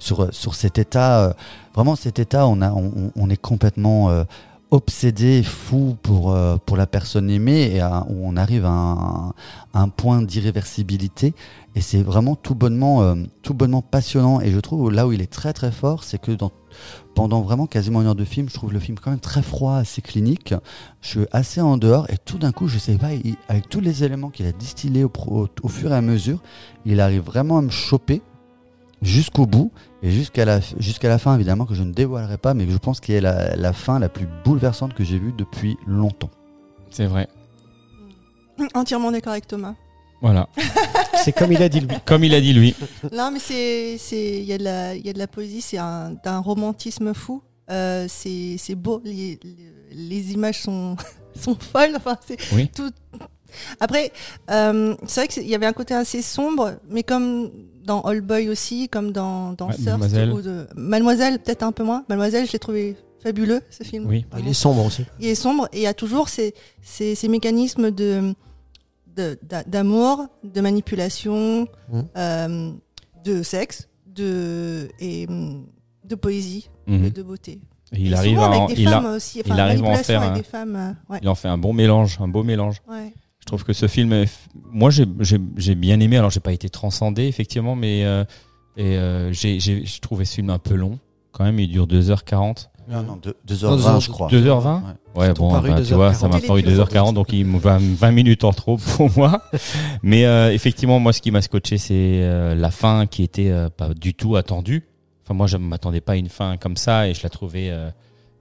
sur, 0.00 0.34
sur 0.34 0.56
cet 0.56 0.78
état. 0.78 1.26
euh, 1.28 1.32
vraiment, 1.76 1.94
cet 1.94 2.18
état, 2.18 2.46
on, 2.48 2.60
a, 2.60 2.72
on, 2.72 2.86
on- 2.96 3.12
on 3.14 3.30
est 3.30 3.36
complètement 3.40 4.10
euh, 4.10 4.24
obsédé, 4.72 5.44
fou 5.44 5.96
pour, 6.02 6.32
euh, 6.32 6.56
pour 6.66 6.76
la 6.76 6.88
personne 6.88 7.30
aimée 7.30 7.70
et 7.76 7.80
à- 7.80 8.04
où 8.08 8.26
on 8.26 8.36
arrive 8.36 8.64
à 8.64 8.70
un, 8.70 9.28
à 9.72 9.80
un 9.80 9.88
point 9.88 10.20
d'irréversibilité. 10.20 11.34
Et 11.76 11.80
c'est 11.80 12.02
vraiment 12.02 12.36
tout 12.36 12.54
bonnement, 12.54 13.02
euh, 13.02 13.16
tout 13.42 13.54
bonnement 13.54 13.82
passionnant. 13.82 14.40
Et 14.40 14.50
je 14.50 14.60
trouve 14.60 14.92
là 14.92 15.06
où 15.06 15.12
il 15.12 15.20
est 15.20 15.32
très 15.32 15.52
très 15.52 15.72
fort, 15.72 16.04
c'est 16.04 16.20
que 16.20 16.32
dans 16.32 16.52
pendant 17.14 17.40
vraiment 17.40 17.66
quasiment 17.66 18.00
une 18.00 18.08
heure 18.08 18.14
de 18.14 18.24
film, 18.24 18.48
je 18.48 18.54
trouve 18.54 18.72
le 18.72 18.80
film 18.80 18.98
quand 18.98 19.10
même 19.10 19.20
très 19.20 19.42
froid, 19.42 19.76
assez 19.76 20.02
clinique. 20.02 20.54
Je 21.00 21.08
suis 21.08 21.26
assez 21.32 21.60
en 21.60 21.76
dehors 21.76 22.10
et 22.10 22.16
tout 22.18 22.38
d'un 22.38 22.52
coup, 22.52 22.66
je 22.66 22.78
sais 22.78 22.96
pas, 22.96 23.12
il- 23.14 23.36
avec 23.48 23.68
tous 23.68 23.80
les 23.80 24.02
éléments 24.04 24.30
qu'il 24.30 24.46
a 24.46 24.52
distillés 24.52 25.04
au, 25.04 25.68
fur 25.68 25.92
et 25.92 25.94
à 25.94 26.00
mesure, 26.00 26.42
il 26.84 27.00
arrive 27.00 27.22
vraiment 27.22 27.58
à 27.58 27.62
me 27.62 27.70
choper 27.70 28.22
jusqu'au 29.02 29.46
bout 29.46 29.70
et 30.02 30.10
jusqu'à 30.10 30.44
la, 30.44 30.60
jusqu'à 30.78 31.08
la 31.08 31.18
fin, 31.18 31.34
évidemment, 31.34 31.66
que 31.66 31.74
je 31.74 31.82
ne 31.82 31.92
dévoilerai 31.92 32.38
pas, 32.38 32.54
mais 32.54 32.66
que 32.66 32.72
je 32.72 32.78
pense 32.78 33.00
qu'il 33.00 33.14
est 33.14 33.20
la, 33.20 33.54
la 33.54 33.72
fin 33.72 33.98
la 33.98 34.08
plus 34.08 34.26
bouleversante 34.44 34.94
que 34.94 35.04
j'ai 35.04 35.18
vue 35.18 35.32
depuis 35.36 35.76
longtemps. 35.86 36.30
C'est 36.90 37.06
vrai. 37.06 37.28
Entièrement 38.74 39.10
d'accord 39.12 39.32
avec 39.32 39.46
Thomas. 39.46 39.74
Voilà. 40.20 40.48
C'est 41.24 41.32
comme 41.32 41.52
il 41.52 41.62
a 41.62 41.68
dit 41.68 41.80
lui. 41.80 41.88
Comme 42.04 42.24
il 42.24 42.34
a 42.34 42.40
dit 42.40 42.52
lui. 42.52 42.74
Non, 43.12 43.30
mais 43.30 43.38
c'est, 43.38 43.96
c'est, 43.98 44.38
il 44.38 44.44
y 44.44 44.52
a 44.52 44.58
de 44.58 44.64
la, 44.64 44.94
il 44.94 45.06
y 45.06 45.08
a 45.10 45.12
de 45.12 45.18
la 45.18 45.26
poésie, 45.26 45.60
c'est 45.62 45.78
un, 45.78 46.14
d'un 46.24 46.38
romantisme 46.38 47.14
fou. 47.14 47.42
Euh, 47.70 48.06
c'est, 48.08 48.56
c'est 48.58 48.74
beau, 48.74 49.00
les, 49.04 49.38
les, 49.42 49.56
les 49.92 50.32
images 50.32 50.60
sont, 50.62 50.96
sont 51.40 51.54
folles. 51.58 51.94
Enfin, 51.96 52.18
c'est 52.26 52.36
Oui. 52.52 52.68
tout. 52.74 52.90
Après, 53.80 54.12
euh, 54.50 54.94
c'est 55.06 55.20
vrai 55.20 55.28
qu'il 55.28 55.46
y 55.48 55.54
avait 55.54 55.66
un 55.66 55.72
côté 55.72 55.94
assez 55.94 56.20
sombre, 56.20 56.74
mais 56.90 57.02
comme 57.04 57.50
dans 57.84 58.00
All 58.02 58.20
Boy 58.20 58.48
aussi, 58.48 58.88
comme 58.88 59.12
dans, 59.12 59.52
dans 59.52 59.68
Ouais, 59.68 59.76
Mademoiselle. 59.78 60.32
ou 60.32 60.42
de 60.42 60.66
Mademoiselle, 60.74 61.38
peut-être 61.38 61.62
un 61.62 61.72
peu 61.72 61.84
moins. 61.84 62.04
Mademoiselle, 62.08 62.46
je 62.46 62.52
l'ai 62.52 62.58
trouvé 62.58 62.96
fabuleux 63.22 63.62
ce 63.70 63.84
film. 63.84 64.06
Oui. 64.06 64.26
Il 64.38 64.48
est 64.48 64.52
sombre 64.52 64.84
aussi. 64.84 65.04
il 65.20 65.28
est 65.28 65.34
sombre 65.34 65.68
et 65.72 65.78
il 65.78 65.82
y 65.82 65.86
a 65.86 65.94
toujours 65.94 66.28
ces, 66.28 66.54
ces, 66.82 67.14
ces 67.14 67.28
mécanismes 67.28 67.90
de 67.90 68.34
d'amour, 69.66 70.26
de, 70.42 70.60
manipulation, 70.60 71.66
Mhm. 71.92 72.04
euh, 72.16 72.72
de 73.24 73.42
sexe, 73.42 73.88
de 74.06 74.88
et 75.00 75.26
hum, 75.28 75.66
de 76.04 76.14
poésie 76.14 76.68
et 76.86 77.10
de 77.10 77.22
beauté. 77.22 77.60
Et 77.92 78.00
il 78.00 78.12
Et 78.12 78.14
arrive 78.16 78.38
à 78.38 78.50
en, 78.50 78.68
il, 78.68 78.88
a- 78.88 79.00
aussi, 79.12 79.40
enfin, 79.44 79.54
il 79.54 79.60
arrive 79.60 79.84
à 79.84 79.88
en 79.88 79.94
faire 79.96 80.22
un- 80.22 80.42
femmes. 80.42 80.76
euh, 80.76 81.12
ouais, 81.12 81.18
il 81.22 81.28
en 81.28 81.34
fait 81.34 81.48
un 81.48 81.58
bon 81.58 81.72
mélange, 81.72 82.18
un 82.20 82.28
beau 82.28 82.42
mélange. 82.42 82.82
ouais. 82.88 83.12
Je 83.40 83.46
trouve 83.46 83.62
que 83.62 83.74
ce 83.74 83.88
film, 83.88 84.24
moi 84.72 84.88
j'ai 84.90 85.04
j'ai- 85.20 85.38
j'ai 85.58 85.74
bien 85.74 86.00
aimé. 86.00 86.16
Alors 86.16 86.30
j'ai 86.30 86.40
pas 86.40 86.52
été 86.54 86.70
transcendé 86.70 87.24
effectivement, 87.26 87.76
mais 87.76 88.02
euh, 88.04 88.24
et 88.76 88.96
euh, 88.96 89.32
j'ai 89.32 89.60
j'ai 89.60 89.84
j'ai 89.84 90.00
trouvé 90.00 90.24
ce 90.24 90.36
film 90.36 90.48
un 90.50 90.58
peu 90.58 90.74
long. 90.74 90.98
Quand 91.32 91.44
même, 91.44 91.58
il 91.58 91.68
dure 91.68 91.86
2h40. 91.86 92.70
Non, 92.88 93.02
non, 93.02 93.16
deux- 93.22 93.30
Non, 93.62 93.76
2h20, 93.76 93.94
deux- 93.94 94.00
je 94.00 94.10
crois. 94.10 94.28
2h20 94.28 94.82
Ouais. 95.16 95.32
Bon, 95.34 95.52
bah, 95.52 95.60
tu 95.82 95.94
vois, 95.94 96.10
2h40. 96.10 96.14
ça 96.14 96.28
m'a 96.28 96.40
paru 96.40 96.62
plus 96.62 96.72
2h40, 96.72 97.14
donc 97.14 97.32
il 97.32 97.44
me 97.46 97.58
va 97.58 97.78
20 97.80 98.10
minutes 98.10 98.44
en 98.44 98.52
trop 98.52 98.76
pour 98.76 99.10
moi. 99.16 99.40
Mais 100.02 100.26
euh, 100.26 100.52
effectivement, 100.52 100.98
moi, 100.98 101.12
ce 101.12 101.20
qui 101.22 101.30
m'a 101.30 101.40
scotché, 101.42 101.78
c'est 101.78 101.92
euh, 101.94 102.54
la 102.54 102.70
fin 102.70 103.06
qui 103.06 103.22
était 103.22 103.50
euh, 103.50 103.68
pas 103.70 103.88
du 103.94 104.12
tout 104.14 104.36
attendue. 104.36 104.82
Enfin, 105.24 105.34
moi, 105.34 105.46
je 105.46 105.56
ne 105.56 105.62
m'attendais 105.64 106.00
pas 106.00 106.12
à 106.12 106.16
une 106.16 106.28
fin 106.28 106.56
comme 106.56 106.76
ça 106.76 107.08
et 107.08 107.14
je 107.14 107.22
la 107.22 107.30
trouvais 107.30 107.70
euh, 107.70 107.88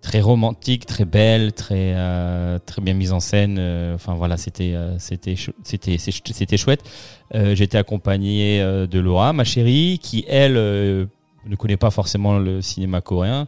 très 0.02 0.20
romantique, 0.20 0.86
très 0.86 1.06
belle, 1.06 1.54
très 1.54 1.94
euh, 1.96 2.60
très 2.66 2.82
bien 2.82 2.94
mise 2.94 3.14
en 3.14 3.22
scène. 3.22 3.58
Enfin 3.96 4.16
voilà, 4.16 4.36
c'était 4.36 4.74
euh, 4.76 4.98
c'était 5.00 5.36
chou- 5.38 5.54
c'était 5.64 6.58
chouette. 6.58 6.82
Euh, 7.36 7.56
J'étais 7.56 7.78
accompagné 7.78 8.62
euh, 8.62 8.86
de 8.88 9.00
Laura, 9.00 9.32
ma 9.32 9.46
chérie, 9.46 10.00
qui 10.02 10.26
elle 10.28 10.58
euh, 10.58 11.06
ne 11.48 11.56
connaît 11.56 11.78
pas 11.78 11.89
forcément 11.91 12.38
le 12.38 12.62
cinéma 12.62 13.00
coréen, 13.00 13.48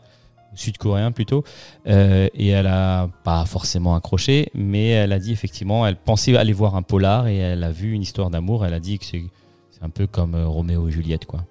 sud-coréen 0.56 1.12
plutôt, 1.12 1.44
Euh, 1.88 2.28
et 2.34 2.48
elle 2.50 2.68
a 2.68 3.10
pas 3.24 3.46
forcément 3.46 3.96
accroché, 3.96 4.50
mais 4.54 4.88
elle 4.90 5.12
a 5.14 5.20
dit 5.20 5.32
effectivement, 5.32 5.86
elle 5.86 5.96
pensait 5.98 6.36
aller 6.36 6.54
voir 6.54 6.76
un 6.76 6.82
polar 6.82 7.28
et 7.28 7.38
elle 7.38 7.64
a 7.64 7.72
vu 7.72 7.92
une 7.94 8.02
histoire 8.02 8.30
d'amour. 8.30 8.66
Elle 8.66 8.74
a 8.74 8.80
dit 8.80 8.98
que 9.00 9.06
c'est 9.06 9.24
c'est 9.72 9.84
un 9.84 9.90
peu 9.90 10.08
comme 10.08 10.36
euh, 10.36 10.48
Roméo 10.48 10.88
et 10.88 10.92
Juliette 10.92 11.26
quoi, 11.26 11.46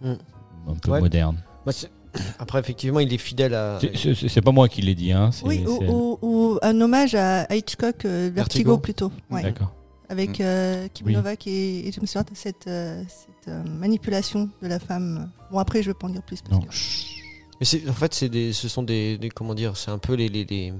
Mm. 0.00 0.12
un 0.68 0.74
peu 0.82 0.90
Ouais. 0.92 1.00
moderne. 1.00 1.36
Bah, 1.64 1.72
Après, 2.38 2.58
effectivement, 2.58 3.00
il 3.00 3.12
est 3.12 3.18
fidèle 3.18 3.52
à. 3.54 3.78
C'est- 3.80 4.40
pas 4.40 4.50
moi 4.52 4.68
qui 4.70 4.80
l'ai 4.80 4.94
dit, 4.94 5.12
hein. 5.12 5.30
c'est- 5.32 5.44
Oui, 5.46 5.62
ou, 5.66 5.78
c'est- 5.78 5.86
ou- 5.88 6.18
ou 6.22 6.58
un 6.62 6.80
hommage 6.80 7.14
à 7.14 7.46
Hitchcock, 7.54 8.06
euh, 8.06 8.30
Vertigo, 8.34 8.70
Vertigo. 8.72 8.78
plutôt, 8.78 9.12
ouais. 9.30 9.42
D'accord. 9.42 9.72
avec 10.08 10.38
Mm. 10.38 10.42
euh, 10.44 10.88
Kim 10.94 11.06
Oui. 11.08 11.12
Novak 11.14 11.46
et, 11.48 11.88
et 11.88 11.92
James 11.92 12.06
Stewart, 12.06 12.24
cette, 12.32 12.68
euh, 12.68 13.02
cette 13.08 13.48
euh, 13.48 13.62
manipulation 13.64 14.48
de 14.62 14.68
la 14.68 14.78
femme. 14.78 15.30
Bon, 15.50 15.58
après, 15.58 15.82
je 15.82 15.90
vais 15.90 15.94
pas 15.94 16.06
en 16.06 16.10
dire 16.10 16.22
plus. 16.22 16.40
Parce 16.42 16.52
Non. 16.52 16.60
que... 16.60 16.72
Mais 17.60 17.88
en 17.88 17.92
fait, 17.92 18.14
c'est 18.14 18.28
des, 18.28 18.52
ce 18.52 18.68
sont 18.68 18.82
des, 18.82 19.18
comment 19.34 19.54
dire, 19.54 19.76
c'est 19.76 19.90
un 19.90 19.98
peu 19.98 20.14
les, 20.14 20.28
les, 20.28 20.44
les- 20.44 20.72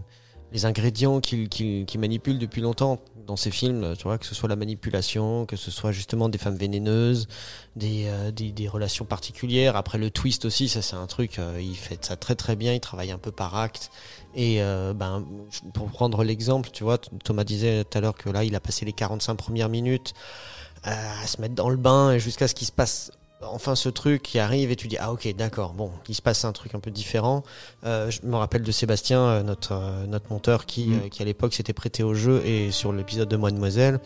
les 0.52 0.64
ingrédients 0.64 1.18
qu'il 1.20 1.48
qu'il 1.48 2.00
manipule 2.00 2.38
depuis 2.38 2.62
longtemps 2.62 3.00
dans 3.26 3.34
ses 3.36 3.50
films, 3.50 3.94
tu 3.98 4.04
vois, 4.04 4.16
que 4.16 4.24
ce 4.24 4.32
soit 4.34 4.48
la 4.48 4.54
manipulation, 4.54 5.44
que 5.44 5.56
ce 5.56 5.72
soit 5.72 5.90
justement 5.90 6.28
des 6.28 6.38
femmes 6.38 6.54
vénéneuses, 6.56 7.26
des, 7.74 8.04
euh, 8.06 8.30
des, 8.30 8.52
des 8.52 8.68
relations 8.68 9.04
particulières. 9.04 9.74
Après 9.74 9.98
le 9.98 10.08
twist 10.08 10.44
aussi, 10.44 10.68
ça 10.68 10.82
c'est 10.82 10.94
un 10.94 11.08
truc, 11.08 11.40
euh, 11.40 11.58
il 11.60 11.74
fait 11.76 12.02
ça 12.04 12.14
très 12.14 12.36
très 12.36 12.54
bien, 12.54 12.72
il 12.74 12.80
travaille 12.80 13.10
un 13.10 13.18
peu 13.18 13.32
par 13.32 13.56
acte. 13.56 13.90
Et 14.36 14.62
euh, 14.62 14.94
ben, 14.94 15.26
pour 15.74 15.90
prendre 15.90 16.22
l'exemple, 16.22 16.70
tu 16.72 16.84
vois, 16.84 16.98
Thomas 16.98 17.42
disait 17.44 17.82
tout 17.84 17.98
à 17.98 18.00
l'heure 18.00 18.14
que 18.16 18.30
là, 18.30 18.44
il 18.44 18.54
a 18.54 18.60
passé 18.60 18.84
les 18.84 18.92
45 18.92 19.34
premières 19.34 19.68
minutes 19.68 20.14
euh, 20.86 20.90
à 21.22 21.26
se 21.26 21.40
mettre 21.40 21.56
dans 21.56 21.70
le 21.70 21.76
bain 21.76 22.12
et 22.12 22.20
jusqu'à 22.20 22.46
ce 22.46 22.54
qu'il 22.54 22.68
se 22.68 22.72
passe 22.72 23.10
enfin 23.42 23.74
ce 23.74 23.88
truc 23.88 24.22
qui 24.22 24.38
arrive 24.38 24.70
et 24.70 24.76
tu 24.76 24.88
dis 24.88 24.96
ah 24.98 25.12
ok 25.12 25.34
d'accord 25.36 25.74
bon 25.74 25.90
il 26.08 26.14
se 26.14 26.22
passe 26.22 26.44
un 26.44 26.52
truc 26.52 26.74
un 26.74 26.80
peu 26.80 26.90
différent. 26.90 27.42
Euh, 27.84 28.10
je 28.10 28.20
me 28.24 28.36
rappelle 28.36 28.62
de 28.62 28.72
Sébastien 28.72 29.20
euh, 29.20 29.42
notre 29.42 29.72
euh, 29.72 30.06
notre 30.06 30.32
monteur 30.32 30.64
qui 30.66 30.86
Mm. 30.88 31.08
qui 31.10 31.22
à 31.22 31.24
l'époque 31.24 31.54
s'était 31.54 31.72
prêté 31.72 32.02
au 32.02 32.14
jeu 32.14 32.42
et 32.46 32.70
sur 32.70 32.92
l'épisode 32.92 33.28
de 33.28 33.36
Mademoiselle. 33.36 34.00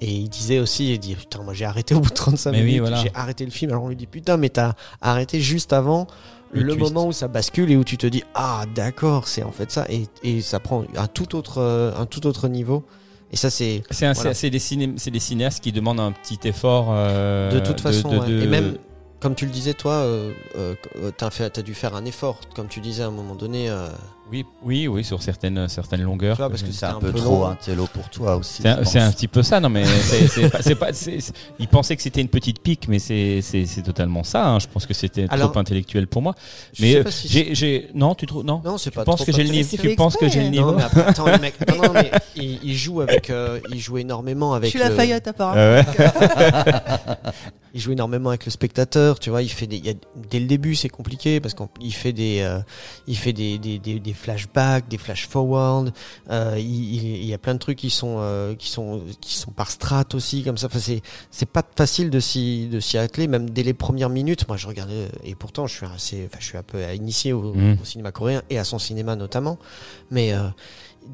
Et 0.00 0.10
il 0.12 0.28
disait 0.28 0.58
aussi 0.58 0.92
il 0.92 0.98
dit 0.98 1.14
putain 1.16 1.42
moi 1.42 1.54
j'ai 1.54 1.64
arrêté 1.64 1.94
au 1.94 2.00
bout 2.00 2.10
de 2.10 2.14
35 2.14 2.52
Mais 2.52 2.58
oui, 2.58 2.64
minutes 2.66 2.80
voilà. 2.82 2.96
j'ai 3.02 3.10
arrêté 3.14 3.44
le 3.44 3.50
film. 3.50 3.70
Alors 3.72 3.84
on 3.84 3.88
lui 3.88 3.96
dit 3.96 4.06
putain 4.06 4.36
mais 4.36 4.50
t'as 4.50 4.74
arrêté 5.00 5.40
juste 5.40 5.72
avant 5.72 6.06
Le 6.52 6.74
moment 6.74 7.06
où 7.06 7.12
ça 7.12 7.28
bascule 7.28 7.70
et 7.72 7.76
où 7.76 7.82
tu 7.84 7.96
te 7.98 8.06
dis 8.06 8.22
ah 8.34 8.64
d'accord 8.74 9.26
c'est 9.26 9.42
en 9.42 9.52
fait 9.52 9.70
ça. 9.72 9.86
Et, 9.88 10.06
et 10.22 10.40
ça 10.42 10.60
prend 10.60 10.84
un 10.96 11.06
tout 11.08 11.34
autre 11.34 11.92
un 11.96 12.06
tout 12.06 12.26
autre 12.26 12.46
niveau 12.48 12.84
et 13.32 13.36
ça 13.36 13.50
c'est 13.50 13.82
C'est 13.90 14.06
un- 14.06 14.12
Voilà. 14.12 14.32
des, 14.32 14.58
ciné- 14.58 14.94
c'est 14.98 15.10
des 15.10 15.18
cinéastes 15.20 15.62
qui 15.62 15.72
demandent 15.72 16.00
un 16.00 16.12
petit 16.12 16.38
effort. 16.48 16.88
euh, 16.90 17.50
de 17.50 17.60
toute 17.60 17.80
façon 17.80 18.08
de- 18.10 18.18
ouais. 18.18 18.26
de- 18.28 18.42
et 18.42 18.46
même 18.46 18.76
comme 19.20 19.34
tu 19.34 19.46
le 19.46 19.50
disais 19.52 19.74
toi 19.74 19.92
euh, 19.94 20.32
euh, 20.56 20.74
t'as 21.16 21.30
fait 21.30 21.50
t'as 21.50 21.62
dû 21.62 21.74
faire 21.74 21.94
un 21.96 22.04
effort 22.04 22.40
comme 22.54 22.68
tu 22.68 22.80
disais 22.80 23.02
à 23.02 23.06
un 23.06 23.10
moment 23.10 23.34
donné 23.34 23.68
euh, 23.70 23.88
Oui, 24.32 24.44
oui, 24.64 24.88
oui, 24.88 25.04
sur 25.04 25.22
certaines, 25.22 25.68
certaines 25.68 26.02
longueurs. 26.02 26.36
Vois, 26.36 26.50
parce 26.50 26.62
que 26.64 26.72
C'est 26.72 26.84
un, 26.86 26.96
un 26.96 27.00
peu 27.00 27.12
peu 27.12 27.18
trop 27.20 27.30
long. 27.42 27.46
un 27.46 27.54
télo 27.54 27.86
pour 27.92 28.10
toi 28.10 28.34
aussi. 28.36 28.62
C'est 28.84 28.98
un, 28.98 29.12
petit 29.12 29.28
peu 29.28 29.42
ça, 29.44 29.60
non 29.60 29.68
mais 29.68 29.84
c'est 29.84 30.74
pas, 30.74 30.88
il 31.60 31.68
pensait 31.68 31.94
que 31.94 32.02
c'était 32.02 32.20
une 32.22 32.28
petite 32.28 32.60
pique, 32.60 32.88
mais 32.88 32.98
c'est 32.98 33.40
totalement 33.84 34.24
ça. 34.24 34.48
hein. 34.48 34.58
Je 34.58 34.66
pense 34.66 34.84
que 34.84 34.94
c'était 34.94 35.28
trop 35.28 35.56
intellectuel 35.58 36.08
pour 36.08 36.22
moi. 36.22 36.34
je 36.74 36.82
Mais 36.82 36.92
sais 36.92 36.98
euh, 36.98 37.04
pas 37.04 37.10
si 37.12 37.54
j'ai, 37.54 37.88
non, 37.94 38.14
tu 38.16 38.26
trouves, 38.26 38.44
non, 38.44 38.60
non 38.64 38.78
c'est 38.78 38.90
tu 38.90 38.96
pas 38.96 39.04
penses 39.04 39.16
trop 39.18 39.26
que 39.26 39.32
j'ai 39.32 39.44
le 39.44 39.50
niveau, 39.50 39.76
tu 39.80 39.94
penses 39.94 40.16
que 40.16 40.28
j'ai 40.28 40.42
le 40.42 40.48
niveau? 40.48 40.72
non 40.72 40.76
mais 40.78 40.82
après 40.82 41.02
attends 41.02 41.26
le 41.26 41.38
mec 41.38 41.54
non, 41.68 41.76
non, 41.84 41.92
mais 41.94 42.10
il, 42.34 42.58
il 42.64 42.74
joue 42.76 43.00
avec 43.02 43.30
euh, 43.30 43.60
il 43.70 43.78
joue 43.78 43.98
énormément 43.98 44.54
avec 44.54 44.66
Je 44.66 44.70
suis 44.70 44.78
la 44.80 44.88
le- 44.88 44.96
Fayette 44.96 45.28
apparemment. 45.28 45.56
Euh, 45.60 45.82
ouais. 45.82 46.72
il 47.74 47.80
joue 47.80 47.92
énormément 47.92 48.30
avec 48.30 48.44
le 48.46 48.50
spectateur 48.50 49.18
tu 49.18 49.30
vois 49.30 49.42
il 49.42 49.50
fait 49.50 49.66
des 49.66 49.76
il 49.76 49.86
y 49.86 49.90
a- 49.90 49.94
dès 50.30 50.40
le 50.40 50.46
début 50.46 50.74
c'est 50.74 50.88
compliqué 50.88 51.40
parce 51.40 51.54
qu'il 51.54 51.92
fait 51.94 52.12
des 52.12 52.40
euh, 52.40 52.58
il 53.06 53.16
fait 53.16 53.32
des, 53.32 53.58
des, 53.58 53.78
des, 53.78 54.00
des 54.00 54.12
flashbacks 54.16 54.88
des 54.88 54.98
flash 54.98 55.28
forward 55.28 55.92
euh, 56.30 56.56
il, 56.58 57.24
y 57.24 57.32
a 57.34 57.38
plein 57.38 57.54
de 57.54 57.58
trucs 57.58 57.78
qui 57.78 57.90
sont 57.90 58.16
euh, 58.18 58.54
qui 58.54 58.68
sont 58.70 59.02
qui 59.20 59.34
sont 59.34 59.50
par 59.52 59.70
strat 59.70 60.04
aussi 60.14 60.42
comme 60.42 60.56
ça 60.58 60.66
enfin 60.66 60.78
c'est 60.80 61.02
c'est 61.30 61.48
pas 61.48 61.62
facile 61.76 62.10
de 62.10 62.18
s'y 62.20 62.66
de 62.68 62.80
s'y 62.80 62.98
atteler 62.98 63.28
même 63.28 63.50
dès 63.50 63.62
les 63.62 63.74
premières 63.74 64.10
minutes 64.10 64.48
moi 64.48 64.56
je 64.56 64.66
regardais 64.66 65.08
et 65.24 65.34
pourtant 65.34 65.66
je 65.66 65.74
suis 65.76 65.86
assez 65.86 66.24
enfin 66.26 66.38
je 66.40 66.46
suis 66.46 66.58
un 66.58 66.62
peu 66.64 66.82
initié 66.94 67.32
au, 67.32 67.52
Mhm. 67.54 67.78
au 67.80 67.84
cinéma 67.84 68.10
coréen 68.12 68.42
et 68.50 68.58
à 68.58 68.64
son 68.64 68.78
cinéma 68.78 69.14
notamment 69.16 69.58
mais 70.10 70.32
euh, 70.32 70.48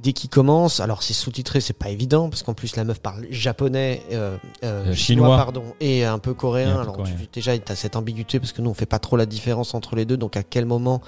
dès 0.03 0.15
qu'il 0.15 0.31
commence, 0.31 0.81
alors 0.81 1.03
c'est 1.03 1.13
sous-titré, 1.13 1.61
c'est 1.61 1.75
pas 1.75 1.91
évident 1.91 2.31
parce 2.31 2.43
qu'en 2.43 2.55
plus 2.55 2.77
la 2.77 2.85
meuf 2.85 2.99
parle 3.01 3.27
japonais, 3.31 4.01
euh, 4.13 4.39
euh, 4.65 4.87
Euh, 4.87 4.95
chinois, 4.95 5.27
chinois. 5.27 5.37
pardon, 5.37 5.65
et 5.81 6.07
un 6.07 6.19
peu 6.19 6.33
coréen. 6.33 6.71
un 6.71 6.75
peu 6.77 6.81
alors 6.81 6.97
coréen. 6.97 7.15
tu- 7.21 7.29
déjà, 7.31 7.59
t'as 7.59 7.75
cette 7.75 7.95
ambiguïté 7.95 8.41
parce 8.41 8.53
que 8.53 8.63
nous 8.63 8.71
on 8.71 8.75
fait 8.75 8.87
pas 8.87 8.99
trop 8.99 9.19
la 9.19 9.27
différence 9.27 9.75
entre 9.75 9.95
les 9.95 10.07
deux. 10.07 10.17
Donc 10.17 10.39
à 10.39 10.43
quel 10.43 10.65
moment, 10.65 11.03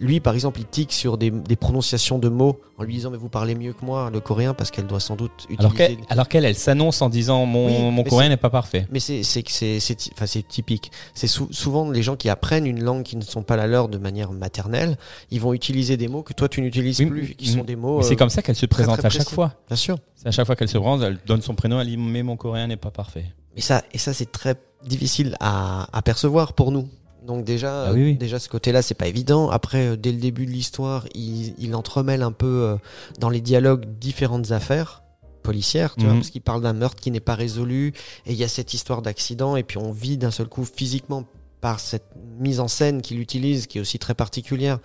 lui 0.00 0.20
par 0.20 0.34
exemple, 0.34 0.60
il 0.60 0.66
tique 0.66 0.92
sur 0.92 1.18
des, 1.18 1.30
des 1.30 1.56
prononciations 1.56 2.18
de 2.18 2.28
mots 2.28 2.60
en 2.78 2.82
lui 2.84 2.94
disant 2.94 3.10
mais 3.10 3.16
vous 3.16 3.28
parlez 3.28 3.54
mieux 3.54 3.72
que 3.72 3.84
moi 3.84 4.10
le 4.10 4.20
coréen 4.20 4.52
parce 4.54 4.70
qu'elle 4.70 4.86
doit 4.86 5.00
sans 5.00 5.16
doute 5.16 5.46
Alors 5.58 5.72
utiliser. 5.72 5.96
qu'elle, 5.96 6.04
alors 6.10 6.28
qu'elle, 6.28 6.44
elle 6.44 6.54
s'annonce 6.54 7.00
en 7.02 7.08
disant 7.08 7.46
mon, 7.46 7.66
Oui, 7.88 7.90
mon 7.94 8.02
coréen 8.04 8.28
n'est 8.28 8.36
pas 8.36 8.50
parfait. 8.50 8.86
Mais 8.90 9.00
c'est 9.00 9.22
c'est 9.22 9.42
c'est 9.48 9.78
c'est 9.80 10.48
typique. 10.48 10.90
C'est 11.14 11.26
sou- 11.26 11.48
souvent 11.50 11.90
les 11.90 12.02
gens 12.02 12.16
qui 12.16 12.28
apprennent 12.28 12.66
une 12.66 12.82
langue 12.82 13.02
qui 13.02 13.16
ne 13.16 13.22
sont 13.22 13.42
pas 13.42 13.56
la 13.56 13.66
leur 13.66 13.88
de 13.88 13.98
manière 13.98 14.32
maternelle, 14.32 14.98
ils 15.30 15.40
vont 15.40 15.52
utiliser 15.54 15.96
des 15.96 16.08
mots 16.08 16.22
que 16.22 16.32
toi 16.34 16.48
tu 16.48 16.60
n'utilises 16.60 16.98
Oui, 17.00 17.06
plus, 17.06 17.34
qui 17.34 17.50
mm, 17.50 17.54
sont 17.58 17.64
des 17.64 17.76
mots. 17.76 18.02
C'est 18.02 18.12
euh, 18.12 18.16
comme 18.16 18.30
ça 18.30 18.42
qu'elle 18.42 18.56
se 18.56 18.66
présente 18.66 18.98
très 18.98 19.06
à 19.06 19.10
chaque 19.10 19.30
fois. 19.30 19.54
Bien 19.68 19.76
sûr. 19.76 19.96
C'est 20.14 20.28
à 20.28 20.30
chaque 20.30 20.46
fois 20.46 20.56
qu'elle 20.56 20.68
se 20.68 20.78
présente, 20.78 21.02
elle 21.02 21.18
donne 21.26 21.42
son 21.42 21.54
prénom, 21.54 21.80
elle 21.80 21.86
dit 21.88 21.96
mais 21.96 22.22
mon 22.22 22.36
coréen 22.36 22.66
n'est 22.66 22.76
pas 22.76 22.90
parfait. 22.90 23.24
Et 23.56 23.60
ça, 23.62 23.82
et 23.92 23.98
ça 23.98 24.12
c'est 24.12 24.30
très 24.30 24.56
difficile 24.84 25.36
à, 25.40 25.88
à 25.96 26.02
percevoir 26.02 26.52
pour 26.52 26.70
nous. 26.72 26.88
Donc 27.26 27.44
déjà, 27.44 27.86
Ah 27.88 27.92
oui, 27.92 28.02
oui. 28.04 28.14
déjà 28.16 28.38
ce 28.38 28.48
côté-là, 28.48 28.82
c'est 28.82 28.94
pas 28.94 29.08
évident. 29.08 29.50
Après, 29.50 29.88
euh, 29.88 29.96
dès 29.96 30.12
le 30.12 30.18
début 30.18 30.46
de 30.46 30.50
l'histoire, 30.52 31.06
il, 31.14 31.54
il 31.58 31.74
entremêle 31.74 32.22
un 32.22 32.32
peu 32.32 32.46
euh, 32.46 32.76
dans 33.18 33.28
les 33.30 33.40
dialogues 33.40 33.84
différentes 33.98 34.52
affaires 34.52 35.02
policières, 35.42 35.94
tu 35.96 36.04
vois, 36.04 36.12
Mhm. 36.14 36.18
parce 36.20 36.30
qu'il 36.30 36.42
parle 36.42 36.62
d'un 36.62 36.72
meurtre 36.72 37.00
qui 37.00 37.10
n'est 37.10 37.20
pas 37.20 37.34
résolu, 37.34 37.92
et 38.26 38.32
il 38.32 38.36
y 38.36 38.44
a 38.44 38.48
cette 38.48 38.74
histoire 38.74 39.00
d'accident, 39.02 39.56
et 39.56 39.62
puis 39.62 39.78
on 39.78 39.92
vit 39.92 40.18
d'un 40.18 40.30
seul 40.32 40.48
coup 40.48 40.64
physiquement 40.64 41.24
par 41.60 41.80
cette 41.80 42.06
mise 42.38 42.60
en 42.60 42.68
scène 42.68 43.00
qu'il 43.00 43.18
utilise, 43.20 43.66
qui 43.66 43.78
est 43.78 43.80
aussi 43.80 43.98
très 43.98 44.14
particulière. 44.14 44.78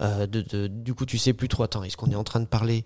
Euh, 0.00 0.26
de, 0.26 0.40
de- 0.42 0.66
du 0.66 0.92
coup, 0.94 1.06
tu 1.06 1.16
sais 1.18 1.32
plus 1.32 1.48
trop. 1.48 1.62
Attends, 1.62 1.84
est-ce 1.84 1.96
qu'on 1.96 2.10
est 2.10 2.14
en 2.16 2.24
train 2.24 2.40
de 2.40 2.46
parler 2.46 2.84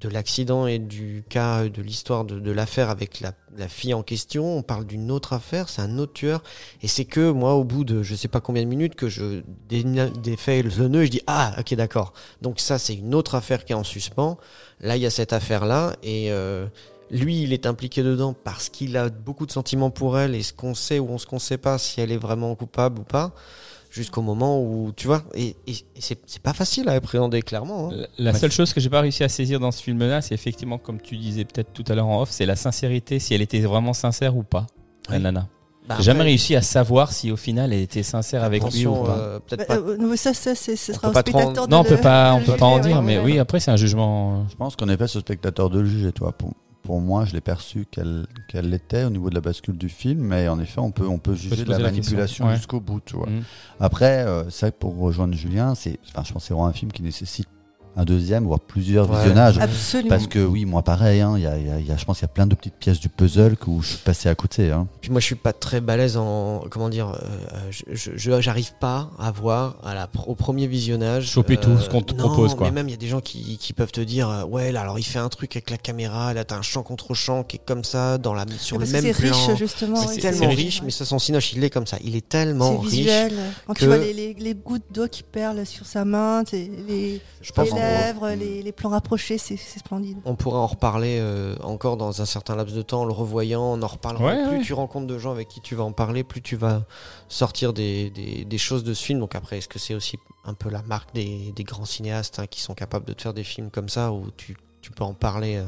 de 0.00 0.08
l'accident 0.08 0.66
et 0.66 0.78
du 0.78 1.24
cas 1.28 1.68
de 1.68 1.82
l'histoire 1.82 2.24
de, 2.24 2.38
de 2.38 2.50
l'affaire 2.50 2.90
avec 2.90 3.20
la, 3.20 3.32
la 3.56 3.68
fille 3.68 3.94
en 3.94 4.02
question 4.02 4.56
On 4.56 4.62
parle 4.62 4.86
d'une 4.86 5.10
autre 5.10 5.32
affaire, 5.32 5.68
c'est 5.68 5.82
un 5.82 5.98
autre 5.98 6.12
tueur. 6.12 6.42
Et 6.82 6.88
c'est 6.88 7.04
que 7.04 7.30
moi, 7.30 7.54
au 7.54 7.64
bout 7.64 7.84
de 7.84 8.02
je 8.02 8.14
sais 8.14 8.28
pas 8.28 8.40
combien 8.40 8.62
de 8.62 8.68
minutes, 8.68 8.94
que 8.94 9.08
je 9.08 9.42
défais 9.68 10.62
le 10.62 10.88
nœud, 10.88 11.04
je 11.04 11.10
dis 11.10 11.22
ah 11.26 11.54
ok 11.58 11.74
d'accord. 11.74 12.12
Donc 12.42 12.60
ça, 12.60 12.78
c'est 12.78 12.94
une 12.94 13.14
autre 13.14 13.34
affaire 13.34 13.64
qui 13.64 13.72
est 13.72 13.76
en 13.76 13.84
suspens. 13.84 14.38
Là, 14.80 14.96
il 14.96 15.02
y 15.02 15.06
a 15.06 15.10
cette 15.10 15.32
affaire-là 15.32 15.96
et 16.02 16.30
euh, 16.30 16.66
lui, 17.10 17.42
il 17.42 17.52
est 17.52 17.66
impliqué 17.66 18.02
dedans 18.02 18.34
parce 18.34 18.68
qu'il 18.68 18.96
a 18.96 19.08
beaucoup 19.08 19.46
de 19.46 19.52
sentiments 19.52 19.90
pour 19.90 20.18
elle 20.18 20.34
et 20.34 20.42
ce 20.42 20.52
qu'on 20.52 20.74
sait 20.74 20.98
ou 20.98 21.08
on 21.10 21.18
ce 21.18 21.26
qu'on 21.26 21.38
sait 21.38 21.58
pas 21.58 21.78
si 21.78 22.00
elle 22.00 22.12
est 22.12 22.18
vraiment 22.18 22.54
coupable 22.54 23.00
ou 23.00 23.04
pas. 23.04 23.34
Jusqu'au 23.98 24.22
moment 24.22 24.62
où 24.62 24.92
tu 24.94 25.08
vois, 25.08 25.24
et, 25.34 25.56
et- 25.66 25.72
et 25.72 26.00
c'est 26.00 26.40
pas 26.40 26.52
facile 26.52 26.88
à 26.88 26.92
appréhender 26.92 27.42
clairement. 27.42 27.90
hein. 27.92 28.06
La 28.16 28.32
seule 28.32 28.52
chose 28.52 28.72
que 28.72 28.78
j'ai 28.80 28.88
pas 28.90 29.00
réussi 29.00 29.24
à 29.24 29.28
saisir 29.28 29.58
dans 29.58 29.72
ce 29.72 29.82
film-là, 29.82 30.20
c'est 30.22 30.34
effectivement, 30.34 30.78
comme 30.78 31.00
tu 31.00 31.16
disais 31.16 31.44
peut-être 31.44 31.72
tout 31.72 31.84
à 31.88 31.96
l'heure 31.96 32.06
en 32.06 32.22
off, 32.22 32.30
c'est 32.30 32.46
la 32.46 32.54
sincérité, 32.54 33.18
si 33.18 33.34
elle 33.34 33.42
était 33.42 33.58
vraiment 33.58 33.92
sincère 33.92 34.36
ou 34.36 34.44
pas, 34.44 34.66
la 35.08 35.16
Oui. 35.16 35.22
nana. 35.24 35.48
Bah, 35.88 35.94
J'ai 35.98 36.04
jamais 36.04 36.22
réussi 36.22 36.54
à 36.54 36.62
savoir 36.62 37.10
si 37.12 37.32
au 37.32 37.36
final 37.36 37.72
elle 37.72 37.80
était 37.80 38.02
sincère 38.04 38.44
avec 38.44 38.62
lui 38.72 38.86
ou 38.86 38.94
pas. 39.04 39.10
euh, 39.16 39.40
peut-être 39.40 39.66
Bah, 39.68 39.76
pas 39.78 39.80
euh, 39.80 39.96
non, 39.96 40.14
ça, 40.16 40.32
ça, 40.34 40.50
On 40.52 40.54
sera 40.54 40.92
peut 41.00 41.08
au 41.08 41.12
pas 41.12 41.18
en- 41.18 41.20
spectateur 41.22 41.66
de 41.66 41.72
non, 41.72 41.78
on 41.80 41.84
peut 41.84 41.96
pas, 41.96 42.34
on 42.34 42.40
peut 42.42 42.56
pas 42.56 42.66
en 42.66 42.78
dire, 42.78 42.98
ouais, 42.98 43.02
mais 43.02 43.18
ouais. 43.18 43.24
oui, 43.24 43.38
après 43.40 43.58
c'est 43.58 43.70
un 43.72 43.76
jugement. 43.76 44.34
euh, 44.34 44.42
Je 44.50 44.54
pense 44.56 44.76
qu'on 44.76 44.88
est 44.90 44.96
fait 44.96 45.08
ce 45.08 45.18
spectateur 45.18 45.70
de 45.70 45.80
le 45.80 45.86
juger, 45.88 46.12
toi. 46.12 46.30
Pour, 46.32 46.52
pour 46.82 47.00
moi, 47.00 47.24
je 47.24 47.32
l'ai 47.32 47.40
perçu 47.40 47.86
qu'elle 47.90 48.26
qu'elle 48.48 48.70
l'était 48.70 49.04
au 49.04 49.10
niveau 49.10 49.30
de 49.30 49.34
la 49.34 49.40
bascule 49.40 49.76
du 49.76 49.88
film, 49.88 50.20
mais 50.20 50.48
en 50.48 50.58
effet, 50.60 50.80
on 50.80 50.90
peut, 50.90 51.06
on 51.06 51.18
peut 51.18 51.34
juger 51.34 51.64
de 51.64 51.70
la 51.70 51.78
manipulation 51.78 52.46
ouais. 52.46 52.56
jusqu'au 52.56 52.80
bout, 52.80 53.00
tu 53.04 53.16
vois. 53.16 53.28
Mm. 53.28 53.42
Après, 53.80 54.24
euh, 54.24 54.48
c'est 54.50 54.66
vrai 54.66 54.72
que 54.72 54.78
pour 54.78 54.96
rejoindre 54.96 55.34
Julien, 55.34 55.74
je 55.74 55.90
pense 56.12 56.32
que 56.32 56.38
c'est 56.40 56.54
vraiment 56.54 56.66
un 56.66 56.72
film 56.72 56.92
qui 56.92 57.02
nécessite 57.02 57.48
un 57.98 58.04
deuxième, 58.04 58.44
voire 58.44 58.60
plusieurs 58.60 59.10
Ouais. 59.10 59.16
visionnages. 59.18 59.58
Absolument. 59.58 60.08
Parce 60.08 60.26
que 60.28 60.38
oui, 60.38 60.64
moi 60.64 60.82
pareil, 60.82 61.20
hein, 61.20 61.34
il 61.36 61.42
y 61.42 61.46
a, 61.46 61.58
il 61.58 61.66
y 61.66 61.70
a- 61.70 61.78
il 61.80 61.86
y 61.86 61.90
a- 61.90 61.96
je 61.96 62.04
pense 62.04 62.18
qu'il 62.18 62.24
y 62.26 62.30
a 62.30 62.32
plein 62.32 62.46
de 62.46 62.54
petites 62.54 62.76
pièces 62.76 63.00
du 63.00 63.08
puzzle 63.08 63.56
que- 63.56 63.68
où 63.68 63.82
je 63.82 63.88
suis 63.88 63.98
passé 63.98 64.28
à 64.28 64.34
côté. 64.34 64.70
Hein. 64.70 64.86
Puis 65.00 65.10
moi, 65.10 65.20
je 65.20 65.26
suis 65.26 65.34
pas 65.34 65.52
très 65.52 65.80
balèze 65.80 66.16
en 66.16 66.62
comment 66.70 66.88
dire. 66.88 67.08
euh, 67.08 67.18
euh, 67.54 67.70
je- 67.70 68.12
je 68.16 68.40
j'arrive 68.40 68.72
pas 68.80 69.10
à 69.18 69.30
voir 69.32 69.76
à 69.84 69.94
la 69.94 70.08
au 70.26 70.34
premier 70.36 70.66
visionnage. 70.68 71.24
euh, 71.24 71.32
Choper 71.32 71.56
tout 71.56 71.76
ce 71.78 71.88
qu'on 71.90 72.02
te 72.02 72.14
non, 72.14 72.28
propose, 72.28 72.54
quoi. 72.54 72.66
Mais 72.68 72.72
même 72.72 72.88
il 72.88 72.92
y 72.92 72.94
a 72.94 72.98
des 72.98 73.08
gens 73.08 73.20
qui, 73.20 73.58
qui 73.58 73.72
peuvent 73.72 73.90
te 73.92 74.00
dire, 74.00 74.28
euh, 74.30 74.44
ouais, 74.44 74.70
là, 74.72 74.82
alors 74.82 74.98
il 74.98 75.02
fait 75.04 75.18
un 75.18 75.28
truc 75.28 75.56
avec 75.56 75.70
la 75.70 75.76
caméra. 75.78 76.32
Là, 76.34 76.44
t'as 76.44 76.56
un 76.56 76.62
champ 76.62 76.82
contre 76.84 77.14
champ 77.14 77.42
qui 77.42 77.56
est 77.56 77.60
comme 77.64 77.82
ça 77.84 78.16
dans 78.18 78.32
la 78.34 78.44
sur 78.58 78.78
Parce 78.78 78.90
le 78.92 79.00
même 79.02 79.12
c'est 79.14 79.20
plan. 79.26 79.36
riche, 79.46 79.58
justement. 79.58 79.96
C'est 79.96 80.14
oui, 80.14 80.20
tellement 80.20 80.38
c'est 80.40 80.46
riche, 80.54 80.82
mais 80.84 80.90
ça, 80.90 81.04
son 81.04 81.18
cinoche, 81.18 81.52
il 81.54 81.64
est 81.64 81.70
comme 81.70 81.86
ça. 81.86 81.96
Il 82.04 82.14
est 82.14 82.28
tellement 82.28 82.72
C'est 82.82 82.86
riche. 82.86 82.90
visuel. 82.98 83.32
Quand 83.66 83.72
que- 83.74 83.78
tu 83.80 83.86
vois 83.86 83.98
les, 83.98 84.12
les, 84.12 84.34
les 84.34 84.54
gouttes 84.54 84.84
d'eau 84.92 85.08
qui 85.08 85.22
perlent 85.24 85.66
sur 85.66 85.84
sa 85.86 86.04
main, 86.04 86.44
les, 86.52 87.20
Je 87.40 87.48
les 87.48 87.52
Mm. 87.88 88.38
les, 88.38 88.62
les 88.62 88.72
plans 88.72 88.90
rapprochés, 88.90 89.38
c'est 89.38 89.56
splendide. 89.56 90.18
On 90.24 90.34
pourra 90.34 90.58
en 90.58 90.66
reparler 90.66 91.18
euh, 91.20 91.56
encore 91.62 91.96
dans 91.96 92.20
un 92.20 92.26
certain 92.26 92.56
laps 92.56 92.74
de 92.76 92.82
temps 92.82 93.02
en 93.02 93.04
le 93.04 93.12
revoyant, 93.12 93.62
on 93.62 93.82
en 93.82 93.86
reparlera. 93.86 94.24
Ouais, 94.24 94.48
plus 94.48 94.58
ouais. 94.58 94.62
tu 94.62 94.72
rencontres 94.74 95.06
de 95.06 95.18
gens 95.18 95.30
avec 95.30 95.48
qui 95.48 95.60
tu 95.60 95.74
vas 95.74 95.84
en 95.84 95.92
parler, 95.92 96.24
plus 96.24 96.42
tu 96.42 96.56
vas 96.56 96.82
sortir 97.28 97.72
des, 97.72 98.10
des, 98.10 98.44
des 98.44 98.58
choses 98.58 98.84
de 98.84 98.94
ce 98.94 99.04
film. 99.04 99.20
Donc 99.20 99.34
après, 99.34 99.58
est-ce 99.58 99.68
que 99.68 99.78
c'est 99.78 99.94
aussi 99.94 100.18
un 100.44 100.54
peu 100.54 100.70
la 100.70 100.82
marque 100.82 101.14
des, 101.14 101.52
des 101.54 101.64
grands 101.64 101.84
cinéastes 101.84 102.38
hein, 102.38 102.46
qui 102.46 102.60
sont 102.60 102.74
capables 102.74 103.04
de 103.04 103.12
te 103.12 103.22
faire 103.22 103.34
des 103.34 103.44
films 103.44 103.70
comme 103.70 103.88
ça 103.88 104.12
où 104.12 104.26
tu, 104.36 104.56
tu 104.80 104.90
peux 104.90 105.04
en 105.04 105.14
parler 105.14 105.56
euh, 105.56 105.64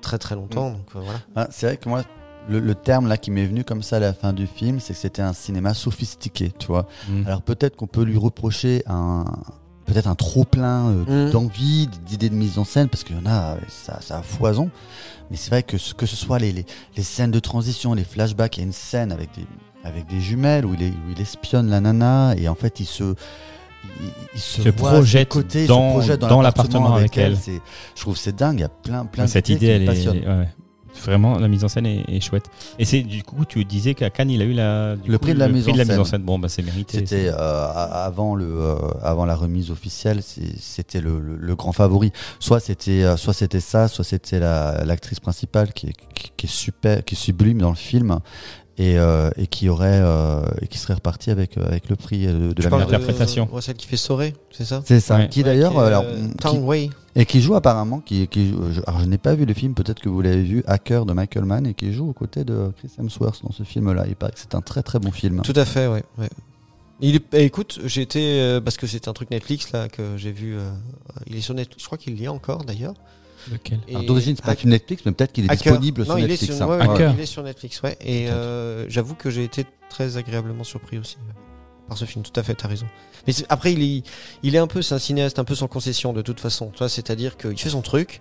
très 0.00 0.18
très 0.18 0.34
longtemps. 0.34 0.70
Donc 0.70 0.86
euh, 0.96 1.00
voilà. 1.00 1.20
Ah, 1.36 1.48
c'est 1.50 1.66
vrai 1.66 1.76
que 1.76 1.88
moi, 1.88 2.02
le, 2.48 2.58
le 2.60 2.74
terme 2.74 3.06
là 3.06 3.16
qui 3.16 3.30
m'est 3.30 3.46
venu 3.46 3.64
comme 3.64 3.82
ça 3.82 3.96
à 3.96 4.00
la 4.00 4.12
fin 4.12 4.32
du 4.32 4.46
film, 4.46 4.80
c'est 4.80 4.94
que 4.94 4.98
c'était 4.98 5.22
un 5.22 5.32
cinéma 5.32 5.74
sophistiqué, 5.74 6.52
tu 6.58 6.66
vois. 6.66 6.86
Mm. 7.08 7.26
Alors 7.26 7.42
peut-être 7.42 7.76
qu'on 7.76 7.86
peut 7.86 8.02
lui 8.02 8.18
reprocher 8.18 8.82
un 8.86 9.24
peut-être 9.86 10.06
un 10.06 10.14
trop 10.14 10.44
plein 10.44 10.90
Mm. 10.90 11.30
d'envie, 11.30 11.88
d'idées 12.06 12.30
de 12.30 12.34
mise 12.34 12.58
en 12.58 12.64
scène, 12.64 12.88
parce 12.88 13.04
qu'il 13.04 13.16
y 13.16 13.18
en 13.18 13.26
a, 13.26 13.54
euh, 13.54 13.56
ça, 13.68 14.00
ça 14.00 14.18
a 14.18 14.22
foison. 14.22 14.70
Mais 15.30 15.36
c'est 15.36 15.50
vrai 15.50 15.62
que 15.62 15.78
ce, 15.78 15.94
que 15.94 16.06
ce 16.06 16.16
soit 16.16 16.38
les, 16.38 16.52
les, 16.52 16.66
les 16.96 17.02
scènes 17.02 17.30
de 17.30 17.38
transition, 17.40 17.94
les 17.94 18.04
flashbacks, 18.04 18.56
il 18.56 18.60
y 18.60 18.62
a 18.64 18.66
une 18.66 18.72
scène 18.72 19.12
avec 19.12 19.30
des, 19.34 19.46
avec 19.84 20.06
des 20.06 20.20
jumelles 20.20 20.66
où 20.66 20.74
il, 20.74 20.82
est- 20.82 20.90
où 20.90 21.10
il 21.16 21.20
espionne 21.20 21.68
la 21.70 21.80
nana 21.80 22.34
et 22.36 22.48
en 22.48 22.54
fait 22.54 22.80
il 22.80 22.86
se, 22.86 23.14
il, 24.00 24.08
il 24.34 24.40
se, 24.40 24.62
Se 24.62 24.68
projette 24.68 25.28
côtés, 25.28 25.62
il 25.62 25.68
dans- 25.68 25.88
se 25.90 25.96
projette 25.98 26.20
dans 26.20 26.42
l'appartement 26.42 26.94
avec 26.94 27.16
elle. 27.16 27.36
Je 27.94 28.00
trouve 28.00 28.14
que 28.14 28.20
c'est 28.20 28.36
dingue. 28.36 28.58
Il 28.58 28.62
y 28.62 28.64
a 28.64 28.68
plein, 28.68 29.04
plein 29.06 29.26
cette 29.26 29.46
d'idées 29.46 29.66
idée, 29.76 29.92
qui 29.92 30.06
elle 30.08 30.14
me 30.14 30.22
est, 30.22 30.28
ouais. 30.28 30.48
Vraiment, 31.04 31.38
la 31.38 31.48
mise 31.48 31.64
en 31.64 31.68
scène 31.68 31.86
est, 31.86 32.04
est 32.08 32.20
chouette. 32.20 32.44
Et 32.78 32.84
c'est 32.84 33.02
du 33.02 33.22
coup, 33.22 33.44
tu 33.44 33.64
disais 33.64 33.94
qu'à 33.94 34.10
Cannes, 34.10 34.30
il 34.30 34.40
a 34.42 34.44
eu 34.44 34.52
la, 34.52 34.94
Le 34.94 35.18
coup, 35.18 35.24
prix 35.24 35.34
de 35.34 35.38
la 35.38 35.48
mise 35.48 35.68
en 35.68 35.72
mise 35.74 35.98
en 35.98 36.04
scène. 36.04 36.22
Bon, 36.22 36.38
bah, 36.38 36.48
c'est 36.48 36.62
mérité. 36.62 36.98
C'était 36.98 37.28
euh, 37.32 37.66
avant 37.74 38.34
le 38.34 38.44
euh, 38.46 38.76
avant 39.02 39.24
la 39.24 39.34
remise 39.34 39.70
officielle, 39.70 40.20
c'était 40.22 41.00
le, 41.00 41.18
le- 41.18 41.36
le 41.36 41.56
grand 41.56 41.72
favori. 41.72 42.12
Soit 42.38 42.60
c'était 42.60 43.02
euh, 43.02 43.16
soit 43.16 43.32
c'était 43.34 43.60
ça, 43.60 43.88
soit 43.88 44.04
c'était 44.04 44.38
la- 44.38 44.84
l'actrice 44.84 45.18
principale 45.20 45.72
qui 45.72 45.88
est, 45.88 45.94
qui, 46.14 46.30
qui 46.36 46.46
est 46.46 46.50
super, 46.50 47.04
qui 47.04 47.14
est 47.14 47.18
sublime 47.18 47.58
dans 47.58 47.70
le 47.70 47.76
film 47.76 48.20
et, 48.82 48.98
euh, 48.98 49.30
et 49.36 49.46
qui 49.46 49.68
aurait 49.68 50.00
euh, 50.02 50.42
et 50.60 50.66
qui 50.66 50.78
serait 50.78 50.94
reparti 50.94 51.30
avec 51.30 51.56
euh, 51.58 51.66
avec 51.66 51.88
le 51.88 51.96
prix 51.96 52.26
euh, 52.26 52.48
de, 52.48 52.52
de 52.52 52.62
la 52.62 52.70
parles 52.70 52.82
meilleure. 52.84 52.98
de- 52.98 53.04
interprétation. 53.04 53.48
ouais, 53.52 53.60
celle 53.62 53.76
qui 53.76 53.86
fait 53.86 53.96
Soré, 53.96 54.34
c'est 54.50 54.64
ça? 54.64 54.82
C'est 54.84 55.00
ça. 55.00 55.16
Ouais. 55.16 55.28
Qui 55.28 55.42
d'ailleurs 55.42 55.74
Ouais, 55.76 55.92
euh, 55.92 56.88
et 57.14 57.26
qui 57.26 57.40
joue 57.42 57.54
apparemment 57.54 58.00
qui, 58.00 58.26
qui 58.28 58.50
joue- 58.50 58.72
je, 58.72 58.80
alors 58.86 59.00
je 59.00 59.04
n'ai 59.06 59.18
pas 59.18 59.34
vu 59.34 59.44
le 59.44 59.52
film, 59.54 59.74
peut-être 59.74 60.00
que 60.00 60.08
vous 60.08 60.22
l'avez 60.22 60.42
vu, 60.42 60.62
Hacker 60.66 61.04
de 61.06 61.12
Michael 61.12 61.44
Mann 61.44 61.66
et 61.66 61.74
qui 61.74 61.92
joue 61.92 62.08
aux 62.08 62.12
côtés 62.14 62.44
de 62.44 62.72
Chris 62.78 62.90
Hemsworth 62.98 63.42
dans 63.44 63.52
ce 63.52 63.62
film-là. 63.64 64.04
Il 64.08 64.16
paraît 64.16 64.32
que 64.32 64.38
c'est 64.40 64.54
un 64.54 64.62
très 64.62 64.82
très 64.82 64.98
bon 64.98 65.10
film. 65.10 65.42
Tout 65.42 65.52
à 65.56 65.64
fait, 65.64 65.86
ouais. 65.86 66.02
ouais. 66.18 66.28
Il 67.00 67.16
est, 67.16 67.24
eh, 67.34 67.44
écoute, 67.44 67.80
j'ai 67.84 68.02
été 68.02 68.40
euh, 68.40 68.60
parce 68.60 68.76
que 68.76 68.86
c'est 68.86 69.08
un 69.08 69.12
truc 69.12 69.30
Netflix 69.30 69.72
là 69.72 69.88
que 69.88 70.16
j'ai 70.16 70.30
vu. 70.32 70.54
euh, 70.56 70.70
il 71.26 71.36
est 71.36 71.40
sur 71.40 71.52
Netflix. 71.54 71.82
Je 71.82 71.86
crois 71.86 71.98
qu'il 71.98 72.18
y 72.20 72.24
est 72.24 72.28
encore 72.28 72.64
d'ailleurs. 72.64 72.94
Lequel 73.50 73.80
D'origine, 74.06 74.36
c'est 74.36 74.44
pas 74.44 74.54
sur 74.54 74.68
Netflix, 74.68 75.02
mais 75.04 75.12
peut-être 75.12 75.32
qu'il 75.32 75.44
est 75.46 75.50
Hacker. 75.50 75.72
disponible 75.72 76.00
Non, 76.02 76.06
sur 76.06 76.18
il 76.18 76.24
est 76.24 76.28
Netflix. 76.28 76.54
sur- 76.56 76.62
hein. 76.70 76.78
ouais, 76.78 76.86
ouais, 76.88 77.12
il 77.16 77.20
est 77.20 77.26
sur 77.26 77.42
Netflix, 77.42 77.82
ouais. 77.82 77.96
Et 78.00 78.28
euh, 78.30 78.88
j'avoue 78.88 79.14
que 79.14 79.30
j'ai 79.30 79.44
été 79.44 79.64
très 79.88 80.16
agréablement 80.16 80.64
surpris 80.64 80.98
aussi 80.98 81.16
ouais, 81.16 81.34
par 81.88 81.98
ce 81.98 82.04
film. 82.04 82.24
Tout 82.24 82.38
à 82.38 82.42
fait, 82.42 82.54
t'as 82.54 82.68
raison. 82.68 82.86
Mais 83.26 83.32
après, 83.48 83.72
il 83.72 83.82
est, 83.82 84.02
il 84.42 84.54
est 84.54 84.58
un 84.58 84.66
peu, 84.66 84.82
c'est 84.82 84.94
un 84.94 84.98
cinéaste 84.98 85.38
un 85.38 85.44
peu 85.44 85.54
sans 85.54 85.68
concession 85.68 86.12
de 86.12 86.22
toute 86.22 86.40
façon. 86.40 86.70
Tu 86.72 86.78
vois, 86.78 86.88
c'est-à-dire 86.88 87.36
qu'il 87.36 87.58
fait 87.58 87.70
son 87.70 87.82
truc 87.82 88.20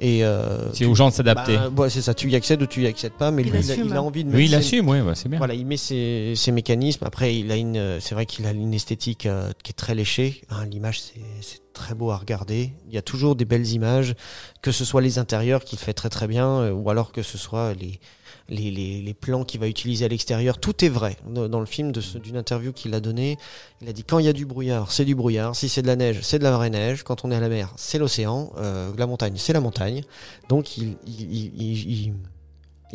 et 0.00 0.24
euh, 0.24 0.72
C'est 0.72 0.84
aux 0.86 0.94
gens 0.94 1.08
de 1.08 1.14
s'adapter. 1.14 1.56
bah, 1.56 1.70
ouais, 1.76 1.90
c'est 1.90 2.02
ça. 2.02 2.14
Tu 2.14 2.30
y 2.30 2.36
accèdes 2.36 2.62
ou 2.62 2.66
tu 2.66 2.82
y 2.82 2.86
accèdes 2.86 3.12
pas, 3.12 3.30
mais 3.30 3.42
Il 3.42 3.50
lui, 3.50 3.58
il, 3.60 3.70
a, 3.70 3.72
assume, 3.74 3.86
il 3.86 3.92
a 3.92 3.96
hein. 3.96 4.00
envie 4.00 4.24
de. 4.24 4.34
oui, 4.34 4.44
il 4.44 4.50
ses- 4.50 4.54
assume, 4.56 4.88
ouais, 4.88 5.02
bah, 5.02 5.14
c'est 5.14 5.28
bien. 5.28 5.38
Voilà, 5.38 5.54
il 5.54 5.66
met 5.66 5.76
ses, 5.76 6.34
ses 6.36 6.52
mécanismes. 6.52 7.04
Après, 7.04 7.36
il 7.36 7.50
a 7.52 7.56
une, 7.56 7.76
euh, 7.76 8.00
c'est 8.00 8.14
vrai 8.14 8.24
qu'il 8.24 8.46
a 8.46 8.52
une 8.52 8.72
esthétique 8.74 9.26
euh, 9.26 9.50
qui 9.62 9.70
est 9.70 9.74
très 9.74 9.94
léchée. 9.94 10.42
Hein, 10.50 10.66
L'image, 10.66 11.00
c'est, 11.00 11.20
c'est 11.42 11.60
très 11.72 11.94
beau 11.94 12.10
à 12.10 12.16
regarder. 12.16 12.72
Il 12.88 12.94
y 12.94 12.98
a 12.98 13.02
toujours 13.02 13.34
des 13.36 13.44
belles 13.44 13.66
images, 13.68 14.14
que 14.62 14.72
ce 14.72 14.84
soit 14.84 15.00
les 15.02 15.18
intérieurs 15.18 15.64
qu'il 15.64 15.78
fait 15.78 15.94
très 15.94 16.08
très 16.10 16.26
bien, 16.28 16.48
euh, 16.48 16.72
ou 16.72 16.88
alors 16.90 17.10
que 17.12 17.22
ce 17.22 17.36
soit 17.36 17.74
les, 17.74 17.98
les, 18.48 18.70
les, 18.70 19.02
les 19.02 19.14
plans 19.14 19.44
qu'il 19.44 19.60
va 19.60 19.68
utiliser 19.68 20.04
à 20.04 20.08
l'extérieur. 20.08 20.58
Tout 20.58 20.84
est 20.84 20.88
vrai 20.88 21.16
dans 21.26 21.60
le 21.60 21.66
film 21.66 21.92
de 21.92 22.00
ce- 22.00 22.18
d'une 22.18 22.36
interview 22.36 22.72
qu'il 22.72 22.94
a 22.94 23.00
donnée. 23.00 23.36
Il 23.82 23.88
a 23.88 23.92
dit 23.92 24.04
quand 24.04 24.18
il 24.18 24.24
y 24.26 24.28
a 24.28 24.32
du 24.32 24.46
brouillard, 24.46 24.90
c'est 24.90 25.04
du 25.04 25.14
brouillard. 25.14 25.54
Si 25.54 25.68
c'est 25.68 25.82
de 25.82 25.86
la 25.86 25.96
neige, 25.96 26.20
c'est 26.22 26.38
de 26.38 26.44
la 26.44 26.52
vraie 26.56 26.70
neige. 26.70 27.02
Quand 27.02 27.24
on 27.24 27.30
est 27.30 27.36
à 27.36 27.40
la 27.40 27.48
mer, 27.48 27.72
c'est 27.76 27.98
l'océan. 27.98 28.50
Euh, 28.58 28.90
la 28.96 29.06
montagne, 29.06 29.34
c'est 29.36 29.52
la 29.52 29.60
montagne. 29.60 30.02
Donc 30.48 30.78
il, 30.78 30.96
il, 31.06 31.20
il, 31.60 31.90
il- 31.90 32.14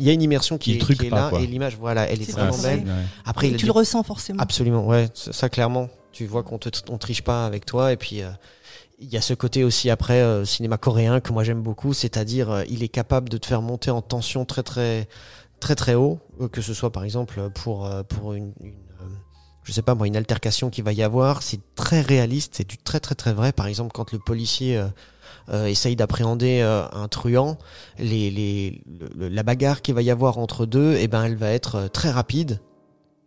y 0.06 0.10
a 0.10 0.12
une 0.12 0.22
immersion 0.22 0.58
qui 0.58 0.72
Il 0.72 0.76
est, 0.76 0.80
truque 0.80 0.98
qui 0.98 1.06
est 1.06 1.10
pas, 1.10 1.16
là 1.24 1.30
quoi. 1.30 1.40
et 1.40 1.46
l'image, 1.46 1.76
voilà, 1.78 2.08
elle 2.10 2.20
est 2.20 2.24
C'est 2.24 2.32
vraiment 2.32 2.58
belle. 2.58 2.80
ouais. 2.80 2.92
Après, 3.24 3.46
il 3.48 3.52
tu 3.52 3.58
dit- 3.58 3.66
le 3.66 3.72
ressens 3.72 4.02
forcément. 4.02 4.42
Absolument, 4.42 4.84
ouais, 4.86 5.08
ça 5.14 5.32
ça, 5.32 5.48
clairement. 5.48 5.88
Tu 6.10 6.26
vois 6.26 6.42
qu'on 6.42 6.58
te 6.58 6.68
on 6.90 6.98
triche 6.98 7.22
pas 7.22 7.46
avec 7.46 7.64
toi 7.64 7.92
et 7.92 7.96
puis 7.96 8.22
euh, 8.22 8.28
il 9.00 9.08
y 9.08 9.16
a 9.16 9.20
ce 9.20 9.34
côté 9.34 9.62
aussi 9.64 9.90
après 9.90 10.20
euh, 10.20 10.44
cinéma 10.44 10.78
coréen 10.78 11.20
que 11.20 11.32
moi 11.32 11.42
j'aime 11.44 11.60
beaucoup, 11.62 11.92
c'est-à-dire 11.92 12.50
euh, 12.50 12.62
il 12.68 12.82
est 12.84 12.88
capable 12.88 13.28
de 13.28 13.36
te 13.38 13.46
faire 13.46 13.62
monter 13.62 13.90
en 13.90 14.00
tension 14.02 14.44
très 14.44 14.62
très 14.62 15.08
très 15.64 15.74
très 15.76 15.94
haut, 15.94 16.18
euh, 16.42 16.48
que 16.48 16.60
ce 16.60 16.74
soit 16.74 16.90
par 16.92 17.04
exemple 17.04 17.48
pour 17.54 17.86
euh, 17.86 18.02
pour 18.02 18.34
une, 18.34 18.52
une, 18.60 18.74
euh, 19.00 19.06
je 19.62 19.72
sais 19.72 19.80
pas 19.80 19.94
moi 19.94 20.06
une 20.06 20.16
altercation 20.16 20.68
qu'il 20.68 20.84
va 20.84 20.92
y 20.92 21.02
avoir, 21.02 21.42
c'est 21.42 21.60
très 21.74 22.02
réaliste, 22.02 22.54
c'est 22.56 22.68
du 22.68 22.76
très 22.76 23.00
très 23.00 23.14
très 23.14 23.32
vrai. 23.32 23.50
Par 23.52 23.66
exemple 23.66 23.92
quand 23.94 24.12
le 24.12 24.18
policier 24.18 24.76
euh, 24.76 24.86
euh, 25.48 25.64
essaye 25.66 25.96
d'appréhender 25.96 26.60
euh, 26.60 26.84
un 26.92 27.08
truand, 27.08 27.56
les, 27.98 28.30
les, 28.30 28.82
le- 29.16 29.28
la 29.30 29.42
bagarre 29.42 29.80
qu'il 29.80 29.94
va 29.94 30.02
y 30.02 30.10
avoir 30.10 30.36
entre 30.36 30.66
deux, 30.66 30.96
eh 31.00 31.08
ben, 31.08 31.24
elle 31.24 31.36
va 31.36 31.50
être 31.50 31.88
très 31.90 32.10
rapide 32.10 32.60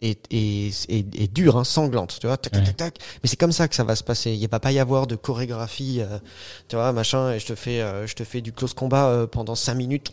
et, 0.04 0.16
et, 0.30 0.68
et, 0.90 1.06
et 1.24 1.28
dure, 1.28 1.58
hein, 1.58 1.64
sanglante, 1.64 2.18
tu 2.22 2.28
vois, 2.28 2.38
tac, 2.38 2.54
tac, 2.54 2.62
Ouais. 2.62 2.68
tac, 2.68 2.78
tac. 2.78 3.00
Mais 3.24 3.30
c'est 3.30 3.36
comme 3.36 3.52
ça 3.52 3.68
que 3.68 3.74
ça 3.74 3.84
va 3.84 3.96
se 3.96 4.04
passer. 4.04 4.32
Il 4.32 4.48
va 4.48 4.60
pas 4.60 4.72
y 4.72 4.78
avoir 4.78 5.08
de 5.08 5.16
chorégraphie, 5.16 6.02
tu 6.68 6.76
vois, 6.76 6.92
machin, 6.94 7.32
et 7.34 7.40
je 7.40 7.48
te 7.48 7.56
fais, 7.56 7.80
je 8.06 8.14
te 8.14 8.24
fais 8.24 8.42
du 8.42 8.52
close 8.54 8.76
combat 8.76 9.26
pendant 9.32 9.56
cinq 9.56 9.74
minutes. 9.74 10.12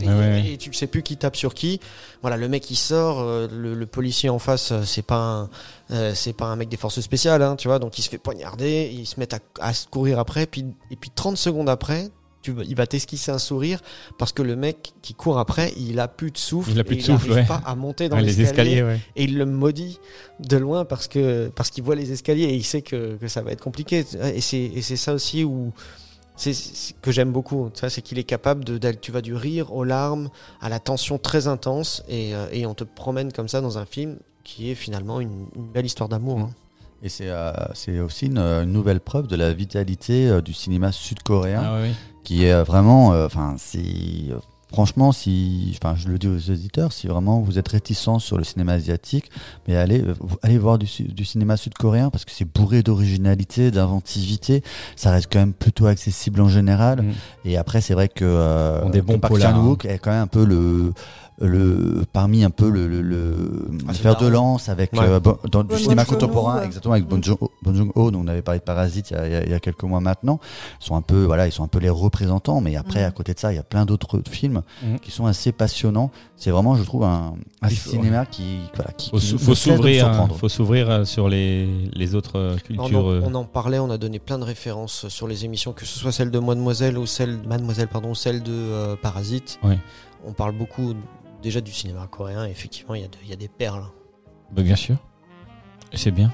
Et, 0.00 0.06
Ouais, 0.08 0.14
ouais. 0.14 0.50
et 0.52 0.56
tu 0.58 0.72
sais 0.72 0.86
plus 0.86 1.02
qui 1.02 1.16
tape 1.16 1.36
sur 1.36 1.54
qui. 1.54 1.80
Voilà, 2.22 2.36
le 2.36 2.48
mec 2.48 2.70
il 2.70 2.76
sort, 2.76 3.20
euh, 3.20 3.48
le, 3.50 3.74
le 3.74 3.86
policier 3.86 4.28
en 4.28 4.38
face, 4.38 4.72
euh, 4.72 4.82
c'est 4.84 5.02
pas 5.02 5.16
un, 5.16 5.50
euh, 5.90 6.14
c'est 6.14 6.32
pas 6.32 6.46
un 6.46 6.56
mec 6.56 6.68
des 6.68 6.76
forces 6.76 7.00
spéciales, 7.00 7.42
hein, 7.42 7.56
tu 7.56 7.68
vois, 7.68 7.78
donc 7.78 7.98
il 7.98 8.02
se 8.02 8.08
fait 8.08 8.18
poignarder, 8.18 8.90
ils 8.92 9.06
se 9.06 9.18
mettent 9.20 9.34
à, 9.34 9.40
à 9.60 9.74
se 9.74 9.86
courir 9.86 10.18
après, 10.18 10.46
puis 10.46 10.64
et 10.90 10.96
puis 10.96 11.10
30 11.14 11.36
secondes 11.36 11.68
après, 11.68 12.08
tu, 12.42 12.54
il 12.66 12.74
va 12.74 12.86
t'esquisser 12.86 13.30
un 13.30 13.38
sourire 13.38 13.80
parce 14.18 14.32
que 14.32 14.40
le 14.40 14.56
mec 14.56 14.94
qui 15.02 15.12
court 15.12 15.38
après, 15.38 15.74
il 15.76 16.00
a 16.00 16.08
plus 16.08 16.30
de 16.30 16.38
souffle, 16.38 16.70
Il 16.70 16.80
a 16.80 16.84
plus 16.84 16.94
et 16.94 16.98
de 16.98 17.02
souffle, 17.02 17.26
il 17.26 17.32
arrive 17.32 17.42
ouais. 17.42 17.48
pas 17.48 17.60
à 17.66 17.74
monter 17.74 18.08
dans 18.08 18.16
Ouais, 18.16 18.22
les 18.22 18.40
escaliers, 18.40 18.82
ouais. 18.82 18.98
et 19.14 19.24
il 19.24 19.36
le 19.36 19.44
maudit 19.44 19.98
de 20.38 20.56
loin 20.56 20.86
parce 20.86 21.06
que 21.06 21.48
parce 21.54 21.68
qu'il 21.68 21.84
voit 21.84 21.96
les 21.96 22.12
escaliers 22.12 22.44
et 22.44 22.54
il 22.54 22.64
sait 22.64 22.80
que, 22.80 23.16
que 23.16 23.28
ça 23.28 23.42
va 23.42 23.52
être 23.52 23.60
compliqué 23.62 24.06
et 24.34 24.40
c'est 24.40 24.56
et 24.58 24.80
c'est 24.80 24.96
ça 24.96 25.12
aussi 25.12 25.44
où 25.44 25.70
c'est 26.40 26.52
c'est- 26.54 26.94
que 27.00 27.12
j'aime 27.12 27.32
beaucoup 27.32 27.70
c'est 27.90 28.02
qu'il 28.02 28.18
est 28.18 28.24
capable 28.24 28.64
de 28.64 28.78
tu 28.92 29.12
vas 29.12 29.20
du 29.20 29.34
rire 29.34 29.72
aux 29.72 29.84
larmes 29.84 30.30
à 30.60 30.68
la 30.68 30.78
tension 30.80 31.18
très 31.18 31.46
intense 31.46 32.02
et, 32.08 32.34
euh, 32.34 32.46
et 32.52 32.66
on 32.66 32.74
te 32.74 32.84
promène 32.84 33.30
comme 33.32 33.48
ça 33.48 33.60
dans 33.60 33.78
un 33.78 33.86
film 33.86 34.16
qui 34.42 34.70
est 34.70 34.74
finalement 34.74 35.20
une, 35.20 35.46
une 35.54 35.66
belle 35.70 35.86
histoire 35.86 36.08
d'amour 36.08 36.38
hein. 36.40 36.50
Et 37.02 37.08
c'est 37.08 37.30
euh, 37.30 37.52
c'est 37.72 37.98
aussi 38.00 38.26
une, 38.26 38.38
une 38.38 38.72
nouvelle 38.72 39.00
preuve 39.00 39.26
de 39.26 39.34
la 39.36 39.52
vitalité 39.54 40.28
euh, 40.28 40.42
du 40.42 40.52
cinéma 40.52 40.92
sud-coréen, 40.92 41.62
Ah, 41.64 41.80
qui 42.24 42.44
est 42.44 42.52
euh, 42.52 42.62
vraiment, 42.62 43.14
euh, 43.14 43.24
enfin, 43.24 43.54
si 43.56 44.28
euh, 44.30 44.36
franchement, 44.72 45.12
si, 45.12 45.76
enfin, 45.82 45.94
je 45.96 46.08
le 46.08 46.18
dis 46.18 46.28
aux 46.28 46.50
auditeurs, 46.50 46.92
si 46.92 47.06
vraiment 47.06 47.40
vous 47.40 47.58
êtes 47.58 47.68
réticents 47.68 48.18
sur 48.18 48.38
le 48.38 48.44
cinéma 48.44 48.72
asiatique, 48.72 49.30
mais 49.66 49.76
allez, 49.76 50.00
euh, 50.00 50.14
allez 50.42 50.58
voir 50.58 50.78
du, 50.78 50.86
cinéma 51.24 51.56
sud-coréen 51.56 52.10
parce 52.10 52.24
que 52.24 52.30
c'est 52.30 52.44
bourré 52.44 52.82
d'originalité, 52.82 53.70
d'inventivité. 53.70 54.62
Ça 54.96 55.10
reste 55.10 55.28
quand 55.32 55.40
même 55.40 55.52
plutôt 55.52 55.86
accessible 55.86 56.40
en 56.40 56.48
général. 56.48 57.02
Mm. 57.02 57.12
Et 57.44 57.56
après, 57.56 57.80
c'est 57.80 57.94
vrai 57.94 58.08
que, 58.08 58.24
euh, 58.24 58.80
bons 59.02 59.14
que 59.14 59.18
Park 59.18 59.32
polars, 59.32 59.54
Chan-wook 59.54 59.84
est 59.84 59.98
quand 59.98 60.10
même 60.10 60.22
un 60.22 60.26
peu 60.26 60.44
le 60.44 60.92
le 61.40 62.04
parmi 62.12 62.44
un 62.44 62.50
peu 62.50 62.68
le 62.68 62.86
le, 62.86 63.00
le, 63.00 63.34
Ah, 63.88 63.94
fer 63.94 64.16
de 64.16 64.26
lance 64.26 64.68
avec 64.68 64.92
Ouais. 64.92 65.00
euh, 65.02 65.20
bon- 65.20 65.38
dans 65.50 65.62
du 65.62 65.68
Bon 65.68 65.76
cinéma 65.78 66.04
contemporain 66.04 66.58
ouais. 66.58 66.66
exactement 66.66 66.92
avec 66.94 67.06
Bon 67.06 67.20
Joon-ho 67.22 68.10
dont 68.10 68.20
on 68.20 68.26
avait 68.28 68.42
parlé 68.42 68.58
de 68.60 68.64
Parasite 68.64 69.10
il 69.10 69.16
y 69.16 69.34
a, 69.34 69.46
il 69.46 69.52
y 69.54 69.60
quelques 69.60 69.82
mois 69.84 70.00
maintenant 70.00 70.38
ils 70.80 70.84
sont 70.84 70.96
un 70.96 71.00
peu 71.02 71.24
voilà 71.24 71.46
ils 71.46 71.52
sont 71.52 71.64
un 71.64 71.68
peu 71.68 71.78
les 71.78 71.88
représentants 71.88 72.60
mais 72.60 72.76
après 72.76 73.00
Mhm. 73.00 73.06
à 73.08 73.10
côté 73.10 73.32
de 73.34 73.38
ça 73.38 73.52
il 73.52 73.56
y 73.56 73.58
a 73.58 73.62
plein 73.62 73.86
d'autres 73.86 74.20
films 74.28 74.62
Mhm. 74.82 74.98
qui 75.00 75.10
sont 75.10 75.24
assez 75.26 75.52
passionnants 75.52 76.10
c'est 76.36 76.50
vraiment 76.50 76.74
je 76.76 76.82
trouve 76.82 77.04
un, 77.04 77.34
un 77.62 77.68
faut- 77.70 77.90
cinéma 77.90 78.26
qui 78.26 78.58
voilà 78.74 78.92
qui, 78.92 79.10
Faut, 79.10 79.16
qui 79.16 79.26
s'ouvrir, 79.56 80.04
surprendre. 80.06 80.36
faut 80.36 80.48
s'ouvrir 80.48 80.90
euh, 80.90 81.04
sur 81.04 81.28
les, 81.28 81.68
les 81.94 82.14
autres 82.14 82.38
euh, 82.38 82.54
on, 82.54 82.58
cultures. 82.58 83.06
en, 83.06 83.10
euh. 83.12 83.20
on 83.24 83.34
en 83.34 83.44
parlait 83.44 83.78
on 83.78 83.90
a 83.90 83.96
donné 83.98 84.18
plein 84.18 84.38
de 84.38 84.44
références 84.44 85.08
sur 85.08 85.26
les 85.26 85.44
émissions 85.46 85.72
que 85.72 85.86
ce 85.86 85.98
soit 85.98 86.12
celle 86.12 86.30
de 86.30 86.38
Mademoiselle 86.38 86.98
ou 86.98 87.06
celle 87.06 87.38
Mademoiselle 87.46 87.88
pardon 87.88 88.14
celle 88.14 88.42
de 88.42 88.52
euh, 88.52 88.96
Parasite 89.00 89.58
Ouais. 89.62 89.78
on 90.26 90.32
parle 90.32 90.52
beaucoup 90.56 90.94
déjà 91.42 91.60
du 91.60 91.72
cinéma 91.72 92.06
coréen 92.10 92.44
effectivement 92.46 92.94
il 92.94 93.02
y, 93.02 93.04
a 93.04 93.08
de- 93.08 93.16
il 93.24 93.30
y 93.30 93.32
a 93.32 93.36
des 93.36 93.48
perles 93.48 93.84
Bah, 94.52 94.62
bien 94.62 94.76
sûr. 94.76 94.96
C'est 95.94 96.10
bien. 96.10 96.30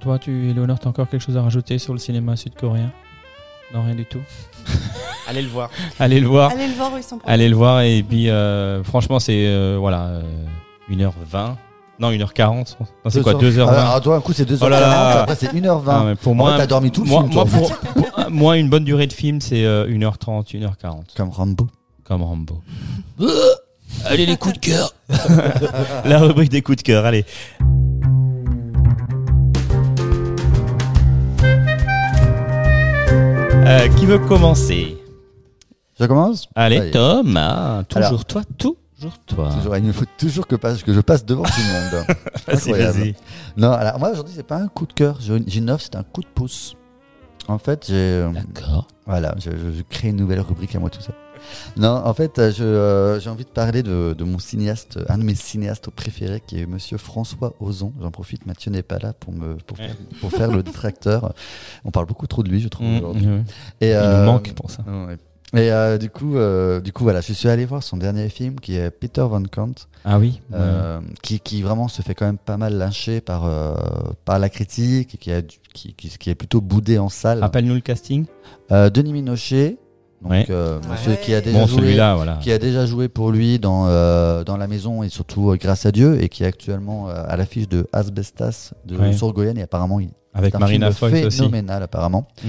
Toi, 0.00 0.18
tu, 0.18 0.50
Eleonore, 0.50 0.78
t'as 0.78 0.88
encore 0.88 1.08
quelque 1.08 1.22
chose 1.22 1.36
à 1.36 1.42
rajouter 1.42 1.78
sur 1.78 1.92
le 1.92 1.98
cinéma 1.98 2.36
sud-coréen? 2.36 2.90
Non, 3.72 3.82
rien 3.82 3.94
du 3.94 4.04
tout. 4.06 4.20
allez 5.28 5.42
le 5.42 5.48
voir 5.48 5.70
Allez 5.98 6.20
le 6.20 6.26
voir. 6.26 6.50
Allez 6.50 6.68
le 6.68 6.74
voir, 6.74 6.92
ils 6.96 7.02
sont 7.02 7.18
Allez 7.24 7.48
le 7.48 7.56
voir. 7.56 7.80
Et 7.82 8.02
puis, 8.02 8.28
euh, 8.30 8.82
franchement, 8.84 9.18
c'est 9.18 9.46
euh, 9.46 9.76
voilà, 9.78 10.06
euh, 10.06 10.22
1h20. 10.90 11.56
Non, 12.00 12.10
1h40. 12.10 12.76
Non, 12.80 12.86
c'est 13.10 13.22
quoi 13.22 13.34
2h20 13.34 13.60
alors, 13.62 13.70
alors, 13.70 14.00
toi 14.00 14.16
un 14.16 14.20
coup 14.20 14.32
c'est 14.32 14.48
2h40 14.50 14.58
Oh 14.62 14.68
là 14.68 14.80
là. 14.80 15.20
après 15.22 15.36
c'est 15.36 15.52
1h20 15.52 15.82
Ah, 15.88 16.02
mais 16.06 16.14
Pour 16.16 16.34
moi 16.34 16.50
moi, 16.50 16.58
t'as 16.58 16.66
dormi 16.66 16.90
tout 16.90 17.04
le 17.04 17.08
moi, 17.08 17.22
film 17.22 17.34
moi, 17.34 17.44
pour, 17.46 17.70
pour- 17.78 18.30
moi, 18.30 18.56
une 18.58 18.68
bonne 18.68 18.84
durée 18.84 19.06
de 19.06 19.12
film, 19.12 19.40
c'est 19.40 19.64
euh, 19.64 19.86
1h30, 19.88 20.44
1h40. 20.60 21.14
comme 21.16 21.28
Rambo 21.30 21.68
Comme 22.04 22.22
Rambo. 22.22 22.60
allez, 24.06 24.26
les 24.26 24.36
coups 24.36 24.54
de 24.54 24.58
cœur 24.60 24.94
La 26.04 26.18
rubrique 26.18 26.50
des 26.50 26.62
coups 26.62 26.78
de 26.78 26.82
cœur, 26.82 27.04
allez. 27.04 27.24
Euh, 33.66 33.88
qui 33.96 34.06
veut 34.06 34.18
commencer? 34.18 34.98
Je 35.98 36.04
commence? 36.06 36.48
Allez, 36.54 36.78
Allez. 36.78 36.90
Thomas. 36.90 37.82
Toujours 37.84 38.06
Alors. 38.06 38.24
toi, 38.24 38.42
toujours 38.58 39.18
toi. 39.26 39.50
Toujours, 39.56 39.76
il 39.76 39.84
me 39.84 39.92
faut 39.92 40.04
toujours 40.18 40.46
que, 40.46 40.56
passe, 40.56 40.82
que 40.82 40.92
je 40.92 41.00
passe 41.00 41.24
devant 41.24 41.44
tout 41.44 41.50
le 41.58 41.96
monde 41.98 42.06
Vas-y. 42.92 43.14
Non, 43.56 43.72
alors 43.72 43.98
moi 43.98 44.10
aujourd'hui 44.10 44.32
c'est 44.36 44.46
pas 44.46 44.56
un 44.56 44.68
coup 44.68 44.86
de 44.86 44.92
cœur, 44.92 45.18
j'ai 45.20 45.36
une- 45.58 45.70
offre, 45.70 45.84
c'est 45.84 45.96
un 45.96 46.02
coup 46.02 46.20
de 46.22 46.26
pouce. 46.26 46.76
En 47.48 47.58
fait, 47.58 47.86
j'ai 47.88 47.94
euh, 47.94 48.30
D'accord. 48.30 48.88
voilà, 49.06 49.34
je, 49.38 49.50
je- 49.50 49.76
je 49.78 49.82
crée 49.88 50.08
une 50.08 50.16
nouvelle 50.16 50.40
rubrique 50.40 50.74
à 50.74 50.78
moi 50.78 50.90
tout 50.90 51.00
ça. 51.02 51.12
Non, 51.76 52.02
en 52.04 52.14
fait, 52.14 52.38
euh, 52.38 52.52
euh, 52.60 53.20
j'ai 53.20 53.30
envie 53.30 53.44
de 53.44 53.48
parler 53.50 53.82
de, 53.82 54.14
de 54.16 54.24
mon 54.24 54.38
cinéaste, 54.38 54.98
un 55.08 55.18
de 55.18 55.24
mes 55.24 55.34
cinéastes 55.34 55.90
préférés, 55.90 56.42
qui 56.46 56.60
est 56.60 56.66
Monsieur 56.66 56.98
François 56.98 57.54
Ozon. 57.60 57.92
J'en 58.00 58.10
profite, 58.10 58.46
Mathieu 58.46 58.70
n'est 58.70 58.82
pas 58.82 58.98
là 58.98 59.12
pour 59.12 59.32
me 59.32 59.54
pour, 59.66 59.76
faire, 59.76 59.96
pour 60.20 60.30
faire 60.30 60.50
le 60.52 60.62
détracteur. 60.64 61.32
On 61.84 61.90
parle 61.90 62.06
beaucoup 62.06 62.26
trop 62.26 62.42
de 62.42 62.48
lui, 62.48 62.60
je 62.60 62.68
trouve. 62.68 62.86
Mmh, 62.86 62.96
aujourd'hui. 62.96 63.26
Et, 63.80 63.88
Il 63.88 63.92
euh, 63.94 64.20
nous 64.20 64.24
manque 64.32 64.52
pour 64.54 64.70
ça. 64.70 64.82
ouais. 64.86 65.16
Et 65.56 65.70
euh, 65.70 65.98
du 65.98 66.10
coup, 66.10 66.36
euh, 66.36 66.80
du 66.80 66.92
coup, 66.92 67.04
voilà, 67.04 67.20
je 67.20 67.32
suis 67.32 67.48
allé 67.48 67.64
voir 67.64 67.80
son 67.80 67.96
dernier 67.96 68.28
film, 68.28 68.58
qui 68.58 68.74
est 68.74 68.90
Peter 68.90 69.20
Van 69.20 69.40
Kant, 69.44 69.72
Ah 70.04 70.18
oui. 70.18 70.40
euh, 70.52 71.00
qui, 71.22 71.38
qui 71.38 71.62
vraiment 71.62 71.86
se 71.86 72.02
fait 72.02 72.16
quand 72.16 72.26
même 72.26 72.38
pas 72.38 72.56
mal 72.56 72.76
lyncher 72.76 73.20
par 73.20 73.48
par 74.24 74.40
la 74.40 74.48
critique, 74.48 75.14
et 75.14 75.18
qui 75.18 75.30
a 75.30 75.42
du- 75.42 75.58
qui, 75.72 75.94
qui, 75.94 76.08
qui 76.08 76.30
est 76.30 76.34
plutôt 76.34 76.60
boudé 76.60 76.98
en 76.98 77.08
salle. 77.08 77.38
Rappelle-nous 77.40 77.74
le 77.74 77.80
casting. 77.82 78.24
Denis 78.70 79.12
Minochet, 79.12 79.76
donc 80.24 80.32
Ouais. 80.32 80.46
euh, 80.50 80.80
Ouais. 80.80 80.88
monsieur 80.90 81.14
qui 81.22 81.32
a 81.34 81.40
déjà 81.40 81.58
Bon, 81.60 81.66
joué 81.66 81.80
celui-là, 81.82 82.14
voilà. 82.16 82.38
qui 82.42 82.50
a 82.50 82.58
déjà 82.58 82.86
joué 82.86 83.08
pour 83.08 83.30
lui 83.30 83.58
dans, 83.60 83.86
euh, 83.86 84.42
dans 84.42 84.56
La 84.56 84.66
Maison 84.66 85.02
et 85.04 85.08
surtout 85.10 85.50
euh, 85.52 85.56
Grâce 85.56 85.86
à 85.86 85.92
Dieu 85.92 86.20
et 86.20 86.28
qui 86.28 86.42
est 86.42 86.46
actuellement 86.46 87.08
euh, 87.08 87.24
à 87.28 87.36
l'affiche 87.36 87.68
de 87.68 87.86
Asbestas 87.92 88.72
de 88.86 88.96
Ouais. 88.96 89.12
Sorgoyen 89.12 89.54
et 89.56 89.62
apparemment 89.62 90.00
il 90.00 90.08
Avec 90.34 90.58
Marina 90.58 90.90
film 90.92 91.10
Foïs 91.10 91.24
aussi. 91.26 91.38
phénoménal 91.38 91.82
apparemment. 91.82 92.26
Mmh. 92.44 92.48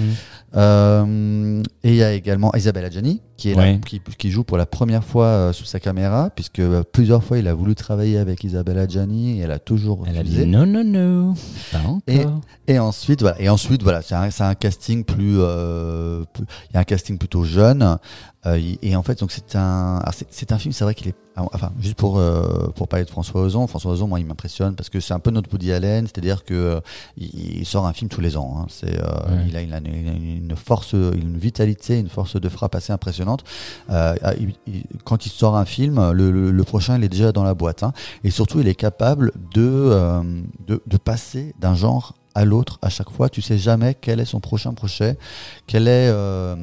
Euh, 0.59 1.61
et 1.83 1.89
il 1.89 1.95
y 1.95 2.03
a 2.03 2.13
également 2.13 2.51
Isabelle 2.55 2.85
Adjani 2.85 3.21
qui, 3.35 3.49
est 3.51 3.55
là- 3.55 3.77
qui, 3.85 3.99
qui 4.17 4.31
joue 4.31 4.43
pour 4.45 4.57
la 4.57 4.65
première 4.65 5.03
fois 5.03 5.25
euh, 5.25 5.53
sous 5.53 5.65
sa 5.65 5.79
caméra 5.81 6.29
puisque 6.33 6.59
euh, 6.59 6.81
plusieurs 6.89 7.23
fois 7.23 7.37
il 7.37 7.47
a 7.47 7.53
voulu 7.53 7.75
travailler 7.75 8.17
avec 8.17 8.43
Isabelle 8.43 8.77
Adjani 8.77 9.37
et 9.39 9.41
elle 9.43 9.51
a 9.51 9.59
toujours 9.59 10.03
Elle 10.07 10.15
a 10.15 10.19
refusé. 10.19 10.45
dit 10.45 10.49
non, 10.49 10.65
non, 10.65 10.83
non. 10.85 11.33
Pas 11.71 11.79
encore. 11.79 11.99
Et- 12.07 12.25
Et 12.73 12.79
ensuite, 12.79 13.21
voilà. 13.21 13.39
Et 13.41 13.49
ensuite, 13.49 13.83
voilà, 13.83 14.01
c'est 14.01 14.15
un, 14.15 14.55
casting 14.55 15.03
plus, 15.03 15.35
euh, 15.39 16.23
plus- 16.33 16.45
il 16.69 16.73
y 16.73 16.77
a 16.77 16.79
un 16.79 16.83
casting 16.85 17.17
plutôt 17.17 17.43
jeune. 17.43 17.97
Euh, 18.45 18.59
et 18.81 18.95
en 18.95 19.03
fait, 19.03 19.19
donc 19.19 19.31
c'est 19.31 19.55
un, 19.55 20.01
c'est 20.29 20.51
un 20.51 20.57
film. 20.57 20.71
C'est 20.71 20.83
vrai 20.83 20.93
qu'il 20.95 21.07
est, 21.07 21.15
enfin, 21.35 21.71
juste 21.79 21.95
pour 21.95 22.17
euh, 22.19 22.67
pour 22.75 22.87
parler 22.87 23.05
de 23.05 23.09
François 23.09 23.41
Ozon. 23.41 23.65
François 23.67 23.91
Ozon, 23.91 24.07
moi, 24.07 24.19
il 24.19 24.25
m'impressionne 24.25 24.75
parce 24.75 24.89
que 24.89 24.99
c'est 24.99 25.13
un 25.13 25.19
peu 25.19 25.31
notre 25.31 25.51
Woody 25.51 25.71
Allen, 25.71 26.05
c'est-à-dire 26.05 26.43
que 26.43 26.53
euh, 26.53 26.79
il, 27.17 27.65
sort 27.65 27.87
un 27.87 27.93
film 27.93 28.09
tous 28.09 28.21
les 28.21 28.37
ans. 28.37 28.57
hein. 28.59 28.65
C'est, 28.69 28.99
euh, 28.99 29.05
Ouais. 29.05 29.45
il 29.47 29.55
a, 29.57 29.61
il 29.63 29.73
a 29.73 29.77
une, 29.79 30.55
force, 30.55 30.93
une 30.93 31.37
vitalité, 31.37 31.97
une 31.99 32.09
force 32.09 32.39
de 32.39 32.49
frappe 32.49 32.75
assez 32.75 32.93
impressionnante. 32.93 33.43
Euh, 33.89 34.15
il- 34.39 34.53
il- 34.67 34.83
quand 35.03 35.25
il 35.25 35.29
sort 35.29 35.55
un 35.57 35.65
film, 35.65 36.11
le, 36.11 36.31
le- 36.31 36.51
le 36.51 36.63
prochain, 36.63 36.97
il 36.97 37.03
est 37.03 37.09
déjà 37.09 37.31
dans 37.31 37.43
la 37.43 37.53
boîte. 37.55 37.83
hein. 37.83 37.93
Et 38.23 38.29
surtout, 38.29 38.59
il 38.59 38.67
est 38.67 38.75
capable 38.75 39.31
de, 39.53 39.61
euh, 39.67 40.21
de, 40.67 40.81
de 40.85 40.97
passer 40.97 41.55
d'un 41.59 41.75
genre 41.75 42.13
à 42.35 42.45
l'autre 42.45 42.77
à 42.81 42.89
chaque 42.89 43.09
fois. 43.09 43.29
Tu 43.29 43.41
sais 43.41 43.57
jamais 43.57 43.95
quel 43.99 44.19
est 44.19 44.25
son 44.25 44.39
prochain 44.39 44.73
projet, 44.73 45.17
quel 45.65 45.87
est, 45.87 46.09
euh, 46.09 46.55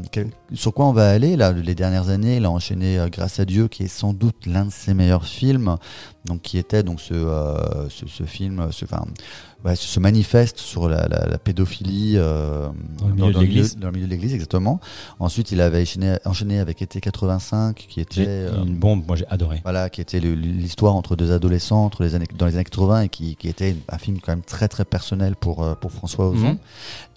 sur 0.52 0.72
quoi 0.72 0.86
on 0.86 0.92
va 0.92 1.10
aller. 1.10 1.36
Là, 1.36 1.52
les 1.52 1.74
dernières 1.74 2.10
années, 2.10 2.36
il 2.36 2.44
a 2.44 2.50
enchaîné 2.50 2.98
euh, 2.98 3.08
Grâce 3.08 3.40
à 3.40 3.44
Dieu, 3.44 3.68
qui 3.68 3.84
est 3.84 3.88
sans 3.88 4.12
doute 4.12 4.46
l'un 4.46 4.66
de 4.66 4.70
ses 4.70 4.94
meilleurs 4.94 5.26
films. 5.26 5.76
Donc, 6.24 6.40
qui 6.42 6.56
était 6.56 6.84
donc 6.84 7.00
ce, 7.00 7.14
euh, 7.14 7.88
ce, 7.88 8.06
ce 8.06 8.22
film, 8.22 8.68
ce, 8.70 8.84
enfin, 8.84 9.04
ouais, 9.64 9.74
ce, 9.74 9.98
manifeste 9.98 10.58
sur 10.58 10.88
la, 10.88 11.08
la, 11.08 11.26
la 11.26 11.36
pédophilie 11.38 12.14
euh, 12.16 12.68
Dans 12.98 13.08
le 13.08 13.14
milieu 13.14 13.32
de 13.32 13.38
l'église. 13.40 13.76
dans 13.76 13.86
le 13.88 13.92
milieu 13.94 14.06
de 14.06 14.10
l'église, 14.12 14.32
exactement. 14.32 14.78
Ensuite, 15.18 15.50
il 15.50 15.60
avait 15.60 15.82
enchaîné, 15.82 16.16
enchaîné 16.24 16.60
avec 16.60 16.80
Été 16.80 17.00
85, 17.00 17.74
qui 17.74 18.00
était 18.00 18.24
euh, 18.28 18.62
une 18.64 18.76
bombe, 18.76 19.04
moi 19.04 19.16
j'ai 19.16 19.26
adoré. 19.30 19.60
voilà, 19.64 19.90
qui 19.90 20.00
était 20.00 20.20
le- 20.20 20.34
l'histoire 20.34 20.94
entre 20.94 21.16
deux 21.16 21.32
adolescents 21.32 21.84
entre 21.84 22.04
les 22.04 22.14
années, 22.14 22.26
dans 22.38 22.46
les 22.46 22.54
années 22.54 22.62
80 22.64 23.00
et 23.02 23.08
qui, 23.08 23.34
qui 23.34 23.48
était 23.48 23.74
un 23.88 23.98
film 23.98 24.20
quand 24.20 24.30
même 24.30 24.42
très 24.44 24.68
très 24.68 24.84
personnel 24.84 25.34
pour, 25.34 25.76
pour 25.78 25.90
François 25.90 26.28
Ozon. 26.28 26.50
Mhm. 26.50 26.58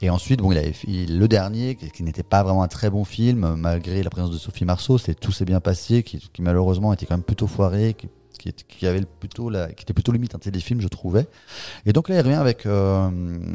Et 0.01 0.09
ensuite, 0.09 0.39
bon, 0.41 0.51
il 0.51 0.57
avait 0.57 0.73
le 0.87 1.27
dernier, 1.27 1.75
qui, 1.75 1.91
qui 1.91 2.01
n'était 2.01 2.23
pas 2.23 2.41
vraiment 2.41 2.63
un 2.63 2.67
très 2.67 2.89
bon 2.89 3.05
film, 3.05 3.53
malgré 3.55 4.01
la 4.01 4.09
présence 4.09 4.31
de 4.31 4.37
Sophie 4.39 4.65
Marceau, 4.65 4.97
c'était 4.97 5.13
tout 5.13 5.31
s'est 5.31 5.45
bien 5.45 5.59
passé, 5.59 6.01
qui, 6.01 6.17
qui 6.33 6.41
malheureusement 6.41 6.91
était 6.91 7.05
quand 7.05 7.13
même 7.15 7.23
plutôt 7.23 7.45
foiré, 7.45 7.93
qui, 7.95 8.07
qui, 8.53 8.87
avait 8.87 9.01
plutôt 9.19 9.49
qui 9.49 9.83
était 9.83 9.93
plutôt 9.93 10.11
limite 10.11 10.35
un 10.35 10.39
téléfilm, 10.39 10.81
je 10.81 10.87
trouvais. 10.87 11.27
Et 11.85 11.93
donc 11.93 12.09
là, 12.09 12.15
il 12.15 12.21
revient 12.21 12.33
avec 12.33 12.65
euh, 12.65 13.09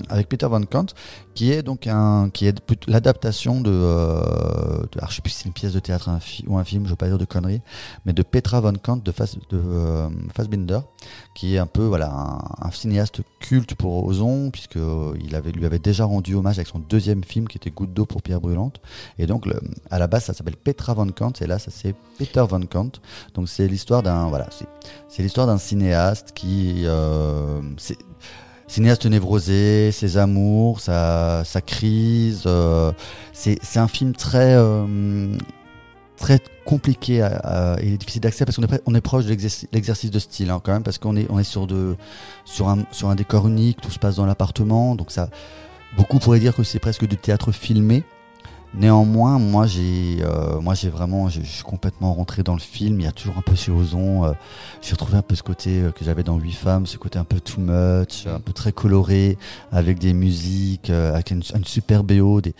avec 0.09 0.29
Peter 0.29 0.47
Van 0.47 0.63
Kant, 0.63 0.87
qui 1.35 1.53
est 1.53 1.63
donc 1.63 1.87
un, 1.87 2.31
qui 2.31 2.47
est 2.47 2.59
l'adaptation 2.87 3.61
de, 3.61 3.71
euh, 3.71 4.83
de 4.93 4.99
alors, 4.99 5.11
je 5.11 5.17
sais 5.17 5.23
plus 5.23 5.31
si 5.31 5.39
c'est 5.39 5.47
une 5.47 5.53
pièce 5.53 5.73
de 5.73 5.81
théâtre 5.81 6.11
ou 6.47 6.59
un 6.59 6.65
film, 6.65 6.85
je 6.85 6.91
veux 6.91 6.97
pas 6.97 7.09
dire 7.09 7.19
de 7.19 7.25
conneries, 7.25 7.63
mais 8.05 8.13
de 8.13 8.23
Petra 8.23 8.61
Van 8.61 8.73
Kant 8.73 8.99
de, 8.99 9.13
Fass, 9.13 9.37
de 9.51 9.61
euh, 9.63 10.09
Fassbinder, 10.35 10.81
qui 11.35 11.55
est 11.55 11.59
un 11.59 11.67
peu 11.67 11.85
voilà 11.85 12.13
un, 12.61 12.71
cinéaste 12.71 13.23
culte 13.41 13.75
pour 13.75 14.05
Ozon, 14.05 14.51
puisque 14.51 14.77
euh, 14.77 15.15
il 15.25 15.35
avait 15.35 15.53
lui 15.53 15.67
avait 15.67 15.79
déjà 15.79 16.05
rendu 16.05 16.35
hommage 16.35 16.59
avec 16.59 16.69
son 16.69 16.79
deuxième 16.79 17.25
film 17.25 17.49
qui 17.49 17.57
était 17.59 17.71
Goutte 17.71 17.93
d'eau 17.93 18.07
pour 18.07 18.23
Pierre 18.23 18.41
Brûlante. 18.41 18.81
Et 19.19 19.27
donc 19.27 19.47
à 19.91 19.99
la 19.99 20.07
base, 20.07 20.25
ça 20.25 20.35
s'appelle 20.35 20.57
Petra 20.57 20.95
Van 20.95 21.09
Kant, 21.09 21.33
et 21.41 21.47
là, 21.47 21.59
ça 21.59 21.71
c'est 21.71 21.95
Peter 22.19 22.45
Van 22.49 22.61
Kant. 22.61 22.93
Donc 23.35 23.49
c'est 23.49 23.67
l'histoire 23.67 24.03
d'un 24.03 24.29
voilà, 24.29 24.49
c'est 24.51 24.69
c'est 25.09 25.23
l'histoire 25.23 25.47
d'un 25.47 25.59
cinéaste 25.59 26.33
qui 26.35 26.83
euh, 26.85 27.61
cinéaste 28.67 29.07
névrosé, 29.07 29.91
ses 29.93 30.17
amours, 30.17 30.81
sa, 30.81 31.45
crise. 31.67 32.45
euh, 32.47 32.93
c'est 33.33 33.79
un 33.79 33.89
film 33.89 34.15
très 34.15 34.55
euh, 34.55 35.37
compliqué 36.65 37.27
et 37.81 37.97
difficile 37.97 38.21
d'accès 38.21 38.45
parce 38.45 38.57
qu'on 38.57 38.95
est, 38.95 39.01
proche 39.01 39.25
de 39.25 39.37
l'exercice 39.73 40.11
de 40.11 40.19
style 40.19 40.51
hein, 40.51 40.61
quand 40.63 40.73
même 40.73 40.83
parce 40.83 40.99
qu'on 40.99 41.17
est 41.17 41.29
sur 41.43 42.69
un 42.69 42.79
sur 42.93 43.09
un 43.09 43.15
décor 43.15 43.49
unique, 43.49 43.81
tout 43.81 43.91
se 43.91 43.99
passe 43.99 44.17
dans 44.17 44.27
l'appartement, 44.27 44.95
donc 44.95 45.11
ça 45.11 45.31
beaucoup 45.97 46.19
pourraient 46.19 46.41
dire 46.41 46.55
que 46.55 46.63
c'est 46.63 46.79
presque 46.79 47.07
du 47.07 47.17
théâtre 47.17 47.53
filmé. 47.53 48.05
Néanmoins, 48.73 49.41
moi 49.41 49.67
j'ai, 49.67 50.19
euh, 50.21 50.61
moi 50.61 50.75
j'ai 50.75 50.91
vraiment, 50.91 51.29
je, 51.29 51.41
suis 51.41 51.65
complètement 51.65 52.15
rentré 52.15 52.45
dans 52.45 52.55
le 52.55 52.61
film. 52.61 53.01
Il 53.01 53.05
y 53.05 53.07
a 53.07 53.13
toujours 53.13 53.37
un 53.37 53.43
peu 53.43 53.57
chez 53.57 53.73
Ozon, 53.73 54.25
euh, 54.25 54.33
j'ai 54.81 54.93
retrouvé 54.93 55.19
un 55.19 55.23
peu 55.23 55.35
ce 55.35 55.43
côté 55.43 55.81
euh, 55.81 55.91
que 55.91 56.05
j'avais 56.05 56.23
dans 56.23 56.39
Huit 56.39 56.53
femmes, 56.53 56.87
ce 56.87 56.97
côté 56.97 57.19
un 57.19 57.25
peu 57.25 57.41
too 57.41 57.61
much, 57.61 58.27
un 58.27 58.39
peu 58.39 58.53
très 58.53 58.71
coloré, 58.71 59.37
avec 59.73 59.99
des 59.99 60.13
musiques, 60.13 60.91
euh, 60.91 61.13
avec 61.13 61.33
une, 61.33 61.43
une 61.53 61.65
super 61.65 62.05
BO, 62.05 62.41
des, 62.41 62.55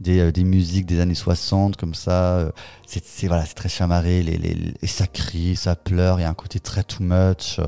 des, 0.00 0.18
euh, 0.18 0.32
des 0.32 0.44
musiques 0.44 0.86
des 0.86 0.98
années 1.00 1.14
60 1.14 1.76
comme 1.76 1.94
ça. 1.94 2.38
euh, 2.38 2.50
c'est, 2.86 3.28
voilà, 3.28 3.44
c'est 3.46 3.54
très 3.54 3.68
chamarré, 3.68 4.22
les, 4.22 4.36
les, 4.36 4.54
les- 4.54 4.74
et 4.82 4.86
ça 4.88 5.06
crie, 5.06 5.54
ça 5.54 5.76
pleure. 5.76 6.18
Il 6.18 6.22
y 6.22 6.24
a 6.24 6.28
un 6.30 6.34
côté 6.34 6.58
très 6.58 6.82
too 6.82 7.04
much. 7.04 7.60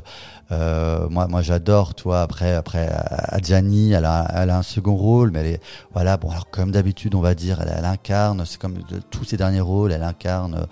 Euh, 0.51 1.09
moi, 1.09 1.28
moi 1.28 1.43
j'adore. 1.43 1.95
Toi, 1.95 2.22
après, 2.22 2.55
après, 2.55 2.91
Adjani, 3.28 3.93
elle 3.93 4.05
a, 4.05 4.26
elle 4.35 4.51
a 4.51 4.59
un 4.59 4.62
second 4.62 4.97
rôle, 4.97 5.30
mais 5.30 5.41
elle 5.41 5.47
est, 5.47 5.61
voilà, 5.93 6.16
bon, 6.16 6.30
alors 6.30 6.51
comme 6.51 6.72
d'habitude, 6.72 7.14
on 7.14 7.20
va 7.20 7.35
dire, 7.35 7.61
elle, 7.62 7.72
elle 7.78 7.85
incarne, 7.85 8.45
c'est 8.47 8.59
comme 8.61 8.74
de, 8.78 8.99
tous 9.11 9.24
ses 9.24 9.37
derniers 9.37 9.61
rôles, 9.61 9.93
elle 9.93 10.03
incarne 10.03 10.66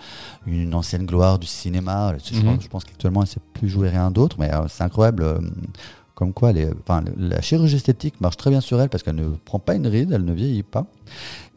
une 0.46 0.74
ancienne 0.74 1.06
gloire 1.06 1.38
du 1.38 1.46
cinéma. 1.46 2.14
Je, 2.24 2.34
Mhm. 2.36 2.44
pense, 2.44 2.62
je 2.64 2.68
pense 2.68 2.84
qu'actuellement, 2.84 3.20
elle 3.20 3.28
ne 3.28 3.32
sait 3.34 3.40
plus 3.54 3.68
jouer 3.68 3.88
rien 3.90 4.10
d'autre, 4.10 4.36
mais 4.38 4.52
euh, 4.52 4.66
c'est 4.68 4.82
incroyable. 4.82 5.22
euh, 5.22 5.38
comme 6.16 6.34
quoi, 6.34 6.52
les, 6.52 6.68
enfin, 6.82 7.02
la 7.16 7.40
chirurgie 7.40 7.76
esthétique 7.76 8.20
marche 8.20 8.36
très 8.36 8.50
bien 8.50 8.60
sur 8.60 8.78
elle 8.78 8.90
parce 8.90 9.02
qu'elle 9.02 9.14
ne 9.14 9.28
prend 9.46 9.58
pas 9.58 9.74
une 9.74 9.86
ride, 9.86 10.12
elle 10.12 10.26
ne 10.26 10.34
vieillit 10.34 10.62
pas. 10.62 10.84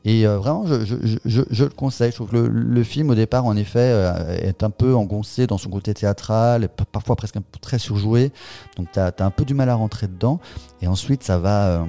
Et 0.05 0.27
euh, 0.27 0.37
vraiment, 0.37 0.65
je, 0.65 0.83
je, 0.83 0.95
je, 1.23 1.41
je- 1.49 1.63
le 1.63 1.69
conseille. 1.69 2.11
Je 2.11 2.15
trouve 2.15 2.29
que 2.29 2.35
le, 2.35 2.83
film, 2.83 3.09
au 3.09 3.15
départ, 3.15 3.45
en 3.45 3.55
effet, 3.55 3.79
euh, 3.79 4.35
est 4.37 4.63
un 4.63 4.69
peu 4.69 4.95
engoncé 4.95 5.47
dans 5.47 5.57
son 5.57 5.69
côté 5.69 5.93
théâtral, 5.93 6.67
parfois 6.91 7.15
presque 7.15 7.37
un 7.37 7.41
peu 7.41 7.59
très 7.59 7.79
surjoué. 7.79 8.31
Donc, 8.77 8.91
tu 8.91 8.99
as, 8.99 9.13
un 9.19 9.31
peu 9.31 9.45
du 9.45 9.53
mal 9.53 9.69
à 9.69 9.75
rentrer 9.75 10.07
dedans. 10.07 10.39
Et 10.81 10.87
ensuite, 10.87 11.23
ça 11.23 11.37
va, 11.37 11.67
euh, 11.67 11.85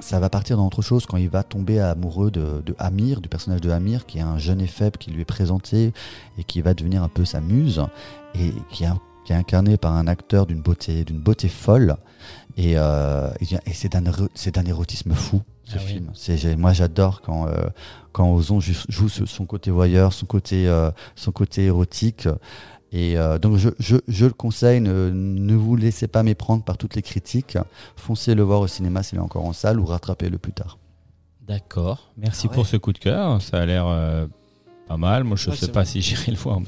ça 0.00 0.18
va 0.18 0.30
partir 0.30 0.56
dans 0.56 0.66
autre 0.66 0.80
chose 0.82 1.04
quand 1.04 1.18
il 1.18 1.28
va 1.28 1.42
tomber 1.42 1.78
amoureux 1.78 2.30
de, 2.30 2.62
de 2.64 2.74
Amir, 2.78 3.20
du 3.20 3.28
personnage 3.28 3.60
de 3.60 3.70
Amir, 3.70 4.06
qui 4.06 4.18
est 4.18 4.22
un 4.22 4.38
jeune 4.38 4.60
et 4.62 4.66
faible 4.66 4.96
qui 4.96 5.10
lui 5.10 5.22
est 5.22 5.26
présenté 5.26 5.92
et 6.38 6.44
qui 6.44 6.62
va 6.62 6.72
devenir 6.72 7.02
un 7.02 7.08
peu 7.08 7.26
sa 7.26 7.40
muse, 7.40 7.84
et 8.34 8.52
qui 8.70 8.86
qui 9.28 9.34
est 9.34 9.36
incarné 9.36 9.76
par 9.76 9.92
un 9.92 10.06
acteur 10.06 10.46
d'une 10.46 10.62
beauté, 10.62 11.04
d'une 11.04 11.20
beauté 11.20 11.48
folle. 11.50 11.96
Et, 12.56 12.78
euh, 12.78 13.28
et, 13.66 13.74
c'est 13.74 13.92
d'un 13.92 14.04
éro- 14.06 14.30
c'est 14.34 14.54
d'un 14.54 14.64
érotisme 14.64 15.12
fou, 15.12 15.42
ce 15.64 15.76
Ah 15.76 15.80
oui. 15.84 16.00
film. 16.46 16.58
Moi, 16.58 16.72
j'adore 16.72 17.20
quand, 17.20 17.46
euh, 17.46 17.66
quand 18.12 18.32
Ozon 18.32 18.58
joue, 18.58 19.08
son 19.10 19.44
côté 19.44 19.70
voyeur, 19.70 20.14
son 20.14 20.24
côté, 20.24 20.66
euh, 20.66 20.90
son 21.14 21.30
côté 21.30 21.64
érotique. 21.66 22.26
Et 22.90 23.18
euh, 23.18 23.38
donc, 23.38 23.58
je, 23.58 23.68
je, 23.78 23.96
je 24.08 24.24
le 24.24 24.32
conseille, 24.32 24.80
ne, 24.80 25.10
ne 25.12 25.54
vous 25.54 25.76
laissez 25.76 26.08
pas 26.08 26.22
méprendre 26.22 26.64
par 26.64 26.78
toutes 26.78 26.94
les 26.94 27.02
critiques. 27.02 27.58
Foncez 27.96 28.34
le 28.34 28.42
voir 28.42 28.60
au 28.60 28.66
cinéma 28.66 29.02
s'il 29.02 29.18
est 29.18 29.20
encore 29.20 29.44
en 29.44 29.52
salle 29.52 29.78
ou 29.78 29.84
rattrapez-le 29.84 30.38
plus 30.38 30.52
tard. 30.54 30.78
D'accord. 31.46 32.08
Merci 32.16 32.46
Ah 32.46 32.48
ouais. 32.48 32.54
pour 32.54 32.66
ce 32.66 32.78
coup 32.78 32.94
de 32.94 32.98
cœur. 32.98 33.42
Ça 33.42 33.58
a 33.60 33.66
l'air 33.66 33.84
euh, 33.86 34.26
pas 34.88 34.96
mal. 34.96 35.24
Moi, 35.24 35.36
je 35.36 35.50
Ouais, 35.50 35.56
sais 35.56 35.66
pas 35.68 35.82
vrai. 35.82 35.84
si 35.84 36.00
j'irai 36.00 36.32
le 36.32 36.38
voir. 36.38 36.60
mais 36.60 36.66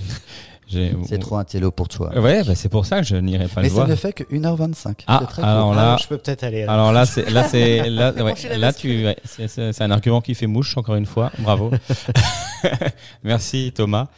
C'est 1.06 1.18
trop 1.18 1.36
un 1.36 1.44
télo 1.44 1.70
pour 1.70 1.88
toi. 1.88 2.16
Ouais, 2.18 2.44
bah, 2.44 2.54
c'est 2.54 2.68
pour 2.68 2.86
ça 2.86 3.00
que 3.00 3.06
je 3.06 3.16
n'irai 3.16 3.48
pas 3.48 3.60
Mais 3.62 3.68
le 3.68 3.68
ça 3.70 3.74
voir. 3.74 3.88
ne 3.88 3.94
fait 3.96 4.12
que 4.12 4.24
1h25. 4.24 4.94
Ah, 5.06 5.18
C'est 5.20 5.26
très 5.28 5.42
alors 5.42 5.64
court. 5.66 5.74
là- 5.74 5.94
Ah, 5.94 5.96
je 6.00 6.06
peux 6.08 6.18
peut-être 6.18 6.44
aller. 6.44 6.62
alors. 6.62 6.74
Alors 6.74 6.92
là, 6.92 7.06
c'est 7.06 7.28
là, 7.30 7.44
c'est 7.48 7.88
là, 7.90 8.12
ouais, 8.12 8.34
là, 8.56 8.72
tu, 8.72 9.04
ouais, 9.06 9.16
c'est- 9.24 9.80
un 9.82 9.90
argument 9.90 10.20
qui 10.20 10.34
fait 10.34 10.46
mouche 10.46 10.76
encore 10.76 10.94
une 10.94 11.06
fois. 11.06 11.30
Bravo. 11.38 11.70
Merci 13.24 13.72
Thomas. 13.74 14.08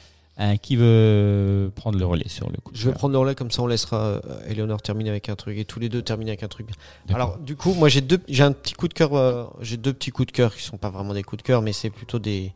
Euh, 0.41 0.57
qui 0.57 0.77
veut 0.77 1.71
prendre 1.77 1.99
le 1.99 2.07
relais 2.07 2.27
sur 2.29 2.49
le 2.49 2.57
coup 2.57 2.73
de 2.73 2.77
Je 2.77 2.85
vais 2.85 2.91
cœur 2.93 2.99
prendre 2.99 3.13
le 3.13 3.19
relais 3.19 3.35
comme 3.35 3.51
ça 3.51 3.61
on 3.63 3.67
laissera 3.67 3.99
euh, 3.99 4.21
Eleonore 4.49 4.81
terminer 4.81 5.11
avec 5.11 5.29
un 5.29 5.37
truc 5.37 5.59
et 5.59 5.67
tous 5.67 5.79
les 5.79 5.91
deux 5.91 6.01
terminer 6.01 6.31
avec 6.31 6.43
un 6.43 6.49
truc. 6.49 6.69
Alors 7.13 7.37
du 7.37 7.55
coup 7.55 7.75
moi 7.75 7.91
j'ai 7.91 8.01
deux 8.01 8.19
j'ai 8.29 8.43
un 8.43 8.53
petit 8.53 8.73
coup 8.73 8.89
de 8.89 8.95
cœur 8.95 9.13
euh, 9.15 9.45
j'ai 9.61 9.77
deux 9.77 9.93
petits 9.93 10.11
coups 10.11 10.29
de 10.29 10.33
cœur 10.33 10.55
qui 10.57 10.63
sont 10.63 10.79
pas 10.79 10.89
vraiment 10.89 11.13
des 11.13 11.23
coups 11.23 11.43
de 11.43 11.47
cœur 11.47 11.61
mais 11.61 11.75
c'est 11.75 11.91
plutôt 11.91 12.19
des 12.19 12.51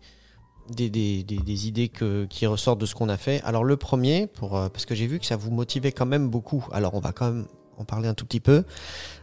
des, 0.70 1.66
idées 1.68 1.88
que, 1.88 2.26
qui 2.26 2.46
ressortent 2.46 2.80
de 2.80 2.86
ce 2.86 2.94
qu'on 2.94 3.08
a 3.08 3.16
fait. 3.16 3.40
Alors 3.44 3.64
le 3.64 3.76
premier, 3.76 4.28
euh, 4.42 4.68
parce 4.68 4.86
que 4.86 4.94
j'ai 4.94 5.06
vu 5.06 5.18
que 5.18 5.26
ça 5.26 5.36
vous 5.36 5.50
motivait 5.50 5.92
quand 5.92 6.06
même 6.06 6.28
beaucoup. 6.28 6.66
Alors 6.72 6.94
on 6.94 7.00
va 7.00 7.12
quand 7.12 7.26
même 7.26 7.46
en 7.78 7.84
parler 7.84 8.08
un 8.08 8.14
tout 8.14 8.24
petit 8.24 8.40
peu. 8.40 8.64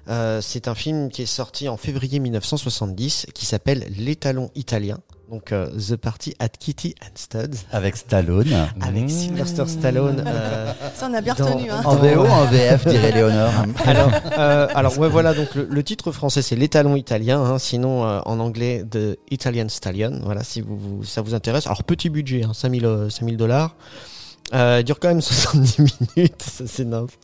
Euh, 0.08 0.42
c'est 0.42 0.68
un 0.68 0.76
film 0.76 1.10
qui 1.10 1.24
est 1.24 1.28
sorti 1.28 1.70
en 1.70 1.78
février 1.78 2.20
1970 2.20 3.28
qui 3.34 3.46
s'appelle 3.46 3.86
L'étalon 3.98 4.52
italien. 4.56 5.00
Donc 5.32 5.52
euh, 5.52 5.68
The 5.80 5.96
Party 5.96 6.36
at 6.40 6.50
Kitty 6.50 6.94
and 7.02 7.12
Studs 7.16 7.66
Avec 7.72 7.96
Stallone. 7.98 8.54
avec 8.82 9.04
Mmh. 9.06 9.10
Sylvester 9.10 9.64
Stallone. 9.68 10.24
euh, 10.28 10.72
Ça, 10.96 11.08
on 11.10 11.14
a 11.14 11.22
bien 11.22 11.34
retenu. 11.34 11.72
Hein. 11.72 11.82
En 11.86 11.96
VO, 11.96 12.26
en 12.26 12.46
VF, 12.46 12.86
dirait 12.88 13.12
Léonore. 13.12 13.52
alors, 13.86 14.12
euh, 14.38 14.68
alors 14.76 14.98
ouais, 15.00 15.08
voilà. 15.10 15.34
Donc 15.34 15.56
le, 15.56 15.66
le 15.70 15.84
titre 15.84 16.12
français 16.12 16.42
c'est 16.42 16.56
l'étalon 16.56 16.96
italien. 16.96 17.42
hein, 17.42 17.58
sinon 17.58 18.06
euh, 18.06 18.20
en 18.26 18.40
anglais 18.40 18.84
The 18.90 19.18
Italian 19.32 19.70
Stallion. 19.70 20.20
Voilà, 20.24 20.44
si 20.44 20.62
vous, 20.62 20.78
vous- 20.78 21.04
ça 21.04 21.22
vous 21.22 21.34
intéresse. 21.34 21.66
Alors 21.68 21.84
petit 21.84 22.10
budget, 22.10 22.44
hein, 22.44 22.52
5000 22.54 22.86
euh, 22.86 23.10
5000 23.10 23.38
dollars. 23.38 23.76
Euh, 24.54 24.78
il 24.82 24.84
dure 24.84 25.00
quand 25.00 25.08
même 25.08 25.22
70 25.22 25.80
minutes. 26.16 26.42
Ça 26.44 26.66
c'est 26.68 26.86
nymphe. 26.86 27.18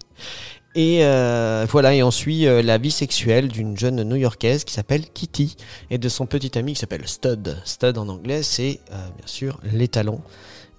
Et 0.76 1.00
euh, 1.04 1.66
voilà, 1.70 1.96
et 1.96 2.04
on 2.04 2.12
suit 2.12 2.46
euh, 2.46 2.62
la 2.62 2.78
vie 2.78 2.92
sexuelle 2.92 3.48
d'une 3.48 3.78
jeune 3.78 4.04
New-Yorkaise 4.04 4.64
qui 4.64 4.74
s'appelle 4.74 5.10
Kitty 5.10 5.58
et 5.90 5.98
de 5.98 6.10
son 6.10 6.28
petit 6.28 6.58
ami 6.58 6.74
qui 6.74 6.80
s'appelle 6.80 7.08
Stud. 7.08 7.58
Stud 7.66 7.98
en 7.98 8.08
anglais, 8.08 8.44
c'est 8.44 8.80
euh, 8.92 9.08
bien 9.18 9.28
sûr 9.28 9.60
l'étalon. 9.64 10.22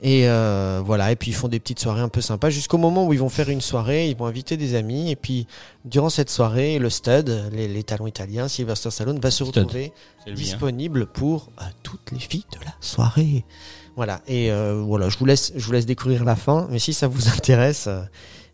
Et 0.02 0.28
euh, 0.28 0.80
voilà, 0.84 1.12
et 1.12 1.16
puis 1.16 1.30
ils 1.30 1.34
font 1.34 1.48
des 1.48 1.60
petites 1.60 1.80
soirées 1.80 2.00
un 2.00 2.08
peu 2.08 2.22
sympas 2.22 2.48
jusqu'au 2.48 2.78
moment 2.78 3.06
où 3.06 3.12
ils 3.12 3.18
vont 3.18 3.28
faire 3.28 3.50
une 3.50 3.60
soirée, 3.60 4.08
ils 4.08 4.16
vont 4.16 4.24
inviter 4.24 4.56
des 4.56 4.74
amis, 4.74 5.10
et 5.10 5.16
puis 5.16 5.46
durant 5.84 6.08
cette 6.08 6.30
soirée, 6.30 6.78
le 6.78 6.88
stud, 6.88 7.50
les, 7.52 7.68
les 7.68 7.82
talons 7.82 8.06
italiens, 8.06 8.48
Sylvester 8.48 8.90
Stallone, 8.90 9.20
va 9.20 9.30
se 9.30 9.44
retrouver 9.44 9.92
hein. 10.26 10.32
disponible 10.32 11.06
pour 11.06 11.50
euh, 11.60 11.64
toutes 11.82 12.12
les 12.12 12.18
filles 12.18 12.46
de 12.58 12.64
la 12.64 12.72
soirée. 12.80 13.44
Voilà, 13.94 14.22
et 14.26 14.50
euh, 14.50 14.82
voilà, 14.82 15.10
je 15.10 15.18
vous, 15.18 15.26
laisse, 15.26 15.52
je 15.54 15.66
vous 15.66 15.72
laisse 15.72 15.84
découvrir 15.84 16.24
la 16.24 16.36
fin, 16.36 16.66
mais 16.70 16.78
si 16.78 16.94
ça 16.94 17.06
vous 17.06 17.28
intéresse, 17.36 17.86
euh, 17.86 18.00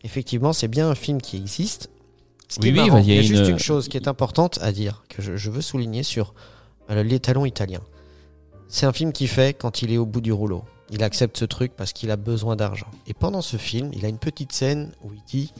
effectivement, 0.06 0.52
c'est 0.54 0.68
bien 0.68 0.88
un 0.88 0.94
film 0.94 1.20
qui 1.20 1.36
existe. 1.36 1.90
Ce 2.48 2.58
qui 2.60 2.70
Oui, 2.72 2.78
est 2.78 2.90
oui, 2.90 3.00
il 3.04 3.14
y 3.14 3.18
a 3.18 3.22
juste 3.22 3.44
une- 3.44 3.50
une 3.50 3.58
chose 3.58 3.88
qui 3.88 3.96
est 3.96 4.08
importante 4.08 4.58
à 4.62 4.72
dire, 4.72 5.04
que 5.08 5.20
je, 5.20 5.36
je 5.36 5.50
veux 5.50 5.60
souligner 5.60 6.02
sur 6.02 6.32
euh, 6.90 7.02
les 7.02 7.18
talons 7.20 7.44
italiens. 7.44 7.82
C'est 8.68 8.86
un 8.86 8.92
film 8.92 9.12
qui 9.12 9.26
fait 9.26 9.52
quand 9.56 9.82
il 9.82 9.92
est 9.92 9.98
au 9.98 10.06
bout 10.06 10.20
du 10.20 10.32
rouleau. 10.32 10.64
Il 10.90 11.02
accepte 11.02 11.36
ce 11.36 11.44
truc 11.44 11.72
parce 11.76 11.92
qu'il 11.92 12.10
a 12.12 12.16
besoin 12.16 12.54
d'argent. 12.56 12.86
Et 13.08 13.14
pendant 13.14 13.42
ce 13.42 13.56
film, 13.56 13.90
il 13.92 14.04
a 14.04 14.08
une 14.08 14.18
petite 14.18 14.52
scène 14.52 14.92
où 15.02 15.12
il 15.12 15.20
dit 15.26 15.52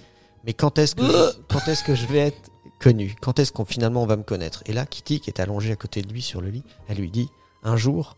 Mais 0.45 0.53
quand 0.55 0.79
est-ce 0.79 0.95
que, 0.95 1.03
quand 1.49 1.67
est-ce 1.69 1.83
que 1.83 1.95
je 1.97 2.07
vais 2.07 2.19
être 2.19 2.51
connu? 2.81 3.17
Quand 3.21 3.39
est-ce 3.41 3.51
qu'on 3.51 3.65
finalement 3.65 4.03
on 4.05 4.07
va 4.07 4.17
me 4.17 4.23
connaître? 4.23 4.63
Et 4.67 4.73
là, 4.73 4.87
Kitty, 4.87 5.19
qui 5.21 5.29
est 5.31 5.41
allongée 5.41 5.73
à 5.73 5.77
côté 5.77 6.03
de 6.03 6.13
lui 6.13 6.23
sur 6.23 6.41
le 6.41 6.51
lit, 6.51 6.63
elle 6.89 6.99
lui 6.99 7.11
dit 7.11 7.29
Un 7.65 7.77
jour, 7.77 8.17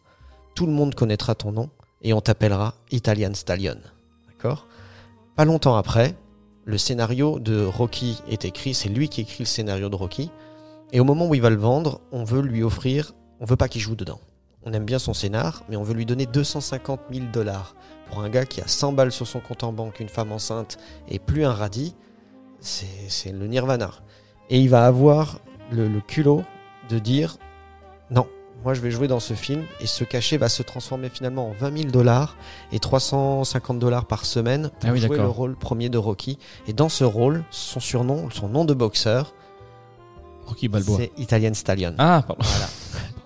tout 0.55 0.67
le 0.67 0.73
monde 0.73 0.95
connaîtra 0.95 1.35
ton 1.35 1.53
nom 1.53 1.71
et 2.03 2.13
on 2.13 2.21
t'appellera 2.21 2.75
Italian 2.91 3.33
Stallion. 3.33 3.79
D'accord? 4.29 4.67
Pas 5.39 5.45
longtemps 5.45 5.77
après, 5.77 6.17
le 6.65 6.79
scénario 6.79 7.39
de 7.39 7.65
Rocky 7.65 8.21
est 8.29 8.45
écrit. 8.45 8.75
C'est 8.75 8.89
lui 8.89 9.09
qui 9.09 9.21
écrit 9.21 9.45
le 9.45 9.47
scénario 9.47 9.89
de 9.89 9.95
Rocky. 9.95 10.33
Et 10.91 10.99
au 10.99 11.05
moment 11.05 11.29
où 11.29 11.35
il 11.37 11.41
va 11.41 11.49
le 11.49 11.55
vendre, 11.55 12.01
on 12.11 12.25
veut 12.25 12.41
lui 12.41 12.65
offrir. 12.65 13.13
On 13.39 13.45
veut 13.45 13.55
pas 13.55 13.69
qu'il 13.69 13.81
joue 13.81 13.95
dedans. 13.95 14.19
On 14.65 14.73
aime 14.73 14.85
bien 14.85 14.99
son 14.99 15.15
scénar, 15.15 15.63
mais 15.69 15.77
on 15.77 15.85
veut 15.85 15.95
lui 15.95 16.07
donner 16.07 16.27
250 16.27 17.03
000 17.13 17.27
dollars. 17.33 17.77
Pour 18.11 18.19
un 18.19 18.31
gars 18.31 18.47
qui 18.47 18.61
a 18.61 18.67
100 18.67 18.95
balles 18.95 19.13
sur 19.13 19.29
son 19.29 19.39
compte 19.39 19.63
en 19.63 19.73
banque, 19.73 20.01
une 20.01 20.09
femme 20.09 20.33
enceinte 20.33 20.77
et 21.09 21.21
plus 21.21 21.45
un 21.45 21.53
radis, 21.53 21.95
c'est 22.59 23.31
le 23.31 23.47
nirvana. 23.47 23.93
Et 24.51 24.59
il 24.59 24.69
va 24.69 24.87
avoir 24.87 25.39
le, 25.71 25.87
le 25.87 26.01
culot 26.01 26.43
de 26.89 26.99
dire 26.99 27.37
non, 28.11 28.27
moi 28.65 28.75
je 28.75 28.81
vais 28.81 28.91
jouer 28.91 29.09
dans 29.09 29.21
ce 29.21 29.35
film 29.35 29.65
et 29.81 29.87
ce 29.87 30.05
cachet 30.05 30.37
va 30.37 30.49
se 30.49 30.63
transformer 30.63 31.09
finalement 31.09 31.49
en 31.49 31.53
20 31.53 31.79
000 31.79 31.91
dollars 31.91 32.37
et 32.73 32.79
350 32.79 33.79
dollars 33.79 34.07
par 34.07 34.25
semaine 34.25 34.71
pour 34.81 34.91
Ah 34.91 34.93
oui, 34.93 35.01
jouer 35.01 35.17
le 35.17 35.27
rôle 35.29 35.57
premier 35.57 35.89
de 35.89 35.99
Rocky. 35.99 36.39
Et 36.67 36.73
dans 36.73 36.89
ce 36.89 37.05
rôle, 37.05 37.45
son 37.51 37.81
surnom, 37.81 38.29
son 38.31 38.49
nom 38.49 38.65
de 38.65 38.75
boxeur, 38.75 39.35
Rocky 40.47 40.69
Balboa. 40.69 40.97
c'est 40.99 41.13
Italian 41.19 41.55
Stallion. 41.55 41.95
Ah, 41.99 42.25
pardon. 42.27 42.43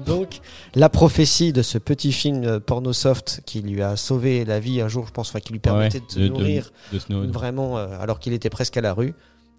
Donc, 0.04 0.40
la 0.74 0.88
prophétie 0.88 1.52
de 1.52 1.62
ce 1.62 1.78
petit 1.78 2.12
film 2.12 2.58
porno 2.58 2.92
soft 2.92 3.42
qui 3.46 3.60
lui 3.62 3.82
a 3.82 3.94
sauvé 3.96 4.44
la 4.44 4.58
vie 4.58 4.80
un 4.80 4.88
jour, 4.88 5.06
je 5.06 5.12
pense, 5.12 5.28
enfin, 5.28 5.38
qui 5.38 5.52
lui 5.52 5.60
permettait 5.60 5.98
Ouais, 6.00 6.04
de 6.08 6.12
se 6.12 6.18
de- 6.18 6.28
nourrir 6.28 6.72
de 6.92 7.26
vraiment, 7.30 7.78
euh, 7.78 7.86
alors 8.00 8.18
qu'il 8.18 8.32
était 8.32 8.50
presque 8.50 8.76
à 8.76 8.80
la 8.80 8.92
rue. 8.94 9.14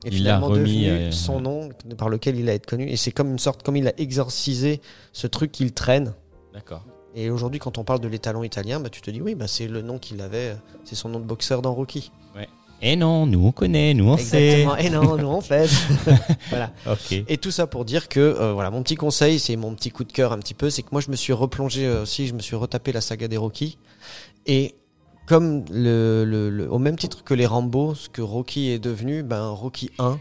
Et 0.05 0.09
Il 0.09 0.17
finalement 0.17 0.47
remis, 0.47 0.59
devenu 0.59 0.87
euh, 0.87 1.11
son 1.11 1.39
nom 1.39 1.69
par 1.97 2.09
lequel 2.09 2.37
il 2.37 2.49
a 2.49 2.53
été 2.53 2.65
connu. 2.65 2.89
Et 2.89 2.97
c'est 2.97 3.11
comme 3.11 3.31
une 3.31 3.39
sorte, 3.39 3.63
comme 3.63 3.75
il 3.75 3.87
a 3.87 3.93
exorcisé 3.97 4.81
ce 5.11 5.27
truc 5.27 5.51
qu'il 5.51 5.73
traîne. 5.73 6.13
D'accord. 6.53 6.83
Et 7.15 7.29
aujourd'hui, 7.29 7.59
quand 7.59 7.77
on 7.77 7.83
parle 7.83 7.99
de 7.99 8.07
l'étalon 8.07 8.43
italien, 8.43 8.79
bah, 8.79 8.89
tu 8.89 9.01
te 9.01 9.11
dis 9.11 9.21
oui, 9.21 9.35
bah, 9.35 9.47
c'est 9.47 9.67
le 9.67 9.81
nom 9.81 9.99
qu'il 9.99 10.21
avait, 10.21 10.55
c'est 10.83 10.95
son 10.95 11.09
nom 11.09 11.19
de 11.19 11.25
boxeur 11.25 11.61
dans 11.61 11.73
Rocky. 11.73 12.11
Et 12.85 12.97
non, 12.97 13.25
nous 13.25 13.47
on 13.47 13.53
connaît, 13.53 13.93
nous 13.93 14.09
on 14.09 14.17
sait. 14.17 14.61
Exactement. 14.61 14.75
Et 14.75 14.89
non, 14.89 15.15
nous 15.15 15.29
en 15.29 15.39
fait. 15.41 15.69
voilà. 16.49 16.69
Ok. 16.85 17.13
Et 17.29 17.37
tout 17.37 17.49
ça 17.49 17.65
pour 17.65 17.85
dire 17.85 18.09
que 18.09 18.19
euh, 18.19 18.51
voilà, 18.51 18.71
mon 18.71 18.83
petit 18.83 18.95
conseil, 18.95 19.39
c'est 19.39 19.55
mon 19.55 19.73
petit 19.73 19.89
coup 19.89 20.03
de 20.03 20.11
cœur 20.11 20.33
un 20.33 20.37
petit 20.39 20.53
peu, 20.53 20.69
c'est 20.69 20.81
que 20.81 20.89
moi 20.91 20.99
je 20.99 21.09
me 21.09 21.15
suis 21.15 21.31
replongé 21.31 21.85
euh, 21.85 22.03
aussi, 22.03 22.27
je 22.27 22.33
me 22.33 22.39
suis 22.39 22.57
retapé 22.57 22.91
la 22.91 22.99
saga 22.99 23.29
des 23.29 23.37
Rocky 23.37 23.77
et 24.45 24.75
comme 25.25 25.63
le, 25.71 26.23
le- 26.25 26.49
le- 26.49 26.71
au 26.71 26.79
même 26.79 26.97
titre 26.97 27.23
que 27.23 27.33
les 27.33 27.45
Rambo, 27.45 27.95
ce 27.95 28.09
que 28.09 28.21
Rocky 28.21 28.69
est 28.69 28.79
devenu, 28.79 29.23
ben 29.23 29.47
Rocky 29.47 29.89
1 29.99 30.19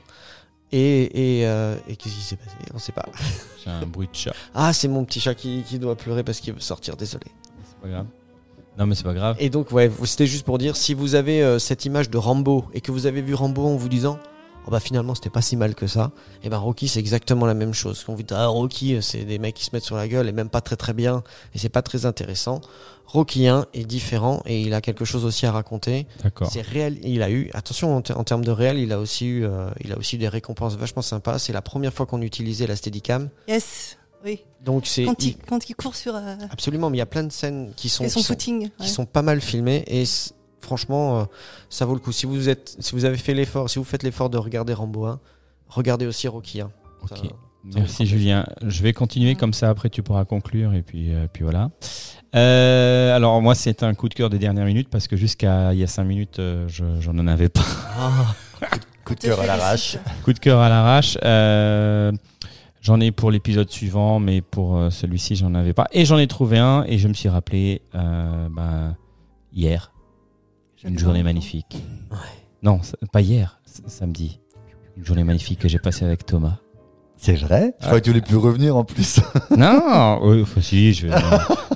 et 0.72 1.40
et, 1.40 1.46
euh, 1.46 1.76
et 1.88 1.96
qu'est-ce 1.96 2.14
qui 2.14 2.20
s'est 2.22 2.36
passé? 2.36 2.56
On 2.74 2.78
sait 2.78 2.92
pas. 2.92 3.06
C'est 3.62 3.70
un 3.70 3.86
bruit 3.86 4.08
de 4.10 4.16
chat. 4.16 4.32
Ah, 4.54 4.72
c'est 4.72 4.88
mon 4.88 5.04
petit 5.04 5.20
chat 5.20 5.34
qui, 5.36 5.62
qui 5.64 5.78
doit 5.78 5.94
pleurer 5.94 6.24
parce 6.24 6.40
qu'il 6.40 6.52
veut 6.52 6.58
sortir, 6.60 6.96
désolé. 6.96 7.26
C'est 7.68 7.78
pas 7.80 7.88
grave. 7.88 8.06
Non, 8.76 8.86
mais 8.86 8.94
c'est 8.96 9.04
pas 9.04 9.14
grave. 9.14 9.36
Et 9.38 9.50
donc 9.50 9.70
ouais, 9.70 9.88
c'était 10.04 10.26
juste 10.26 10.44
pour 10.46 10.58
dire 10.58 10.74
si 10.76 10.94
vous 10.94 11.14
avez 11.14 11.42
euh, 11.42 11.58
cette 11.60 11.84
image 11.84 12.10
de 12.10 12.16
Rambo 12.18 12.64
et 12.74 12.80
que 12.80 12.90
vous 12.90 13.06
avez 13.06 13.20
vu 13.22 13.34
Rambo 13.34 13.66
en 13.66 13.76
vous 13.76 13.88
disant 13.88 14.18
oh 14.66 14.70
bah 14.70 14.80
finalement 14.80 15.14
c'était 15.14 15.30
pas 15.30 15.42
si 15.42 15.56
mal 15.56 15.74
que 15.74 15.86
ça, 15.86 16.10
et 16.42 16.48
ben 16.48 16.58
Rocky 16.58 16.88
c'est 16.88 17.00
exactement 17.00 17.46
la 17.46 17.54
même 17.54 17.74
chose. 17.74 18.02
Quand 18.04 18.12
vous 18.12 18.18
dites 18.18 18.32
ah 18.32 18.46
Rocky 18.46 18.94
euh, 18.94 19.00
c'est 19.00 19.24
des 19.24 19.38
mecs 19.38 19.54
qui 19.54 19.64
se 19.64 19.70
mettent 19.72 19.84
sur 19.84 19.96
la 19.96 20.08
gueule 20.08 20.28
et 20.28 20.32
même 20.32 20.48
pas 20.48 20.60
très 20.60 20.76
très 20.76 20.92
bien 20.92 21.22
et 21.54 21.58
c'est 21.58 21.68
pas 21.68 21.82
très 21.82 22.06
intéressant. 22.06 22.60
Rocky 23.06 23.46
1 23.46 23.66
est 23.74 23.84
différent 23.84 24.42
et 24.46 24.60
il 24.62 24.72
a 24.72 24.80
quelque 24.80 25.04
chose 25.04 25.24
aussi 25.26 25.44
à 25.44 25.52
raconter. 25.52 26.06
D'accord. 26.22 26.48
C'est 26.50 26.62
réel, 26.62 26.98
il 27.02 27.22
a 27.22 27.30
eu 27.30 27.50
attention 27.52 27.94
en, 27.96 28.00
ter- 28.00 28.18
en 28.18 28.24
termes 28.24 28.44
de 28.44 28.50
réel, 28.52 28.78
il 28.78 28.90
a 28.92 28.98
aussi 28.98 29.26
eu 29.26 29.44
euh, 29.44 29.68
il 29.80 29.92
a 29.92 29.98
aussi 29.98 30.16
eu 30.16 30.18
des 30.18 30.28
récompenses 30.28 30.76
vachement 30.76 31.02
sympas. 31.02 31.38
C'est 31.38 31.52
la 31.52 31.60
première 31.62 31.92
fois 31.92 32.06
qu'on 32.06 32.22
utilisait 32.22 32.66
la 32.66 32.76
Steadicam. 32.76 33.28
Yes, 33.48 33.98
oui. 34.24 34.44
Donc 34.64 34.86
c'est 34.86 35.04
Quand 35.04 35.22
il, 35.24 35.36
quand 35.36 35.68
il 35.68 35.74
court 35.74 35.96
sur 35.96 36.14
euh, 36.16 36.36
absolument 36.50 36.88
mais 36.88 36.96
il 36.96 37.00
y 37.00 37.02
a 37.02 37.06
plein 37.06 37.24
de 37.24 37.32
scènes 37.32 37.72
qui 37.76 37.88
sont 37.90 38.04
et 38.04 38.08
son 38.08 38.20
qui 38.20 38.24
sont- 38.26 38.34
qui 38.78 38.88
sont 38.88 39.04
pas 39.04 39.22
mal 39.22 39.40
filmés 39.42 39.82
et 39.88 40.04
franchement 40.62 41.20
euh, 41.20 41.24
ça 41.68 41.84
vaut 41.84 41.94
le 41.94 42.00
coup 42.00 42.12
si 42.12 42.24
vous 42.26 42.48
êtes 42.48 42.76
si 42.78 42.92
vous 42.94 43.04
avez 43.04 43.18
fait 43.18 43.34
l'effort 43.34 43.68
si 43.68 43.78
vous 43.78 43.84
faites 43.84 44.02
l'effort 44.02 44.30
de 44.30 44.38
regarder 44.38 44.72
Rambo 44.72 45.04
1 45.06 45.20
regardez 45.68 46.06
aussi 46.06 46.26
Rocky 46.28 46.60
1 46.60 46.70
Ça- 47.08 47.14
Ok. 47.16 47.30
Merci 47.76 48.06
Julien. 48.06 48.44
Je 48.66 48.82
vais 48.82 48.92
continuer 48.92 49.36
comme 49.36 49.52
ça. 49.52 49.68
Après, 49.70 49.88
tu 49.88 50.02
pourras 50.02 50.24
conclure 50.24 50.74
et 50.74 50.82
puis, 50.82 51.14
euh, 51.14 51.28
puis 51.32 51.44
voilà. 51.44 51.70
Euh, 52.34 53.14
alors 53.14 53.40
moi, 53.40 53.54
c'est 53.54 53.84
un 53.84 53.94
coup 53.94 54.08
de 54.08 54.14
cœur 54.14 54.30
des 54.30 54.38
dernières 54.40 54.64
minutes 54.64 54.88
parce 54.90 55.06
que 55.06 55.16
jusqu'à 55.16 55.72
il 55.72 55.78
y 55.78 55.84
a 55.84 55.86
cinq 55.86 56.02
minutes, 56.02 56.40
euh, 56.40 56.66
je 56.66 56.84
j'en 57.00 57.16
en 57.18 57.28
avais 57.28 57.48
pas. 57.48 57.60
Coup 59.04 59.14
de 59.14 59.20
cœur 59.20 59.40
à 59.40 59.46
l'arrache. 59.46 59.96
Coup 60.24 60.32
de 60.32 60.38
cœur 60.40 60.58
à 60.60 60.68
l'arrache. 60.68 61.16
Euh, 61.24 62.10
j'en 62.80 62.98
ai 63.00 63.12
pour 63.12 63.30
l'épisode 63.30 63.70
suivant, 63.70 64.18
mais 64.18 64.40
pour 64.40 64.80
celui-ci, 64.90 65.36
j'en 65.36 65.54
avais 65.54 65.72
pas. 65.72 65.86
Et 65.92 66.04
j'en 66.04 66.18
ai 66.18 66.26
trouvé 66.26 66.58
un 66.58 66.82
et 66.88 66.98
je 66.98 67.06
me 67.06 67.14
suis 67.14 67.28
rappelé 67.28 67.82
euh, 67.94 68.48
ben, 68.50 68.96
hier, 69.52 69.91
une 70.84 70.98
journée 70.98 71.22
magnifique. 71.22 71.82
Ouais. 72.10 72.16
Non, 72.62 72.80
pas 73.12 73.20
hier, 73.20 73.60
samedi. 73.86 74.40
Une 74.96 75.04
journée 75.04 75.24
magnifique 75.24 75.58
que 75.58 75.68
j'ai 75.68 75.78
passée 75.78 76.04
avec 76.04 76.26
Thomas. 76.26 76.58
C'est 77.16 77.34
vrai? 77.34 77.74
Je 77.80 77.86
crois 77.86 78.00
que 78.00 78.04
tu 78.04 78.10
voulais 78.10 78.20
plus 78.22 78.36
revenir 78.36 78.76
en 78.76 78.84
plus. 78.84 79.20
Non, 79.56 80.18
oui, 80.22 80.42
enfin, 80.42 80.60
si, 80.60 80.92
je 80.92 81.06
vais- 81.06 81.14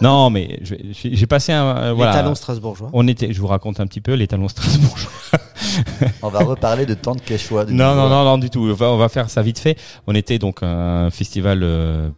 non, 0.01 0.28
mais 0.31 0.61
j'ai 0.62 1.27
passé 1.27 1.53
un 1.53 1.65
euh, 1.77 1.89
les 1.91 1.95
voilà. 1.95 2.12
talents 2.15 2.35
strasbourgeois 2.35 2.91
On 2.93 3.07
était, 3.07 3.33
je 3.33 3.41
vous 3.41 3.47
raconte 3.47 3.78
un 3.81 3.87
petit 3.87 4.01
peu 4.01 4.15
les 4.15 4.27
talons 4.27 4.49
Strasbourgeois. 4.49 5.11
On 6.23 6.28
va 6.31 6.41
reparler 6.41 6.85
de 6.87 6.95
Quechua. 6.95 7.65
de 7.65 7.73
Non, 7.73 7.95
nouveau. 7.95 8.09
non, 8.09 8.09
non, 8.09 8.24
non, 8.24 8.39
du 8.39 8.51
tout. 8.51 8.61
On 8.61 8.73
va, 8.73 8.91
on 8.91 8.97
va 8.97 9.09
faire 9.09 9.31
ça 9.31 9.43
vite 9.43 9.59
fait. 9.59 9.78
On 10.07 10.15
était 10.15 10.39
donc 10.39 10.62
à 10.62 10.66
un 10.66 11.11
festival 11.11 11.61
euh, 11.62 12.09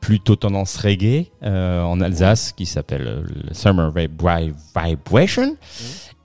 plutôt 0.00 0.36
tendance 0.36 0.76
reggae 0.76 1.26
euh, 1.42 1.82
en 1.82 2.00
Alsace 2.00 2.52
qui 2.52 2.66
s'appelle 2.66 3.06
euh, 3.06 3.22
le 3.48 3.54
Summer 3.54 3.92
Vib- 3.92 4.52
Vibration. 4.76 5.56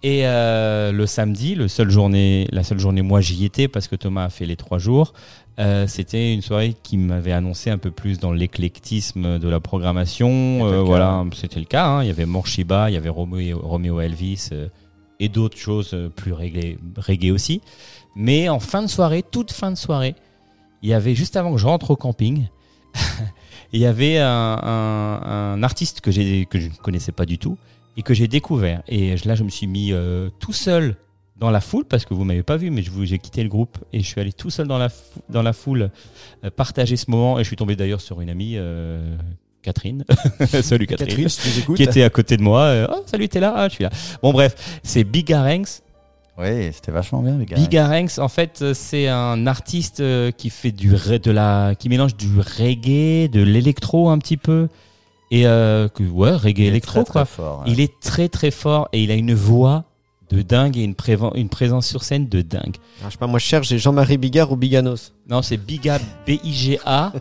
Et 0.03 0.27
euh, 0.27 0.91
le 0.91 1.07
samedi, 1.07 1.56
le 1.56 1.68
seul 1.68 1.89
journée, 1.89 2.47
la 2.52 2.64
seule 2.64 2.80
journée, 2.80 3.02
moi 3.02 3.22
j'y 3.22 3.43
étais 3.43 3.68
parce 3.68 3.88
que 3.88 3.95
Thomas 3.95 4.26
a 4.26 4.30
fait 4.30 4.45
les 4.45 4.56
trois 4.56 4.77
jours. 4.77 5.14
Euh, 5.60 5.88
C'était 5.88 6.34
une 6.34 6.41
soirée 6.41 6.76
qui 6.84 6.97
m'avait 6.97 7.31
annoncé 7.31 7.69
un 7.72 7.77
peu 7.80 7.89
plus 7.89 8.19
dans 8.19 8.31
l'éclectisme 8.31 9.39
de 9.39 9.49
la 9.49 9.60
programmation. 9.60 10.84
Voilà, 10.85 11.23
c'était 11.34 11.60
le 11.60 11.65
cas. 11.65 11.88
hein. 11.88 12.03
Il 12.03 12.07
y 12.07 12.11
avait 12.11 12.26
Morshiba, 12.27 12.89
il 12.89 12.93
y 12.93 12.97
avait 12.97 13.10
Romeo, 13.10 13.60
Romeo 13.61 13.99
Elvis 13.99 14.49
et 15.19 15.30
d'autres 15.30 15.57
choses 15.57 15.97
plus 16.15 16.34
reggae, 16.34 16.77
reggae 16.97 17.31
aussi. 17.31 17.61
Mais 18.15 18.47
en 18.47 18.60
fin 18.60 18.81
de 18.84 18.88
soirée, 18.88 19.23
toute 19.23 19.52
fin 19.52 19.72
de 19.72 19.77
soirée, 19.77 20.15
il 20.84 20.89
y 20.89 20.93
avait 20.93 21.15
juste 21.15 21.35
avant 21.35 21.52
que 21.53 21.57
je 21.57 21.65
rentre 21.65 21.89
au 21.91 21.95
camping, 21.95 22.47
Et 23.73 23.77
il 23.77 23.80
y 23.82 23.86
avait 23.86 24.18
un, 24.19 24.27
un, 24.61 25.22
un 25.53 25.64
artiste 25.64 26.02
que, 26.02 26.11
j'ai, 26.11 26.45
que 26.45 26.60
je 26.60 26.68
ne 26.68 26.73
connaissais 26.73 27.11
pas 27.11 27.26
du 27.26 27.38
tout 27.38 27.57
et 27.98 28.02
que 28.02 28.14
j'ai 28.14 28.27
découvert. 28.27 28.82
Et 28.88 29.15
là, 29.26 29.36
je 29.36 29.44
me 29.44 29.49
suis 29.49 29.68
mis 29.68 29.91
euh, 29.91 30.30
tout 30.40 30.53
seul 30.53 30.95
dans 31.38 31.52
la 31.52 31.60
foule, 31.60 31.84
parce 31.84 32.06
que 32.06 32.14
vous 32.14 32.23
m'avez 32.23 32.44
pas 32.44 32.56
vu, 32.56 32.69
mais 32.69 32.82
je 32.82 32.90
vous- 32.91 33.03
j'ai 33.06 33.19
quitté 33.19 33.44
le 33.44 33.49
groupe 33.49 33.77
et 33.91 33.99
je 33.99 34.06
suis 34.06 34.22
allé 34.22 34.32
tout 34.32 34.49
seul 34.49 34.68
dans 34.68 34.77
la, 34.77 34.88
fou- 34.90 35.19
dans 35.30 35.41
la 35.41 35.52
foule 35.52 35.90
euh, 36.45 36.49
partager 36.49 36.95
ce 36.95 37.11
moment. 37.11 37.38
Et 37.40 37.44
je 37.44 37.48
suis 37.48 37.57
tombé 37.57 37.76
d'ailleurs 37.76 37.99
sur 38.02 38.22
une 38.22 38.30
amie, 38.30 38.53
euh, 38.56 39.18
Catherine. 39.61 40.06
Salut 40.61 40.88
Catherine. 40.88 41.07
Catherine, 41.10 41.30
si. 41.30 41.65
Qui 41.76 41.84
était 41.84 42.03
à 42.03 42.10
côté 42.10 42.38
de 42.38 42.41
moi. 42.44 42.88
Oh, 42.90 43.03
salut, 43.06 43.27
t'es 43.27 43.40
là 43.41 43.53
Ah, 43.56 43.68
je 43.68 43.73
suis 43.73 43.84
là. 43.84 43.90
Bon, 44.22 44.32
bref, 44.32 44.80
c'est 44.84 45.03
Bigarenx. 45.03 45.82
Oui, 46.38 46.72
c'était 46.74 46.91
vachement 46.91 47.22
bien, 47.22 47.38
les 47.38 47.45
gars. 47.45 47.56
Bigarenx, 47.56 48.20
en 48.20 48.28
fait, 48.28 48.60
euh, 48.62 48.74
c'est 48.74 49.07
un 49.07 49.48
artiste 49.48 50.02
euh, 50.02 50.32
qui 50.32 50.49
fait 50.49 50.72
du 50.74 50.94
ré- 50.94 51.20
de 51.20 51.32
la, 51.32 51.76
qui 51.80 51.88
mélange 51.88 52.16
du 52.18 52.28
reggae, 52.40 53.30
de 53.30 53.41
l'électro 53.41 54.10
un 54.10 54.18
petit 54.18 54.36
peu, 54.36 54.68
et 55.32 55.48
euh, 55.48 55.88
que 55.88 56.03
ouais, 56.03 56.36
reggae 56.36 56.60
Il 56.60 56.66
est 56.66 56.68
électro 56.68 57.03
très, 57.03 57.12
quoi. 57.12 57.26
très 57.26 57.34
fort, 57.36 57.60
ouais. 57.66 57.72
Il 57.72 57.80
est 57.80 57.99
très 58.02 58.28
très 58.28 58.52
fort 58.52 58.90
et 58.91 59.02
il 59.03 59.12
a 59.12 59.14
une 59.16 59.34
voix 59.34 59.86
de 60.30 60.41
dingue 60.41 60.76
et 60.78 60.84
une, 60.84 60.95
une 61.36 61.49
présence 61.49 61.88
sur 61.88 62.03
scène 62.03 62.28
de 62.28 62.41
dingue. 62.41 62.76
Ah, 63.02 63.06
je 63.06 63.12
sais 63.12 63.18
pas, 63.18 63.28
moi 63.28 63.40
je 63.40 63.45
cherche, 63.45 63.70
j'ai 63.70 63.78
Jean-Marie 63.78 64.18
Bigard 64.18 64.52
ou 64.52 64.57
Biganos. 64.57 65.14
Non, 65.30 65.41
c'est 65.41 65.56
Biga 65.57 65.99
B-I-G-A, 66.28 67.14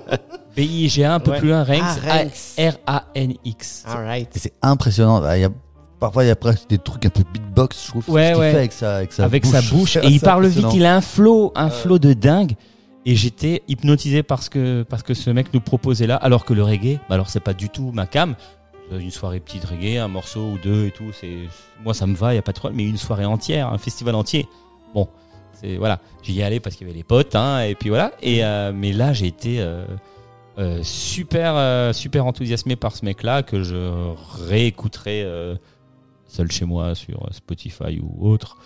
B-I-G-A 0.56 1.14
un 1.14 1.20
peu 1.20 1.32
Ouais. 1.32 1.38
plus 1.40 1.48
loin, 1.48 1.64
Ranks, 1.64 1.82
Ah, 2.08 2.18
Ranks. 2.18 2.54
R-A-N-X. 2.58 3.84
Alright. 3.86 4.34
Et 4.36 4.38
C'est 4.38 4.52
impressionnant. 4.62 5.20
Bah, 5.20 5.36
il 5.36 5.42
y 5.42 5.44
a, 5.44 5.50
parfois, 6.02 6.24
il 6.24 6.28
y 6.28 6.30
a 6.30 6.36
presque 6.36 6.68
des 6.68 6.78
trucs 6.78 7.06
un 7.06 7.10
peu 7.10 7.22
beatbox, 7.32 7.84
je 7.86 7.88
trouve. 7.90 8.10
Ouais, 8.10 8.34
ouais. 8.34 8.50
fait 8.52 8.58
avec 8.58 8.72
sa, 8.72 8.96
avec 8.96 9.12
sa 9.12 9.24
avec 9.24 9.44
bouche. 9.44 9.52
sa 9.52 9.62
bouche 9.74 9.92
C'est 9.94 10.04
et 10.04 10.08
il 10.08 10.20
parle 10.20 10.46
vite, 10.46 10.66
il 10.74 10.84
a 10.84 10.94
un 10.96 11.00
flow, 11.00 11.52
un 11.54 11.66
Ouais. 11.66 11.70
flow 11.70 11.98
de 11.98 12.12
dingue. 12.12 12.52
Et 13.06 13.16
j'étais 13.16 13.62
hypnotisé 13.68 14.22
parce 14.22 14.48
que 14.48 14.84
parce 14.88 15.02
que 15.02 15.14
ce 15.14 15.28
mec 15.30 15.52
nous 15.54 15.60
proposait 15.60 16.06
là, 16.06 16.16
alors 16.16 16.44
que 16.44 16.54
le 16.54 16.62
reggae, 16.62 16.98
bah 17.08 17.14
alors 17.16 17.28
c'est 17.30 17.40
pas 17.40 17.54
du 17.54 17.68
tout 17.68 17.90
ma 17.92 18.06
cam. 18.06 18.34
Euh, 18.92 18.98
Une 19.00 19.10
soirée 19.10 19.40
petite 19.40 19.64
reggae, 19.64 19.96
un 19.98 20.06
morceau 20.08 20.40
ou 20.52 20.58
deux 20.62 20.86
et 20.86 20.90
tout, 20.92 21.12
c'est 21.18 21.38
moi 21.84 21.94
ça 21.94 22.06
me 22.06 22.14
va, 22.14 22.34
y 22.34 22.38
a 22.38 22.42
pas 22.42 22.52
de 22.52 22.58
problème. 22.58 22.76
Mais 22.76 22.84
une 22.88 22.96
soirée 22.98 23.24
entière, 23.24 23.68
un 23.72 23.78
festival 23.78 24.14
entier, 24.14 24.46
bon, 24.94 25.08
c'est 25.60 25.76
voilà, 25.76 25.98
j'y 26.22 26.38
ai 26.40 26.44
allé 26.44 26.60
parce 26.60 26.76
qu'il 26.76 26.86
y 26.86 26.90
avait 26.90 26.96
les 26.98 27.02
potes, 27.04 27.34
hein, 27.34 27.62
et 27.62 27.74
puis 27.74 27.88
voilà. 27.88 28.12
Et 28.22 28.44
euh, 28.44 28.70
mais 28.74 28.92
là 28.92 29.12
j'ai 29.12 29.26
été 29.26 29.56
euh, 29.60 29.84
euh, 30.58 30.80
super 30.84 31.54
euh, 31.56 31.92
super 31.92 32.24
enthousiasmé 32.26 32.76
par 32.76 32.94
ce 32.94 33.04
mec-là 33.04 33.42
que 33.42 33.62
je 33.64 33.90
réécouterai 34.48 35.22
euh, 35.24 35.56
seul 36.32 36.50
chez 36.50 36.64
moi 36.64 36.94
sur 36.94 37.28
Spotify 37.32 38.00
ou 38.00 38.28
autre. 38.28 38.56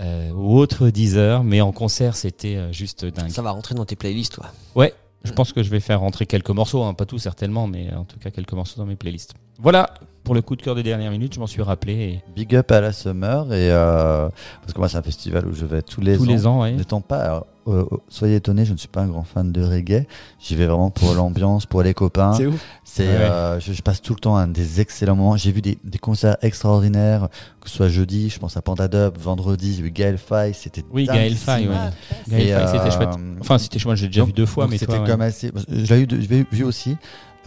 Euh, 0.00 0.30
ou 0.32 0.56
autre 0.56 0.88
Deezer, 0.88 1.44
mais 1.44 1.60
en 1.60 1.72
concert 1.72 2.16
c'était 2.16 2.56
euh, 2.56 2.72
juste 2.72 3.04
dingue. 3.04 3.28
Ça 3.28 3.42
va 3.42 3.50
rentrer 3.50 3.74
dans 3.74 3.84
tes 3.84 3.96
playlists, 3.96 4.34
toi. 4.34 4.46
Ouais, 4.74 4.94
je 5.22 5.32
pense 5.32 5.52
que 5.52 5.62
je 5.62 5.68
vais 5.68 5.80
faire 5.80 6.00
rentrer 6.00 6.24
quelques 6.24 6.50
morceaux, 6.50 6.82
hein, 6.82 6.94
pas 6.94 7.04
tout 7.04 7.18
certainement, 7.18 7.66
mais 7.66 7.92
en 7.92 8.04
tout 8.04 8.18
cas 8.18 8.30
quelques 8.30 8.54
morceaux 8.54 8.80
dans 8.80 8.86
mes 8.86 8.96
playlists. 8.96 9.34
Voilà 9.58 9.92
pour 10.24 10.34
le 10.34 10.42
coup 10.42 10.56
de 10.56 10.62
cœur 10.62 10.74
des 10.74 10.82
dernières 10.82 11.10
minutes, 11.10 11.34
je 11.34 11.40
m'en 11.40 11.46
suis 11.46 11.62
rappelé 11.62 11.92
et 11.94 12.22
Big 12.34 12.54
up 12.54 12.70
à 12.70 12.80
la 12.80 12.92
Summer. 12.92 13.52
Et, 13.52 13.70
euh, 13.70 14.28
parce 14.60 14.72
que 14.72 14.78
moi, 14.78 14.88
c'est 14.88 14.96
un 14.96 15.02
festival 15.02 15.46
où 15.46 15.52
je 15.52 15.66
vais 15.66 15.82
tous 15.82 16.00
les 16.00 16.16
tous 16.16 16.24
ans. 16.24 16.26
les 16.26 16.46
ans, 16.46 16.60
ouais. 16.62 16.72
N'étant 16.72 17.00
pas, 17.00 17.18
alors, 17.18 17.46
euh, 17.68 17.84
soyez 18.08 18.36
étonnés, 18.36 18.64
je 18.64 18.72
ne 18.72 18.76
suis 18.78 18.88
pas 18.88 19.00
un 19.02 19.06
grand 19.08 19.24
fan 19.24 19.52
de 19.52 19.62
reggae. 19.62 20.06
J'y 20.40 20.56
vais 20.56 20.66
vraiment 20.66 20.90
pour 20.90 21.14
l'ambiance, 21.14 21.66
pour 21.66 21.82
les 21.82 21.94
copains. 21.94 22.32
où 22.46 22.54
C'est, 22.84 23.06
Ouais. 23.06 23.14
euh, 23.14 23.60
je, 23.60 23.72
je 23.72 23.82
passe 23.82 24.02
tout 24.02 24.14
le 24.14 24.20
temps 24.20 24.36
un 24.36 24.48
des 24.48 24.80
excellents 24.80 25.16
moments. 25.16 25.36
J'ai 25.36 25.52
vu 25.52 25.62
des, 25.62 25.78
des 25.84 25.98
concerts 25.98 26.36
extraordinaires, 26.42 27.28
que 27.60 27.68
ce 27.70 27.76
soit 27.76 27.88
jeudi, 27.88 28.28
je 28.30 28.38
pense 28.38 28.56
à 28.56 28.62
Panda 28.62 28.88
Dub, 28.88 29.16
vendredi, 29.18 29.74
j'ai 29.76 29.82
vu 29.82 29.90
Gaël 29.90 30.18
Faye, 30.18 30.54
c'était 30.54 30.84
Oui, 30.92 31.04
Gaël 31.06 31.34
Faye, 31.34 31.68
ouais. 31.68 31.74
Ah. 31.76 31.90
Gaël 32.28 32.66
c'était 32.66 32.78
euh, 32.78 32.90
chouette. 32.90 33.08
Enfin, 33.40 33.58
c'était 33.58 33.78
chouette, 33.78 33.96
j'ai 33.96 34.06
déjà 34.08 34.20
donc- 34.20 34.28
vu 34.28 34.32
deux 34.34 34.46
fois, 34.46 34.64
donc 34.64 34.72
mais 34.72 34.78
c'était 34.78 34.92
toi, 34.94 35.02
ouais. 35.04 35.08
comme 35.10 35.20
assez. 35.22 35.50
Je 35.68 35.94
l'ai 35.94 36.00
eu, 36.02 36.06
de- 36.06 36.20
je 36.20 36.28
l'ai 36.28 36.44
vu 36.50 36.64
aussi. 36.64 36.96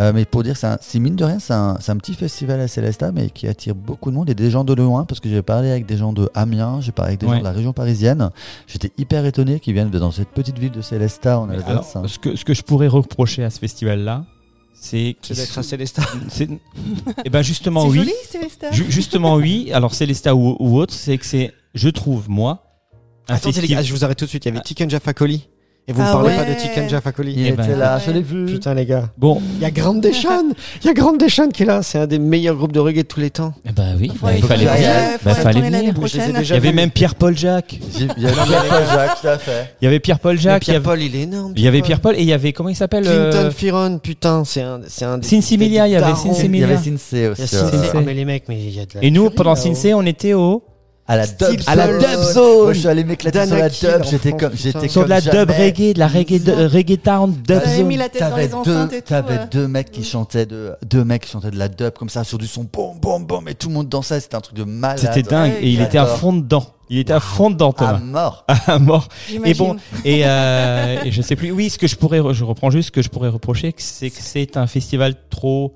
Euh, 0.01 0.11
mais 0.13 0.25
pour 0.25 0.43
dire, 0.43 0.57
c'est 0.57 0.67
un- 0.67 0.77
c'est 0.81 0.99
mine 0.99 1.15
de 1.15 1.23
rien, 1.23 1.39
c'est 1.39 1.53
un, 1.53 1.77
c'est 1.79 1.91
un 1.91 1.95
petit 1.97 2.13
festival 2.15 2.59
à 2.59 2.67
Célestat, 2.67 3.11
mais 3.13 3.29
qui 3.29 3.47
attire 3.47 3.75
beaucoup 3.75 4.11
de 4.11 4.15
monde 4.15 4.29
et 4.29 4.35
des 4.35 4.51
gens 4.51 4.65
de 4.65 4.73
loin, 4.73 5.05
parce 5.05 5.21
que 5.21 5.29
j'ai 5.29 5.41
parlé 5.41 5.71
avec 5.71 5.85
des 5.85 5.95
gens 5.95 6.11
de 6.11 6.29
Amiens, 6.33 6.81
j'ai 6.81 6.91
parlé 6.91 7.11
avec 7.11 7.21
des 7.21 7.25
Ouais. 7.27 7.33
gens 7.35 7.39
de 7.39 7.43
la 7.45 7.51
région 7.53 7.71
parisienne. 7.71 8.29
J'étais 8.67 8.91
hyper 8.97 9.25
étonné 9.25 9.59
qu'ils 9.61 9.73
viennent 9.73 9.89
de 9.91 9.99
dans 9.99 10.11
cette 10.11 10.27
petite 10.29 10.59
ville 10.59 10.71
de 10.71 10.81
Célestat 10.81 11.39
en 11.39 11.45
Mais 11.47 11.55
Alsace. 11.55 11.95
alors, 11.95 12.05
hein. 12.05 12.07
ce 12.09 12.19
que, 12.19 12.35
ce 12.35 12.43
que 12.43 12.53
je 12.53 12.61
pourrais 12.61 12.87
reprocher 12.89 13.43
à 13.45 13.49
ce 13.49 13.59
festival-là, 13.59 14.25
c'est 14.73 15.15
C'est 15.21 15.33
qu'il 15.33 15.35
d'être 15.37 15.57
à 15.57 15.63
Célestat. 15.63 16.01
c'est- 16.27 16.49
Eh 17.23 17.29
ben 17.29 17.41
justement 17.41 17.83
C'est 17.83 17.87
oui. 17.91 17.97
joli, 17.99 18.11
Célestin. 18.29 18.71
Ju- 18.73 18.85
justement 18.91 19.35
oui. 19.35 19.71
Alors 19.71 19.93
Célesta 19.93 20.35
ou, 20.35 20.57
ou 20.59 20.77
autre, 20.77 20.93
c'est 20.93 21.17
que 21.17 21.25
c'est, 21.25 21.53
je 21.73 21.87
trouve 21.87 22.29
moi, 22.29 22.63
un 23.29 23.35
Attendez 23.35 23.61
les 23.61 23.67
gars, 23.69 23.81
je 23.81 23.93
vous 23.93 24.03
arrête 24.03 24.17
tout 24.19 24.25
de 24.25 24.29
suite. 24.29 24.43
Il 24.45 24.49
y 24.49 24.51
avait 24.51 24.61
Tiken 24.61 24.89
Jaffa 24.89 25.13
Coli. 25.13 25.47
Et 25.87 25.93
vous 25.93 26.01
me 26.01 26.07
Ah 26.07 26.13
parlez 26.13 26.29
ouais. 26.29 26.35
pas 26.37 26.45
de 26.51 26.55
Tiken 26.59 26.89
Jaffa 26.89 27.11
Coli. 27.11 27.33
Il 27.37 27.45
eh 27.45 27.51
ben, 27.51 27.63
était 27.63 27.75
là, 27.75 27.97
ouais. 27.97 28.01
je 28.07 28.11
l'ai 28.11 28.21
vu. 28.23 28.45
Putain 28.45 28.73
les 28.73 28.87
gars. 28.87 29.09
Bon, 29.19 29.39
Il 29.57 29.61
y 29.61 29.65
a 29.65 29.69
Grande 29.69 30.01
Deschanne. 30.01 30.53
Il 30.81 30.87
y 30.87 30.89
a 30.89 30.93
Grande 30.93 31.19
Deschanne 31.19 31.51
qui 31.51 31.61
est 31.61 31.65
là. 31.67 31.83
C'est 31.83 31.99
un 31.99 32.07
des 32.07 32.17
meilleurs 32.17 32.55
groupes 32.55 32.71
de 32.71 32.79
reggae 32.79 33.03
de 33.03 33.07
tous 33.07 33.19
les 33.19 33.29
temps. 33.29 33.53
eh 33.69 33.71
ben 33.71 33.95
oui, 33.99 34.11
bah, 34.19 34.29
aller- 34.29 34.39
il 34.39 34.43
fallait 34.45 34.65
tu 34.65 34.71
venir. 34.71 34.89
Bah, 35.23 35.35
fallait 35.35 35.61
venir. 35.61 35.93
Il 36.41 36.47
y 36.49 36.53
avait 36.53 36.73
même 36.73 36.89
Pierre-Paul 36.89 37.37
Jacques. 37.37 37.79
Il 37.99 38.07
y 38.23 38.27
a 38.27 38.31
Pierre-Paul 38.31 38.83
Jacques, 38.91 39.21
tout 39.21 39.27
à 39.27 39.37
fait. 39.37 39.75
Il 39.79 39.85
y 39.85 39.87
avait 39.87 39.99
Pierre-Paul 39.99 40.39
Jacques. 40.39 40.67
il 40.67 40.71
y 40.71 40.75
avait- 40.75 40.81
Pierre-Paul, 40.81 41.01
il 41.03 41.15
est 41.15 41.21
énorme. 41.21 41.53
Il 41.55 41.61
y 41.61 41.67
avait 41.67 41.81
Pierre-Paul. 41.83 42.15
Et 42.15 42.21
il 42.21 42.27
y 42.27 42.33
avait 42.33 42.51
comment 42.51 42.69
il 42.69 42.75
s'appelle 42.75 43.03
Clinton 43.03 43.37
euh, 43.45 43.51
Firon, 43.51 43.99
putain, 43.99 44.43
c'est 44.43 44.61
un, 44.63 44.81
c'est 44.87 45.05
un 45.05 45.19
des. 45.19 45.27
Il 45.27 45.71
y 45.71 45.77
avait 45.77 45.99
darons. 45.99 46.15
Cincimelia. 46.15 46.65
Il 46.65 46.69
y 46.71 46.73
avait. 46.73 46.83
Sinsé 46.83 47.17
Il 47.17 47.21
y 47.21 47.25
a 47.25 47.31
aussi. 47.31 47.55
Ah, 47.93 47.99
mais 48.03 48.15
les 48.15 48.25
mecs, 48.25 48.45
mais 48.49 48.57
il 48.59 48.75
y 48.75 48.79
a 48.79 48.85
de 48.85 48.89
la 48.95 49.03
Et 49.03 49.11
nous, 49.11 49.29
pendant. 49.29 49.55
Cincé, 49.55 49.93
on 49.93 50.01
était 50.03 50.33
au 50.33 50.63
À 51.07 51.17
la 51.17 51.27
dub 51.27 51.59
à 51.67 51.75
la 51.75 51.85
zone. 51.87 51.99
dub 51.99 52.19
zone. 52.33 52.63
Moi, 52.63 52.73
je 52.73 52.79
suis 52.79 52.87
allé 52.87 53.03
m'éclater 53.03 53.45
sur 53.45 53.55
la 53.55 53.69
dub. 53.69 54.03
J'étais 54.09 54.31
comme, 54.31 54.53
j'étais 54.55 54.87
sur 54.87 55.03
de 55.03 55.09
la 55.09 55.21
dub 55.21 55.51
reggae, 55.51 55.93
de 55.93 55.99
la 55.99 56.07
reggae, 56.07 56.39
de, 56.43 56.51
Zone. 56.51 56.65
reggae 56.65 56.97
town, 56.97 57.31
dub 57.47 57.61
zone. 57.63 57.85
mis 57.85 57.95
la 57.97 58.09
tête 58.09 58.21
dans 58.21 58.29
T'avais 58.29 58.47
les 58.47 58.53
enceintes 58.55 58.89
deux, 58.89 58.97
et 58.97 59.01
t'avais 59.03 59.37
ouais. 59.37 59.47
deux 59.51 59.67
mecs 59.67 59.91
qui 59.91 60.03
chantaient 60.03 60.47
de, 60.47 60.73
deux 60.83 61.03
mecs 61.03 61.25
qui 61.25 61.29
chantaient 61.31 61.51
de 61.51 61.59
la 61.59 61.67
dub 61.67 61.91
comme 61.91 62.09
ça 62.09 62.23
sur 62.23 62.39
du 62.39 62.47
son 62.47 62.63
boum 62.63 62.97
boum 62.99 63.23
boum 63.23 63.47
et 63.47 63.53
tout 63.53 63.67
le 63.67 63.75
monde 63.75 63.87
dansait. 63.87 64.19
C'était 64.19 64.35
un 64.35 64.41
truc 64.41 64.57
de 64.57 64.63
malade. 64.63 64.97
C'était 64.97 65.21
dingue 65.21 65.53
et 65.61 65.69
il 65.69 65.81
était 65.81 65.99
à 65.99 66.07
fond 66.07 66.33
dedans. 66.33 66.65
Il 66.89 66.97
était 66.97 67.13
à 67.13 67.19
fond 67.19 67.51
dedans, 67.51 67.69
À 67.71 67.73
Thomas. 67.73 67.99
mort. 67.99 68.45
À 68.67 68.79
mort. 68.79 69.07
Et 69.43 69.53
bon, 69.53 69.75
et, 70.03 70.21
euh, 70.25 71.03
et 71.03 71.11
je 71.11 71.21
sais 71.21 71.35
plus. 71.35 71.51
Oui, 71.51 71.69
ce 71.69 71.77
que 71.77 71.87
je 71.87 71.95
pourrais, 71.95 72.21
je 72.33 72.43
reprends 72.43 72.71
juste 72.71 72.87
ce 72.87 72.91
que 72.91 73.01
je 73.03 73.09
pourrais 73.09 73.29
reprocher, 73.29 73.75
c'est 73.77 74.09
que 74.09 74.17
c'est 74.19 74.57
un 74.57 74.65
festival 74.67 75.13
trop 75.29 75.75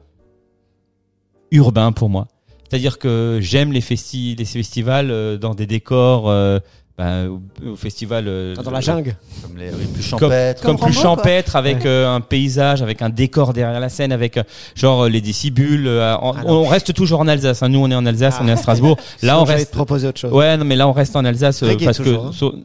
urbain 1.51 1.91
pour 1.91 2.09
moi. 2.09 2.27
C'est-à-dire 2.69 2.97
que 2.99 3.39
j'aime 3.41 3.71
les, 3.71 3.81
festi 3.81 4.35
les 4.37 4.45
festivals 4.45 5.09
euh, 5.11 5.37
dans 5.37 5.55
des 5.55 5.65
décors, 5.65 6.29
euh, 6.29 6.59
ben, 6.97 7.27
au, 7.29 7.41
au 7.71 7.75
festival 7.77 8.25
euh, 8.27 8.53
Ah, 8.57 8.61
Dans 8.61 8.71
la 8.71 8.81
jungle. 8.81 9.15
Comme 9.41 9.57
les 9.57 9.69
plus 9.71 10.03
champêtres. 10.03 10.61
comme, 10.61 10.77
Comme 10.77 10.89
plus 10.89 10.97
Rambo, 10.99 11.15
quoi. 11.15 11.23
champêtre 11.23 11.55
avec 11.55 11.85
euh, 11.85 12.13
un 12.13 12.19
paysage 12.21 12.81
avec 12.81 13.01
un 13.01 13.09
décor 13.09 13.53
derrière 13.53 13.79
la 13.79 13.87
scène 13.89 14.11
avec 14.11 14.35
euh, 14.37 14.43
genre 14.75 15.07
les 15.07 15.21
décibules 15.21 15.87
euh, 15.87 16.13
Ah, 16.13 16.19
on 16.45 16.67
reste 16.67 16.93
toujours 16.93 17.21
en 17.21 17.27
Alsace 17.29 17.63
hein. 17.63 17.69
nous 17.69 17.79
on 17.79 17.89
est 17.89 17.95
en 17.95 18.05
Alsace 18.05 18.35
Ah. 18.39 18.41
on 18.43 18.47
est 18.49 18.51
à 18.51 18.57
Strasbourg 18.57 18.97
là 19.23 19.39
on 19.39 19.45
reste 19.45 19.71
te 19.71 19.75
proposer 19.75 20.07
autre 20.09 20.19
chose. 20.19 20.33
ouais 20.33 20.57
non 20.57 20.65
mais 20.65 20.75
là 20.75 20.87
on 20.89 20.91
reste 20.91 21.15
en 21.15 21.23
Alsace 21.23 21.63
euh, 21.63 21.73
parce 21.83 21.97
toujours, 21.97 22.25
hein. 22.25 22.29
que 22.31 22.35
so- 22.35 22.55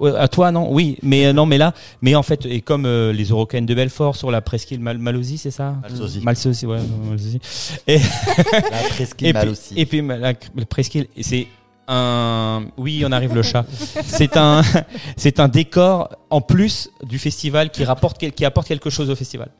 Ouais, 0.00 0.16
à 0.16 0.28
toi 0.28 0.50
non 0.50 0.72
oui 0.72 0.96
mais 1.02 1.26
euh, 1.26 1.32
non 1.32 1.44
mais 1.46 1.58
là 1.58 1.74
mais 2.00 2.14
en 2.14 2.22
fait 2.22 2.46
et 2.46 2.62
comme 2.62 2.86
euh, 2.86 3.12
les 3.12 3.26
Eurocaines 3.26 3.66
de 3.66 3.74
Belfort 3.74 4.16
sur 4.16 4.30
la 4.30 4.40
presqu'île 4.40 4.80
Mal 4.80 4.98
c'est 5.36 5.50
ça 5.50 5.76
Malsausie. 5.82 6.20
Malsausie 6.22 6.66
ouais 6.66 6.78
Malsausie 7.08 7.40
La 7.86 8.78
presqu'île 8.88 9.28
et 9.76 9.86
puis, 9.86 9.98
et 9.98 10.02
la, 10.02 10.32
la 10.56 10.64
presqu'île, 10.66 11.06
et 11.16 11.22
c'est 11.22 11.46
un. 11.90 12.66
Oui, 12.76 13.02
on 13.06 13.12
arrive 13.12 13.34
le 13.34 13.42
chat. 13.42 13.66
C'est 14.04 14.36
un, 14.36 14.62
c'est 15.16 15.40
un 15.40 15.48
décor 15.48 16.10
en 16.30 16.40
plus 16.40 16.90
du 17.02 17.18
festival 17.18 17.70
qui 17.70 17.84
rapporte, 17.84 18.18
qui 18.18 18.44
apporte 18.44 18.68
quelque 18.68 18.90
chose 18.90 19.10
au 19.10 19.16
festival. 19.16 19.50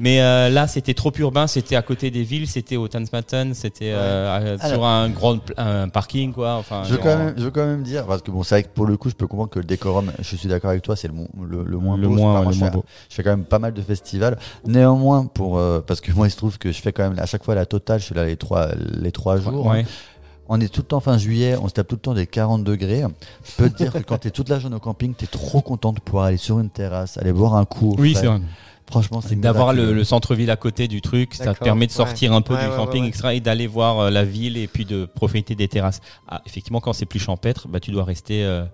Mais 0.00 0.20
euh, 0.20 0.48
là, 0.48 0.66
c'était 0.68 0.94
trop 0.94 1.12
urbain. 1.18 1.46
C'était 1.46 1.74
à 1.76 1.82
côté 1.82 2.10
des 2.10 2.22
villes. 2.22 2.46
C'était 2.46 2.76
au 2.76 2.86
Tansmatten. 2.88 3.52
C'était 3.54 3.92
euh, 3.92 4.56
sur 4.58 4.84
un 4.84 5.08
grand 5.10 5.38
un 5.56 5.88
parking, 5.88 6.32
quoi. 6.32 6.54
Enfin, 6.54 6.84
Je 6.84 6.92
veux, 6.92 6.98
quand 6.98 7.16
même, 7.18 7.34
je 7.36 7.42
veux 7.44 7.50
quand 7.50 7.66
même 7.66 7.82
dire, 7.82 8.06
parce 8.06 8.22
que 8.22 8.30
bon, 8.30 8.42
c'est 8.42 8.54
vrai 8.56 8.62
que 8.62 8.68
pour 8.68 8.86
le 8.86 8.96
coup, 8.96 9.10
je 9.10 9.14
peux 9.14 9.26
comprendre 9.26 9.50
que 9.50 9.58
le 9.58 9.64
décorum, 9.64 10.12
je 10.20 10.36
suis 10.36 10.48
d'accord 10.48 10.70
avec 10.70 10.82
toi, 10.82 10.94
c'est 10.96 11.08
le, 11.08 11.14
mo- 11.14 11.28
le, 11.44 11.64
le 11.64 11.78
moins 11.78 11.96
le 11.96 12.06
beau. 12.08 12.14
moins, 12.14 12.32
moi, 12.42 12.44
le 12.46 12.52
je 12.52 12.58
moins 12.60 12.68
fais- 12.70 12.76
beau. 12.76 12.84
Je 13.08 13.14
fais 13.16 13.22
quand 13.22 13.30
même 13.30 13.44
pas 13.44 13.58
mal 13.58 13.72
de 13.74 13.82
festivals. 13.82 14.38
Néanmoins, 14.66 15.26
pour, 15.26 15.58
euh, 15.58 15.80
parce 15.84 16.00
que 16.00 16.12
moi, 16.16 16.26
il 16.26 16.30
se 16.30 16.36
trouve 16.36 16.58
que 16.58 16.70
je 16.72 16.80
fais 16.80 16.92
quand 16.92 17.08
même 17.08 17.18
à 17.18 17.26
chaque 17.26 17.42
fois 17.44 17.54
la 17.54 17.66
totale, 17.66 17.98
je 18.00 18.04
suis 18.06 18.14
là 18.14 18.24
les 18.24 18.36
trois, 18.36 18.68
les 19.00 19.10
trois 19.12 19.38
jours. 19.38 19.66
Ouais. 19.66 19.84
On 20.50 20.60
est 20.60 20.68
tout 20.72 20.80
le 20.80 20.86
temps 20.86 21.00
fin 21.00 21.18
juillet, 21.18 21.56
on 21.60 21.68
se 21.68 21.74
tape 21.74 21.88
tout 21.88 21.96
le 21.96 22.00
temps 22.00 22.14
des 22.14 22.26
40 22.26 22.64
degrés. 22.64 23.02
Je 23.44 23.52
peux 23.56 23.68
te 23.68 23.76
dire 23.76 23.92
que 23.92 23.98
quand 23.98 24.16
t'es 24.18 24.30
toute 24.30 24.48
la 24.48 24.58
journée 24.58 24.76
au 24.76 24.80
camping, 24.80 25.12
t'es 25.12 25.26
trop 25.26 25.60
content 25.60 25.92
de 25.92 26.00
pouvoir 26.00 26.24
aller 26.26 26.38
sur 26.38 26.58
une 26.58 26.70
terrasse, 26.70 27.18
aller 27.18 27.32
boire 27.32 27.54
un 27.56 27.66
coup. 27.66 27.94
Oui, 27.98 28.14
c'est 28.18 28.26
vrai. 28.26 28.40
Franchement, 28.90 29.20
c'est 29.20 29.38
D'avoir 29.38 29.72
le, 29.72 29.80
miraculeux. 29.80 29.98
le 29.98 30.04
centre-ville 30.04 30.50
à 30.50 30.56
côté 30.56 30.88
du 30.88 31.00
truc, 31.00 31.34
ça 31.34 31.54
te 31.54 31.62
permet 31.62 31.86
de 31.86 31.90
ouais. 31.92 31.96
sortir 31.96 32.32
un 32.32 32.40
peu 32.40 32.54
Ouais, 32.54 32.64
du 32.64 32.70
ouais, 32.70 32.76
camping, 32.76 33.02
ouais, 33.02 33.08
ouais. 33.10 33.16
etc. 33.16 33.28
et 33.34 33.40
d'aller 33.40 33.66
voir 33.66 33.98
euh, 34.00 34.10
la 34.10 34.24
ville 34.24 34.56
et 34.56 34.66
puis 34.66 34.84
de 34.84 35.04
profiter 35.04 35.54
des 35.54 35.68
terrasses. 35.68 36.00
Ah, 36.26 36.40
effectivement, 36.46 36.80
quand 36.80 36.92
c'est 36.94 37.06
plus 37.06 37.18
champêtre, 37.20 37.68
bah, 37.68 37.80
tu 37.80 37.90
dois 37.90 38.04
rester 38.04 38.44
euh, 38.44 38.64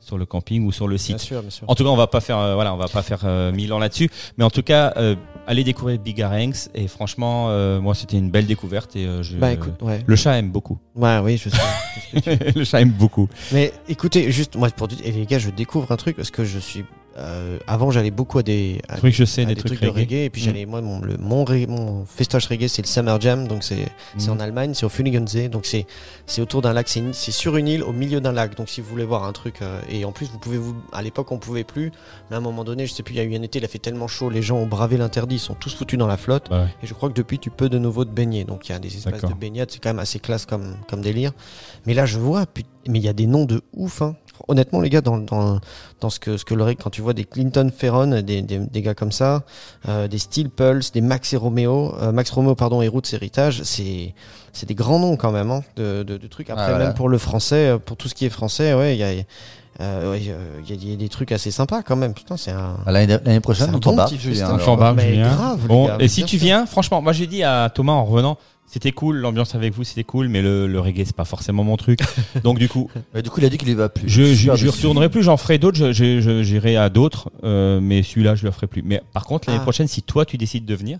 sur 0.00 0.16
le 0.16 0.24
camping 0.24 0.64
ou 0.64 0.72
sur 0.72 0.88
le 0.88 0.96
site. 0.96 1.16
Bien 1.16 1.18
sûr, 1.18 1.40
bien 1.42 1.50
sûr. 1.50 1.68
En 1.68 1.74
tout 1.74 1.84
cas, 1.84 1.90
on 1.90 1.96
va 1.96 2.06
pas 2.06 2.20
faire, 2.20 2.38
euh, 2.38 2.54
voilà, 2.54 2.72
on 2.72 2.78
va 2.78 2.88
pas 2.88 3.02
faire 3.02 3.20
euh, 3.24 3.52
mille 3.52 3.72
ans 3.74 3.78
là-dessus, 3.78 4.08
mais 4.38 4.44
en 4.44 4.48
tout 4.50 4.62
cas, 4.62 4.94
euh, 4.96 5.16
allez 5.46 5.64
découvrir 5.64 5.98
Bigarenx 5.98 6.70
et 6.74 6.88
franchement, 6.88 7.48
euh, 7.50 7.78
moi, 7.78 7.94
c'était 7.94 8.16
une 8.16 8.30
belle 8.30 8.46
découverte 8.46 8.96
et 8.96 9.04
euh, 9.06 9.22
je, 9.22 9.36
Bah 9.36 9.52
écoute, 9.52 9.74
ouais. 9.82 10.02
le 10.06 10.16
chat 10.16 10.38
aime 10.38 10.50
beaucoup. 10.50 10.78
Ouais, 10.94 11.18
oui, 11.18 11.36
je 11.36 11.50
sais. 11.50 12.52
le 12.56 12.64
chat 12.64 12.80
aime 12.80 12.92
beaucoup. 12.92 13.28
Mais 13.52 13.72
écoutez, 13.88 14.30
juste, 14.32 14.56
moi, 14.56 14.70
pour 14.70 14.88
dire, 14.88 14.98
et 15.04 15.12
les 15.12 15.26
gars, 15.26 15.38
je 15.38 15.50
découvre 15.50 15.92
un 15.92 15.96
truc 15.96 16.16
parce 16.16 16.30
que 16.30 16.44
je 16.44 16.58
suis 16.58 16.84
euh, 17.18 17.58
avant, 17.66 17.90
j'allais 17.90 18.10
beaucoup 18.10 18.38
à 18.38 18.42
des, 18.42 18.80
à 18.88 18.96
Trucs, 18.96 19.14
je 19.14 19.24
sais, 19.24 19.44
des, 19.44 19.54
des 19.54 19.60
trucs, 19.60 19.72
trucs 19.78 19.82
de 19.82 19.88
reggae. 19.88 20.00
reggae. 20.08 20.24
Et 20.24 20.30
puis 20.30 20.42
Mm. 20.42 20.44
j'allais, 20.44 20.66
moi, 20.66 20.80
mon, 20.80 21.00
le, 21.00 21.16
mon, 21.18 21.44
ré- 21.44 21.66
mon 21.66 22.04
festoche 22.06 22.46
reggae, 22.46 22.68
c'est 22.68 22.82
le 22.82 22.86
Summer 22.86 23.20
Jam. 23.20 23.48
Donc 23.48 23.64
c'est 23.64 23.88
c'est 24.16 24.30
Mm. 24.30 24.34
en 24.34 24.40
Allemagne, 24.40 24.74
c'est 24.74 24.86
au 24.86 24.88
Funigensee. 24.88 25.48
Donc 25.48 25.66
c'est 25.66 25.86
c'est 26.26 26.40
autour 26.40 26.62
d'un 26.62 26.72
lac, 26.72 26.88
c'est 26.88 27.12
sur 27.32 27.56
une 27.56 27.68
île 27.68 27.82
au 27.82 27.92
milieu 27.92 28.20
d'un 28.20 28.32
lac. 28.32 28.56
Donc 28.56 28.68
si 28.68 28.80
vous 28.80 28.88
voulez 28.88 29.04
voir 29.04 29.24
un 29.24 29.32
truc, 29.32 29.62
euh, 29.62 29.80
et 29.90 30.04
en 30.04 30.12
plus, 30.12 30.26
vous 30.30 30.38
pouvez 30.38 30.58
vous. 30.58 30.74
À 30.92 31.02
l'époque, 31.02 31.32
on 31.32 31.38
pouvait 31.38 31.64
plus. 31.64 31.90
Mais 32.30 32.36
à 32.36 32.38
un 32.38 32.42
moment 32.42 32.64
donné, 32.64 32.86
je 32.86 32.92
sais 32.92 33.02
plus, 33.02 33.14
il 33.14 33.18
y 33.18 33.20
a 33.20 33.24
eu 33.24 33.34
un 33.36 33.42
été, 33.42 33.58
il 33.58 33.64
a 33.64 33.68
fait 33.68 33.78
tellement 33.78 34.08
chaud, 34.08 34.30
les 34.30 34.42
gens 34.42 34.56
ont 34.58 34.66
bravé 34.66 34.96
l'interdit, 34.96 35.36
ils 35.36 35.40
sont 35.40 35.54
tous 35.54 35.74
foutus 35.74 35.98
dans 35.98 36.06
la 36.06 36.16
flotte. 36.16 36.48
Bah 36.50 36.62
ouais. 36.64 36.68
Et 36.82 36.86
je 36.86 36.94
crois 36.94 37.08
que 37.08 37.14
depuis, 37.14 37.38
tu 37.38 37.50
peux 37.50 37.68
de 37.68 37.78
nouveau 37.78 38.04
te 38.04 38.10
baigner. 38.10 38.44
Donc 38.44 38.68
il 38.68 38.72
y 38.72 38.74
a 38.74 38.78
des 38.78 38.94
espaces 38.96 39.22
de 39.22 39.34
baignade, 39.34 39.70
c'est 39.70 39.78
quand 39.82 39.88
même 39.90 39.98
assez 39.98 40.18
classe 40.20 40.46
comme, 40.46 40.76
comme 40.88 41.00
délire. 41.00 41.32
Mais 41.86 41.94
là, 41.94 42.06
je 42.06 42.18
vois, 42.18 42.44
mais 42.88 42.98
il 42.98 43.04
y 43.04 43.08
a 43.08 43.12
des 43.12 43.26
noms 43.26 43.44
de 43.44 43.62
ouf. 43.74 44.02
Hein. 44.02 44.14
Honnêtement, 44.46 44.80
les 44.80 44.90
gars, 44.90 45.00
dans, 45.00 45.18
dans, 45.18 45.58
dans 46.00 46.10
ce 46.10 46.20
que, 46.20 46.36
ce 46.36 46.44
que 46.44 46.54
le 46.54 46.64
quand 46.74 46.90
tu 46.90 47.02
vois 47.02 47.14
des 47.14 47.24
Clinton 47.24 47.70
Ferron, 47.76 48.20
des, 48.22 48.42
des, 48.42 48.58
des 48.58 48.82
gars 48.82 48.94
comme 48.94 49.12
ça, 49.12 49.42
euh, 49.88 50.06
des 50.08 50.18
Steel 50.18 50.50
Pulse, 50.50 50.92
des 50.92 51.00
Max 51.00 51.32
et 51.32 51.36
Romeo, 51.36 51.94
euh, 52.00 52.12
Max 52.12 52.30
Romeo, 52.30 52.54
pardon, 52.54 52.82
et 52.82 52.88
Roots 52.88 53.12
Heritage, 53.12 53.62
c'est, 53.64 54.14
c'est 54.52 54.66
des 54.66 54.74
grands 54.74 54.98
noms 54.98 55.16
quand 55.16 55.32
même, 55.32 55.50
hein, 55.50 55.62
de, 55.76 56.02
de, 56.02 56.16
de 56.16 56.26
trucs. 56.26 56.50
Après, 56.50 56.64
Ah, 56.66 56.70
voilà. 56.70 56.84
même 56.86 56.94
pour 56.94 57.08
le 57.08 57.18
français, 57.18 57.68
euh, 57.70 57.78
pour 57.78 57.96
tout 57.96 58.08
ce 58.08 58.14
qui 58.14 58.24
est 58.26 58.30
français, 58.30 58.74
ouais, 58.74 58.94
il 58.96 58.98
y 58.98 59.04
a, 59.04 59.22
euh, 59.80 60.10
ouais, 60.10 60.20
euh, 60.28 60.60
il 60.64 60.70
y 60.70 60.72
a- 60.72 60.76
il 60.76 60.90
y 60.90 60.92
a 60.92 60.96
des 60.96 61.08
trucs 61.08 61.30
assez 61.32 61.50
sympas 61.50 61.82
quand 61.82 61.94
même. 61.96 62.12
Putain, 62.12 62.36
c'est 62.36 62.50
un. 62.50 62.76
Ah, 62.84 62.90
L'année 63.24 63.40
prochaine, 63.40 63.66
C'est 63.66 63.72
un 63.72 63.76
on 63.76 63.78
grave, 65.36 65.60
les 65.62 65.68
Bon, 65.68 65.86
gars, 65.86 65.96
et 66.00 66.08
si 66.08 66.24
tu 66.24 66.36
viens, 66.36 66.66
franchement, 66.66 67.00
moi 67.00 67.12
j'ai 67.12 67.26
dit 67.28 67.42
à 67.44 67.70
Thomas 67.72 67.92
en 67.92 68.04
revenant, 68.04 68.38
c'était 68.70 68.92
cool, 68.92 69.16
l'ambiance 69.16 69.54
avec 69.54 69.72
vous 69.74 69.82
c'était 69.84 70.04
cool, 70.04 70.28
mais 70.28 70.42
le, 70.42 70.66
le 70.66 70.78
reggae 70.80 71.02
c'est 71.06 71.16
pas 71.16 71.24
forcément 71.24 71.64
mon 71.64 71.76
truc. 71.76 72.00
Donc 72.44 72.58
du 72.58 72.68
coup, 72.68 72.90
Mais 73.14 73.22
du 73.22 73.30
coup, 73.30 73.40
il 73.40 73.46
a 73.46 73.48
dit 73.48 73.58
qu'il 73.58 73.68
y 73.68 73.74
va 73.74 73.88
plus. 73.88 74.08
je, 74.08 74.34
je, 74.34 74.50
retournerai 74.68 75.08
plus, 75.08 75.22
j'en 75.22 75.36
ferai 75.36 75.58
d'autres, 75.58 75.78
je- 75.78 75.92
je- 75.92 76.20
je- 76.20 76.42
j'irai 76.42 76.76
à 76.76 76.88
d'autres, 76.88 77.30
euh, 77.44 77.80
mais 77.82 78.02
celui-là 78.02 78.34
je 78.34 78.44
le 78.44 78.50
ferai 78.50 78.66
plus. 78.66 78.82
Mais 78.84 79.02
par 79.12 79.24
contre 79.24 79.48
l'année 79.48 79.58
Ah. 79.60 79.64
prochaine, 79.64 79.88
si 79.88 80.02
toi 80.02 80.24
tu 80.24 80.36
décides 80.36 80.64
de 80.66 80.74
venir, 80.74 80.98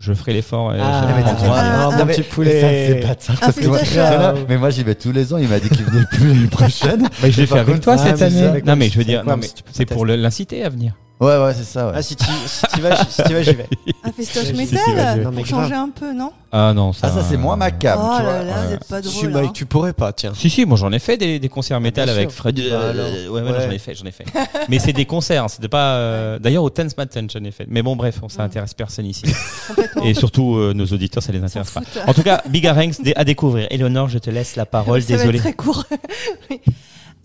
je 0.00 0.12
ferai 0.12 0.32
l'effort. 0.34 0.74
et 0.74 0.78
Ah, 0.80 1.06
je- 1.08 1.14
mais 1.14 1.22
ah, 1.24 1.36
ah, 1.40 1.88
ah, 1.92 1.96
mon 1.98 2.04
mais- 2.04 2.14
petit 2.14 2.22
ça, 2.22 2.68
c'est 2.68 3.00
pas 3.00 3.16
ça. 3.18 4.30
Euh, 4.32 4.44
mais 4.48 4.58
moi, 4.58 4.70
j'y 4.70 4.82
vais 4.82 4.94
tous 4.94 5.12
les 5.12 5.32
ans. 5.32 5.38
Il 5.38 5.48
m'a 5.48 5.60
dit 5.60 5.68
qu'il 5.70 5.84
venait 5.84 6.04
plus 6.10 6.28
l'année 6.28 6.46
prochaine. 6.48 7.08
Mais 7.22 7.30
je 7.30 7.40
l'ai 7.40 7.46
fait 7.46 7.58
avec 7.58 7.80
toi 7.80 7.94
ah, 7.96 7.98
cette 7.98 8.20
année. 8.22 8.62
Non 8.66 8.76
mais 8.76 8.88
je 8.90 8.98
veux 8.98 9.04
c'est 9.04 9.08
dire, 9.10 9.24
c'est 9.72 9.86
pour 9.86 10.04
l'inciter 10.04 10.62
à 10.64 10.68
venir. 10.68 10.94
Ouais, 11.20 11.38
ouais, 11.38 11.54
c'est 11.54 11.64
ça. 11.64 11.86
Ouais. 11.86 11.92
Ah, 11.96 12.02
si 12.02 12.16
tu 12.16 12.24
si 12.24 12.66
tu 12.74 12.80
vas, 12.80 12.96
si 13.04 13.22
tu 13.22 13.32
vas, 13.32 13.42
j'y 13.42 13.54
vais. 13.54 13.66
Un 14.02 14.10
festoche 14.12 14.44
Si, 14.46 14.48
si, 14.50 14.74
métal. 14.74 15.22
Non, 15.22 15.30
mais 15.30 15.36
pour 15.42 15.46
changer 15.46 15.74
un 15.74 15.88
peu, 15.88 16.12
non? 16.12 16.32
Ah 16.50 16.72
non, 16.74 16.92
ça. 16.92 17.08
Ah, 17.10 17.14
ça, 17.20 17.24
c'est 17.28 17.36
moins 17.36 17.56
ma 17.56 17.70
cam. 17.70 17.98
Oh 18.02 18.14
tu 18.16 18.22
vois. 18.24 18.32
là 18.32 18.42
là, 18.44 18.66
vous 18.66 18.72
êtes 18.74 18.84
pas 18.88 19.00
drôle. 19.00 19.32
bah, 19.32 19.40
hein. 19.44 19.50
tu 19.54 19.64
pourrais 19.64 19.92
pas, 19.92 20.12
tiens. 20.12 20.32
Si 20.34 20.50
si, 20.50 20.64
moi 20.66 20.76
j'en 20.76 20.90
ai 20.92 20.98
fait 20.98 21.16
des, 21.16 21.38
des 21.38 21.48
concerts 21.48 21.80
métal 21.80 22.06
bien 22.06 22.14
avec 22.14 22.30
sûr. 22.30 22.38
Fred. 22.38 22.56
Bah, 22.56 22.62
euh, 22.64 22.90
alors. 22.90 23.06
ouais, 23.32 23.40
ouais, 23.40 23.48
non, 23.52 23.56
Ouais. 23.58 23.64
j'en 23.64 23.70
ai 23.70 23.78
fait, 23.78 23.94
j'en 23.94 24.04
ai 24.06 24.10
fait. 24.10 24.24
Mais 24.68 24.78
c'est 24.80 24.92
des 24.92 25.04
concerts, 25.06 25.48
c'était 25.48 25.68
pas. 25.68 25.94
euh, 25.94 26.38
D'ailleurs 26.40 26.64
au 26.64 26.70
Tense 26.70 26.96
Mountain 26.96 27.26
j'en 27.32 27.44
ai 27.44 27.52
fait. 27.52 27.66
Mais 27.68 27.82
bon 27.82 27.94
bref, 27.96 28.16
on 28.22 28.28
ça 28.28 28.42
intéresse 28.42 28.74
personne 28.74 29.06
ici. 29.06 29.24
Complètement. 29.68 30.02
Et 30.02 30.14
surtout 30.14 30.56
euh, 30.56 30.74
nos 30.74 30.86
auditeurs, 30.86 31.22
ça 31.22 31.32
les 31.32 31.42
intéresse 31.42 31.70
pas. 31.70 31.80
foutent. 31.80 32.02
En 32.08 32.12
tout 32.12 32.22
cas, 32.24 32.42
Big 32.48 32.66
Ranks 32.66 32.94
à 33.14 33.24
découvrir. 33.24 33.68
Eleonore, 33.70 34.08
je 34.08 34.18
te 34.18 34.30
laisse 34.30 34.56
la 34.56 34.66
parole. 34.66 35.00
Ça 35.02 35.12
va 35.12 35.18
Désolé. 35.18 35.38
être 35.38 35.42
très 35.44 35.52
court. 35.54 35.84
Oui. 36.50 36.60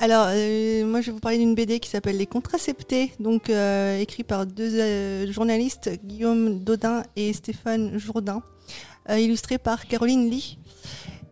Alors, 0.02 0.28
euh, 0.30 0.86
moi, 0.86 1.02
je 1.02 1.08
vais 1.08 1.12
vous 1.12 1.20
parler 1.20 1.38
d'une 1.38 1.56
BD 1.56 1.82
qui 1.82 1.90
s'appelle 1.90 2.16
Les 2.16 2.26
Contraceptés, 2.26 3.12
donc 3.20 3.50
euh, 3.50 4.00
écrit 4.00 4.24
par 4.24 4.46
deux 4.46 4.80
euh, 4.80 5.30
journalistes, 5.30 5.90
Guillaume 6.06 6.64
Dodin 6.64 7.04
et 7.18 7.34
Stéphane 7.34 7.98
Jourdain, 8.00 8.42
illustré 9.10 9.58
par 9.58 9.88
Caroline 9.88 10.30
Lee. 10.30 10.58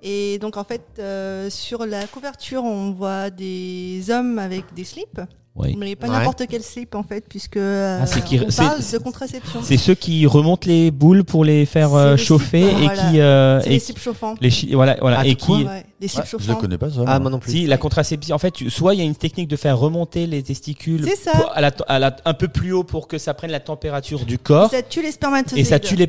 Et 0.03 0.37
donc, 0.39 0.57
en 0.57 0.65
fait, 0.65 1.01
sur 1.49 1.85
la 1.85 2.07
couverture, 2.07 2.65
on 2.65 2.91
voit 2.91 3.29
des 3.29 4.09
hommes 4.09 4.37
avec 4.37 4.73
des 4.73 4.83
slips, 4.83 5.21
Oui. 5.57 5.75
mais 5.77 5.95
pas 5.95 6.07
Ouais. 6.07 6.13
n'importe 6.13 6.43
quel 6.49 6.61
slip, 6.61 6.93
en 6.95 7.03
fait, 7.03 7.25
puisque 7.27 7.57
euh, 7.57 7.99
Ah, 8.01 8.05
c'est 8.05 8.23
qui- 8.23 8.39
on 8.45 8.49
c'est- 8.49 8.61
parle 8.61 8.81
c'est- 8.81 8.97
de 8.99 9.03
contraception. 9.03 9.59
C'est 9.63 9.77
ceux 9.77 9.95
qui 9.95 10.25
remontent 10.27 10.67
les 10.67 10.91
boules 10.91 11.23
pour 11.23 11.43
les 11.43 11.65
faire 11.65 11.93
euh, 11.95 12.11
les 12.15 12.17
chauffer 12.17 12.61
slips, 12.63 12.77
et 12.77 12.83
voilà. 12.85 13.01
qui 13.11 13.19
euh, 13.19 13.59
C'est 13.61 13.67
et 13.67 13.71
les 13.71 13.79
qui- 13.79 13.85
slips 13.85 13.99
chauffants. 13.99 14.35
les 14.39 14.49
chi- 14.51 14.73
voilà 14.73 14.97
voilà 15.01 15.17
Ah, 15.21 15.25
et 15.25 15.35
qui 15.35 15.51
Ouais, 15.65 15.85
les 15.99 16.07
slips 16.07 16.23
Ouais, 16.23 16.29
je 16.31 16.37
le 16.37 16.43
chauffants. 16.43 16.59
connais 16.59 16.77
pas, 16.77 16.89
ça. 16.89 17.01
Ah, 17.07 17.19
moi. 17.19 17.31
non 17.31 17.39
plus. 17.39 17.51
si 17.51 17.65
la 17.65 17.77
contraception 17.77 18.35
en 18.35 18.39
fait 18.39 18.51
tu- 18.51 18.69
soit 18.69 18.93
il 18.93 18.99
y 18.99 19.01
a 19.01 19.05
une 19.05 19.15
technique 19.15 19.47
de 19.47 19.55
faire 19.55 19.77
remonter 19.77 20.27
les 20.27 20.43
testicules 20.43 21.03
C'est 21.07 21.15
ça. 21.15 21.31
pour- 21.31 21.51
à 21.55 21.61
la, 21.61 21.71
à 21.87 21.99
la- 21.99 22.15
un 22.25 22.33
peu 22.33 22.47
plus 22.47 22.71
haut 22.73 22.83
pour 22.83 23.07
que 23.07 23.17
ça 23.17 23.33
prenne 23.33 23.51
la 23.51 23.59
température 23.59 24.25
du 24.25 24.37
corps 24.37 24.69
Ça 24.69 24.81
tue 24.83 25.01
les 25.01 25.11
spermatozoïdes. 25.11 25.65
et 25.65 25.67
ça 25.67 25.79
tue 25.79 25.95
les 25.95 26.07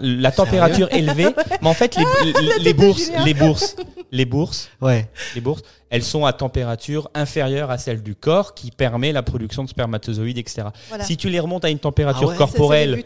la 0.00 0.30
température 0.32 0.88
élevée 0.92 1.26
mais 1.62 1.68
en 1.68 1.74
fait 1.74 1.96
les, 1.96 2.04
les- 2.32 2.64
les 2.64 2.72
bourses 2.74 3.10
les 3.24 3.34
bourses 3.34 3.76
les 4.12 4.24
bourses 4.24 4.68
Ouais. 4.80 5.08
les 5.34 5.40
bourses 5.40 5.62
elles 5.90 6.02
sont 6.02 6.24
à 6.26 6.32
température 6.32 7.10
inférieure 7.14 7.70
à 7.70 7.78
celle 7.78 8.02
du 8.02 8.14
corps 8.14 8.54
qui 8.54 8.70
permet 8.70 9.12
la 9.12 9.22
production 9.22 9.62
de 9.64 9.68
spermatozoïdes 9.68 10.38
etc 10.38 10.68
Voilà. 10.88 11.04
si 11.04 11.16
tu 11.16 11.28
les 11.30 11.38
remontes 11.40 11.64
à 11.64 11.70
une 11.70 11.78
température 11.78 12.22
Ah 12.24 12.26
ouais, 12.26 12.32
le 12.34 12.38
corporelle 12.38 13.04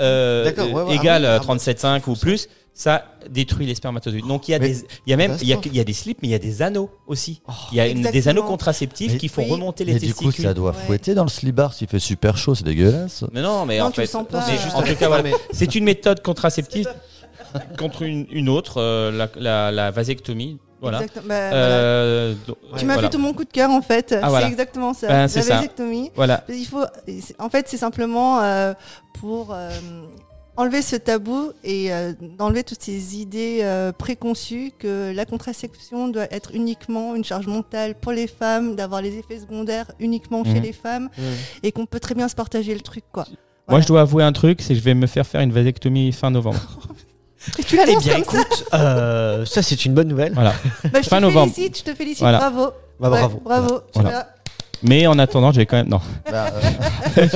euh, 0.00 0.52
ouais, 0.52 0.72
ouais, 0.82 0.94
égale 0.96 1.24
ah 1.24 1.36
à 1.36 1.38
oui, 1.40 1.46
ah, 1.48 1.54
37,5 1.54 2.10
ou 2.10 2.16
plus, 2.16 2.48
ça 2.72 3.04
détruit 3.30 3.64
les 3.66 3.76
spermatozoïdes. 3.76 4.26
Donc 4.26 4.48
il 4.48 4.50
y 4.50 4.54
a 4.54 4.58
Mais- 4.58 4.70
des, 4.70 4.78
il 5.06 5.10
y 5.10 5.12
a 5.12 5.16
même, 5.16 5.36
il 5.40 5.46
y 5.46 5.52
a, 5.52 5.54
catastrophe. 5.54 5.72
il 5.72 5.76
y 5.76 5.80
a 5.80 5.84
des 5.84 5.92
slips, 5.92 6.18
mais 6.22 6.28
il 6.28 6.30
y 6.32 6.34
a 6.34 6.40
des 6.40 6.62
anneaux 6.62 6.90
aussi. 7.06 7.40
Il 7.70 7.76
y 7.78 7.80
a 7.80 7.86
une- 7.86 8.02
des 8.02 8.26
anneaux 8.28 8.42
contraceptifs 8.42 9.12
Mais- 9.12 9.18
qui 9.18 9.28
font 9.28 9.44
oui. 9.44 9.50
remonter 9.52 9.84
les 9.84 9.92
Mais 9.94 9.98
du 10.00 10.12
coup, 10.12 10.24
testicules. 10.24 10.44
ça 10.46 10.52
doit 10.54 10.72
Ouais. 10.72 10.76
fouetter 10.86 11.14
dans 11.14 11.22
le 11.22 11.28
slibard 11.28 11.74
s'il 11.74 11.86
fait 11.86 12.00
super 12.00 12.36
chaud, 12.36 12.56
c'est 12.56 12.64
dégueulasse. 12.64 13.24
Mais 13.32 13.40
non, 13.40 13.66
mais 13.66 13.78
Non, 13.78 13.86
en 13.86 13.90
fait, 13.92 14.12
en 14.16 14.24
tout 14.24 14.96
cas, 14.98 15.06
voilà, 15.06 15.22
mais- 15.22 15.32
c'est 15.52 15.76
une 15.76 15.84
méthode 15.84 16.22
contraceptive 16.22 16.88
contre 17.78 18.02
une, 18.02 18.26
une 18.32 18.48
autre, 18.48 18.80
euh, 18.80 19.12
la, 19.12 19.28
la, 19.36 19.70
la 19.70 19.90
vasectomie. 19.92 20.58
Voilà. 20.90 21.00
Bah. 21.26 21.34
Euh, 21.34 22.34
Tu 22.76 22.84
m'as 22.84 22.94
voilà. 22.94 23.08
fait 23.08 23.16
tout 23.16 23.18
mon 23.22 23.32
coup 23.32 23.44
de 23.44 23.50
cœur 23.50 23.70
en 23.70 23.82
fait. 23.82 24.14
Ah. 24.22 24.28
C'est 24.40 24.46
exactement 24.48 24.94
ça. 24.94 25.08
Ben, 25.08 25.14
la 25.26 25.26
vasectomie. 25.26 26.10
Voilà. 26.14 26.44
Il 26.48 26.64
faut. 26.66 26.84
En 27.38 27.48
fait, 27.50 27.66
c'est 27.68 27.76
simplement 27.76 28.40
euh, 28.40 28.72
pour 29.20 29.52
euh, 29.52 29.70
enlever 30.56 30.82
ce 30.82 30.96
tabou 30.96 31.50
et 31.64 31.90
d'enlever 32.38 32.62
toutes 32.62 32.80
ces 32.82 33.16
idées 33.18 33.66
préconçues 33.98 34.70
que 34.78 35.12
la 35.14 35.24
contraception 35.24 36.06
doit 36.08 36.32
être 36.32 36.50
uniquement 36.54 37.14
une 37.16 37.24
charge 37.24 37.46
mentale 37.48 37.96
pour 37.96 38.12
les 38.12 38.28
femmes, 38.28 38.76
d'avoir 38.76 39.02
les 39.02 39.16
effets 39.18 39.40
secondaires 39.40 39.90
uniquement 39.98 40.44
chez 40.44 40.54
Mhm. 40.54 40.62
les 40.62 40.72
femmes 40.72 41.08
Mmh. 41.18 41.22
et 41.64 41.72
qu'on 41.72 41.86
peut 41.86 41.98
très 41.98 42.14
bien 42.14 42.28
se 42.28 42.36
partager 42.36 42.72
le 42.74 42.80
truc 42.82 43.02
quoi. 43.10 43.24
Moi, 43.68 43.80
je 43.80 43.86
dois 43.86 44.02
avouer 44.02 44.22
un 44.22 44.32
truc, 44.32 44.60
c'est 44.60 44.74
que 44.74 44.78
je 44.78 44.84
vais 44.84 44.92
me 44.94 45.06
faire 45.06 45.26
faire 45.26 45.40
une 45.40 45.50
vasectomie 45.50 46.12
fin 46.12 46.30
novembre. 46.30 46.60
Et 47.58 47.62
tu 47.64 47.74
Eh 47.74 47.78
l'annonces 47.86 48.04
bien, 48.04 48.14
comme 48.22 48.24
ça 48.24 48.40
écoute, 48.40 48.64
euh, 48.74 49.44
ça 49.46 49.62
c'est 49.62 49.84
une 49.84 49.94
bonne 49.94 50.08
nouvelle. 50.08 50.32
Voilà. 50.34 50.54
Bah, 50.92 51.00
Je 51.02 51.08
fin 51.08 51.16
te 51.18 51.22
novembre. 51.22 51.52
félicite, 51.52 51.78
je 51.78 51.82
te 51.84 51.94
félicite, 51.94 52.20
Voilà. 52.20 52.38
bravo. 52.38 52.72
Bah, 53.00 53.10
Ouais, 53.10 53.18
bravo. 53.18 53.40
bravo. 53.44 53.80
tu 53.92 54.00
Voilà. 54.00 54.28
Mais 54.82 55.06
en 55.06 55.18
attendant, 55.18 55.50
je 55.52 55.56
vais 55.58 55.66
quand 55.66 55.76
même. 55.76 55.88
Non. 55.88 56.00
Bah, 56.30 56.46
euh, 57.18 57.28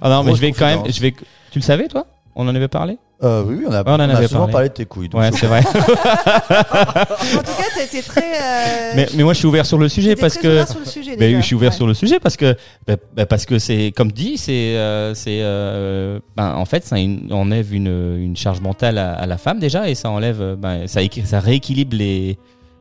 Ah 0.00 0.08
non, 0.10 0.22
mais 0.24 0.34
je 0.34 0.40
vais 0.40 0.52
quand 0.52 0.66
même. 0.66 0.82
Je 0.92 1.00
vais. 1.00 1.12
Tu 1.50 1.58
le 1.58 1.62
savais, 1.64 1.88
toi? 1.88 2.06
On 2.34 2.48
en 2.48 2.54
avait 2.54 2.68
parlé? 2.68 2.96
Euh, 3.22 3.44
oui, 3.46 3.56
oui, 3.58 3.64
on 3.68 3.72
a, 3.72 3.82
on 3.86 3.92
en 3.94 4.00
avait 4.00 4.26
souvent 4.26 4.40
parlé. 4.40 4.52
parlé 4.52 4.68
de 4.70 4.74
tes 4.74 4.84
couilles. 4.86 5.10
Ouais, 5.14 5.30
c'est 5.32 5.46
vrai. 5.46 5.62
En 5.72 7.38
tout 7.38 7.52
cas, 7.56 7.64
tu 7.74 7.80
as 7.80 7.84
été 7.84 8.02
très. 8.02 8.20
euh, 8.22 8.92
mais, 8.96 9.06
mais 9.14 9.22
moi, 9.22 9.32
je 9.32 9.38
suis 9.38 9.46
ouvert 9.46 9.64
sur 9.66 9.78
le 9.78 9.88
sujet 9.88 10.16
parce 10.16 10.34
très 10.34 10.42
que. 10.42 10.48
ouvert 10.48 10.68
sur 10.68 10.80
le 10.80 10.84
sujet, 10.86 11.16
Ben, 11.16 11.36
je 11.36 11.40
suis 11.46 11.54
ouvert 11.54 11.70
Ouais. 11.70 11.76
sur 11.76 11.86
le 11.86 11.94
sujet 11.94 12.18
parce 12.20 12.36
que 12.36 12.56
ben, 12.86 12.96
ben, 13.14 13.26
parce 13.26 13.44
que 13.46 13.58
c'est 13.58 13.92
comme 13.96 14.10
dit 14.12 14.38
c'est 14.38 14.76
euh, 14.76 15.14
c'est 15.14 15.42
en 16.38 16.64
fait 16.64 16.84
ça 16.84 16.98
une- 16.98 17.32
enlève 17.32 17.72
une, 17.72 18.16
une 18.18 18.36
charge 18.36 18.60
mentale 18.60 18.98
à, 18.98 19.12
à 19.14 19.26
la 19.26 19.38
femme 19.38 19.58
déjà 19.58 19.88
et 19.88 19.94
ça 19.94 20.10
enlève 20.10 20.56
ça 20.86 21.00
ça 21.24 21.40
rééquilibre 21.40 21.96
les, 21.96 22.38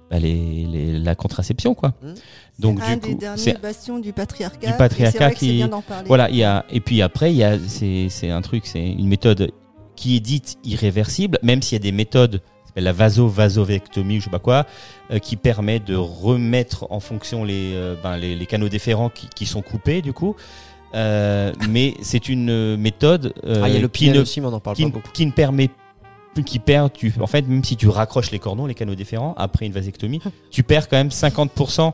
ben, 0.09 0.19
les, 0.21 0.65
les- 0.71 0.99
la 0.99 1.15
contraception 1.15 1.73
quoi. 1.75 1.89
Mmh. 2.01 2.13
Donc 2.61 2.79
un 2.81 2.93
du 2.95 2.99
des 3.01 3.07
coup 3.13 3.19
derniers 3.19 3.41
c'est 3.41 3.61
bastions 3.61 3.99
du 3.99 4.13
patriarcat. 4.13 4.71
Du 4.87 5.35
qui- 5.35 5.53
bien 5.57 5.67
d'en 5.67 5.81
parler. 5.81 6.07
voilà 6.07 6.29
il 6.29 6.35
y 6.37 6.43
a 6.43 6.65
et 6.69 6.79
puis 6.79 7.01
après 7.01 7.31
il 7.31 7.37
y 7.37 7.43
a 7.43 7.57
c'est 7.67 8.07
c'est 8.09 8.29
un 8.29 8.41
truc 8.41 8.65
c'est 8.65 8.85
une 8.85 9.07
méthode 9.07 9.51
qui 9.95 10.15
est 10.17 10.19
dite 10.19 10.57
irréversible 10.63 11.37
même 11.43 11.61
s'il 11.61 11.75
y 11.75 11.81
a 11.81 11.83
des 11.83 11.91
méthodes 11.91 12.41
ça 12.63 12.67
s'appelle 12.67 12.83
la 12.85 12.93
vaso-vasovectomie, 12.93 14.19
je 14.19 14.23
sais 14.25 14.29
pas 14.29 14.39
quoi, 14.39 14.65
euh, 15.11 15.19
qui 15.19 15.35
permet 15.35 15.79
de 15.79 15.95
remettre 15.95 16.87
en 16.89 17.01
fonction 17.01 17.43
les, 17.43 17.73
euh, 17.73 17.95
ben, 18.01 18.15
les, 18.15 18.33
les 18.33 18.45
canaux 18.45 18.69
déférents 18.69 19.09
qui, 19.09 19.27
qui 19.35 19.45
sont 19.45 19.61
coupés 19.61 20.01
du 20.01 20.13
coup. 20.13 20.37
Euh, 20.93 21.51
mais 21.69 21.95
c'est 22.01 22.29
une 22.29 22.77
méthode 22.77 23.33
euh, 23.45 23.61
Ah, 23.63 23.67
il 23.69 23.73
y 23.75 23.77
a 23.77 23.81
le 23.81 23.87
qui, 23.89 24.09
ne, 24.09 24.19
aussi, 24.21 24.39
mais 24.41 24.47
on 24.47 24.53
en 24.53 24.59
parle 24.61 24.77
qui, 24.77 24.83
pas 24.83 24.87
ne- 24.87 24.93
beaucoup. 24.93 25.11
qui 25.11 25.25
ne 25.25 25.31
permet 25.31 25.69
qui 26.45 26.59
perd, 26.59 26.93
tu, 26.93 27.13
en 27.19 27.27
fait, 27.27 27.45
même 27.45 27.63
si 27.63 27.75
tu 27.75 27.89
raccroches 27.89 28.31
les 28.31 28.39
cordons, 28.39 28.65
les 28.65 28.73
canaux 28.73 28.95
déférents, 28.95 29.33
après 29.37 29.65
une 29.65 29.73
vasectomie, 29.73 30.21
tu 30.51 30.63
perds 30.63 30.87
quand 30.87 30.95
même 30.95 31.09
50%, 31.09 31.91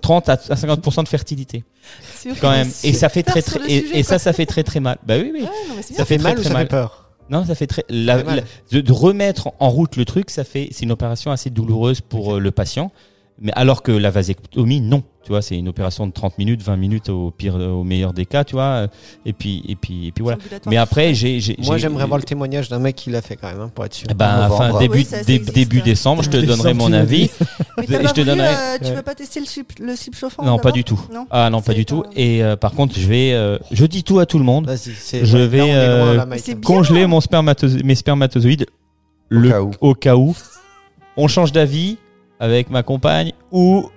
30 0.00 0.28
à 0.28 0.32
à 0.32 0.36
50% 0.54 1.04
de 1.04 1.08
fertilité, 1.08 1.64
C'est 2.16 2.38
quand 2.40 2.50
même. 2.50 2.68
Et 2.84 2.92
ça 2.92 3.08
fait 3.08 3.22
très, 3.22 3.42
très, 3.42 3.60
et, 3.70 3.80
sujet, 3.82 3.98
et 3.98 4.02
ça, 4.02 4.18
ça 4.18 4.32
fait 4.32 4.46
très, 4.46 4.62
très 4.64 4.80
mal. 4.80 4.98
Bah 5.06 5.14
oui, 5.18 5.30
oui. 5.32 5.40
Ouais, 5.42 5.46
non, 5.68 5.74
mais 5.76 5.82
c'est 5.82 5.94
Ça 5.94 6.04
fait 6.04 6.18
mal 6.18 6.32
très, 6.32 6.40
ou 6.40 6.42
très 6.42 6.48
ça 6.50 6.54
mal. 6.54 6.62
fait 6.66 6.70
peur 6.70 7.08
Non, 7.30 7.44
ça 7.46 7.54
fait 7.54 7.66
très. 7.66 7.84
la- 7.88 8.18
fait 8.18 8.24
mal. 8.24 8.36
la- 8.36 8.42
de, 8.76 8.80
de 8.80 8.92
remettre 8.92 9.50
en 9.60 9.70
route 9.70 9.96
le 9.96 10.04
truc, 10.04 10.30
ça 10.30 10.44
fait. 10.44 10.68
C'est 10.72 10.82
une 10.82 10.92
opération 10.92 11.30
assez 11.30 11.50
douloureuse 11.50 12.00
pour 12.00 12.36
euh, 12.36 12.38
le 12.40 12.50
patient. 12.50 12.90
Mais 13.40 13.52
alors 13.54 13.82
que 13.82 13.92
la 13.92 14.10
vasectomie, 14.10 14.80
non. 14.80 15.02
Tu 15.22 15.28
vois, 15.28 15.42
c'est 15.42 15.56
une 15.56 15.68
opération 15.68 16.06
de 16.06 16.12
30 16.12 16.38
minutes, 16.38 16.62
20 16.62 16.76
minutes 16.76 17.08
au 17.10 17.30
pire, 17.30 17.54
au 17.54 17.84
meilleur 17.84 18.12
des 18.14 18.24
cas, 18.26 18.42
tu 18.44 18.54
vois. 18.54 18.86
Et 19.26 19.32
puis, 19.32 19.62
et 19.68 19.76
puis, 19.76 20.08
et 20.08 20.12
puis 20.12 20.22
voilà. 20.22 20.38
Mais 20.66 20.76
après, 20.78 21.12
j'ai, 21.14 21.38
j'ai, 21.38 21.54
Moi, 21.62 21.76
j'ai- 21.76 21.82
j'aimerais 21.82 22.06
voir 22.06 22.18
le 22.18 22.24
témoignage 22.24 22.68
d'un 22.68 22.78
mec 22.78 22.96
qui 22.96 23.10
l'a 23.10 23.20
fait 23.22 23.36
quand 23.36 23.46
même, 23.48 23.60
hein, 23.60 23.70
pour 23.72 23.84
être 23.84 23.92
sûr. 23.94 24.08
Novembre. 24.08 24.54
enfin, 24.54 24.70
Oui, 24.72 24.78
début, 24.88 25.02
ça, 25.04 25.18
ça 25.18 25.24
dé- 25.24 25.34
existe. 25.34 25.54
début 25.54 25.82
décembre, 25.82 26.22
je 26.22 26.30
te 26.30 26.36
donnerai 26.38 26.72
mon 26.74 26.92
avis. 26.92 27.30
Mais 27.76 27.84
je 27.86 27.92
pas 27.92 27.98
te 28.12 28.20
voulu, 28.20 28.24
donnerai- 28.26 28.48
euh, 28.48 28.78
tu 28.82 28.92
veux 28.94 29.02
pas 29.02 29.14
tester 29.14 29.38
le 29.40 29.46
slip, 29.46 29.72
le 29.78 29.94
slip 29.94 30.16
chauffant 30.16 30.42
Non, 30.44 30.58
pas 30.58 30.72
du 30.72 30.82
tout. 30.82 30.98
Non. 31.14 31.26
Ah 31.30 31.48
non, 31.50 31.60
pas 31.62 31.74
du 31.74 31.84
tout. 31.84 32.04
Et 32.16 32.42
euh, 32.42 32.56
par 32.56 32.72
contre, 32.72 32.98
je 32.98 33.06
vais, 33.06 33.34
euh, 33.34 33.58
je 33.70 33.84
dis 33.86 34.02
tout 34.02 34.18
à 34.18 34.26
tout 34.26 34.38
le 34.38 34.44
monde. 34.44 34.66
Vas-y, 34.66 34.94
c'est. 34.98 35.24
Je 35.26 35.38
vais, 35.38 35.60
euh. 35.74 36.24
Congeler 36.64 37.06
mon 37.06 37.20
mes 37.84 37.94
spermatozoïdes 37.94 38.66
le, 39.28 39.52
au 39.80 39.94
cas 39.94 40.16
où. 40.16 40.34
On 41.16 41.28
change 41.28 41.52
d'avis 41.52 41.98
avec 42.40 42.70
ma 42.70 42.82
compagne 42.82 43.32
ou 43.50 43.88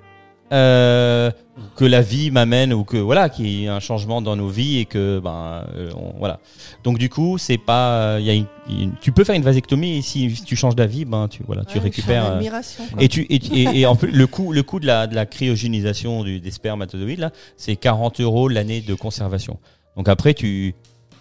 euh, 0.52 1.32
que 1.78 1.86
la 1.86 2.02
vie 2.02 2.30
m'amène 2.32 2.74
ou 2.74 2.84
que 2.84 2.98
voilà 2.98 3.30
qu'il 3.30 3.48
y 3.48 3.66
ait 3.66 3.68
un 3.70 3.80
changement 3.80 4.22
dans 4.22 4.36
nos 4.36 4.50
vies 4.50 4.80
et 4.80 4.86
que 4.86 5.20
ben 5.24 5.66
euh, 5.76 5.92
on- 5.96 6.18
voilà. 6.20 6.40
Donc 6.84 6.98
du 6.98 7.08
coup, 7.10 7.38
c'est 7.38 7.58
pas 7.58 8.18
il 8.20 8.26
y 8.26 8.30
a 8.30 8.34
une, 8.34 8.46
une- 8.70 8.94
tu 9.00 9.12
peux 9.14 9.24
faire 9.24 9.36
une 9.36 9.44
vasectomie 9.44 9.98
et 9.98 10.02
si 10.02 10.34
tu 10.46 10.56
changes 10.58 10.76
d'avis, 10.76 11.06
ben 11.06 11.28
tu 11.30 11.44
voilà, 11.48 11.64
tu 11.64 11.78
récupères 11.84 12.26
euh, 12.26 12.40
et 13.00 13.08
tu 13.08 13.22
et, 13.30 13.36
et, 13.54 13.80
et 13.82 13.86
en 13.86 13.96
plus 13.96 14.12
le 14.12 14.28
coût 14.28 14.52
le 14.52 14.64
coût 14.64 14.80
de 14.82 14.88
la 14.88 15.08
de 15.08 15.16
la 15.16 15.26
cryogénisation 15.26 16.24
du, 16.24 16.40
des 16.42 16.52
spermatozoïdes 16.52 17.20
là, 17.20 17.32
c'est 17.56 17.78
40 17.78 18.20
euros 18.20 18.50
l'année 18.50 18.82
de 18.82 18.94
conservation. 18.94 19.58
Donc 19.96 20.10
après 20.10 20.34
tu 20.34 20.76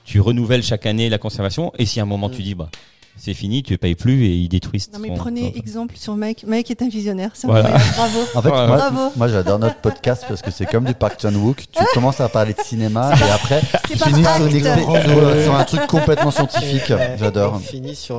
tu 0.04 0.18
renouvelles 0.20 0.64
chaque 0.64 0.86
année 0.86 1.08
la 1.08 1.18
conservation 1.18 1.72
et 1.78 1.86
si 1.86 2.00
à 2.00 2.02
un 2.02 2.06
moment 2.06 2.30
tu 2.30 2.42
dis 2.42 2.54
bah 2.56 2.68
c'est 3.22 3.34
fini, 3.34 3.62
tu 3.62 3.72
ne 3.74 3.76
payes 3.76 3.94
plus 3.94 4.24
et 4.24 4.34
ils 4.34 4.48
détruisent. 4.48 4.90
Non 4.92 4.98
mais 4.98 5.10
prenez 5.14 5.52
exemple 5.56 5.94
sur 5.96 6.16
Mike. 6.16 6.44
Mike 6.46 6.70
est 6.70 6.82
un 6.82 6.88
visionnaire. 6.88 7.30
C'est 7.34 7.46
Voilà. 7.46 7.68
Bravo. 7.96 8.20
En 8.34 8.42
fait, 8.42 8.48
Ouais, 8.50 8.66
moi, 8.66 8.76
Bravo. 8.76 9.12
moi, 9.16 9.28
j'adore 9.28 9.58
notre 9.58 9.76
podcast 9.76 10.24
parce 10.26 10.40
que 10.42 10.50
c'est 10.50 10.66
comme 10.66 10.84
du 10.84 10.94
Park 10.94 11.20
Chan 11.20 11.34
Wook. 11.34 11.64
Tu 11.72 11.84
commences 11.94 12.20
à 12.20 12.28
parler 12.28 12.54
de 12.54 12.62
cinéma 12.62 13.12
et 13.14 13.30
après, 13.30 13.60
tu 13.86 13.98
finis 13.98 14.24
sur, 14.24 14.46
une 14.46 14.56
expé- 14.56 15.42
sur- 15.44 15.54
un 15.54 15.64
truc 15.64 15.86
complètement 15.86 16.30
scientifique. 16.30 16.92
J'adore. 17.18 17.60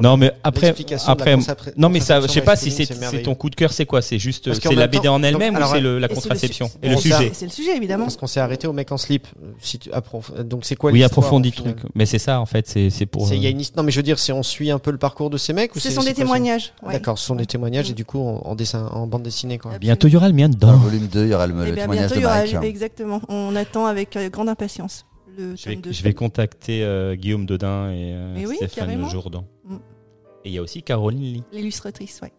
Non 0.01 0.17
mais 0.17 0.31
après 0.43 0.73
après 1.07 1.35
non 1.77 1.89
mais 1.89 1.99
ça 1.99 2.21
je 2.21 2.27
sais 2.27 2.41
pas 2.41 2.55
si 2.55 2.71
c'est 2.71 3.21
ton 3.23 3.35
coup 3.35 3.49
de 3.49 3.55
cœur 3.55 3.73
c'est 3.73 3.85
quoi? 3.85 4.01
C'est 4.01 4.19
juste 4.19 4.53
c'est 4.53 4.75
la 4.75 4.87
BD 4.87 5.07
en 5.07 5.23
elle-même 5.23 5.55
ou 5.55 5.59
c'est 5.71 5.79
le- 5.81 5.99
la 5.99 6.07
contraception 6.07 6.69
et 6.83 6.89
le 6.89 6.97
sujet? 6.97 7.31
C'est 7.33 7.45
le 7.45 7.51
sujet 7.51 7.75
évidemment. 7.75 8.05
Parce 8.05 8.17
qu'on 8.17 8.27
s'est 8.27 8.39
arrêté 8.39 8.67
au 8.67 8.73
mec 8.73 8.91
en 8.91 8.97
slip. 8.97 9.27
Euh, 9.37 10.43
Donc 10.43 10.65
c'est 10.65 10.75
quoi 10.75 10.91
oui 10.91 11.03
au 11.03 11.39
le 11.39 11.51
truc 11.51 11.77
mais 11.95 12.05
c'est 12.05 12.19
ça 12.19 12.39
en 12.39 12.45
fait 12.45 12.67
c'est 12.67 13.05
pour 13.05 13.27
C'est- 13.27 13.35
Il 13.37 13.43
y 13.43 13.47
a 13.47 13.49
euh, 13.49 13.53
une 13.53 13.61
Non 13.77 13.83
mais 13.83 13.91
je 13.91 13.97
veux 13.97 14.03
dire, 14.03 14.19
si 14.19 14.31
on 14.31 14.43
suit 14.43 14.69
un 14.71 14.79
peu 14.79 14.90
le 14.91 14.97
parcours 14.97 15.29
de 15.29 15.37
ces 15.37 15.53
mecs 15.53 15.75
ou 15.75 15.79
Ce 15.79 15.89
c'est- 15.89 15.95
sont 15.95 16.03
des 16.03 16.13
témoignages. 16.13 16.73
ouais. 16.83 16.93
D'accord, 16.93 17.17
ce 17.17 17.25
sont 17.25 17.35
des 17.35 17.45
témoignages 17.45 17.87
Mm. 17.89 17.91
et 17.91 17.95
du 17.95 18.05
coup 18.05 18.19
en, 18.19 18.41
en 18.45 18.55
dessin, 18.55 18.87
en 18.87 19.07
bande 19.07 19.23
dessinée 19.23 19.57
quoi. 19.57 19.77
Bientôt 19.79 20.07
il 20.07 20.13
y 20.13 20.17
aura 20.17 20.27
le 20.27 20.33
mien 20.35 20.49
Dans 20.49 20.71
le 20.71 20.77
dedans 20.77 20.83
volume 20.83 21.07
2, 21.07 21.23
il 21.25 21.29
y 21.31 21.33
aura 21.33 21.47
le, 21.47 21.53
le 21.53 21.67
Eh 21.67 21.71
bien, 21.71 21.83
témoignage 21.83 22.09
bientôt, 22.11 22.15
de 22.15 22.21
y 22.21 22.25
aura 22.25 22.59
Mike. 22.61 22.69
exactement. 22.69 23.21
On 23.29 23.55
attend 23.55 23.85
avec 23.85 24.15
euh, 24.17 24.29
grande 24.29 24.49
impatience 24.49 25.05
le 25.37 25.55
je 25.55 25.65
vais, 25.69 25.73
tome 25.75 25.81
2. 25.83 25.91
je 25.91 26.03
vais 26.03 26.13
contacter 26.13 26.83
euh, 26.83 27.15
Guillaume 27.15 27.45
Dodin 27.45 27.89
et 27.91 28.13
euh, 28.13 28.43
oui, 28.47 28.55
Stéphane 28.57 28.85
carrément. 28.87 29.07
Jourdan 29.09 29.45
Mm. 29.65 29.75
et 29.75 30.49
il 30.49 30.51
y 30.51 30.57
a 30.57 30.61
aussi 30.61 30.83
Caroline 30.83 31.21
Lee 31.21 31.43
L'illustratrice, 31.53 32.19
ouais. 32.21 32.31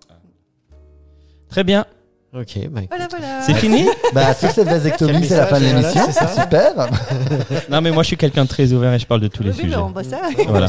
très 1.49 1.65
bien 1.65 1.87
Ok, 2.35 2.67
bah. 2.71 2.81
Voilà, 2.89 3.09
voilà. 3.11 3.43
c'est 3.45 3.53
fini 3.53 3.87
Bah, 4.15 4.33
sur 4.33 4.51
cette 4.51 4.67
vasectomie, 4.67 5.27
c'est 5.27 5.37
la 5.37 5.47
fin 5.47 5.61
de 5.61 5.65
l'émission. 5.67 5.91
voilà, 6.01 6.13
c'est 6.13 6.19
ça. 6.35 6.43
Super. 6.43 6.73
non 7.71 7.83
mais 7.83 7.91
moi 7.91 8.03
je 8.03 8.07
suis 8.09 8.17
quelqu'un 8.17 8.45
de 8.45 8.49
très 8.49 8.73
ouvert 8.73 8.91
et 8.95 8.99
je 8.99 9.07
parle 9.07 9.21
de 9.21 9.29
tous 9.29 9.43
les 9.43 9.53
sujets 9.53 9.77
bah, 9.77 9.83
on 9.85 9.91
voit 9.91 10.03
ça. 10.03 10.19
voilà 10.49 10.67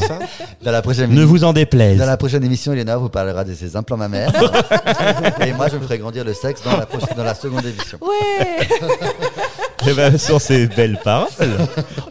Dans 0.62 0.70
la 0.72 0.82
prochaine, 0.82 1.10
ne 1.10 1.24
vous 1.24 1.42
en 1.42 1.54
déplaise 1.54 1.98
dans 1.98 2.04
la 2.04 2.18
prochaine 2.18 2.44
émission, 2.44 2.74
Elena 2.74 2.98
vous 2.98 3.08
parlera 3.08 3.44
de 3.44 3.54
ses 3.54 3.76
implants 3.76 3.96
mammaires. 3.96 4.30
et 5.46 5.52
moi, 5.54 5.68
je 5.68 5.76
me 5.76 5.82
ferai 5.82 5.96
grandir 5.98 6.22
le 6.24 6.34
sexe 6.34 6.62
dans 6.62 6.76
la, 6.76 6.84
prochaine- 6.84 7.16
dans 7.16 7.24
la 7.24 7.34
seconde 7.34 7.64
émission. 7.64 7.98
Ouais. 8.02 8.68
Et 9.88 9.94
ben, 9.94 10.18
sur 10.18 10.42
ces 10.42 10.66
belles 10.66 10.98
paroles, 11.02 11.28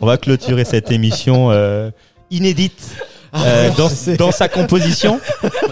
on 0.01 0.07
va 0.07 0.17
clôturer 0.17 0.65
cette 0.65 0.89
émission 0.89 1.51
euh, 1.51 1.91
inédite 2.31 2.95
euh, 3.35 3.69
dans, 3.77 3.89
dans 4.17 4.31
sa 4.31 4.47
composition, 4.47 5.19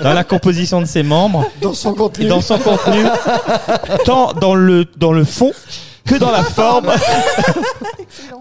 dans 0.03 0.13
la 0.13 0.23
composition 0.23 0.81
de 0.81 0.85
ses 0.85 1.03
membres, 1.03 1.45
Dans 1.61 1.73
son 1.73 1.93
et 1.93 1.97
contenu. 1.97 2.27
dans 2.27 2.41
son 2.41 2.57
contenu, 2.57 3.03
tant 4.05 4.33
dans 4.33 4.55
le, 4.55 4.85
dans 4.97 5.11
le 5.11 5.23
fond 5.23 5.51
que 6.05 6.15
dans 6.15 6.31
la 6.31 6.43
forme 6.43 6.91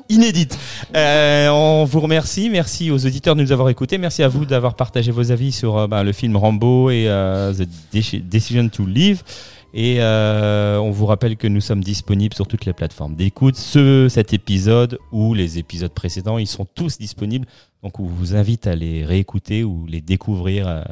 inédite. 0.09 0.59
Euh, 0.97 1.49
on 1.51 1.85
vous 1.85 2.01
remercie, 2.01 2.49
merci 2.51 2.91
aux 2.91 3.05
auditeurs 3.07 3.37
de 3.37 3.43
nous 3.43 3.53
avoir 3.53 3.69
écoutés, 3.69 3.99
merci 3.99 4.23
à 4.23 4.29
vous 4.29 4.45
d'avoir 4.45 4.75
partagé 4.75 5.11
vos 5.13 5.31
avis 5.31 5.53
sur 5.53 5.77
euh, 5.79 5.87
bah, 5.87 6.03
le 6.03 6.13
film 6.13 6.37
Rambo 6.37 6.91
et 6.91 7.05
euh, 7.07 7.53
The 7.53 7.69
Deci- 7.95 8.23
Decision 8.29 8.69
to 8.69 8.87
Live. 8.87 9.23
Et 9.73 9.97
euh, 10.01 10.79
on 10.79 10.91
vous 10.91 11.07
rappelle 11.07 11.37
que 11.37 11.47
nous 11.47 11.61
sommes 11.61 11.83
disponibles 11.83 12.35
sur 12.35 12.47
toutes 12.47 12.65
les 12.65 12.73
plateformes 12.73 13.15
d'écoute. 13.15 13.57
Ce, 13.57 14.09
cet 14.09 14.33
épisode 14.33 14.99
ou 15.13 15.35
les 15.35 15.59
épisodes 15.59 15.93
précédents, 15.93 16.39
ils 16.39 16.47
sont 16.47 16.67
tous 16.67 16.99
disponibles. 16.99 17.47
Donc 17.83 18.01
on 18.01 18.05
vous 18.05 18.35
invite 18.35 18.67
à 18.67 18.75
les 18.75 19.05
réécouter 19.05 19.65
ou 19.65 19.87
les 19.87 20.01
découvrir. 20.01 20.67
euh, 20.69 20.83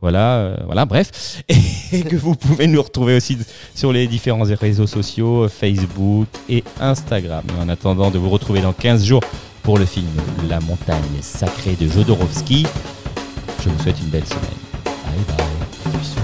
voilà, 0.00 0.36
euh, 0.36 0.56
voilà, 0.64 0.86
bref. 0.86 1.42
Et 1.92 2.02
que 2.02 2.16
vous 2.16 2.34
pouvez 2.34 2.66
nous 2.66 2.82
retrouver 2.82 3.16
aussi 3.16 3.36
sur 3.74 3.92
les 3.92 4.06
différents 4.06 4.42
réseaux 4.44 4.86
sociaux, 4.86 5.48
Facebook 5.48 6.26
et 6.48 6.64
Instagram. 6.80 7.44
Et 7.56 7.62
en 7.62 7.68
attendant 7.68 8.10
de 8.10 8.18
vous 8.18 8.30
retrouver 8.30 8.62
dans 8.62 8.72
15 8.72 9.04
jours 9.04 9.22
pour 9.62 9.78
le 9.78 9.84
film 9.84 10.08
La 10.48 10.60
montagne 10.60 11.02
sacrée 11.20 11.76
de 11.78 11.86
Jodorowsky, 11.86 12.66
je 13.62 13.68
vous 13.68 13.82
souhaite 13.82 14.00
une 14.00 14.08
belle 14.08 14.26
semaine. 14.26 14.42
Bye 14.84 15.36
bye. 15.36 15.46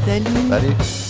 Salut. 0.06 0.52
Allez. 0.52 1.05